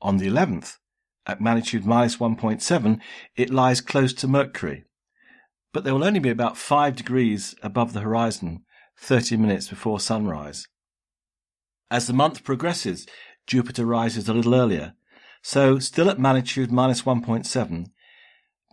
On 0.00 0.18
the 0.18 0.28
11th, 0.28 0.76
at 1.26 1.40
magnitude 1.40 1.84
minus 1.84 2.16
1.7, 2.16 3.00
it 3.34 3.50
lies 3.50 3.80
close 3.80 4.12
to 4.14 4.28
Mercury, 4.28 4.84
but 5.72 5.84
there 5.84 5.94
will 5.94 6.04
only 6.04 6.20
be 6.20 6.30
about 6.30 6.56
5 6.56 6.94
degrees 6.94 7.54
above 7.62 7.92
the 7.92 8.00
horizon 8.00 8.64
30 8.98 9.36
minutes 9.36 9.68
before 9.68 10.00
sunrise. 10.00 10.66
As 11.90 12.06
the 12.06 12.12
month 12.12 12.44
progresses, 12.44 13.06
Jupiter 13.46 13.86
rises 13.86 14.28
a 14.28 14.34
little 14.34 14.54
earlier, 14.54 14.94
so 15.48 15.78
still 15.78 16.10
at 16.10 16.18
magnitude 16.18 16.72
minus 16.72 17.02
1.7, 17.02 17.86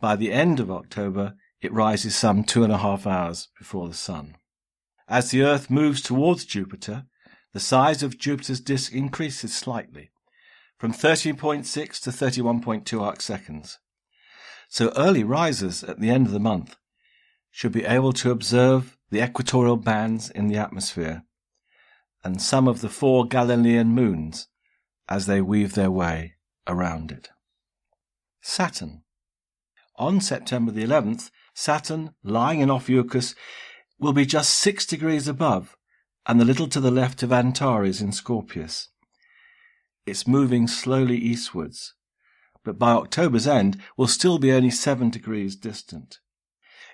by 0.02 0.16
the 0.16 0.32
end 0.32 0.60
of 0.60 0.72
October 0.72 1.36
it 1.62 1.72
rises 1.72 2.16
some 2.16 2.44
two 2.44 2.64
and 2.64 2.74
a 2.74 2.80
half 2.80 3.06
hours 3.06 3.50
before 3.60 3.88
the 3.88 3.94
Sun. 3.94 4.36
As 5.08 5.30
the 5.30 5.44
Earth 5.44 5.70
moves 5.70 6.02
towards 6.02 6.46
Jupiter, 6.46 7.06
the 7.54 7.60
size 7.60 8.02
of 8.02 8.18
Jupiter's 8.18 8.60
disk 8.60 8.92
increases 8.92 9.56
slightly, 9.56 10.10
from 10.80 10.92
13.6 10.92 11.64
to 12.02 12.10
31.2 12.10 13.00
arc 13.00 13.22
seconds. 13.22 13.78
So 14.68 14.92
early 14.96 15.24
risers 15.24 15.84
at 15.84 16.00
the 16.00 16.10
end 16.10 16.26
of 16.26 16.34
the 16.34 16.40
month 16.40 16.76
should 17.52 17.72
be 17.72 17.86
able 17.86 18.14
to 18.14 18.32
observe 18.32 18.98
the 19.12 19.24
equatorial 19.24 19.78
bands 19.78 20.32
in 20.32 20.48
the 20.48 20.58
atmosphere 20.58 21.24
and 22.24 22.42
some 22.42 22.68
of 22.68 22.82
the 22.82 22.90
four 22.90 23.28
Galilean 23.28 23.90
moons 23.90 24.48
as 25.08 25.28
they 25.28 25.40
weave 25.40 25.76
their 25.76 25.92
way 25.92 26.33
around 26.68 27.12
it. 27.12 27.30
Saturn. 28.42 29.04
On 29.98 30.20
September 30.20 30.72
the 30.72 30.84
11th, 30.84 31.30
Saturn, 31.54 32.16
lying 32.24 32.62
in 32.62 32.70
Ophiuchus, 32.70 33.36
will 34.00 34.14
be 34.14 34.26
just 34.26 34.52
six 34.52 34.86
degrees 34.86 35.28
above 35.28 35.78
and 36.26 36.42
a 36.42 36.46
little 36.46 36.68
to 36.68 36.80
the 36.80 36.92
left 36.92 37.22
of 37.24 37.32
Antares 37.32 38.02
in 38.02 38.12
Scorpius. 38.12 38.90
It's 40.06 40.28
moving 40.28 40.68
slowly 40.68 41.18
eastwards, 41.18 41.94
but 42.64 42.80
by 42.80 42.92
October's 42.92 43.48
end 43.48 43.82
will 43.98 44.08
still 44.08 44.40
be 44.40 44.52
only 44.52 44.72
seven 44.72 45.10
degrees 45.10 45.56
distant. 45.56 46.20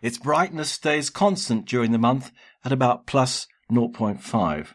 Its 0.01 0.17
brightness 0.17 0.71
stays 0.71 1.09
constant 1.09 1.65
during 1.65 1.91
the 1.91 1.97
month 1.97 2.31
at 2.63 2.71
about 2.71 3.05
plus 3.05 3.47
0.5, 3.71 4.67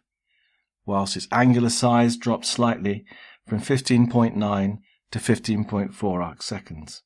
whilst 0.87 1.17
its 1.17 1.29
angular 1.33 1.71
size 1.71 2.17
drops 2.17 2.49
slightly 2.49 3.05
from 3.47 3.61
15.9 3.61 4.79
to 5.11 5.19
15.4 5.19 6.25
arc 6.25 6.43
seconds. 6.43 7.03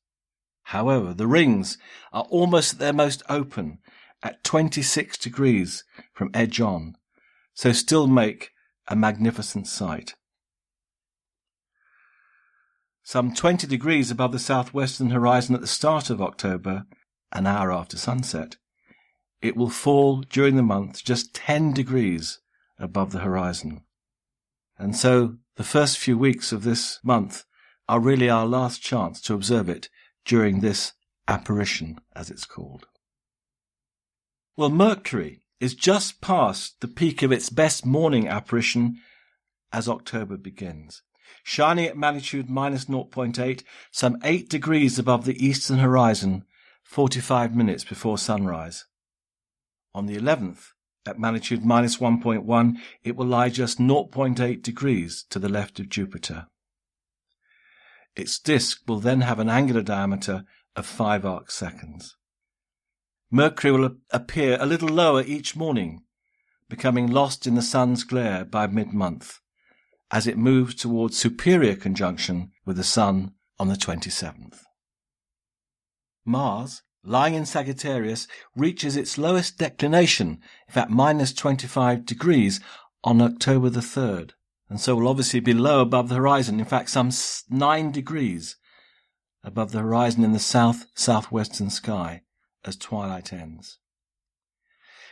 However, 0.63 1.13
the 1.13 1.27
rings 1.27 1.77
are 2.13 2.25
almost 2.29 2.73
at 2.73 2.79
their 2.79 2.93
most 2.93 3.23
open 3.27 3.79
at 4.21 4.43
26 4.43 5.17
degrees 5.17 5.83
from 6.13 6.29
edge 6.33 6.59
on, 6.61 6.95
so 7.53 7.71
still 7.71 8.07
make 8.07 8.51
a 8.87 8.95
magnificent 8.95 9.67
sight. 9.67 10.15
Some 13.03 13.33
20 13.33 13.65
degrees 13.65 14.11
above 14.11 14.31
the 14.31 14.39
southwestern 14.39 15.09
horizon 15.09 15.55
at 15.55 15.61
the 15.61 15.67
start 15.67 16.09
of 16.09 16.21
October, 16.21 16.85
an 17.31 17.47
hour 17.47 17.71
after 17.71 17.97
sunset, 17.97 18.57
it 19.41 19.55
will 19.55 19.69
fall 19.69 20.21
during 20.21 20.55
the 20.55 20.63
month 20.63 21.03
just 21.03 21.33
10 21.33 21.73
degrees 21.73 22.39
above 22.77 23.11
the 23.11 23.19
horizon. 23.19 23.81
And 24.77 24.95
so 24.95 25.37
the 25.59 25.65
first 25.65 25.97
few 25.97 26.17
weeks 26.17 26.53
of 26.53 26.63
this 26.63 26.99
month 27.03 27.43
are 27.89 27.99
really 27.99 28.29
our 28.29 28.45
last 28.45 28.81
chance 28.81 29.19
to 29.19 29.33
observe 29.33 29.67
it 29.67 29.89
during 30.23 30.61
this 30.61 30.93
apparition, 31.27 31.99
as 32.15 32.29
it's 32.29 32.45
called. 32.45 32.87
Well, 34.55 34.69
Mercury 34.69 35.41
is 35.59 35.75
just 35.75 36.21
past 36.21 36.79
the 36.79 36.87
peak 36.87 37.23
of 37.23 37.33
its 37.33 37.49
best 37.49 37.85
morning 37.85 38.25
apparition 38.25 39.01
as 39.73 39.89
October 39.89 40.37
begins, 40.37 41.01
shining 41.43 41.87
at 41.87 41.97
magnitude 41.97 42.49
minus 42.49 42.85
0.8, 42.85 43.61
some 43.91 44.17
8 44.23 44.49
degrees 44.49 44.97
above 44.97 45.25
the 45.25 45.45
eastern 45.45 45.79
horizon 45.79 46.45
45 46.83 47.53
minutes 47.53 47.83
before 47.83 48.17
sunrise. 48.17 48.85
On 49.93 50.05
the 50.05 50.15
11th, 50.15 50.67
at 51.05 51.19
magnitude 51.19 51.63
minus 51.65 51.97
1.1, 51.97 52.75
it 53.03 53.15
will 53.15 53.25
lie 53.25 53.49
just 53.49 53.79
0.8 53.79 54.61
degrees 54.61 55.25
to 55.29 55.39
the 55.39 55.49
left 55.49 55.79
of 55.79 55.89
Jupiter. 55.89 56.47
Its 58.15 58.39
disk 58.39 58.81
will 58.87 58.99
then 58.99 59.21
have 59.21 59.39
an 59.39 59.49
angular 59.49 59.81
diameter 59.81 60.43
of 60.75 60.85
5 60.85 61.25
arc 61.25 61.51
seconds. 61.51 62.15
Mercury 63.31 63.71
will 63.71 63.95
appear 64.11 64.57
a 64.59 64.65
little 64.65 64.89
lower 64.89 65.21
each 65.21 65.55
morning, 65.55 66.03
becoming 66.67 67.07
lost 67.07 67.47
in 67.47 67.55
the 67.55 67.61
sun's 67.61 68.03
glare 68.03 68.43
by 68.43 68.67
mid-month, 68.67 69.39
as 70.11 70.27
it 70.27 70.37
moves 70.37 70.75
towards 70.75 71.17
superior 71.17 71.75
conjunction 71.75 72.51
with 72.65 72.77
the 72.77 72.83
sun 72.83 73.33
on 73.59 73.67
the 73.67 73.75
27th. 73.75 74.59
Mars, 76.25 76.81
lying 77.03 77.33
in 77.33 77.45
Sagittarius, 77.45 78.27
reaches 78.55 78.95
its 78.95 79.17
lowest 79.17 79.57
declination, 79.57 80.39
in 80.67 80.73
fact 80.73 80.89
minus 80.89 81.33
25 81.33 82.05
degrees, 82.05 82.59
on 83.03 83.21
October 83.21 83.69
the 83.69 83.79
3rd, 83.79 84.31
and 84.69 84.79
so 84.79 84.95
will 84.95 85.07
obviously 85.07 85.39
be 85.39 85.53
low 85.53 85.81
above 85.81 86.09
the 86.09 86.15
horizon, 86.15 86.59
in 86.59 86.65
fact, 86.65 86.89
some 86.89 87.11
nine 87.49 87.91
degrees 87.91 88.57
above 89.43 89.71
the 89.71 89.79
horizon 89.79 90.23
in 90.23 90.33
the 90.33 90.39
south 90.39 90.85
southwestern 90.95 91.69
sky 91.69 92.21
as 92.65 92.75
twilight 92.75 93.31
ends. 93.31 93.79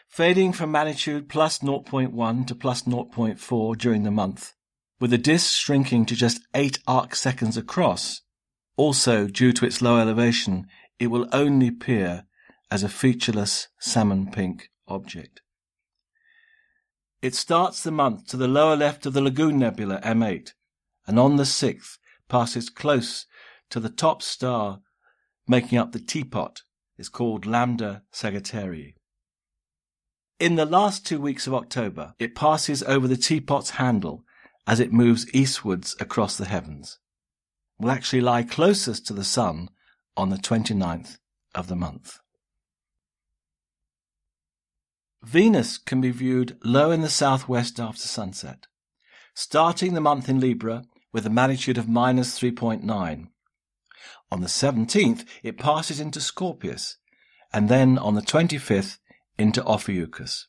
Fading 0.08 0.54
from 0.54 0.72
magnitude 0.72 1.30
plus 1.30 1.60
0.1 1.60 2.48
to 2.48 2.56
plus 2.56 2.84
0.4 2.84 3.78
during 3.78 4.04
the 4.04 4.12
month, 4.12 4.54
with 5.00 5.12
the 5.12 5.18
disk 5.18 5.60
shrinking 5.60 6.06
to 6.06 6.16
just 6.16 6.42
8 6.54 6.80
arc 6.88 7.16
seconds 7.16 7.58
across. 7.58 8.22
Also, 8.78 9.28
due 9.28 9.52
to 9.54 9.66
its 9.66 9.82
low 9.82 9.98
elevation, 10.00 10.68
it 11.00 11.08
will 11.08 11.28
only 11.32 11.68
appear 11.68 12.26
as 12.70 12.84
a 12.84 12.90
featureless 12.90 13.68
salmon 13.80 14.30
pink 14.32 14.70
object. 14.88 15.42
It 17.22 17.36
starts 17.36 17.82
the 17.82 17.92
month 17.92 18.28
to 18.28 18.38
the 18.38 18.48
lower 18.48 18.76
left 18.76 19.06
of 19.06 19.14
the 19.14 19.22
Lagoon 19.22 19.60
Nebula 19.60 20.00
M8, 20.04 20.52
and 21.08 21.20
on 21.20 21.38
the 21.38 21.44
6th 21.44 21.98
passes 22.30 22.70
close 22.70 23.26
to 23.70 23.80
the 23.80 23.90
top 23.90 24.22
star 24.22 24.82
making 25.48 25.78
up 25.78 25.92
the 25.92 26.00
teapot. 26.00 26.62
It's 26.98 27.10
called 27.10 27.46
Lambda 27.46 28.04
Sagittarii. 28.14 28.96
In 30.40 30.56
the 30.56 30.66
last 30.66 31.06
two 31.06 31.20
weeks 31.20 31.48
of 31.48 31.54
October, 31.54 32.14
it 32.20 32.36
passes 32.36 32.84
over 32.84 33.08
the 33.08 33.18
teapot's 33.18 33.72
handle 33.72 34.24
as 34.68 34.80
it 34.80 34.94
moves 34.94 35.34
eastwards 35.34 35.96
across 36.00 36.38
the 36.38 36.46
heavens. 36.46 37.00
Will 37.80 37.92
actually 37.92 38.22
lie 38.22 38.44
closest 38.44 39.08
to 39.08 39.14
the 39.14 39.24
sun 39.24 39.70
on 40.18 40.30
the 40.30 40.38
29th 40.38 41.20
of 41.56 41.68
the 41.68 41.76
month. 41.76 42.20
Venus 45.24 45.78
can 45.78 46.02
be 46.02 46.12
viewed 46.12 46.58
low 46.64 46.92
in 46.92 47.02
the 47.02 47.10
southwest 47.10 47.80
after 47.80 48.08
sunset, 48.08 48.66
starting 49.34 49.94
the 49.94 50.02
month 50.02 50.28
in 50.28 50.40
Libra 50.40 50.84
with 51.14 51.26
a 51.26 51.30
magnitude 51.30 51.78
of 51.78 51.88
minus 51.88 52.40
3.9. 52.40 53.28
On 54.32 54.42
the 54.42 54.48
17th, 54.48 55.26
it 55.44 55.58
passes 55.58 56.00
into 56.00 56.20
Scorpius, 56.20 56.98
and 57.54 57.70
then 57.70 57.98
on 57.98 58.16
the 58.16 58.22
25th 58.22 58.98
into 59.38 59.64
Ophiuchus. 59.64 60.48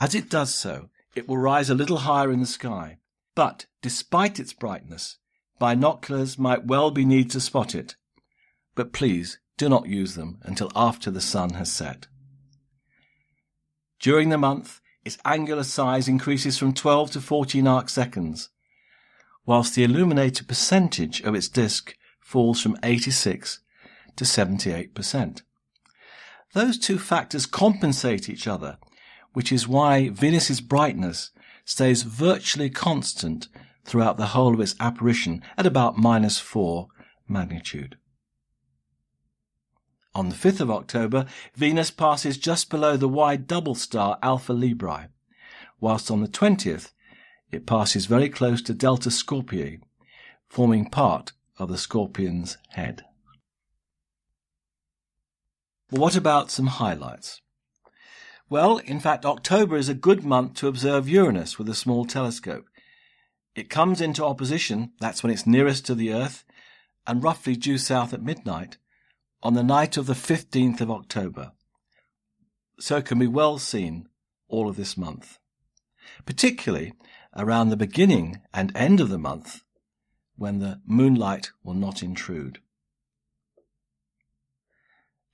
As 0.00 0.14
it 0.14 0.28
does 0.28 0.54
so, 0.54 0.90
it 1.14 1.28
will 1.28 1.38
rise 1.38 1.70
a 1.70 1.74
little 1.74 1.98
higher 1.98 2.32
in 2.32 2.40
the 2.40 2.46
sky, 2.46 2.98
but 3.34 3.66
despite 3.80 4.40
its 4.40 4.52
brightness, 4.52 5.18
binoculars 5.58 6.38
might 6.38 6.66
well 6.66 6.90
be 6.90 7.04
needed 7.04 7.30
to 7.32 7.40
spot 7.40 7.74
it. 7.74 7.96
But 8.74 8.92
please 8.92 9.38
do 9.56 9.68
not 9.68 9.86
use 9.86 10.14
them 10.14 10.38
until 10.42 10.72
after 10.74 11.10
the 11.10 11.20
sun 11.20 11.50
has 11.50 11.70
set. 11.70 12.06
During 14.00 14.30
the 14.30 14.38
month, 14.38 14.80
its 15.04 15.18
angular 15.24 15.64
size 15.64 16.08
increases 16.08 16.58
from 16.58 16.74
12 16.74 17.12
to 17.12 17.20
14 17.20 17.66
arc 17.66 17.88
seconds, 17.88 18.50
whilst 19.44 19.74
the 19.74 19.84
illuminated 19.84 20.48
percentage 20.48 21.20
of 21.20 21.34
its 21.34 21.48
disk 21.48 21.96
falls 22.20 22.60
from 22.60 22.78
86 22.82 23.60
to 24.16 24.24
78%. 24.24 25.42
Those 26.54 26.78
two 26.78 26.98
factors 26.98 27.46
compensate 27.46 28.28
each 28.28 28.46
other, 28.46 28.78
which 29.32 29.52
is 29.52 29.68
why 29.68 30.08
Venus's 30.10 30.60
brightness 30.60 31.30
stays 31.64 32.02
virtually 32.02 32.70
constant 32.70 33.48
throughout 33.84 34.16
the 34.16 34.26
whole 34.26 34.54
of 34.54 34.60
its 34.60 34.76
apparition 34.78 35.42
at 35.56 35.66
about 35.66 35.96
minus 35.96 36.38
4 36.38 36.88
magnitude. 37.28 37.96
On 40.14 40.28
the 40.28 40.34
5th 40.34 40.60
of 40.60 40.70
October, 40.70 41.26
Venus 41.54 41.90
passes 41.90 42.36
just 42.36 42.68
below 42.68 42.96
the 42.96 43.08
wide 43.08 43.46
double 43.46 43.74
star 43.74 44.18
Alpha 44.22 44.52
Librae, 44.52 45.08
whilst 45.80 46.10
on 46.10 46.20
the 46.20 46.28
20th 46.28 46.92
it 47.50 47.66
passes 47.66 48.06
very 48.06 48.28
close 48.28 48.60
to 48.62 48.74
Delta 48.74 49.10
Scorpii, 49.10 49.80
forming 50.48 50.90
part 50.90 51.32
of 51.58 51.68
the 51.68 51.78
Scorpion's 51.78 52.58
head. 52.70 53.04
what 55.88 56.16
about 56.16 56.50
some 56.50 56.68
highlights? 56.68 57.42
Well, 58.48 58.78
in 58.78 59.00
fact, 59.00 59.26
October 59.26 59.76
is 59.76 59.90
a 59.90 59.94
good 59.94 60.24
month 60.24 60.54
to 60.54 60.68
observe 60.68 61.08
Uranus 61.08 61.58
with 61.58 61.68
a 61.68 61.74
small 61.74 62.04
telescope. 62.04 62.66
It 63.54 63.70
comes 63.70 64.00
into 64.00 64.24
opposition, 64.24 64.92
that's 65.00 65.22
when 65.22 65.32
it's 65.32 65.46
nearest 65.46 65.84
to 65.86 65.94
the 65.94 66.12
Earth, 66.12 66.44
and 67.06 67.22
roughly 67.22 67.56
due 67.56 67.78
south 67.78 68.14
at 68.14 68.22
midnight, 68.22 68.78
on 69.42 69.54
the 69.54 69.62
night 69.62 69.96
of 69.96 70.06
the 70.06 70.14
15th 70.14 70.80
of 70.80 70.90
October. 70.90 71.52
So 72.78 73.02
can 73.02 73.18
be 73.18 73.26
well 73.26 73.58
seen 73.58 74.08
all 74.48 74.68
of 74.68 74.76
this 74.76 74.96
month, 74.96 75.38
particularly 76.24 76.92
around 77.36 77.68
the 77.68 77.76
beginning 77.76 78.40
and 78.52 78.74
end 78.76 79.00
of 79.00 79.08
the 79.08 79.18
month 79.18 79.62
when 80.36 80.58
the 80.58 80.80
moonlight 80.86 81.50
will 81.62 81.74
not 81.74 82.02
intrude. 82.02 82.60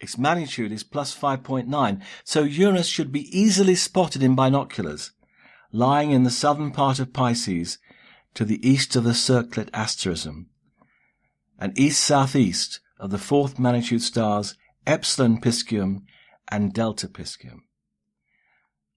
Its 0.01 0.17
magnitude 0.17 0.71
is 0.71 0.85
plus 0.85 1.17
5.9, 1.17 2.03
so 2.23 2.43
Uranus 2.43 2.87
should 2.87 3.11
be 3.11 3.37
easily 3.37 3.75
spotted 3.75 4.23
in 4.23 4.37
binoculars, 4.37 5.11
lying 5.73 6.13
in 6.13 6.23
the 6.23 6.31
southern 6.31 6.71
part 6.71 7.01
of 7.01 7.13
Pisces 7.13 7.79
to 8.35 8.45
the 8.45 8.67
east 8.69 8.95
of 8.95 9.03
the 9.03 9.15
circlet 9.15 9.69
asterism, 9.75 10.51
and 11.59 11.77
east-southeast 11.77 12.81
of 12.99 13.11
the 13.11 13.19
fourth 13.19 13.59
magnitude 13.59 14.03
stars 14.03 14.57
Epsilon 14.87 15.41
Piscium 15.41 16.03
and 16.49 16.73
Delta 16.73 17.09
Piscium. 17.09 17.61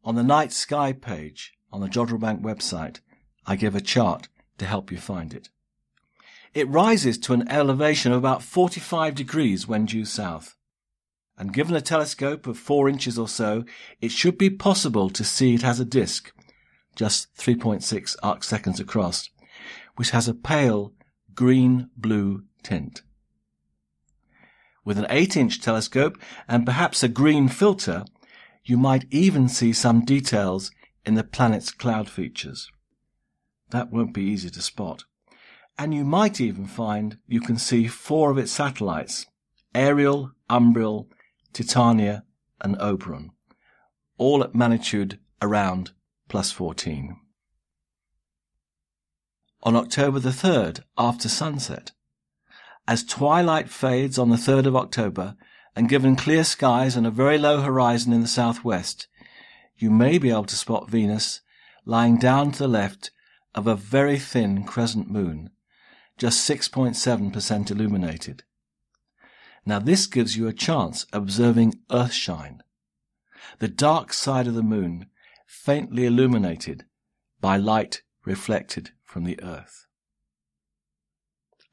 On 0.04 0.16
the 0.16 0.24
night 0.24 0.52
sky 0.52 0.94
page 0.94 1.54
on 1.72 1.82
the 1.82 1.88
Jodrell 1.88 2.20
Bank 2.20 2.42
website, 2.42 3.00
I 3.46 3.56
give 3.56 3.76
a 3.76 3.82
chart 3.82 4.28
to 4.58 4.66
help 4.66 4.92
you 4.92 4.98
find 4.98 5.34
it. 5.34 5.50
It 6.54 6.68
rises 6.68 7.18
to 7.20 7.34
an 7.34 7.48
elevation 7.50 8.12
of 8.12 8.18
about 8.18 8.44
45 8.44 9.16
degrees 9.16 9.68
when 9.68 9.86
due 9.86 10.06
south. 10.06 10.56
And 11.38 11.54
given 11.54 11.76
a 11.76 11.82
telescope 11.82 12.46
of 12.46 12.58
4 12.58 12.90
inches 12.90 13.18
or 13.18 13.28
so, 13.28 13.64
it 14.02 14.12
should 14.12 14.38
be 14.38 14.50
possible 14.50 15.10
to 15.10 15.24
see 15.24 15.56
it 15.56 15.62
has 15.62 15.80
a 15.80 15.86
disk, 15.86 16.34
just 16.96 17.34
3.6 17.36 18.16
arc 18.22 18.44
seconds 18.44 18.80
across, 18.80 19.30
which 19.96 20.12
has 20.12 20.28
a 20.28 20.34
pale 20.34 20.94
green-blue 21.34 22.44
tint. 22.64 23.02
With 24.84 24.98
an 24.98 25.06
8-inch 25.06 25.62
telescope 25.62 26.18
and 26.48 26.66
perhaps 26.66 27.04
a 27.04 27.08
green 27.08 27.48
filter, 27.48 28.06
you 28.64 28.78
might 28.78 29.06
even 29.12 29.48
see 29.48 29.74
some 29.74 30.04
details 30.06 30.72
in 31.06 31.16
the 31.16 31.24
planet's 31.24 31.72
cloud 31.72 32.10
features. 32.10 32.70
That 33.70 33.92
won't 33.92 34.14
be 34.14 34.24
easy 34.24 34.50
to 34.50 34.62
spot. 34.62 35.04
And 35.78 35.94
you 35.94 36.04
might 36.04 36.42
even 36.42 36.66
find 36.66 37.18
you 37.28 37.42
can 37.42 37.58
see 37.58 37.88
four 37.88 38.32
of 38.32 38.38
its 38.38 38.52
satellites, 38.52 39.26
Ariel, 39.74 40.32
Umbriel, 40.50 41.08
Titania, 41.54 42.24
and 42.60 42.76
Oberon, 42.80 43.32
all 44.18 44.44
at 44.44 44.54
magnitude 44.54 45.20
around 45.42 45.92
plus 46.28 46.52
14. 46.52 47.18
On 49.64 49.76
October 49.76 50.20
the 50.20 50.30
3rd, 50.30 50.82
after 50.98 51.30
sunset, 51.30 51.92
as 52.88 53.04
twilight 53.04 53.70
fades 53.70 54.18
on 54.18 54.30
the 54.30 54.36
3rd 54.36 54.66
of 54.66 54.76
October, 54.76 55.36
and 55.76 55.90
given 55.90 56.16
clear 56.16 56.44
skies 56.44 56.96
and 56.96 57.08
a 57.08 57.12
very 57.12 57.38
low 57.38 57.62
horizon 57.62 58.12
in 58.12 58.22
the 58.22 58.28
southwest, 58.28 59.08
you 59.78 59.90
may 59.90 60.18
be 60.18 60.30
able 60.30 60.46
to 60.46 60.56
spot 60.56 60.90
Venus 60.90 61.42
lying 61.86 62.18
down 62.18 62.52
to 62.52 62.60
the 62.60 62.68
left 62.68 63.12
of 63.56 63.68
a 63.68 63.76
very 63.76 64.20
thin 64.20 64.64
crescent 64.64 65.10
moon, 65.10 65.50
just 66.18 66.50
6.7% 66.50 67.72
illuminated. 67.72 68.44
Now 69.66 69.80
this 69.80 70.08
gives 70.08 70.36
you 70.36 70.48
a 70.48 70.54
chance 70.54 71.06
observing 71.14 71.76
Earthshine, 71.90 72.62
the 73.60 73.68
dark 73.68 74.14
side 74.14 74.48
of 74.48 74.54
the 74.54 74.64
moon 74.64 75.08
faintly 75.46 76.06
illuminated 76.06 76.86
by 77.40 77.58
light 77.58 78.02
reflected 78.26 78.92
from 79.04 79.24
the 79.24 79.42
Earth. 79.42 79.88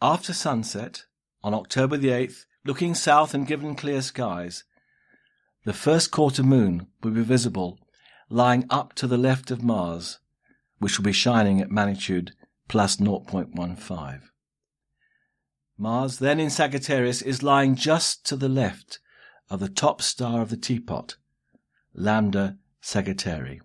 After 0.00 0.32
sunset, 0.32 1.06
on 1.42 1.54
October 1.54 1.96
the 1.96 2.08
8th, 2.10 2.44
looking 2.64 2.94
south 2.94 3.34
and 3.34 3.46
given 3.46 3.74
clear 3.74 4.00
skies, 4.00 4.62
the 5.64 5.72
first 5.72 6.12
quarter 6.12 6.44
moon 6.44 6.86
will 7.02 7.10
be 7.10 7.22
visible 7.22 7.80
lying 8.30 8.64
up 8.70 8.92
to 8.94 9.06
the 9.08 9.18
left 9.18 9.50
of 9.50 9.62
Mars, 9.62 10.18
which 10.78 10.98
will 10.98 11.04
be 11.04 11.12
shining 11.12 11.60
at 11.60 11.70
magnitude 11.70 12.32
plus 12.68 12.96
0.15. 12.96 14.20
Mars, 15.76 16.18
then 16.18 16.38
in 16.38 16.50
Sagittarius, 16.50 17.22
is 17.22 17.42
lying 17.42 17.74
just 17.74 18.24
to 18.26 18.36
the 18.36 18.48
left 18.48 19.00
of 19.50 19.58
the 19.58 19.68
top 19.68 20.00
star 20.02 20.42
of 20.42 20.50
the 20.50 20.56
teapot, 20.56 21.16
Lambda 21.92 22.58
Sagittarii. 22.82 23.60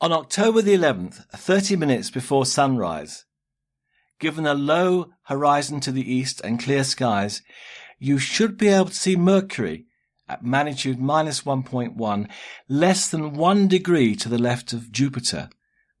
On 0.00 0.10
October 0.10 0.62
the 0.62 0.74
11th, 0.74 1.26
30 1.30 1.76
minutes 1.76 2.10
before 2.10 2.46
sunrise, 2.46 3.24
given 4.22 4.46
a 4.46 4.54
low 4.54 5.10
horizon 5.24 5.80
to 5.80 5.90
the 5.90 6.14
east 6.14 6.40
and 6.42 6.62
clear 6.62 6.84
skies, 6.84 7.42
you 7.98 8.18
should 8.18 8.56
be 8.56 8.68
able 8.68 8.86
to 8.86 8.94
see 8.94 9.16
Mercury 9.16 9.86
at 10.28 10.44
magnitude 10.44 11.00
minus 11.00 11.42
1.1, 11.42 12.30
less 12.68 13.10
than 13.10 13.34
one 13.34 13.66
degree 13.66 14.14
to 14.14 14.28
the 14.28 14.38
left 14.38 14.72
of 14.72 14.92
Jupiter 14.92 15.50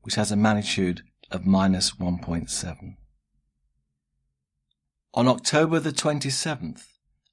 which 0.02 0.14
has 0.16 0.30
a 0.30 0.36
magnitude 0.36 1.02
of 1.30 1.46
minus 1.46 1.92
1.7. 1.92 2.96
On 5.14 5.28
October 5.28 5.80
the 5.80 5.92
27th, 5.92 6.84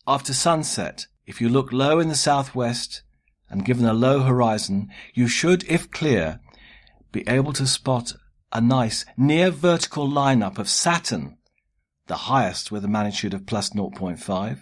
after 0.08 0.34
sunset, 0.34 1.06
if 1.26 1.40
you 1.40 1.50
look 1.50 1.72
low 1.72 2.00
in 2.00 2.10
the 2.10 2.16
southwest 2.16 3.04
and 3.48 3.66
given 3.66 3.86
a 3.86 3.94
low 3.94 4.22
horizon, 4.22 4.90
you 5.14 5.28
should, 5.28 5.64
if 5.68 5.92
clear, 5.92 6.40
be 7.12 7.24
able 7.28 7.54
to 7.54 7.68
spot 7.68 8.14
a 8.52 8.62
nice 8.62 9.06
near 9.16 9.52
vertical 9.52 10.08
lineup 10.08 10.58
of 10.58 10.70
Saturn, 10.70 11.38
the 12.08 12.16
highest 12.16 12.72
with 12.72 12.84
a 12.84 12.88
magnitude 12.88 13.34
of 13.34 13.46
plus 13.46 13.70
0.5, 13.70 14.60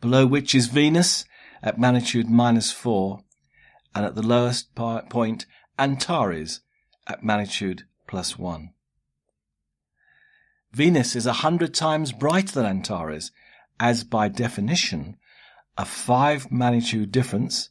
below 0.00 0.26
which 0.26 0.54
is 0.54 0.66
Venus 0.66 1.24
at 1.62 1.78
magnitude 1.78 2.28
minus 2.28 2.70
4, 2.72 3.20
and 3.94 4.04
at 4.04 4.14
the 4.14 4.22
lowest 4.22 4.74
point 4.74 5.46
Antares 5.78 6.60
at 7.06 7.24
magnitude 7.24 7.84
plus 8.06 8.38
1. 8.38 8.70
Venus 10.72 11.14
is 11.14 11.26
a 11.26 11.34
hundred 11.34 11.74
times 11.74 12.12
brighter 12.12 12.52
than 12.52 12.66
Antares, 12.66 13.30
as 13.78 14.04
by 14.04 14.28
definition, 14.28 15.16
a 15.76 15.84
five 15.84 16.50
magnitude 16.50 17.10
difference, 17.10 17.70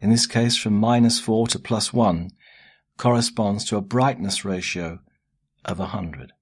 in 0.00 0.10
this 0.10 0.26
case 0.26 0.56
from 0.56 0.74
minus 0.74 1.20
4 1.20 1.46
to 1.48 1.58
plus 1.58 1.92
1, 1.92 2.30
corresponds 2.98 3.64
to 3.66 3.76
a 3.76 3.82
brightness 3.82 4.44
ratio 4.44 5.00
of 5.64 5.78
100. 5.78 6.32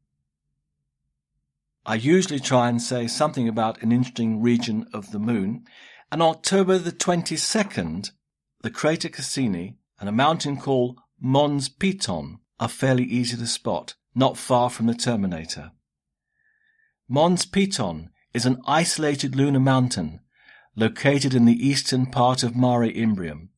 I 1.87 1.95
usually 1.95 2.41
try 2.41 2.69
and 2.69 2.81
say 2.81 3.07
something 3.07 3.49
about 3.49 3.83
an 3.83 3.93
interesting 3.93 4.43
region 4.43 4.87
of 4.93 5.13
the 5.13 5.19
moon, 5.19 5.65
and 6.13 6.23
on 6.23 6.29
October 6.29 6.79
the 6.79 6.93
22nd, 6.93 8.11
the 8.63 8.71
crater 8.71 9.09
Cassini 9.09 9.77
and 9.99 10.09
a 10.09 10.13
mountain 10.13 10.57
called 10.59 10.99
Mons 11.19 11.69
Piton 11.69 12.39
are 12.59 12.69
fairly 12.69 13.05
easy 13.05 13.37
to 13.37 13.47
spot, 13.47 13.95
not 14.15 14.37
far 14.37 14.69
from 14.69 14.87
the 14.87 14.95
Terminator. 14.95 15.73
Mons 17.09 17.47
Piton 17.47 18.11
is 18.35 18.47
an 18.47 18.61
isolated 18.67 19.35
lunar 19.35 19.61
mountain 19.61 20.21
located 20.77 21.35
in 21.35 21.47
the 21.47 21.67
eastern 21.67 22.07
part 22.07 22.43
of 22.43 22.57
Mare 22.57 22.89
Imbrium, 22.89 23.49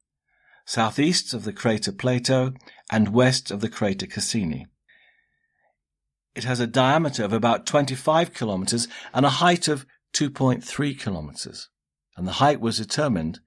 southeast 0.64 1.34
of 1.34 1.44
the 1.44 1.52
crater 1.52 1.92
Plato 1.92 2.54
and 2.92 3.08
west 3.08 3.50
of 3.50 3.62
the 3.62 3.70
crater 3.70 4.06
Cassini. 4.06 4.66
It 6.34 6.44
has 6.44 6.60
a 6.60 6.66
diameter 6.66 7.24
of 7.24 7.32
about 7.32 7.64
25 7.64 8.34
kilometers 8.34 8.86
and 9.14 9.24
a 9.24 9.30
height 9.30 9.66
of 9.66 9.86
2.3 10.12 11.00
kilometers, 11.00 11.70
and 12.16 12.28
the 12.28 12.32
height 12.32 12.60
was 12.60 12.76
determined 12.76 13.40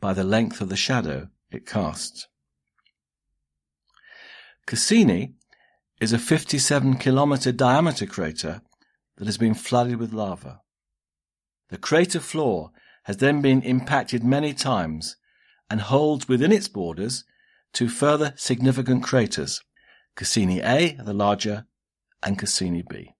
by 0.00 0.12
the 0.12 0.24
length 0.24 0.60
of 0.60 0.68
the 0.68 0.76
shadow 0.76 1.28
it 1.52 1.66
casts. 1.66 2.26
Cassini 4.66 5.34
is 6.00 6.12
a 6.12 6.18
57 6.18 6.96
kilometer 6.96 7.52
diameter 7.52 8.06
crater 8.06 8.60
that 9.18 9.26
has 9.26 9.38
been 9.38 9.54
flooded 9.54 9.98
with 10.00 10.12
lava. 10.12 10.62
The 11.68 11.78
crater 11.78 12.20
floor 12.20 12.72
has 13.04 13.18
then 13.18 13.40
been 13.40 13.62
impacted 13.62 14.24
many 14.24 14.52
times 14.52 15.16
and 15.68 15.80
holds 15.80 16.26
within 16.26 16.50
its 16.50 16.66
borders 16.66 17.24
two 17.72 17.88
further 17.88 18.34
significant 18.36 19.02
craters, 19.02 19.62
Cassini 20.16 20.60
A, 20.60 20.92
the 21.04 21.14
larger, 21.14 21.66
and 22.22 22.38
Cassini 22.38 22.82
B. 22.88 23.14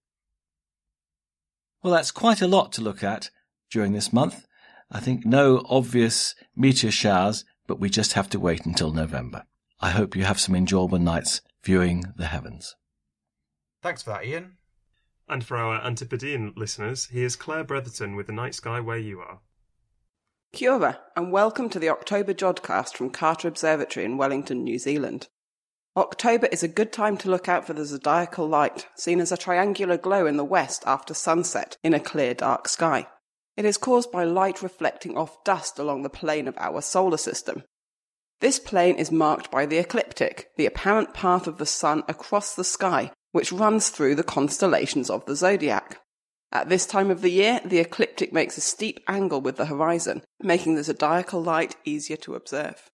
Well, 1.82 1.94
that's 1.94 2.10
quite 2.10 2.42
a 2.42 2.46
lot 2.46 2.72
to 2.72 2.82
look 2.82 3.02
at 3.02 3.30
during 3.70 3.92
this 3.92 4.12
month. 4.12 4.46
I 4.90 5.00
think 5.00 5.24
no 5.24 5.64
obvious 5.68 6.34
meteor 6.54 6.90
showers, 6.90 7.44
but 7.66 7.80
we 7.80 7.88
just 7.88 8.14
have 8.14 8.28
to 8.30 8.40
wait 8.40 8.66
until 8.66 8.92
November. 8.92 9.44
I 9.80 9.90
hope 9.90 10.14
you 10.14 10.24
have 10.24 10.40
some 10.40 10.54
enjoyable 10.54 10.98
nights 10.98 11.40
viewing 11.62 12.12
the 12.16 12.26
heavens. 12.26 12.76
Thanks 13.82 14.02
for 14.02 14.10
that, 14.10 14.26
Ian. 14.26 14.58
And 15.28 15.44
for 15.44 15.56
our 15.56 15.80
Antipodean 15.80 16.52
listeners, 16.56 17.06
here's 17.06 17.36
Claire 17.36 17.64
Bretherton 17.64 18.16
with 18.16 18.26
The 18.26 18.32
Night 18.32 18.54
Sky 18.54 18.80
Where 18.80 18.98
You 18.98 19.20
Are. 19.20 19.40
Kia 20.52 20.72
ora, 20.72 20.98
and 21.14 21.30
welcome 21.30 21.70
to 21.70 21.78
the 21.78 21.88
October 21.88 22.34
Jodcast 22.34 22.96
from 22.96 23.10
Carter 23.10 23.46
Observatory 23.46 24.04
in 24.04 24.16
Wellington, 24.16 24.64
New 24.64 24.80
Zealand. 24.80 25.28
October 25.96 26.48
is 26.50 26.64
a 26.64 26.68
good 26.68 26.92
time 26.92 27.16
to 27.18 27.30
look 27.30 27.48
out 27.48 27.64
for 27.64 27.72
the 27.72 27.84
zodiacal 27.84 28.48
light, 28.48 28.88
seen 28.96 29.20
as 29.20 29.30
a 29.30 29.36
triangular 29.36 29.96
glow 29.96 30.26
in 30.26 30.36
the 30.36 30.44
west 30.44 30.82
after 30.86 31.14
sunset 31.14 31.76
in 31.84 31.94
a 31.94 32.00
clear 32.00 32.34
dark 32.34 32.68
sky. 32.68 33.06
It 33.56 33.64
is 33.64 33.76
caused 33.76 34.10
by 34.10 34.24
light 34.24 34.60
reflecting 34.60 35.16
off 35.16 35.42
dust 35.44 35.78
along 35.78 36.02
the 36.02 36.10
plane 36.10 36.48
of 36.48 36.58
our 36.58 36.82
solar 36.82 37.16
system. 37.16 37.62
This 38.40 38.58
plane 38.58 38.96
is 38.96 39.12
marked 39.12 39.52
by 39.52 39.66
the 39.66 39.78
ecliptic, 39.78 40.48
the 40.56 40.66
apparent 40.66 41.14
path 41.14 41.46
of 41.46 41.58
the 41.58 41.66
sun 41.66 42.02
across 42.08 42.56
the 42.56 42.64
sky, 42.64 43.12
which 43.30 43.52
runs 43.52 43.90
through 43.90 44.16
the 44.16 44.24
constellations 44.24 45.10
of 45.10 45.24
the 45.26 45.36
zodiac. 45.36 46.00
At 46.52 46.68
this 46.68 46.84
time 46.84 47.10
of 47.10 47.20
the 47.20 47.30
year, 47.30 47.60
the 47.64 47.78
ecliptic 47.78 48.32
makes 48.32 48.58
a 48.58 48.60
steep 48.60 49.00
angle 49.06 49.40
with 49.40 49.56
the 49.56 49.66
horizon, 49.66 50.22
making 50.40 50.74
the 50.74 50.82
zodiacal 50.82 51.42
light 51.42 51.76
easier 51.84 52.16
to 52.18 52.34
observe. 52.34 52.90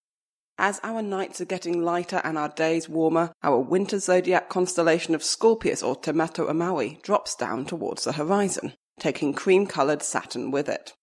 As 0.59 0.79
our 0.83 1.01
nights 1.01 1.41
are 1.41 1.45
getting 1.45 1.83
lighter 1.83 2.21
and 2.23 2.37
our 2.37 2.49
days 2.49 2.89
warmer, 2.89 3.31
our 3.43 3.59
winter 3.59 3.99
zodiac 3.99 4.49
constellation 4.49 5.15
of 5.15 5.23
Scorpius 5.23 5.83
or 5.83 5.95
Te 5.95 6.11
Matau 6.11 6.49
a 6.49 6.53
Māui 6.53 7.01
drops 7.01 7.35
down 7.35 7.65
towards 7.65 8.03
the 8.03 8.13
horizon, 8.13 8.73
taking 8.99 9.33
cream-coloured 9.33 10.01
Saturn 10.01 10.51
with 10.51 10.67
it. 10.69 10.93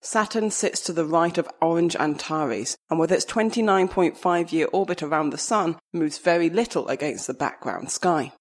Saturn 0.00 0.50
sits 0.50 0.80
to 0.80 0.92
the 0.92 1.06
right 1.06 1.38
of 1.38 1.48
orange 1.60 1.94
Antares, 1.96 2.76
and 2.90 2.98
with 2.98 3.12
its 3.12 3.24
29.5 3.24 4.52
year 4.52 4.68
orbit 4.72 5.02
around 5.02 5.30
the 5.30 5.38
Sun, 5.38 5.78
moves 5.92 6.18
very 6.18 6.50
little 6.50 6.88
against 6.88 7.26
the 7.26 7.34
background 7.34 7.90
sky. 7.90 8.32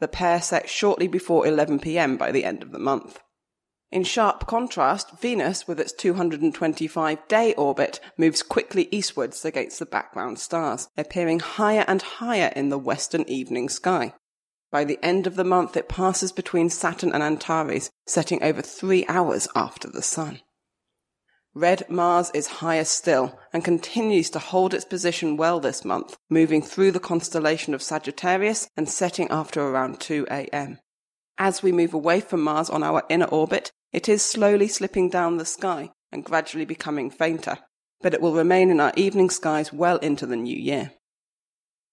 The 0.00 0.08
pair 0.08 0.42
set 0.42 0.68
shortly 0.68 1.06
before 1.06 1.46
11 1.46 1.78
pm 1.78 2.16
by 2.16 2.32
the 2.32 2.44
end 2.44 2.62
of 2.62 2.72
the 2.72 2.78
month. 2.78 3.20
In 3.92 4.04
sharp 4.04 4.46
contrast, 4.46 5.18
Venus, 5.20 5.66
with 5.66 5.80
its 5.80 5.92
225 5.92 7.28
day 7.28 7.54
orbit, 7.54 8.00
moves 8.16 8.42
quickly 8.42 8.88
eastwards 8.90 9.44
against 9.44 9.78
the 9.78 9.86
background 9.86 10.38
stars, 10.38 10.88
appearing 10.96 11.40
higher 11.40 11.84
and 11.88 12.00
higher 12.00 12.52
in 12.54 12.68
the 12.68 12.78
western 12.78 13.28
evening 13.28 13.68
sky. 13.68 14.14
By 14.70 14.84
the 14.84 14.98
end 15.02 15.26
of 15.26 15.34
the 15.34 15.44
month, 15.44 15.76
it 15.76 15.88
passes 15.88 16.30
between 16.30 16.70
Saturn 16.70 17.12
and 17.12 17.22
Antares, 17.22 17.90
setting 18.06 18.42
over 18.42 18.62
three 18.62 19.04
hours 19.08 19.48
after 19.56 19.90
the 19.90 20.02
Sun. 20.02 20.40
Red 21.54 21.90
Mars 21.90 22.30
is 22.32 22.46
higher 22.46 22.84
still 22.84 23.36
and 23.52 23.64
continues 23.64 24.30
to 24.30 24.38
hold 24.38 24.72
its 24.72 24.84
position 24.84 25.36
well 25.36 25.58
this 25.58 25.84
month, 25.84 26.16
moving 26.28 26.62
through 26.62 26.92
the 26.92 27.00
constellation 27.00 27.74
of 27.74 27.82
Sagittarius 27.82 28.68
and 28.76 28.88
setting 28.88 29.28
after 29.30 29.60
around 29.60 29.98
2 29.98 30.28
a.m. 30.30 30.78
As 31.38 31.60
we 31.62 31.72
move 31.72 31.92
away 31.92 32.20
from 32.20 32.42
Mars 32.42 32.70
on 32.70 32.84
our 32.84 33.02
inner 33.08 33.26
orbit, 33.26 33.72
it 33.92 34.08
is 34.08 34.22
slowly 34.22 34.68
slipping 34.68 35.08
down 35.08 35.38
the 35.38 35.44
sky 35.44 35.90
and 36.12 36.24
gradually 36.24 36.64
becoming 36.64 37.10
fainter, 37.10 37.58
but 38.00 38.14
it 38.14 38.20
will 38.20 38.34
remain 38.34 38.70
in 38.70 38.78
our 38.78 38.92
evening 38.94 39.28
skies 39.28 39.72
well 39.72 39.96
into 39.98 40.26
the 40.26 40.36
new 40.36 40.56
year. 40.56 40.92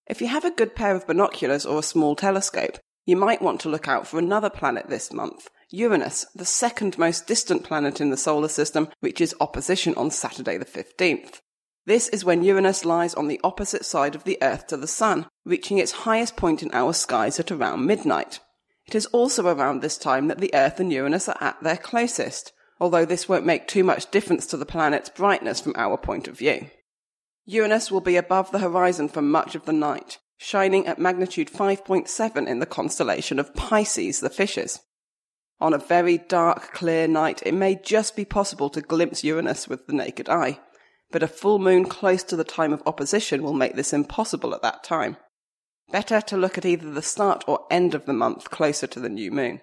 If 0.05 0.21
you 0.21 0.27
have 0.27 0.45
a 0.45 0.51
good 0.51 0.75
pair 0.75 0.95
of 0.95 1.07
binoculars 1.07 1.65
or 1.65 1.79
a 1.79 1.84
small 1.84 2.15
telescope, 2.15 2.77
you 3.07 3.15
might 3.15 3.41
want 3.41 3.59
to 3.61 3.69
look 3.69 3.88
out 3.88 4.05
for 4.05 4.19
another 4.19 4.51
planet 4.51 4.89
this 4.89 5.11
month, 5.11 5.49
Uranus, 5.69 6.26
the 6.34 6.45
second 6.45 6.98
most 6.98 7.27
distant 7.27 7.64
planet 7.64 7.99
in 7.99 8.10
the 8.10 8.18
solar 8.18 8.48
system, 8.48 8.88
reaches 9.02 9.34
opposition 9.41 9.94
on 9.95 10.11
Saturday 10.11 10.57
the 10.57 10.65
15th. 10.65 11.41
This 11.85 12.07
is 12.10 12.23
when 12.23 12.44
Uranus 12.44 12.85
lies 12.85 13.14
on 13.14 13.27
the 13.27 13.39
opposite 13.44 13.85
side 13.85 14.15
of 14.15 14.23
the 14.23 14.38
Earth 14.41 14.68
to 14.68 14.77
the 14.77 14.88
Sun, 14.88 15.27
reaching 15.45 15.77
its 15.77 16.03
highest 16.03 16.35
point 16.35 16.64
in 16.64 16.69
our 16.73 16.94
skies 16.94 17.39
at 17.39 17.52
around 17.52 17.85
midnight. 17.85 18.39
It 18.85 18.95
is 18.95 19.06
also 19.07 19.45
around 19.48 19.81
this 19.81 19.98
time 19.98 20.27
that 20.27 20.38
the 20.38 20.53
Earth 20.53 20.80
and 20.80 20.91
Uranus 20.91 21.27
are 21.27 21.38
at 21.41 21.61
their 21.61 21.77
closest, 21.77 22.53
although 22.80 23.06
this 23.06 23.27
won't 23.27 23.45
make 23.45 23.68
too 23.68 23.84
much 23.84 24.11
difference 24.11 24.45
to 24.48 24.57
the 24.57 24.65
planet's 24.65 25.10
brightness 25.10 25.60
from 25.60 25.73
our 25.76 25.98
point 25.98 26.30
of 26.30 26.38
view. 26.38 26.69
Uranus 27.45 27.91
will 27.91 28.02
be 28.02 28.15
above 28.15 28.52
the 28.52 28.60
horizon 28.60 29.10
for 29.10 29.22
much 29.22 29.56
of 29.56 29.65
the 29.65 29.73
night, 29.73 30.19
shining 30.38 30.88
at 30.88 30.99
magnitude 30.99 31.49
5.7 31.49 32.48
in 32.48 32.60
the 32.60 32.65
constellation 32.65 33.39
of 33.39 33.53
Pisces, 33.53 34.22
the 34.22 34.30
fishes. 34.30 34.80
On 35.59 35.73
a 35.73 35.79
very 35.79 36.19
dark, 36.19 36.71
clear 36.73 37.07
night, 37.07 37.41
it 37.45 37.53
may 37.53 37.75
just 37.75 38.15
be 38.15 38.25
possible 38.25 38.69
to 38.69 38.81
glimpse 38.81 39.23
Uranus 39.23 39.67
with 39.67 39.88
the 39.88 39.93
naked 39.93 40.29
eye, 40.29 40.59
but 41.09 41.23
a 41.23 41.27
full 41.27 41.57
moon 41.57 41.85
close 41.85 42.23
to 42.23 42.35
the 42.35 42.43
time 42.43 42.73
of 42.73 42.84
opposition 42.85 43.41
will 43.41 43.53
make 43.53 43.75
this 43.75 43.93
impossible 43.93 44.53
at 44.53 44.61
that 44.61 44.84
time. 44.84 45.17
Better 45.89 46.21
to 46.21 46.38
look 46.38 46.57
at 46.57 46.65
either 46.65 46.91
the 46.91 47.01
start 47.01 47.43
or 47.47 47.65
end 47.71 47.95
of 47.95 48.05
the 48.05 48.13
month 48.13 48.51
closer 48.51 48.88
to 48.88 48.99
the 48.99 49.09
new 49.09 49.31
moon. 49.31 49.61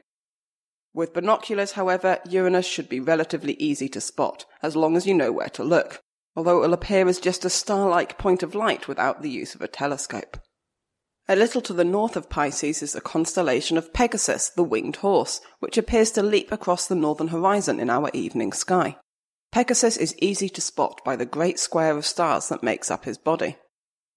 With 0.92 1.12
binoculars, 1.12 1.72
however, 1.72 2.18
Uranus 2.28 2.66
should 2.66 2.88
be 2.88 3.00
relatively 3.00 3.54
easy 3.54 3.88
to 3.90 4.00
spot, 4.00 4.46
as 4.62 4.74
long 4.74 4.96
as 4.96 5.06
you 5.06 5.14
know 5.14 5.32
where 5.32 5.48
to 5.50 5.62
look, 5.62 6.00
although 6.34 6.58
it 6.58 6.66
will 6.66 6.72
appear 6.72 7.06
as 7.08 7.20
just 7.20 7.44
a 7.44 7.50
star-like 7.50 8.18
point 8.18 8.42
of 8.42 8.54
light 8.54 8.88
without 8.88 9.22
the 9.22 9.30
use 9.30 9.54
of 9.54 9.60
a 9.60 9.68
telescope. 9.68 10.38
A 11.26 11.36
little 11.36 11.62
to 11.62 11.72
the 11.72 11.84
north 11.84 12.16
of 12.16 12.28
Pisces 12.28 12.82
is 12.82 12.92
the 12.92 13.00
constellation 13.00 13.78
of 13.78 13.94
Pegasus, 13.94 14.50
the 14.50 14.62
winged 14.62 14.96
horse, 14.96 15.40
which 15.58 15.78
appears 15.78 16.10
to 16.10 16.22
leap 16.22 16.52
across 16.52 16.86
the 16.86 16.94
northern 16.94 17.28
horizon 17.28 17.80
in 17.80 17.88
our 17.88 18.10
evening 18.12 18.52
sky. 18.52 18.98
Pegasus 19.50 19.96
is 19.96 20.14
easy 20.20 20.50
to 20.50 20.60
spot 20.60 21.00
by 21.02 21.16
the 21.16 21.24
great 21.24 21.58
square 21.58 21.96
of 21.96 22.04
stars 22.04 22.50
that 22.50 22.62
makes 22.62 22.90
up 22.90 23.06
his 23.06 23.16
body. 23.16 23.56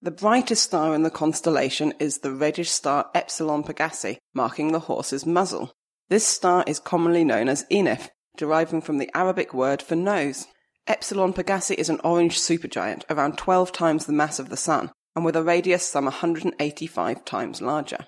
The 0.02 0.12
brightest 0.12 0.64
star 0.64 0.94
in 0.94 1.04
the 1.04 1.10
constellation 1.10 1.94
is 1.98 2.18
the 2.18 2.34
reddish 2.34 2.72
star 2.72 3.10
Epsilon 3.16 3.64
Pegasi, 3.64 4.18
marking 4.34 4.74
the 4.74 4.80
horse's 4.80 5.26
muzzle. 5.26 5.72
This 6.10 6.28
star 6.28 6.66
is 6.68 6.78
commonly 6.78 7.24
known 7.24 7.48
as 7.48 7.66
Enif, 7.72 8.10
deriving 8.36 8.82
from 8.82 8.98
the 8.98 9.10
Arabic 9.16 9.54
word 9.54 9.82
for 9.82 9.96
nose. 9.96 10.46
Epsilon 10.88 11.32
Pegasi 11.32 11.76
is 11.76 11.90
an 11.90 12.02
orange 12.04 12.38
supergiant, 12.38 13.04
around 13.10 13.38
12 13.38 13.72
times 13.72 14.06
the 14.06 14.14
mass 14.14 14.40
of 14.40 14.50
the 14.50 14.58
Sun, 14.58 14.92
and 15.18 15.26
with 15.26 15.36
a 15.36 15.42
radius 15.42 15.82
some 15.82 16.06
185 16.06 17.26
times 17.26 17.60
larger. 17.60 18.06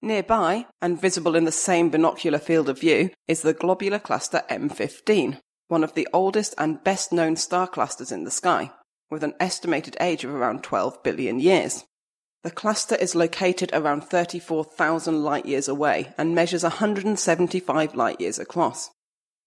Nearby, 0.00 0.66
and 0.80 1.00
visible 1.00 1.34
in 1.34 1.46
the 1.46 1.50
same 1.50 1.90
binocular 1.90 2.38
field 2.38 2.68
of 2.68 2.78
view, 2.78 3.10
is 3.26 3.42
the 3.42 3.52
globular 3.52 3.98
cluster 3.98 4.44
M15, 4.48 5.40
one 5.66 5.82
of 5.82 5.94
the 5.94 6.06
oldest 6.12 6.54
and 6.56 6.84
best 6.84 7.12
known 7.12 7.34
star 7.34 7.66
clusters 7.66 8.12
in 8.12 8.22
the 8.22 8.30
sky, 8.30 8.70
with 9.10 9.24
an 9.24 9.34
estimated 9.40 9.96
age 9.98 10.22
of 10.22 10.30
around 10.30 10.62
12 10.62 11.02
billion 11.02 11.40
years. 11.40 11.82
The 12.44 12.52
cluster 12.52 12.94
is 12.94 13.16
located 13.16 13.70
around 13.72 14.02
34,000 14.02 15.24
light 15.24 15.46
years 15.46 15.66
away 15.66 16.14
and 16.16 16.36
measures 16.36 16.62
175 16.62 17.96
light 17.96 18.20
years 18.20 18.38
across. 18.38 18.90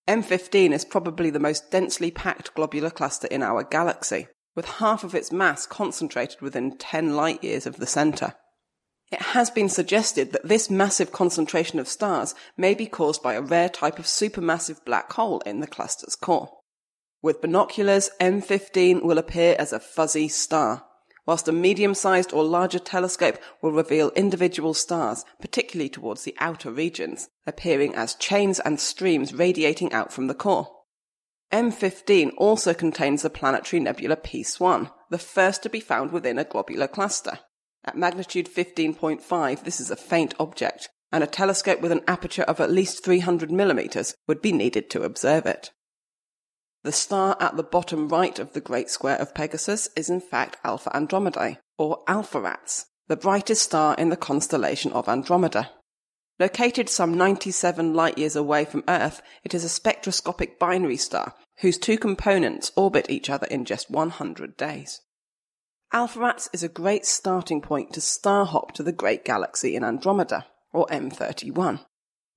M15 0.10 0.74
is 0.74 0.84
probably 0.84 1.30
the 1.30 1.40
most 1.40 1.72
densely 1.72 2.12
packed 2.12 2.54
globular 2.54 2.90
cluster 2.90 3.28
in 3.28 3.44
our 3.44 3.64
galaxy, 3.64 4.28
with 4.56 4.66
half 4.66 5.04
of 5.04 5.14
its 5.14 5.32
mass 5.32 5.66
concentrated 5.66 6.42
within 6.42 6.78
10 6.78 7.16
light 7.16 7.44
years 7.44 7.66
of 7.66 7.78
the 7.78 7.86
centre. 7.86 8.34
It 9.12 9.22
has 9.22 9.52
been 9.52 9.70
suggested 9.70 10.32
that 10.32 10.48
this 10.48 10.70
massive 10.70 11.12
concentration 11.12 11.80
of 11.80 11.88
stars 11.88 12.34
may 12.58 12.74
be 12.74 12.88
caused 12.88 13.22
by 13.22 13.34
a 13.34 13.42
rare 13.42 13.70
type 13.70 14.00
of 14.00 14.06
supermassive 14.06 14.84
black 14.84 15.12
hole 15.14 15.42
in 15.42 15.60
the 15.60 15.68
cluster's 15.68 16.16
core. 16.16 16.50
With 17.22 17.42
binoculars, 17.42 18.10
M15 18.20 19.04
will 19.04 19.18
appear 19.18 19.56
as 19.60 19.74
a 19.74 19.80
fuzzy 19.80 20.28
star, 20.28 20.86
whilst 21.26 21.48
a 21.48 21.52
medium-sized 21.52 22.34
or 22.34 22.44
larger 22.44 22.80
telescope 22.80 23.38
will 23.62 23.72
reveal 23.72 24.12
individual 24.12 24.74
stars, 24.74 25.26
particularly 25.40 25.90
towards 25.90 26.24
the 26.24 26.36
outer 26.40 26.72
regions, 26.72 27.30
appearing 27.48 27.96
as 27.96 28.16
chains 28.16 28.60
and 28.60 28.80
streams 28.80 29.34
radiating 29.34 29.92
out 29.94 30.12
from 30.12 30.28
the 30.28 30.36
core. 30.36 30.75
M15 31.56 32.34
also 32.36 32.74
contains 32.74 33.22
the 33.22 33.30
planetary 33.30 33.80
nebula 33.80 34.18
Pease 34.18 34.60
1, 34.60 34.90
the 35.10 35.18
first 35.18 35.64
to 35.64 35.70
be 35.70 35.80
found 35.80 36.12
within 36.12 36.38
a 36.38 36.44
globular 36.44 36.90
cluster. 36.90 37.40
At 37.86 37.96
magnitude 37.96 38.54
15.5, 38.54 39.64
this 39.64 39.80
is 39.80 39.90
a 39.90 39.96
faint 39.96 40.34
object, 40.38 40.90
and 41.14 41.24
a 41.24 41.28
telescope 41.28 41.80
with 41.80 41.94
an 41.94 42.02
aperture 42.10 42.44
of 42.44 42.60
at 42.60 42.72
least 42.72 43.06
300 43.06 43.52
millimeters 43.52 44.16
would 44.28 44.42
be 44.42 44.52
needed 44.52 44.90
to 44.90 45.04
observe 45.04 45.46
it. 45.46 45.72
The 46.84 46.92
star 46.92 47.38
at 47.40 47.56
the 47.56 47.64
bottom 47.64 48.10
right 48.10 48.38
of 48.38 48.52
the 48.52 48.60
great 48.60 48.90
square 48.90 49.18
of 49.18 49.34
Pegasus 49.34 49.88
is 49.96 50.10
in 50.10 50.20
fact 50.20 50.58
Alpha 50.66 50.90
Andromedae, 50.90 51.60
or 51.78 52.04
Alpheratz, 52.06 52.88
the 53.08 53.16
brightest 53.16 53.64
star 53.64 53.96
in 53.96 54.10
the 54.10 54.18
constellation 54.18 54.92
of 54.92 55.08
Andromeda. 55.08 55.72
Located 56.38 56.90
some 56.90 57.14
97 57.14 57.94
light 57.94 58.18
years 58.18 58.36
away 58.36 58.66
from 58.66 58.84
Earth, 58.90 59.22
it 59.46 59.54
is 59.54 59.64
a 59.64 59.70
spectroscopic 59.70 60.60
binary 60.60 60.98
star 60.98 61.34
whose 61.60 61.78
two 61.78 61.98
components 61.98 62.72
orbit 62.76 63.10
each 63.10 63.30
other 63.30 63.48
in 63.48 63.66
just 63.66 63.90
100 63.90 64.58
days. 64.58 65.02
Alpheratz 65.94 66.50
is 66.52 66.64
a 66.64 66.70
great 66.70 67.06
starting 67.06 67.62
point 67.62 67.94
to 67.94 68.02
star 68.02 68.46
hop 68.46 68.74
to 68.74 68.84
the 68.84 68.92
great 68.92 69.24
galaxy 69.24 69.76
in 69.76 69.84
Andromeda, 69.84 70.46
or 70.74 70.86
M31. 70.88 71.80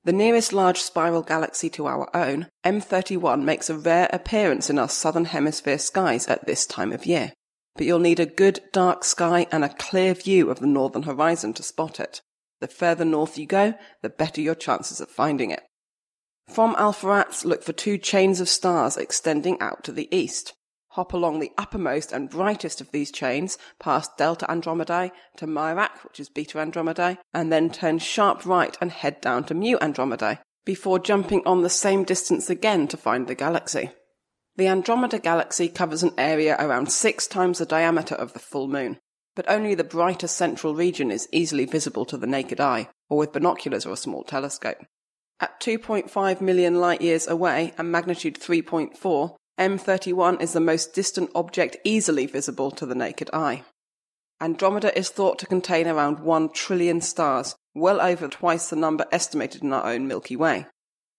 The 0.05 0.13
nearest 0.13 0.53
large 0.53 0.81
spiral 0.81 1.23
galaxy 1.23 1.69
to 1.71 1.87
our 1.87 2.15
own, 2.17 2.47
M31 2.65 3.43
makes 3.43 3.69
a 3.69 3.77
rare 3.77 4.09
appearance 4.13 4.71
in 4.71 4.79
our 4.79 4.89
southern 4.89 5.27
hemisphere 5.27 5.79
skies 5.79 6.29
at 6.29 6.47
this 6.47 6.67
time 6.67 6.93
of 6.93 7.05
year. 7.05 7.33
But 7.75 7.87
you'll 7.87 7.99
need 7.99 8.21
a 8.21 8.27
good 8.27 8.61
dark 8.73 9.05
sky 9.05 9.47
and 9.51 9.65
a 9.65 9.75
clear 9.75 10.15
view 10.15 10.51
of 10.51 10.61
the 10.61 10.67
northern 10.67 11.03
horizon 11.03 11.53
to 11.55 11.63
spot 11.63 12.01
it. 12.01 12.23
The 12.61 12.69
further 12.69 13.05
north 13.05 13.39
you 13.39 13.47
go, 13.47 13.75
the 14.03 14.09
better 14.09 14.41
your 14.41 14.55
chances 14.55 15.01
of 15.01 15.11
finding 15.11 15.51
it. 15.51 15.63
From 16.49 16.75
Alpheratz, 16.79 17.45
look 17.45 17.63
for 17.63 17.73
two 17.73 17.99
chains 17.99 18.41
of 18.41 18.49
stars 18.49 18.97
extending 18.97 19.61
out 19.61 19.85
to 19.85 19.93
the 19.93 20.09
east 20.15 20.55
hop 20.99 21.13
along 21.13 21.39
the 21.39 21.53
uppermost 21.57 22.11
and 22.11 22.29
brightest 22.29 22.81
of 22.81 22.91
these 22.91 23.13
chains 23.13 23.57
past 23.79 24.17
Delta 24.17 24.45
Andromedae 24.47 25.13
to 25.37 25.47
Mirach, 25.47 26.03
which 26.03 26.19
is 26.19 26.29
Beta 26.29 26.59
Andromedae, 26.59 27.19
and 27.33 27.53
then 27.53 27.71
turn 27.71 28.01
sharp 28.01 28.45
right 28.45 28.77
and 28.81 28.91
head 28.91 29.21
down 29.21 29.45
to 29.45 29.55
Mu 29.55 29.77
Andromedae, 29.79 30.41
before 30.65 30.99
jumping 30.99 31.41
on 31.47 31.63
the 31.63 31.71
same 31.71 32.03
distance 32.03 32.51
again 32.51 32.89
to 32.89 32.97
find 32.97 33.29
the 33.29 33.37
galaxy. 33.37 33.91
The 34.57 34.67
Andromeda 34.67 35.21
galaxy 35.21 35.69
covers 35.69 36.03
an 36.03 36.15
area 36.19 36.57
around 36.59 36.91
six 36.91 37.29
times 37.29 37.59
the 37.59 37.67
diameter 37.67 38.17
of 38.17 38.33
the 38.33 38.41
full 38.41 38.67
moon, 38.67 38.99
but 39.37 39.49
only 39.49 39.77
the 39.77 39.85
brighter 39.85 40.27
central 40.27 40.75
region 40.75 41.13
is 41.13 41.29
easily 41.31 41.65
visible 41.65 42.07
to 42.07 42.17
the 42.17 42.27
naked 42.27 42.59
eye, 42.59 42.89
or 43.09 43.19
with 43.19 43.33
binoculars 43.33 43.87
or 43.87 43.93
a 43.93 43.97
small 43.97 44.25
telescope. 44.25 44.79
At 45.41 45.61
2.5 45.61 46.41
million 46.41 46.81
light 46.81 47.01
years 47.01 47.29
away 47.29 47.73
and 47.79 47.93
magnitude 47.93 48.41
3.4, 48.41 49.37
M31 49.59 50.43
is 50.43 50.53
the 50.53 50.61
most 50.61 50.95
distant 50.95 51.31
object 51.33 51.77
easily 51.85 52.27
visible 52.27 52.73
to 52.73 52.85
the 52.85 52.97
naked 52.97 53.31
eye. 53.33 53.63
Andromeda 54.41 54.97
is 54.99 55.11
thought 55.11 55.39
to 55.39 55.47
contain 55.47 55.87
around 55.87 56.21
1 56.21 56.51
trillion 56.51 57.01
stars, 57.01 57.55
well 57.75 58.01
over 58.01 58.27
twice 58.27 58.69
the 58.69 58.77
number 58.77 59.07
estimated 59.13 59.63
in 59.63 59.73
our 59.73 59.87
own 59.87 60.09
Milky 60.09 60.35
Way. 60.35 60.67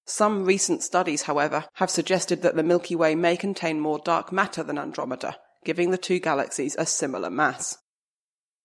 Some 0.05 0.43
recent 0.43 0.83
studies, 0.83 1.23
however, 1.23 1.65
have 1.75 1.89
suggested 1.89 2.41
that 2.41 2.55
the 2.55 2.63
Milky 2.63 2.95
Way 2.95 3.15
may 3.15 3.37
contain 3.37 3.79
more 3.79 3.99
dark 3.99 4.33
matter 4.33 4.63
than 4.63 4.77
Andromeda, 4.77 5.37
giving 5.63 5.91
the 5.91 5.97
two 5.97 6.19
galaxies 6.19 6.75
a 6.77 6.85
similar 6.85 7.29
mass. 7.29 7.77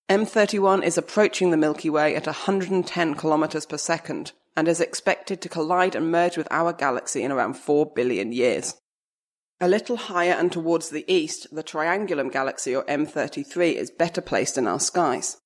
M31 0.09 0.83
is 0.83 0.99
approaching 0.99 1.51
the 1.51 1.57
Milky 1.57 1.91
Way 1.91 2.17
at 2.17 2.27
110 2.27 3.15
kilometers 3.15 3.67
per 3.67 3.79
second 3.79 4.33
and 4.57 4.69
is 4.69 4.81
expected 4.81 5.41
to 5.41 5.49
collide 5.49 5.95
and 5.95 6.11
merge 6.11 6.37
with 6.37 6.49
our 6.51 6.73
galaxy 6.73 7.23
in 7.23 7.33
around 7.33 7.55
4 7.55 7.93
billion 7.95 8.33
years. 8.33 8.75
A 9.61 9.69
little 9.69 9.97
higher 9.97 10.33
and 10.33 10.51
towards 10.51 10.91
the 10.91 11.05
east, 11.13 11.47
the 11.53 11.63
Triangulum 11.63 12.31
galaxy, 12.31 12.75
or 12.75 12.85
M33, 12.85 13.75
is 13.75 13.91
better 13.91 14.21
placed 14.21 14.59
in 14.59 14.67
our 14.67 14.81
skies. 14.81 15.39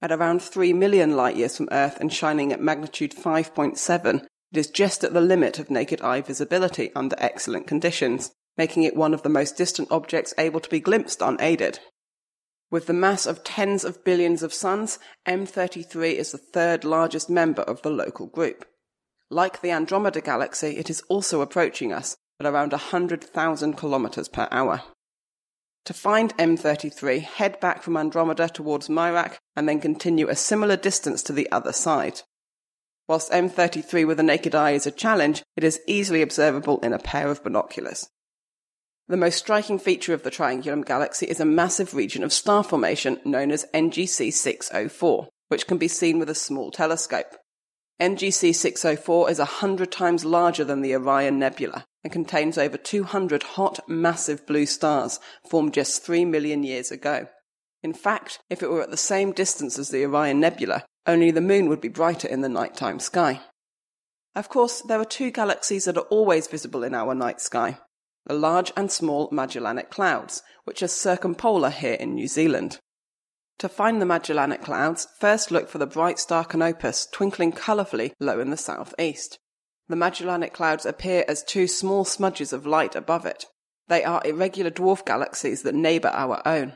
At 0.00 0.12
around 0.12 0.42
3 0.42 0.72
million 0.72 1.16
light 1.16 1.36
years 1.36 1.56
from 1.56 1.68
Earth 1.72 1.98
and 2.00 2.12
shining 2.12 2.52
at 2.52 2.60
magnitude 2.60 3.12
5.7, 3.12 4.24
it 4.52 4.56
is 4.56 4.70
just 4.70 5.04
at 5.04 5.12
the 5.12 5.20
limit 5.20 5.58
of 5.58 5.70
naked 5.70 6.00
eye 6.00 6.20
visibility 6.20 6.90
under 6.94 7.16
excellent 7.18 7.66
conditions, 7.66 8.30
making 8.56 8.84
it 8.84 8.96
one 8.96 9.12
of 9.12 9.22
the 9.22 9.28
most 9.28 9.56
distant 9.56 9.90
objects 9.90 10.32
able 10.38 10.60
to 10.60 10.70
be 10.70 10.80
glimpsed 10.80 11.20
unaided. 11.20 11.80
With 12.70 12.86
the 12.86 12.92
mass 12.92 13.24
of 13.24 13.44
tens 13.44 13.84
of 13.84 14.04
billions 14.04 14.42
of 14.42 14.52
suns, 14.52 14.98
M33 15.26 16.14
is 16.14 16.32
the 16.32 16.38
third 16.38 16.84
largest 16.84 17.30
member 17.30 17.62
of 17.62 17.80
the 17.80 17.90
local 17.90 18.26
group. 18.26 18.66
Like 19.30 19.60
the 19.60 19.70
Andromeda 19.70 20.20
galaxy, 20.20 20.76
it 20.76 20.90
is 20.90 21.02
also 21.08 21.40
approaching 21.40 21.92
us, 21.92 22.16
at 22.40 22.46
around 22.46 22.72
100,000 22.72 23.74
kilometers 23.74 24.28
per 24.28 24.48
hour. 24.50 24.82
To 25.86 25.94
find 25.94 26.36
M33, 26.36 27.22
head 27.22 27.58
back 27.60 27.82
from 27.82 27.96
Andromeda 27.96 28.48
towards 28.48 28.88
Mirach 28.88 29.38
and 29.56 29.66
then 29.66 29.80
continue 29.80 30.28
a 30.28 30.36
similar 30.36 30.76
distance 30.76 31.22
to 31.22 31.32
the 31.32 31.50
other 31.50 31.72
side. 31.72 32.20
Whilst 33.08 33.32
M33 33.32 34.06
with 34.06 34.18
the 34.18 34.22
naked 34.22 34.54
eye 34.54 34.72
is 34.72 34.86
a 34.86 34.90
challenge, 34.90 35.42
it 35.56 35.64
is 35.64 35.80
easily 35.86 36.20
observable 36.20 36.78
in 36.80 36.92
a 36.92 36.98
pair 36.98 37.30
of 37.30 37.42
binoculars. 37.42 38.10
The 39.10 39.16
most 39.16 39.38
striking 39.38 39.78
feature 39.78 40.12
of 40.12 40.22
the 40.22 40.30
Triangulum 40.30 40.84
galaxy 40.84 41.24
is 41.24 41.40
a 41.40 41.46
massive 41.46 41.94
region 41.94 42.22
of 42.22 42.30
star 42.30 42.62
formation 42.62 43.18
known 43.24 43.50
as 43.50 43.64
NGC 43.72 44.30
604, 44.30 45.28
which 45.48 45.66
can 45.66 45.78
be 45.78 45.88
seen 45.88 46.18
with 46.18 46.28
a 46.28 46.34
small 46.34 46.70
telescope. 46.70 47.34
NGC 47.98 48.54
604 48.54 49.30
is 49.30 49.38
a 49.38 49.46
hundred 49.46 49.90
times 49.90 50.26
larger 50.26 50.62
than 50.62 50.82
the 50.82 50.94
Orion 50.94 51.38
Nebula 51.38 51.86
and 52.04 52.12
contains 52.12 52.58
over 52.58 52.76
200 52.76 53.44
hot, 53.44 53.80
massive 53.88 54.46
blue 54.46 54.66
stars 54.66 55.20
formed 55.48 55.72
just 55.72 56.04
3 56.04 56.26
million 56.26 56.62
years 56.62 56.90
ago. 56.90 57.28
In 57.82 57.94
fact, 57.94 58.40
if 58.50 58.62
it 58.62 58.68
were 58.68 58.82
at 58.82 58.90
the 58.90 58.98
same 58.98 59.32
distance 59.32 59.78
as 59.78 59.88
the 59.88 60.04
Orion 60.04 60.38
Nebula, 60.38 60.84
only 61.06 61.30
the 61.30 61.40
moon 61.40 61.70
would 61.70 61.80
be 61.80 61.88
brighter 61.88 62.28
in 62.28 62.42
the 62.42 62.48
nighttime 62.50 63.00
sky. 63.00 63.40
Of 64.34 64.50
course, 64.50 64.82
there 64.82 65.00
are 65.00 65.06
two 65.06 65.30
galaxies 65.30 65.86
that 65.86 65.96
are 65.96 66.10
always 66.10 66.46
visible 66.46 66.84
in 66.84 66.94
our 66.94 67.14
night 67.14 67.40
sky 67.40 67.78
the 68.28 68.34
large 68.34 68.70
and 68.76 68.92
small 68.92 69.28
Magellanic 69.32 69.90
Clouds, 69.90 70.42
which 70.64 70.82
are 70.82 70.88
circumpolar 70.88 71.70
here 71.70 71.94
in 71.94 72.14
New 72.14 72.28
Zealand. 72.28 72.78
To 73.58 73.68
find 73.68 74.00
the 74.00 74.06
Magellanic 74.06 74.62
Clouds, 74.62 75.08
first 75.18 75.50
look 75.50 75.68
for 75.68 75.78
the 75.78 75.86
bright 75.86 76.18
star 76.18 76.44
Canopus 76.44 77.08
twinkling 77.10 77.52
colourfully 77.52 78.12
low 78.20 78.38
in 78.38 78.50
the 78.50 78.56
southeast. 78.56 79.38
The 79.88 79.96
Magellanic 79.96 80.52
Clouds 80.52 80.86
appear 80.86 81.24
as 81.26 81.42
two 81.42 81.66
small 81.66 82.04
smudges 82.04 82.52
of 82.52 82.66
light 82.66 82.94
above 82.94 83.26
it. 83.26 83.46
They 83.88 84.04
are 84.04 84.22
irregular 84.24 84.70
dwarf 84.70 85.04
galaxies 85.04 85.62
that 85.62 85.74
neighbour 85.74 86.12
our 86.12 86.46
own. 86.46 86.74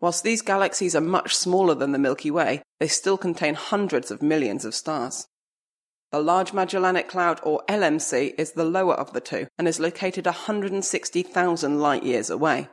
Whilst 0.00 0.24
these 0.24 0.42
galaxies 0.42 0.96
are 0.96 1.02
much 1.02 1.36
smaller 1.36 1.74
than 1.74 1.92
the 1.92 1.98
Milky 1.98 2.30
Way, 2.30 2.62
they 2.80 2.88
still 2.88 3.18
contain 3.18 3.54
hundreds 3.54 4.10
of 4.10 4.22
millions 4.22 4.64
of 4.64 4.74
stars. 4.74 5.28
The 6.12 6.20
Large 6.20 6.52
Magellanic 6.52 7.08
Cloud, 7.08 7.40
or 7.42 7.62
LMC, 7.70 8.34
is 8.36 8.52
the 8.52 8.66
lower 8.66 8.92
of 8.92 9.14
the 9.14 9.20
two 9.20 9.46
and 9.58 9.66
is 9.66 9.80
located 9.80 10.26
160,000 10.26 11.80
light 11.80 12.02
years 12.02 12.28
away. 12.28 12.68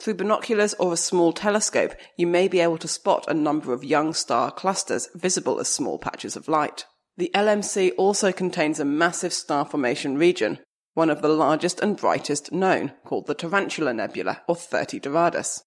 Through 0.00 0.14
binoculars 0.14 0.72
or 0.74 0.94
a 0.94 0.96
small 0.96 1.34
telescope, 1.34 1.92
you 2.16 2.26
may 2.26 2.48
be 2.48 2.60
able 2.60 2.78
to 2.78 2.88
spot 2.88 3.26
a 3.28 3.34
number 3.34 3.74
of 3.74 3.84
young 3.84 4.14
star 4.14 4.50
clusters 4.50 5.10
visible 5.14 5.60
as 5.60 5.68
small 5.68 5.98
patches 5.98 6.34
of 6.34 6.48
light. 6.48 6.86
The 7.18 7.30
LMC 7.34 7.92
also 7.98 8.32
contains 8.32 8.80
a 8.80 8.86
massive 8.86 9.34
star 9.34 9.66
formation 9.66 10.16
region, 10.16 10.58
one 10.94 11.10
of 11.10 11.20
the 11.20 11.28
largest 11.28 11.80
and 11.80 11.94
brightest 11.94 12.52
known, 12.52 12.92
called 13.04 13.26
the 13.26 13.34
Tarantula 13.34 13.92
Nebula, 13.92 14.40
or 14.48 14.56
30 14.56 14.98
Doradus. 15.00 15.62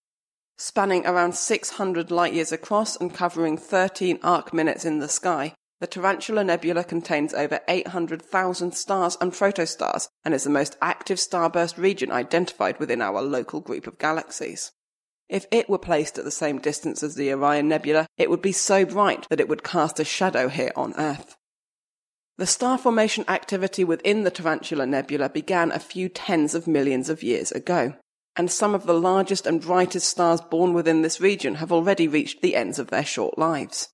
Spanning 0.57 1.05
around 1.05 1.35
600 1.35 2.09
light 2.09 2.33
years 2.33 2.51
across 2.51 2.95
and 2.95 3.13
covering 3.13 3.57
13 3.57 4.17
arc 4.23 4.53
minutes 4.53 4.85
in 4.85 4.97
the 4.97 5.07
sky, 5.07 5.53
the 5.81 5.87
Tarantula 5.87 6.43
Nebula 6.43 6.83
contains 6.83 7.33
over 7.33 7.59
800,000 7.67 8.71
stars 8.71 9.17
and 9.19 9.31
protostars 9.31 10.09
and 10.23 10.31
is 10.31 10.43
the 10.43 10.49
most 10.51 10.77
active 10.79 11.17
starburst 11.17 11.75
region 11.75 12.11
identified 12.11 12.79
within 12.79 13.01
our 13.01 13.19
local 13.19 13.59
group 13.61 13.87
of 13.87 13.97
galaxies. 13.97 14.71
If 15.27 15.47
it 15.49 15.67
were 15.67 15.79
placed 15.79 16.19
at 16.19 16.23
the 16.23 16.29
same 16.29 16.59
distance 16.59 17.01
as 17.01 17.15
the 17.15 17.33
Orion 17.33 17.67
Nebula, 17.67 18.05
it 18.15 18.29
would 18.29 18.43
be 18.43 18.51
so 18.51 18.85
bright 18.85 19.25
that 19.31 19.39
it 19.39 19.49
would 19.49 19.63
cast 19.63 19.99
a 19.99 20.05
shadow 20.05 20.49
here 20.49 20.71
on 20.75 20.93
Earth. 20.99 21.35
The 22.37 22.45
star 22.45 22.77
formation 22.77 23.25
activity 23.27 23.83
within 23.83 24.21
the 24.21 24.31
Tarantula 24.31 24.85
Nebula 24.85 25.29
began 25.29 25.71
a 25.71 25.79
few 25.79 26.09
tens 26.09 26.53
of 26.53 26.67
millions 26.67 27.09
of 27.09 27.23
years 27.23 27.51
ago, 27.51 27.95
and 28.35 28.51
some 28.51 28.75
of 28.75 28.85
the 28.85 28.93
largest 28.93 29.47
and 29.47 29.59
brightest 29.59 30.07
stars 30.07 30.41
born 30.41 30.73
within 30.73 31.01
this 31.01 31.19
region 31.19 31.55
have 31.55 31.71
already 31.71 32.07
reached 32.07 32.43
the 32.43 32.55
ends 32.55 32.77
of 32.77 32.91
their 32.91 33.05
short 33.05 33.39
lives. 33.39 33.89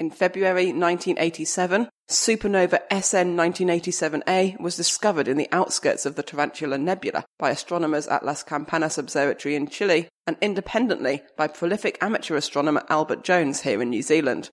In 0.00 0.10
February 0.10 0.72
1987, 0.72 1.90
supernova 2.08 2.80
SN 2.90 3.36
1987A 3.36 4.58
was 4.58 4.74
discovered 4.74 5.28
in 5.28 5.36
the 5.36 5.48
outskirts 5.52 6.06
of 6.06 6.14
the 6.14 6.22
Tarantula 6.22 6.78
Nebula 6.78 7.26
by 7.38 7.50
astronomers 7.50 8.08
at 8.08 8.24
Las 8.24 8.42
Campanas 8.42 8.96
Observatory 8.96 9.54
in 9.54 9.68
Chile 9.68 10.08
and 10.26 10.38
independently 10.40 11.22
by 11.36 11.48
prolific 11.48 11.98
amateur 12.00 12.34
astronomer 12.34 12.82
Albert 12.88 13.24
Jones 13.24 13.60
here 13.60 13.82
in 13.82 13.90
New 13.90 14.00
Zealand. 14.00 14.48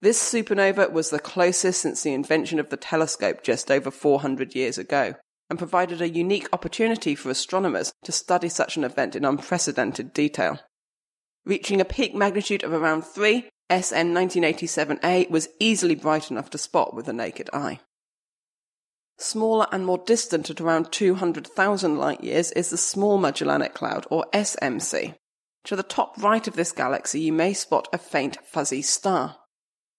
This 0.00 0.22
supernova 0.22 0.90
was 0.90 1.10
the 1.10 1.18
closest 1.18 1.82
since 1.82 2.02
the 2.02 2.14
invention 2.14 2.58
of 2.58 2.70
the 2.70 2.78
telescope 2.78 3.42
just 3.42 3.70
over 3.70 3.90
400 3.90 4.54
years 4.54 4.78
ago, 4.78 5.16
and 5.50 5.58
provided 5.58 6.00
a 6.00 6.08
unique 6.08 6.48
opportunity 6.50 7.14
for 7.14 7.28
astronomers 7.28 7.92
to 8.04 8.10
study 8.10 8.48
such 8.48 8.78
an 8.78 8.84
event 8.84 9.14
in 9.14 9.26
unprecedented 9.26 10.14
detail. 10.14 10.60
Reaching 11.44 11.78
a 11.78 11.84
peak 11.84 12.14
magnitude 12.14 12.62
of 12.62 12.72
around 12.72 13.02
3, 13.02 13.50
SN 13.70 14.14
1987A 14.14 15.30
was 15.30 15.48
easily 15.60 15.94
bright 15.94 16.30
enough 16.30 16.48
to 16.50 16.58
spot 16.58 16.94
with 16.94 17.06
the 17.06 17.12
naked 17.12 17.50
eye. 17.52 17.80
Smaller 19.18 19.66
and 19.72 19.84
more 19.84 19.98
distant 19.98 20.48
at 20.48 20.60
around 20.60 20.92
200,000 20.92 21.98
light 21.98 22.22
years 22.22 22.52
is 22.52 22.70
the 22.70 22.78
Small 22.78 23.18
Magellanic 23.18 23.74
Cloud, 23.74 24.06
or 24.10 24.26
SMC. 24.32 25.14
To 25.64 25.76
the 25.76 25.82
top 25.82 26.22
right 26.22 26.46
of 26.46 26.54
this 26.54 26.72
galaxy, 26.72 27.20
you 27.20 27.32
may 27.32 27.52
spot 27.52 27.88
a 27.92 27.98
faint 27.98 28.38
fuzzy 28.46 28.80
star. 28.80 29.36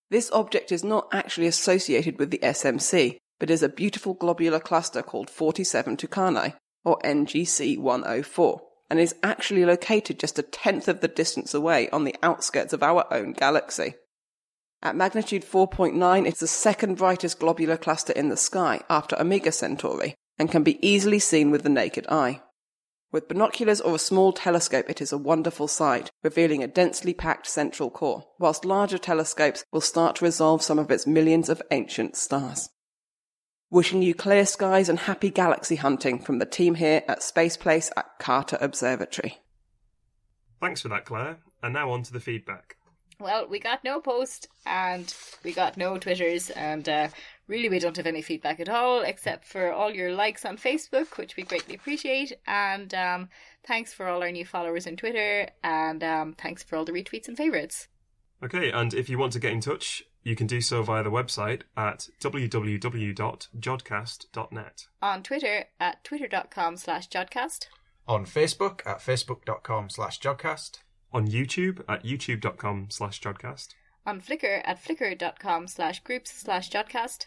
This 0.10 0.32
object 0.32 0.72
is 0.72 0.84
not 0.84 1.08
actually 1.12 1.48
associated 1.48 2.18
with 2.18 2.32
the 2.32 2.40
SMC, 2.40 3.18
but 3.40 3.52
is 3.52 3.62
a 3.62 3.70
beautiful 3.70 4.14
globular 4.16 4.60
cluster 4.60 5.04
called 5.04 5.30
47 5.30 5.98
Tucanae, 5.98 6.56
or 6.84 6.98
NGC 7.04 7.78
104, 7.78 8.62
and 8.90 9.00
is 9.00 9.16
actually 9.24 9.66
located 9.66 10.20
just 10.20 10.40
a 10.40 10.44
tenth 10.44 10.88
of 10.88 11.02
the 11.02 11.08
distance 11.08 11.54
away 11.54 11.90
on 11.90 12.04
the 12.04 12.16
outskirts 12.24 12.74
of 12.74 12.84
our 12.84 13.06
own 13.14 13.34
galaxy. 13.34 13.96
At 14.82 14.96
magnitude 14.96 15.44
4.9, 15.44 16.26
it's 16.26 16.40
the 16.40 16.48
second 16.48 16.96
brightest 16.96 17.40
globular 17.40 17.78
cluster 17.78 18.14
in 18.14 18.30
the 18.30 18.38
sky 18.38 18.82
after 18.90 19.20
Omega 19.20 19.52
Centauri, 19.52 20.16
and 20.38 20.50
can 20.50 20.64
be 20.64 20.86
easily 20.86 21.20
seen 21.20 21.52
with 21.52 21.64
the 21.64 21.70
naked 21.70 22.08
eye. 22.08 22.42
With 23.12 23.28
binoculars 23.28 23.82
or 23.82 23.96
a 23.96 24.00
small 24.00 24.32
telescope, 24.32 24.90
it 24.90 25.02
is 25.02 25.12
a 25.12 25.18
wonderful 25.18 25.68
sight, 25.68 26.12
revealing 26.24 26.64
a 26.64 26.68
densely 26.68 27.14
packed 27.14 27.48
central 27.48 27.90
core, 27.90 28.24
whilst 28.40 28.64
larger 28.64 29.00
telescopes 29.00 29.66
will 29.72 29.82
start 29.82 30.18
to 30.18 30.26
resolve 30.26 30.62
some 30.62 30.80
of 30.80 30.92
its 30.92 31.08
millions 31.08 31.50
of 31.50 31.62
ancient 31.72 32.16
stars. 32.16 32.70
Wishing 33.72 34.02
you 34.02 34.16
clear 34.16 34.48
skies 34.48 34.90
and 34.90 34.98
happy 34.98 35.30
galaxy 35.30 35.76
hunting 35.76 36.20
from 36.20 36.40
the 36.40 36.46
team 36.46 36.76
here 36.76 37.04
at 37.08 37.22
Space 37.22 37.56
Place 37.56 37.92
at 37.96 38.18
Carter 38.18 38.58
Observatory. 38.60 39.38
Thanks 40.60 40.82
for 40.82 40.88
that, 40.90 41.06
Claire. 41.06 41.38
And 41.62 41.74
now 41.74 41.92
on 41.92 42.02
to 42.04 42.14
the 42.14 42.20
feedback. 42.20 42.78
Well, 43.20 43.48
we 43.48 43.60
got 43.60 43.84
no 43.84 44.00
post 44.00 44.48
and 44.66 45.14
we 45.44 45.52
got 45.52 45.78
no 45.78 45.98
Twitters, 45.98 46.50
and 46.52 46.88
uh, 46.88 47.10
really 47.48 47.70
we 47.70 47.78
don't 47.78 47.98
have 47.98 48.08
any 48.08 48.22
feedback 48.22 48.60
at 48.60 48.70
all, 48.70 49.02
except 49.02 49.46
for 49.46 49.72
all 49.72 49.92
your 49.94 50.14
likes 50.14 50.46
on 50.46 50.58
Facebook, 50.58 51.18
which 51.18 51.36
we 51.36 51.44
greatly 51.44 51.76
appreciate. 51.76 52.34
And 52.48 52.94
um, 52.96 53.30
thanks 53.68 53.94
for 53.94 54.08
all 54.08 54.24
our 54.24 54.32
new 54.32 54.46
followers 54.46 54.88
on 54.88 54.96
Twitter, 54.96 55.50
and 55.64 56.04
um, 56.04 56.34
thanks 56.40 56.64
for 56.64 56.76
all 56.76 56.86
the 56.86 56.94
retweets 56.94 57.28
and 57.28 57.38
favourites. 57.38 57.88
Okay, 58.42 58.72
and 58.72 58.94
if 58.94 59.10
you 59.10 59.20
want 59.20 59.34
to 59.34 59.40
get 59.40 59.52
in 59.52 59.60
touch, 59.60 60.02
you 60.24 60.36
can 60.36 60.48
do 60.48 60.62
so 60.62 60.82
via 60.84 61.04
the 61.04 61.12
website 61.12 61.62
at 61.78 62.10
www.jodcast.net. 62.22 64.88
On 65.02 65.24
Twitter 65.24 65.66
at 65.80 66.04
twitter.com 66.04 66.78
slash 66.78 67.10
jodcast. 67.10 67.68
On 68.08 68.26
Facebook 68.26 68.82
at 68.86 69.00
facebook.com 69.00 69.90
slash 69.90 70.20
jodcast. 70.20 70.80
On 71.12 71.28
YouTube 71.28 71.82
at 71.88 72.04
youtube.com 72.04 72.88
slash 72.90 73.22
jodcast. 73.22 73.70
On 74.06 74.22
Flickr 74.22 74.62
at 74.64 74.84
flickr.com 74.84 75.68
slash 75.68 76.00
groups 76.02 76.32
slash 76.32 76.70
jodcast. 76.70 77.26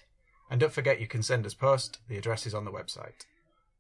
And 0.50 0.60
don't 0.60 0.72
forget 0.72 1.00
you 1.00 1.06
can 1.06 1.22
send 1.22 1.46
us 1.46 1.54
post. 1.54 1.98
The 2.08 2.18
address 2.18 2.46
is 2.46 2.54
on 2.54 2.64
the 2.64 2.72
website. 2.72 3.26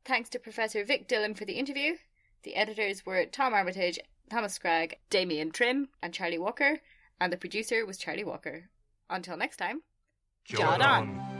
Thanks 0.04 0.28
to 0.30 0.38
Professor 0.38 0.84
Vik 0.84 1.08
Dhillon 1.08 1.36
for 1.36 1.44
the 1.44 1.54
interview. 1.54 1.94
The 2.42 2.56
editors 2.56 3.06
were 3.06 3.24
Tom 3.26 3.54
Armitage, 3.54 3.98
Thomas 4.30 4.54
Scragg, 4.54 4.96
Damien 5.10 5.50
Trim, 5.50 5.88
and 6.02 6.12
Charlie 6.12 6.38
Walker, 6.38 6.78
and 7.20 7.32
the 7.32 7.36
producer 7.36 7.86
was 7.86 7.98
Charlie 7.98 8.24
Walker. 8.24 8.68
Until 9.12 9.36
next 9.36 9.58
time, 9.58 9.82
Jod 10.48 10.80
on. 10.80 11.31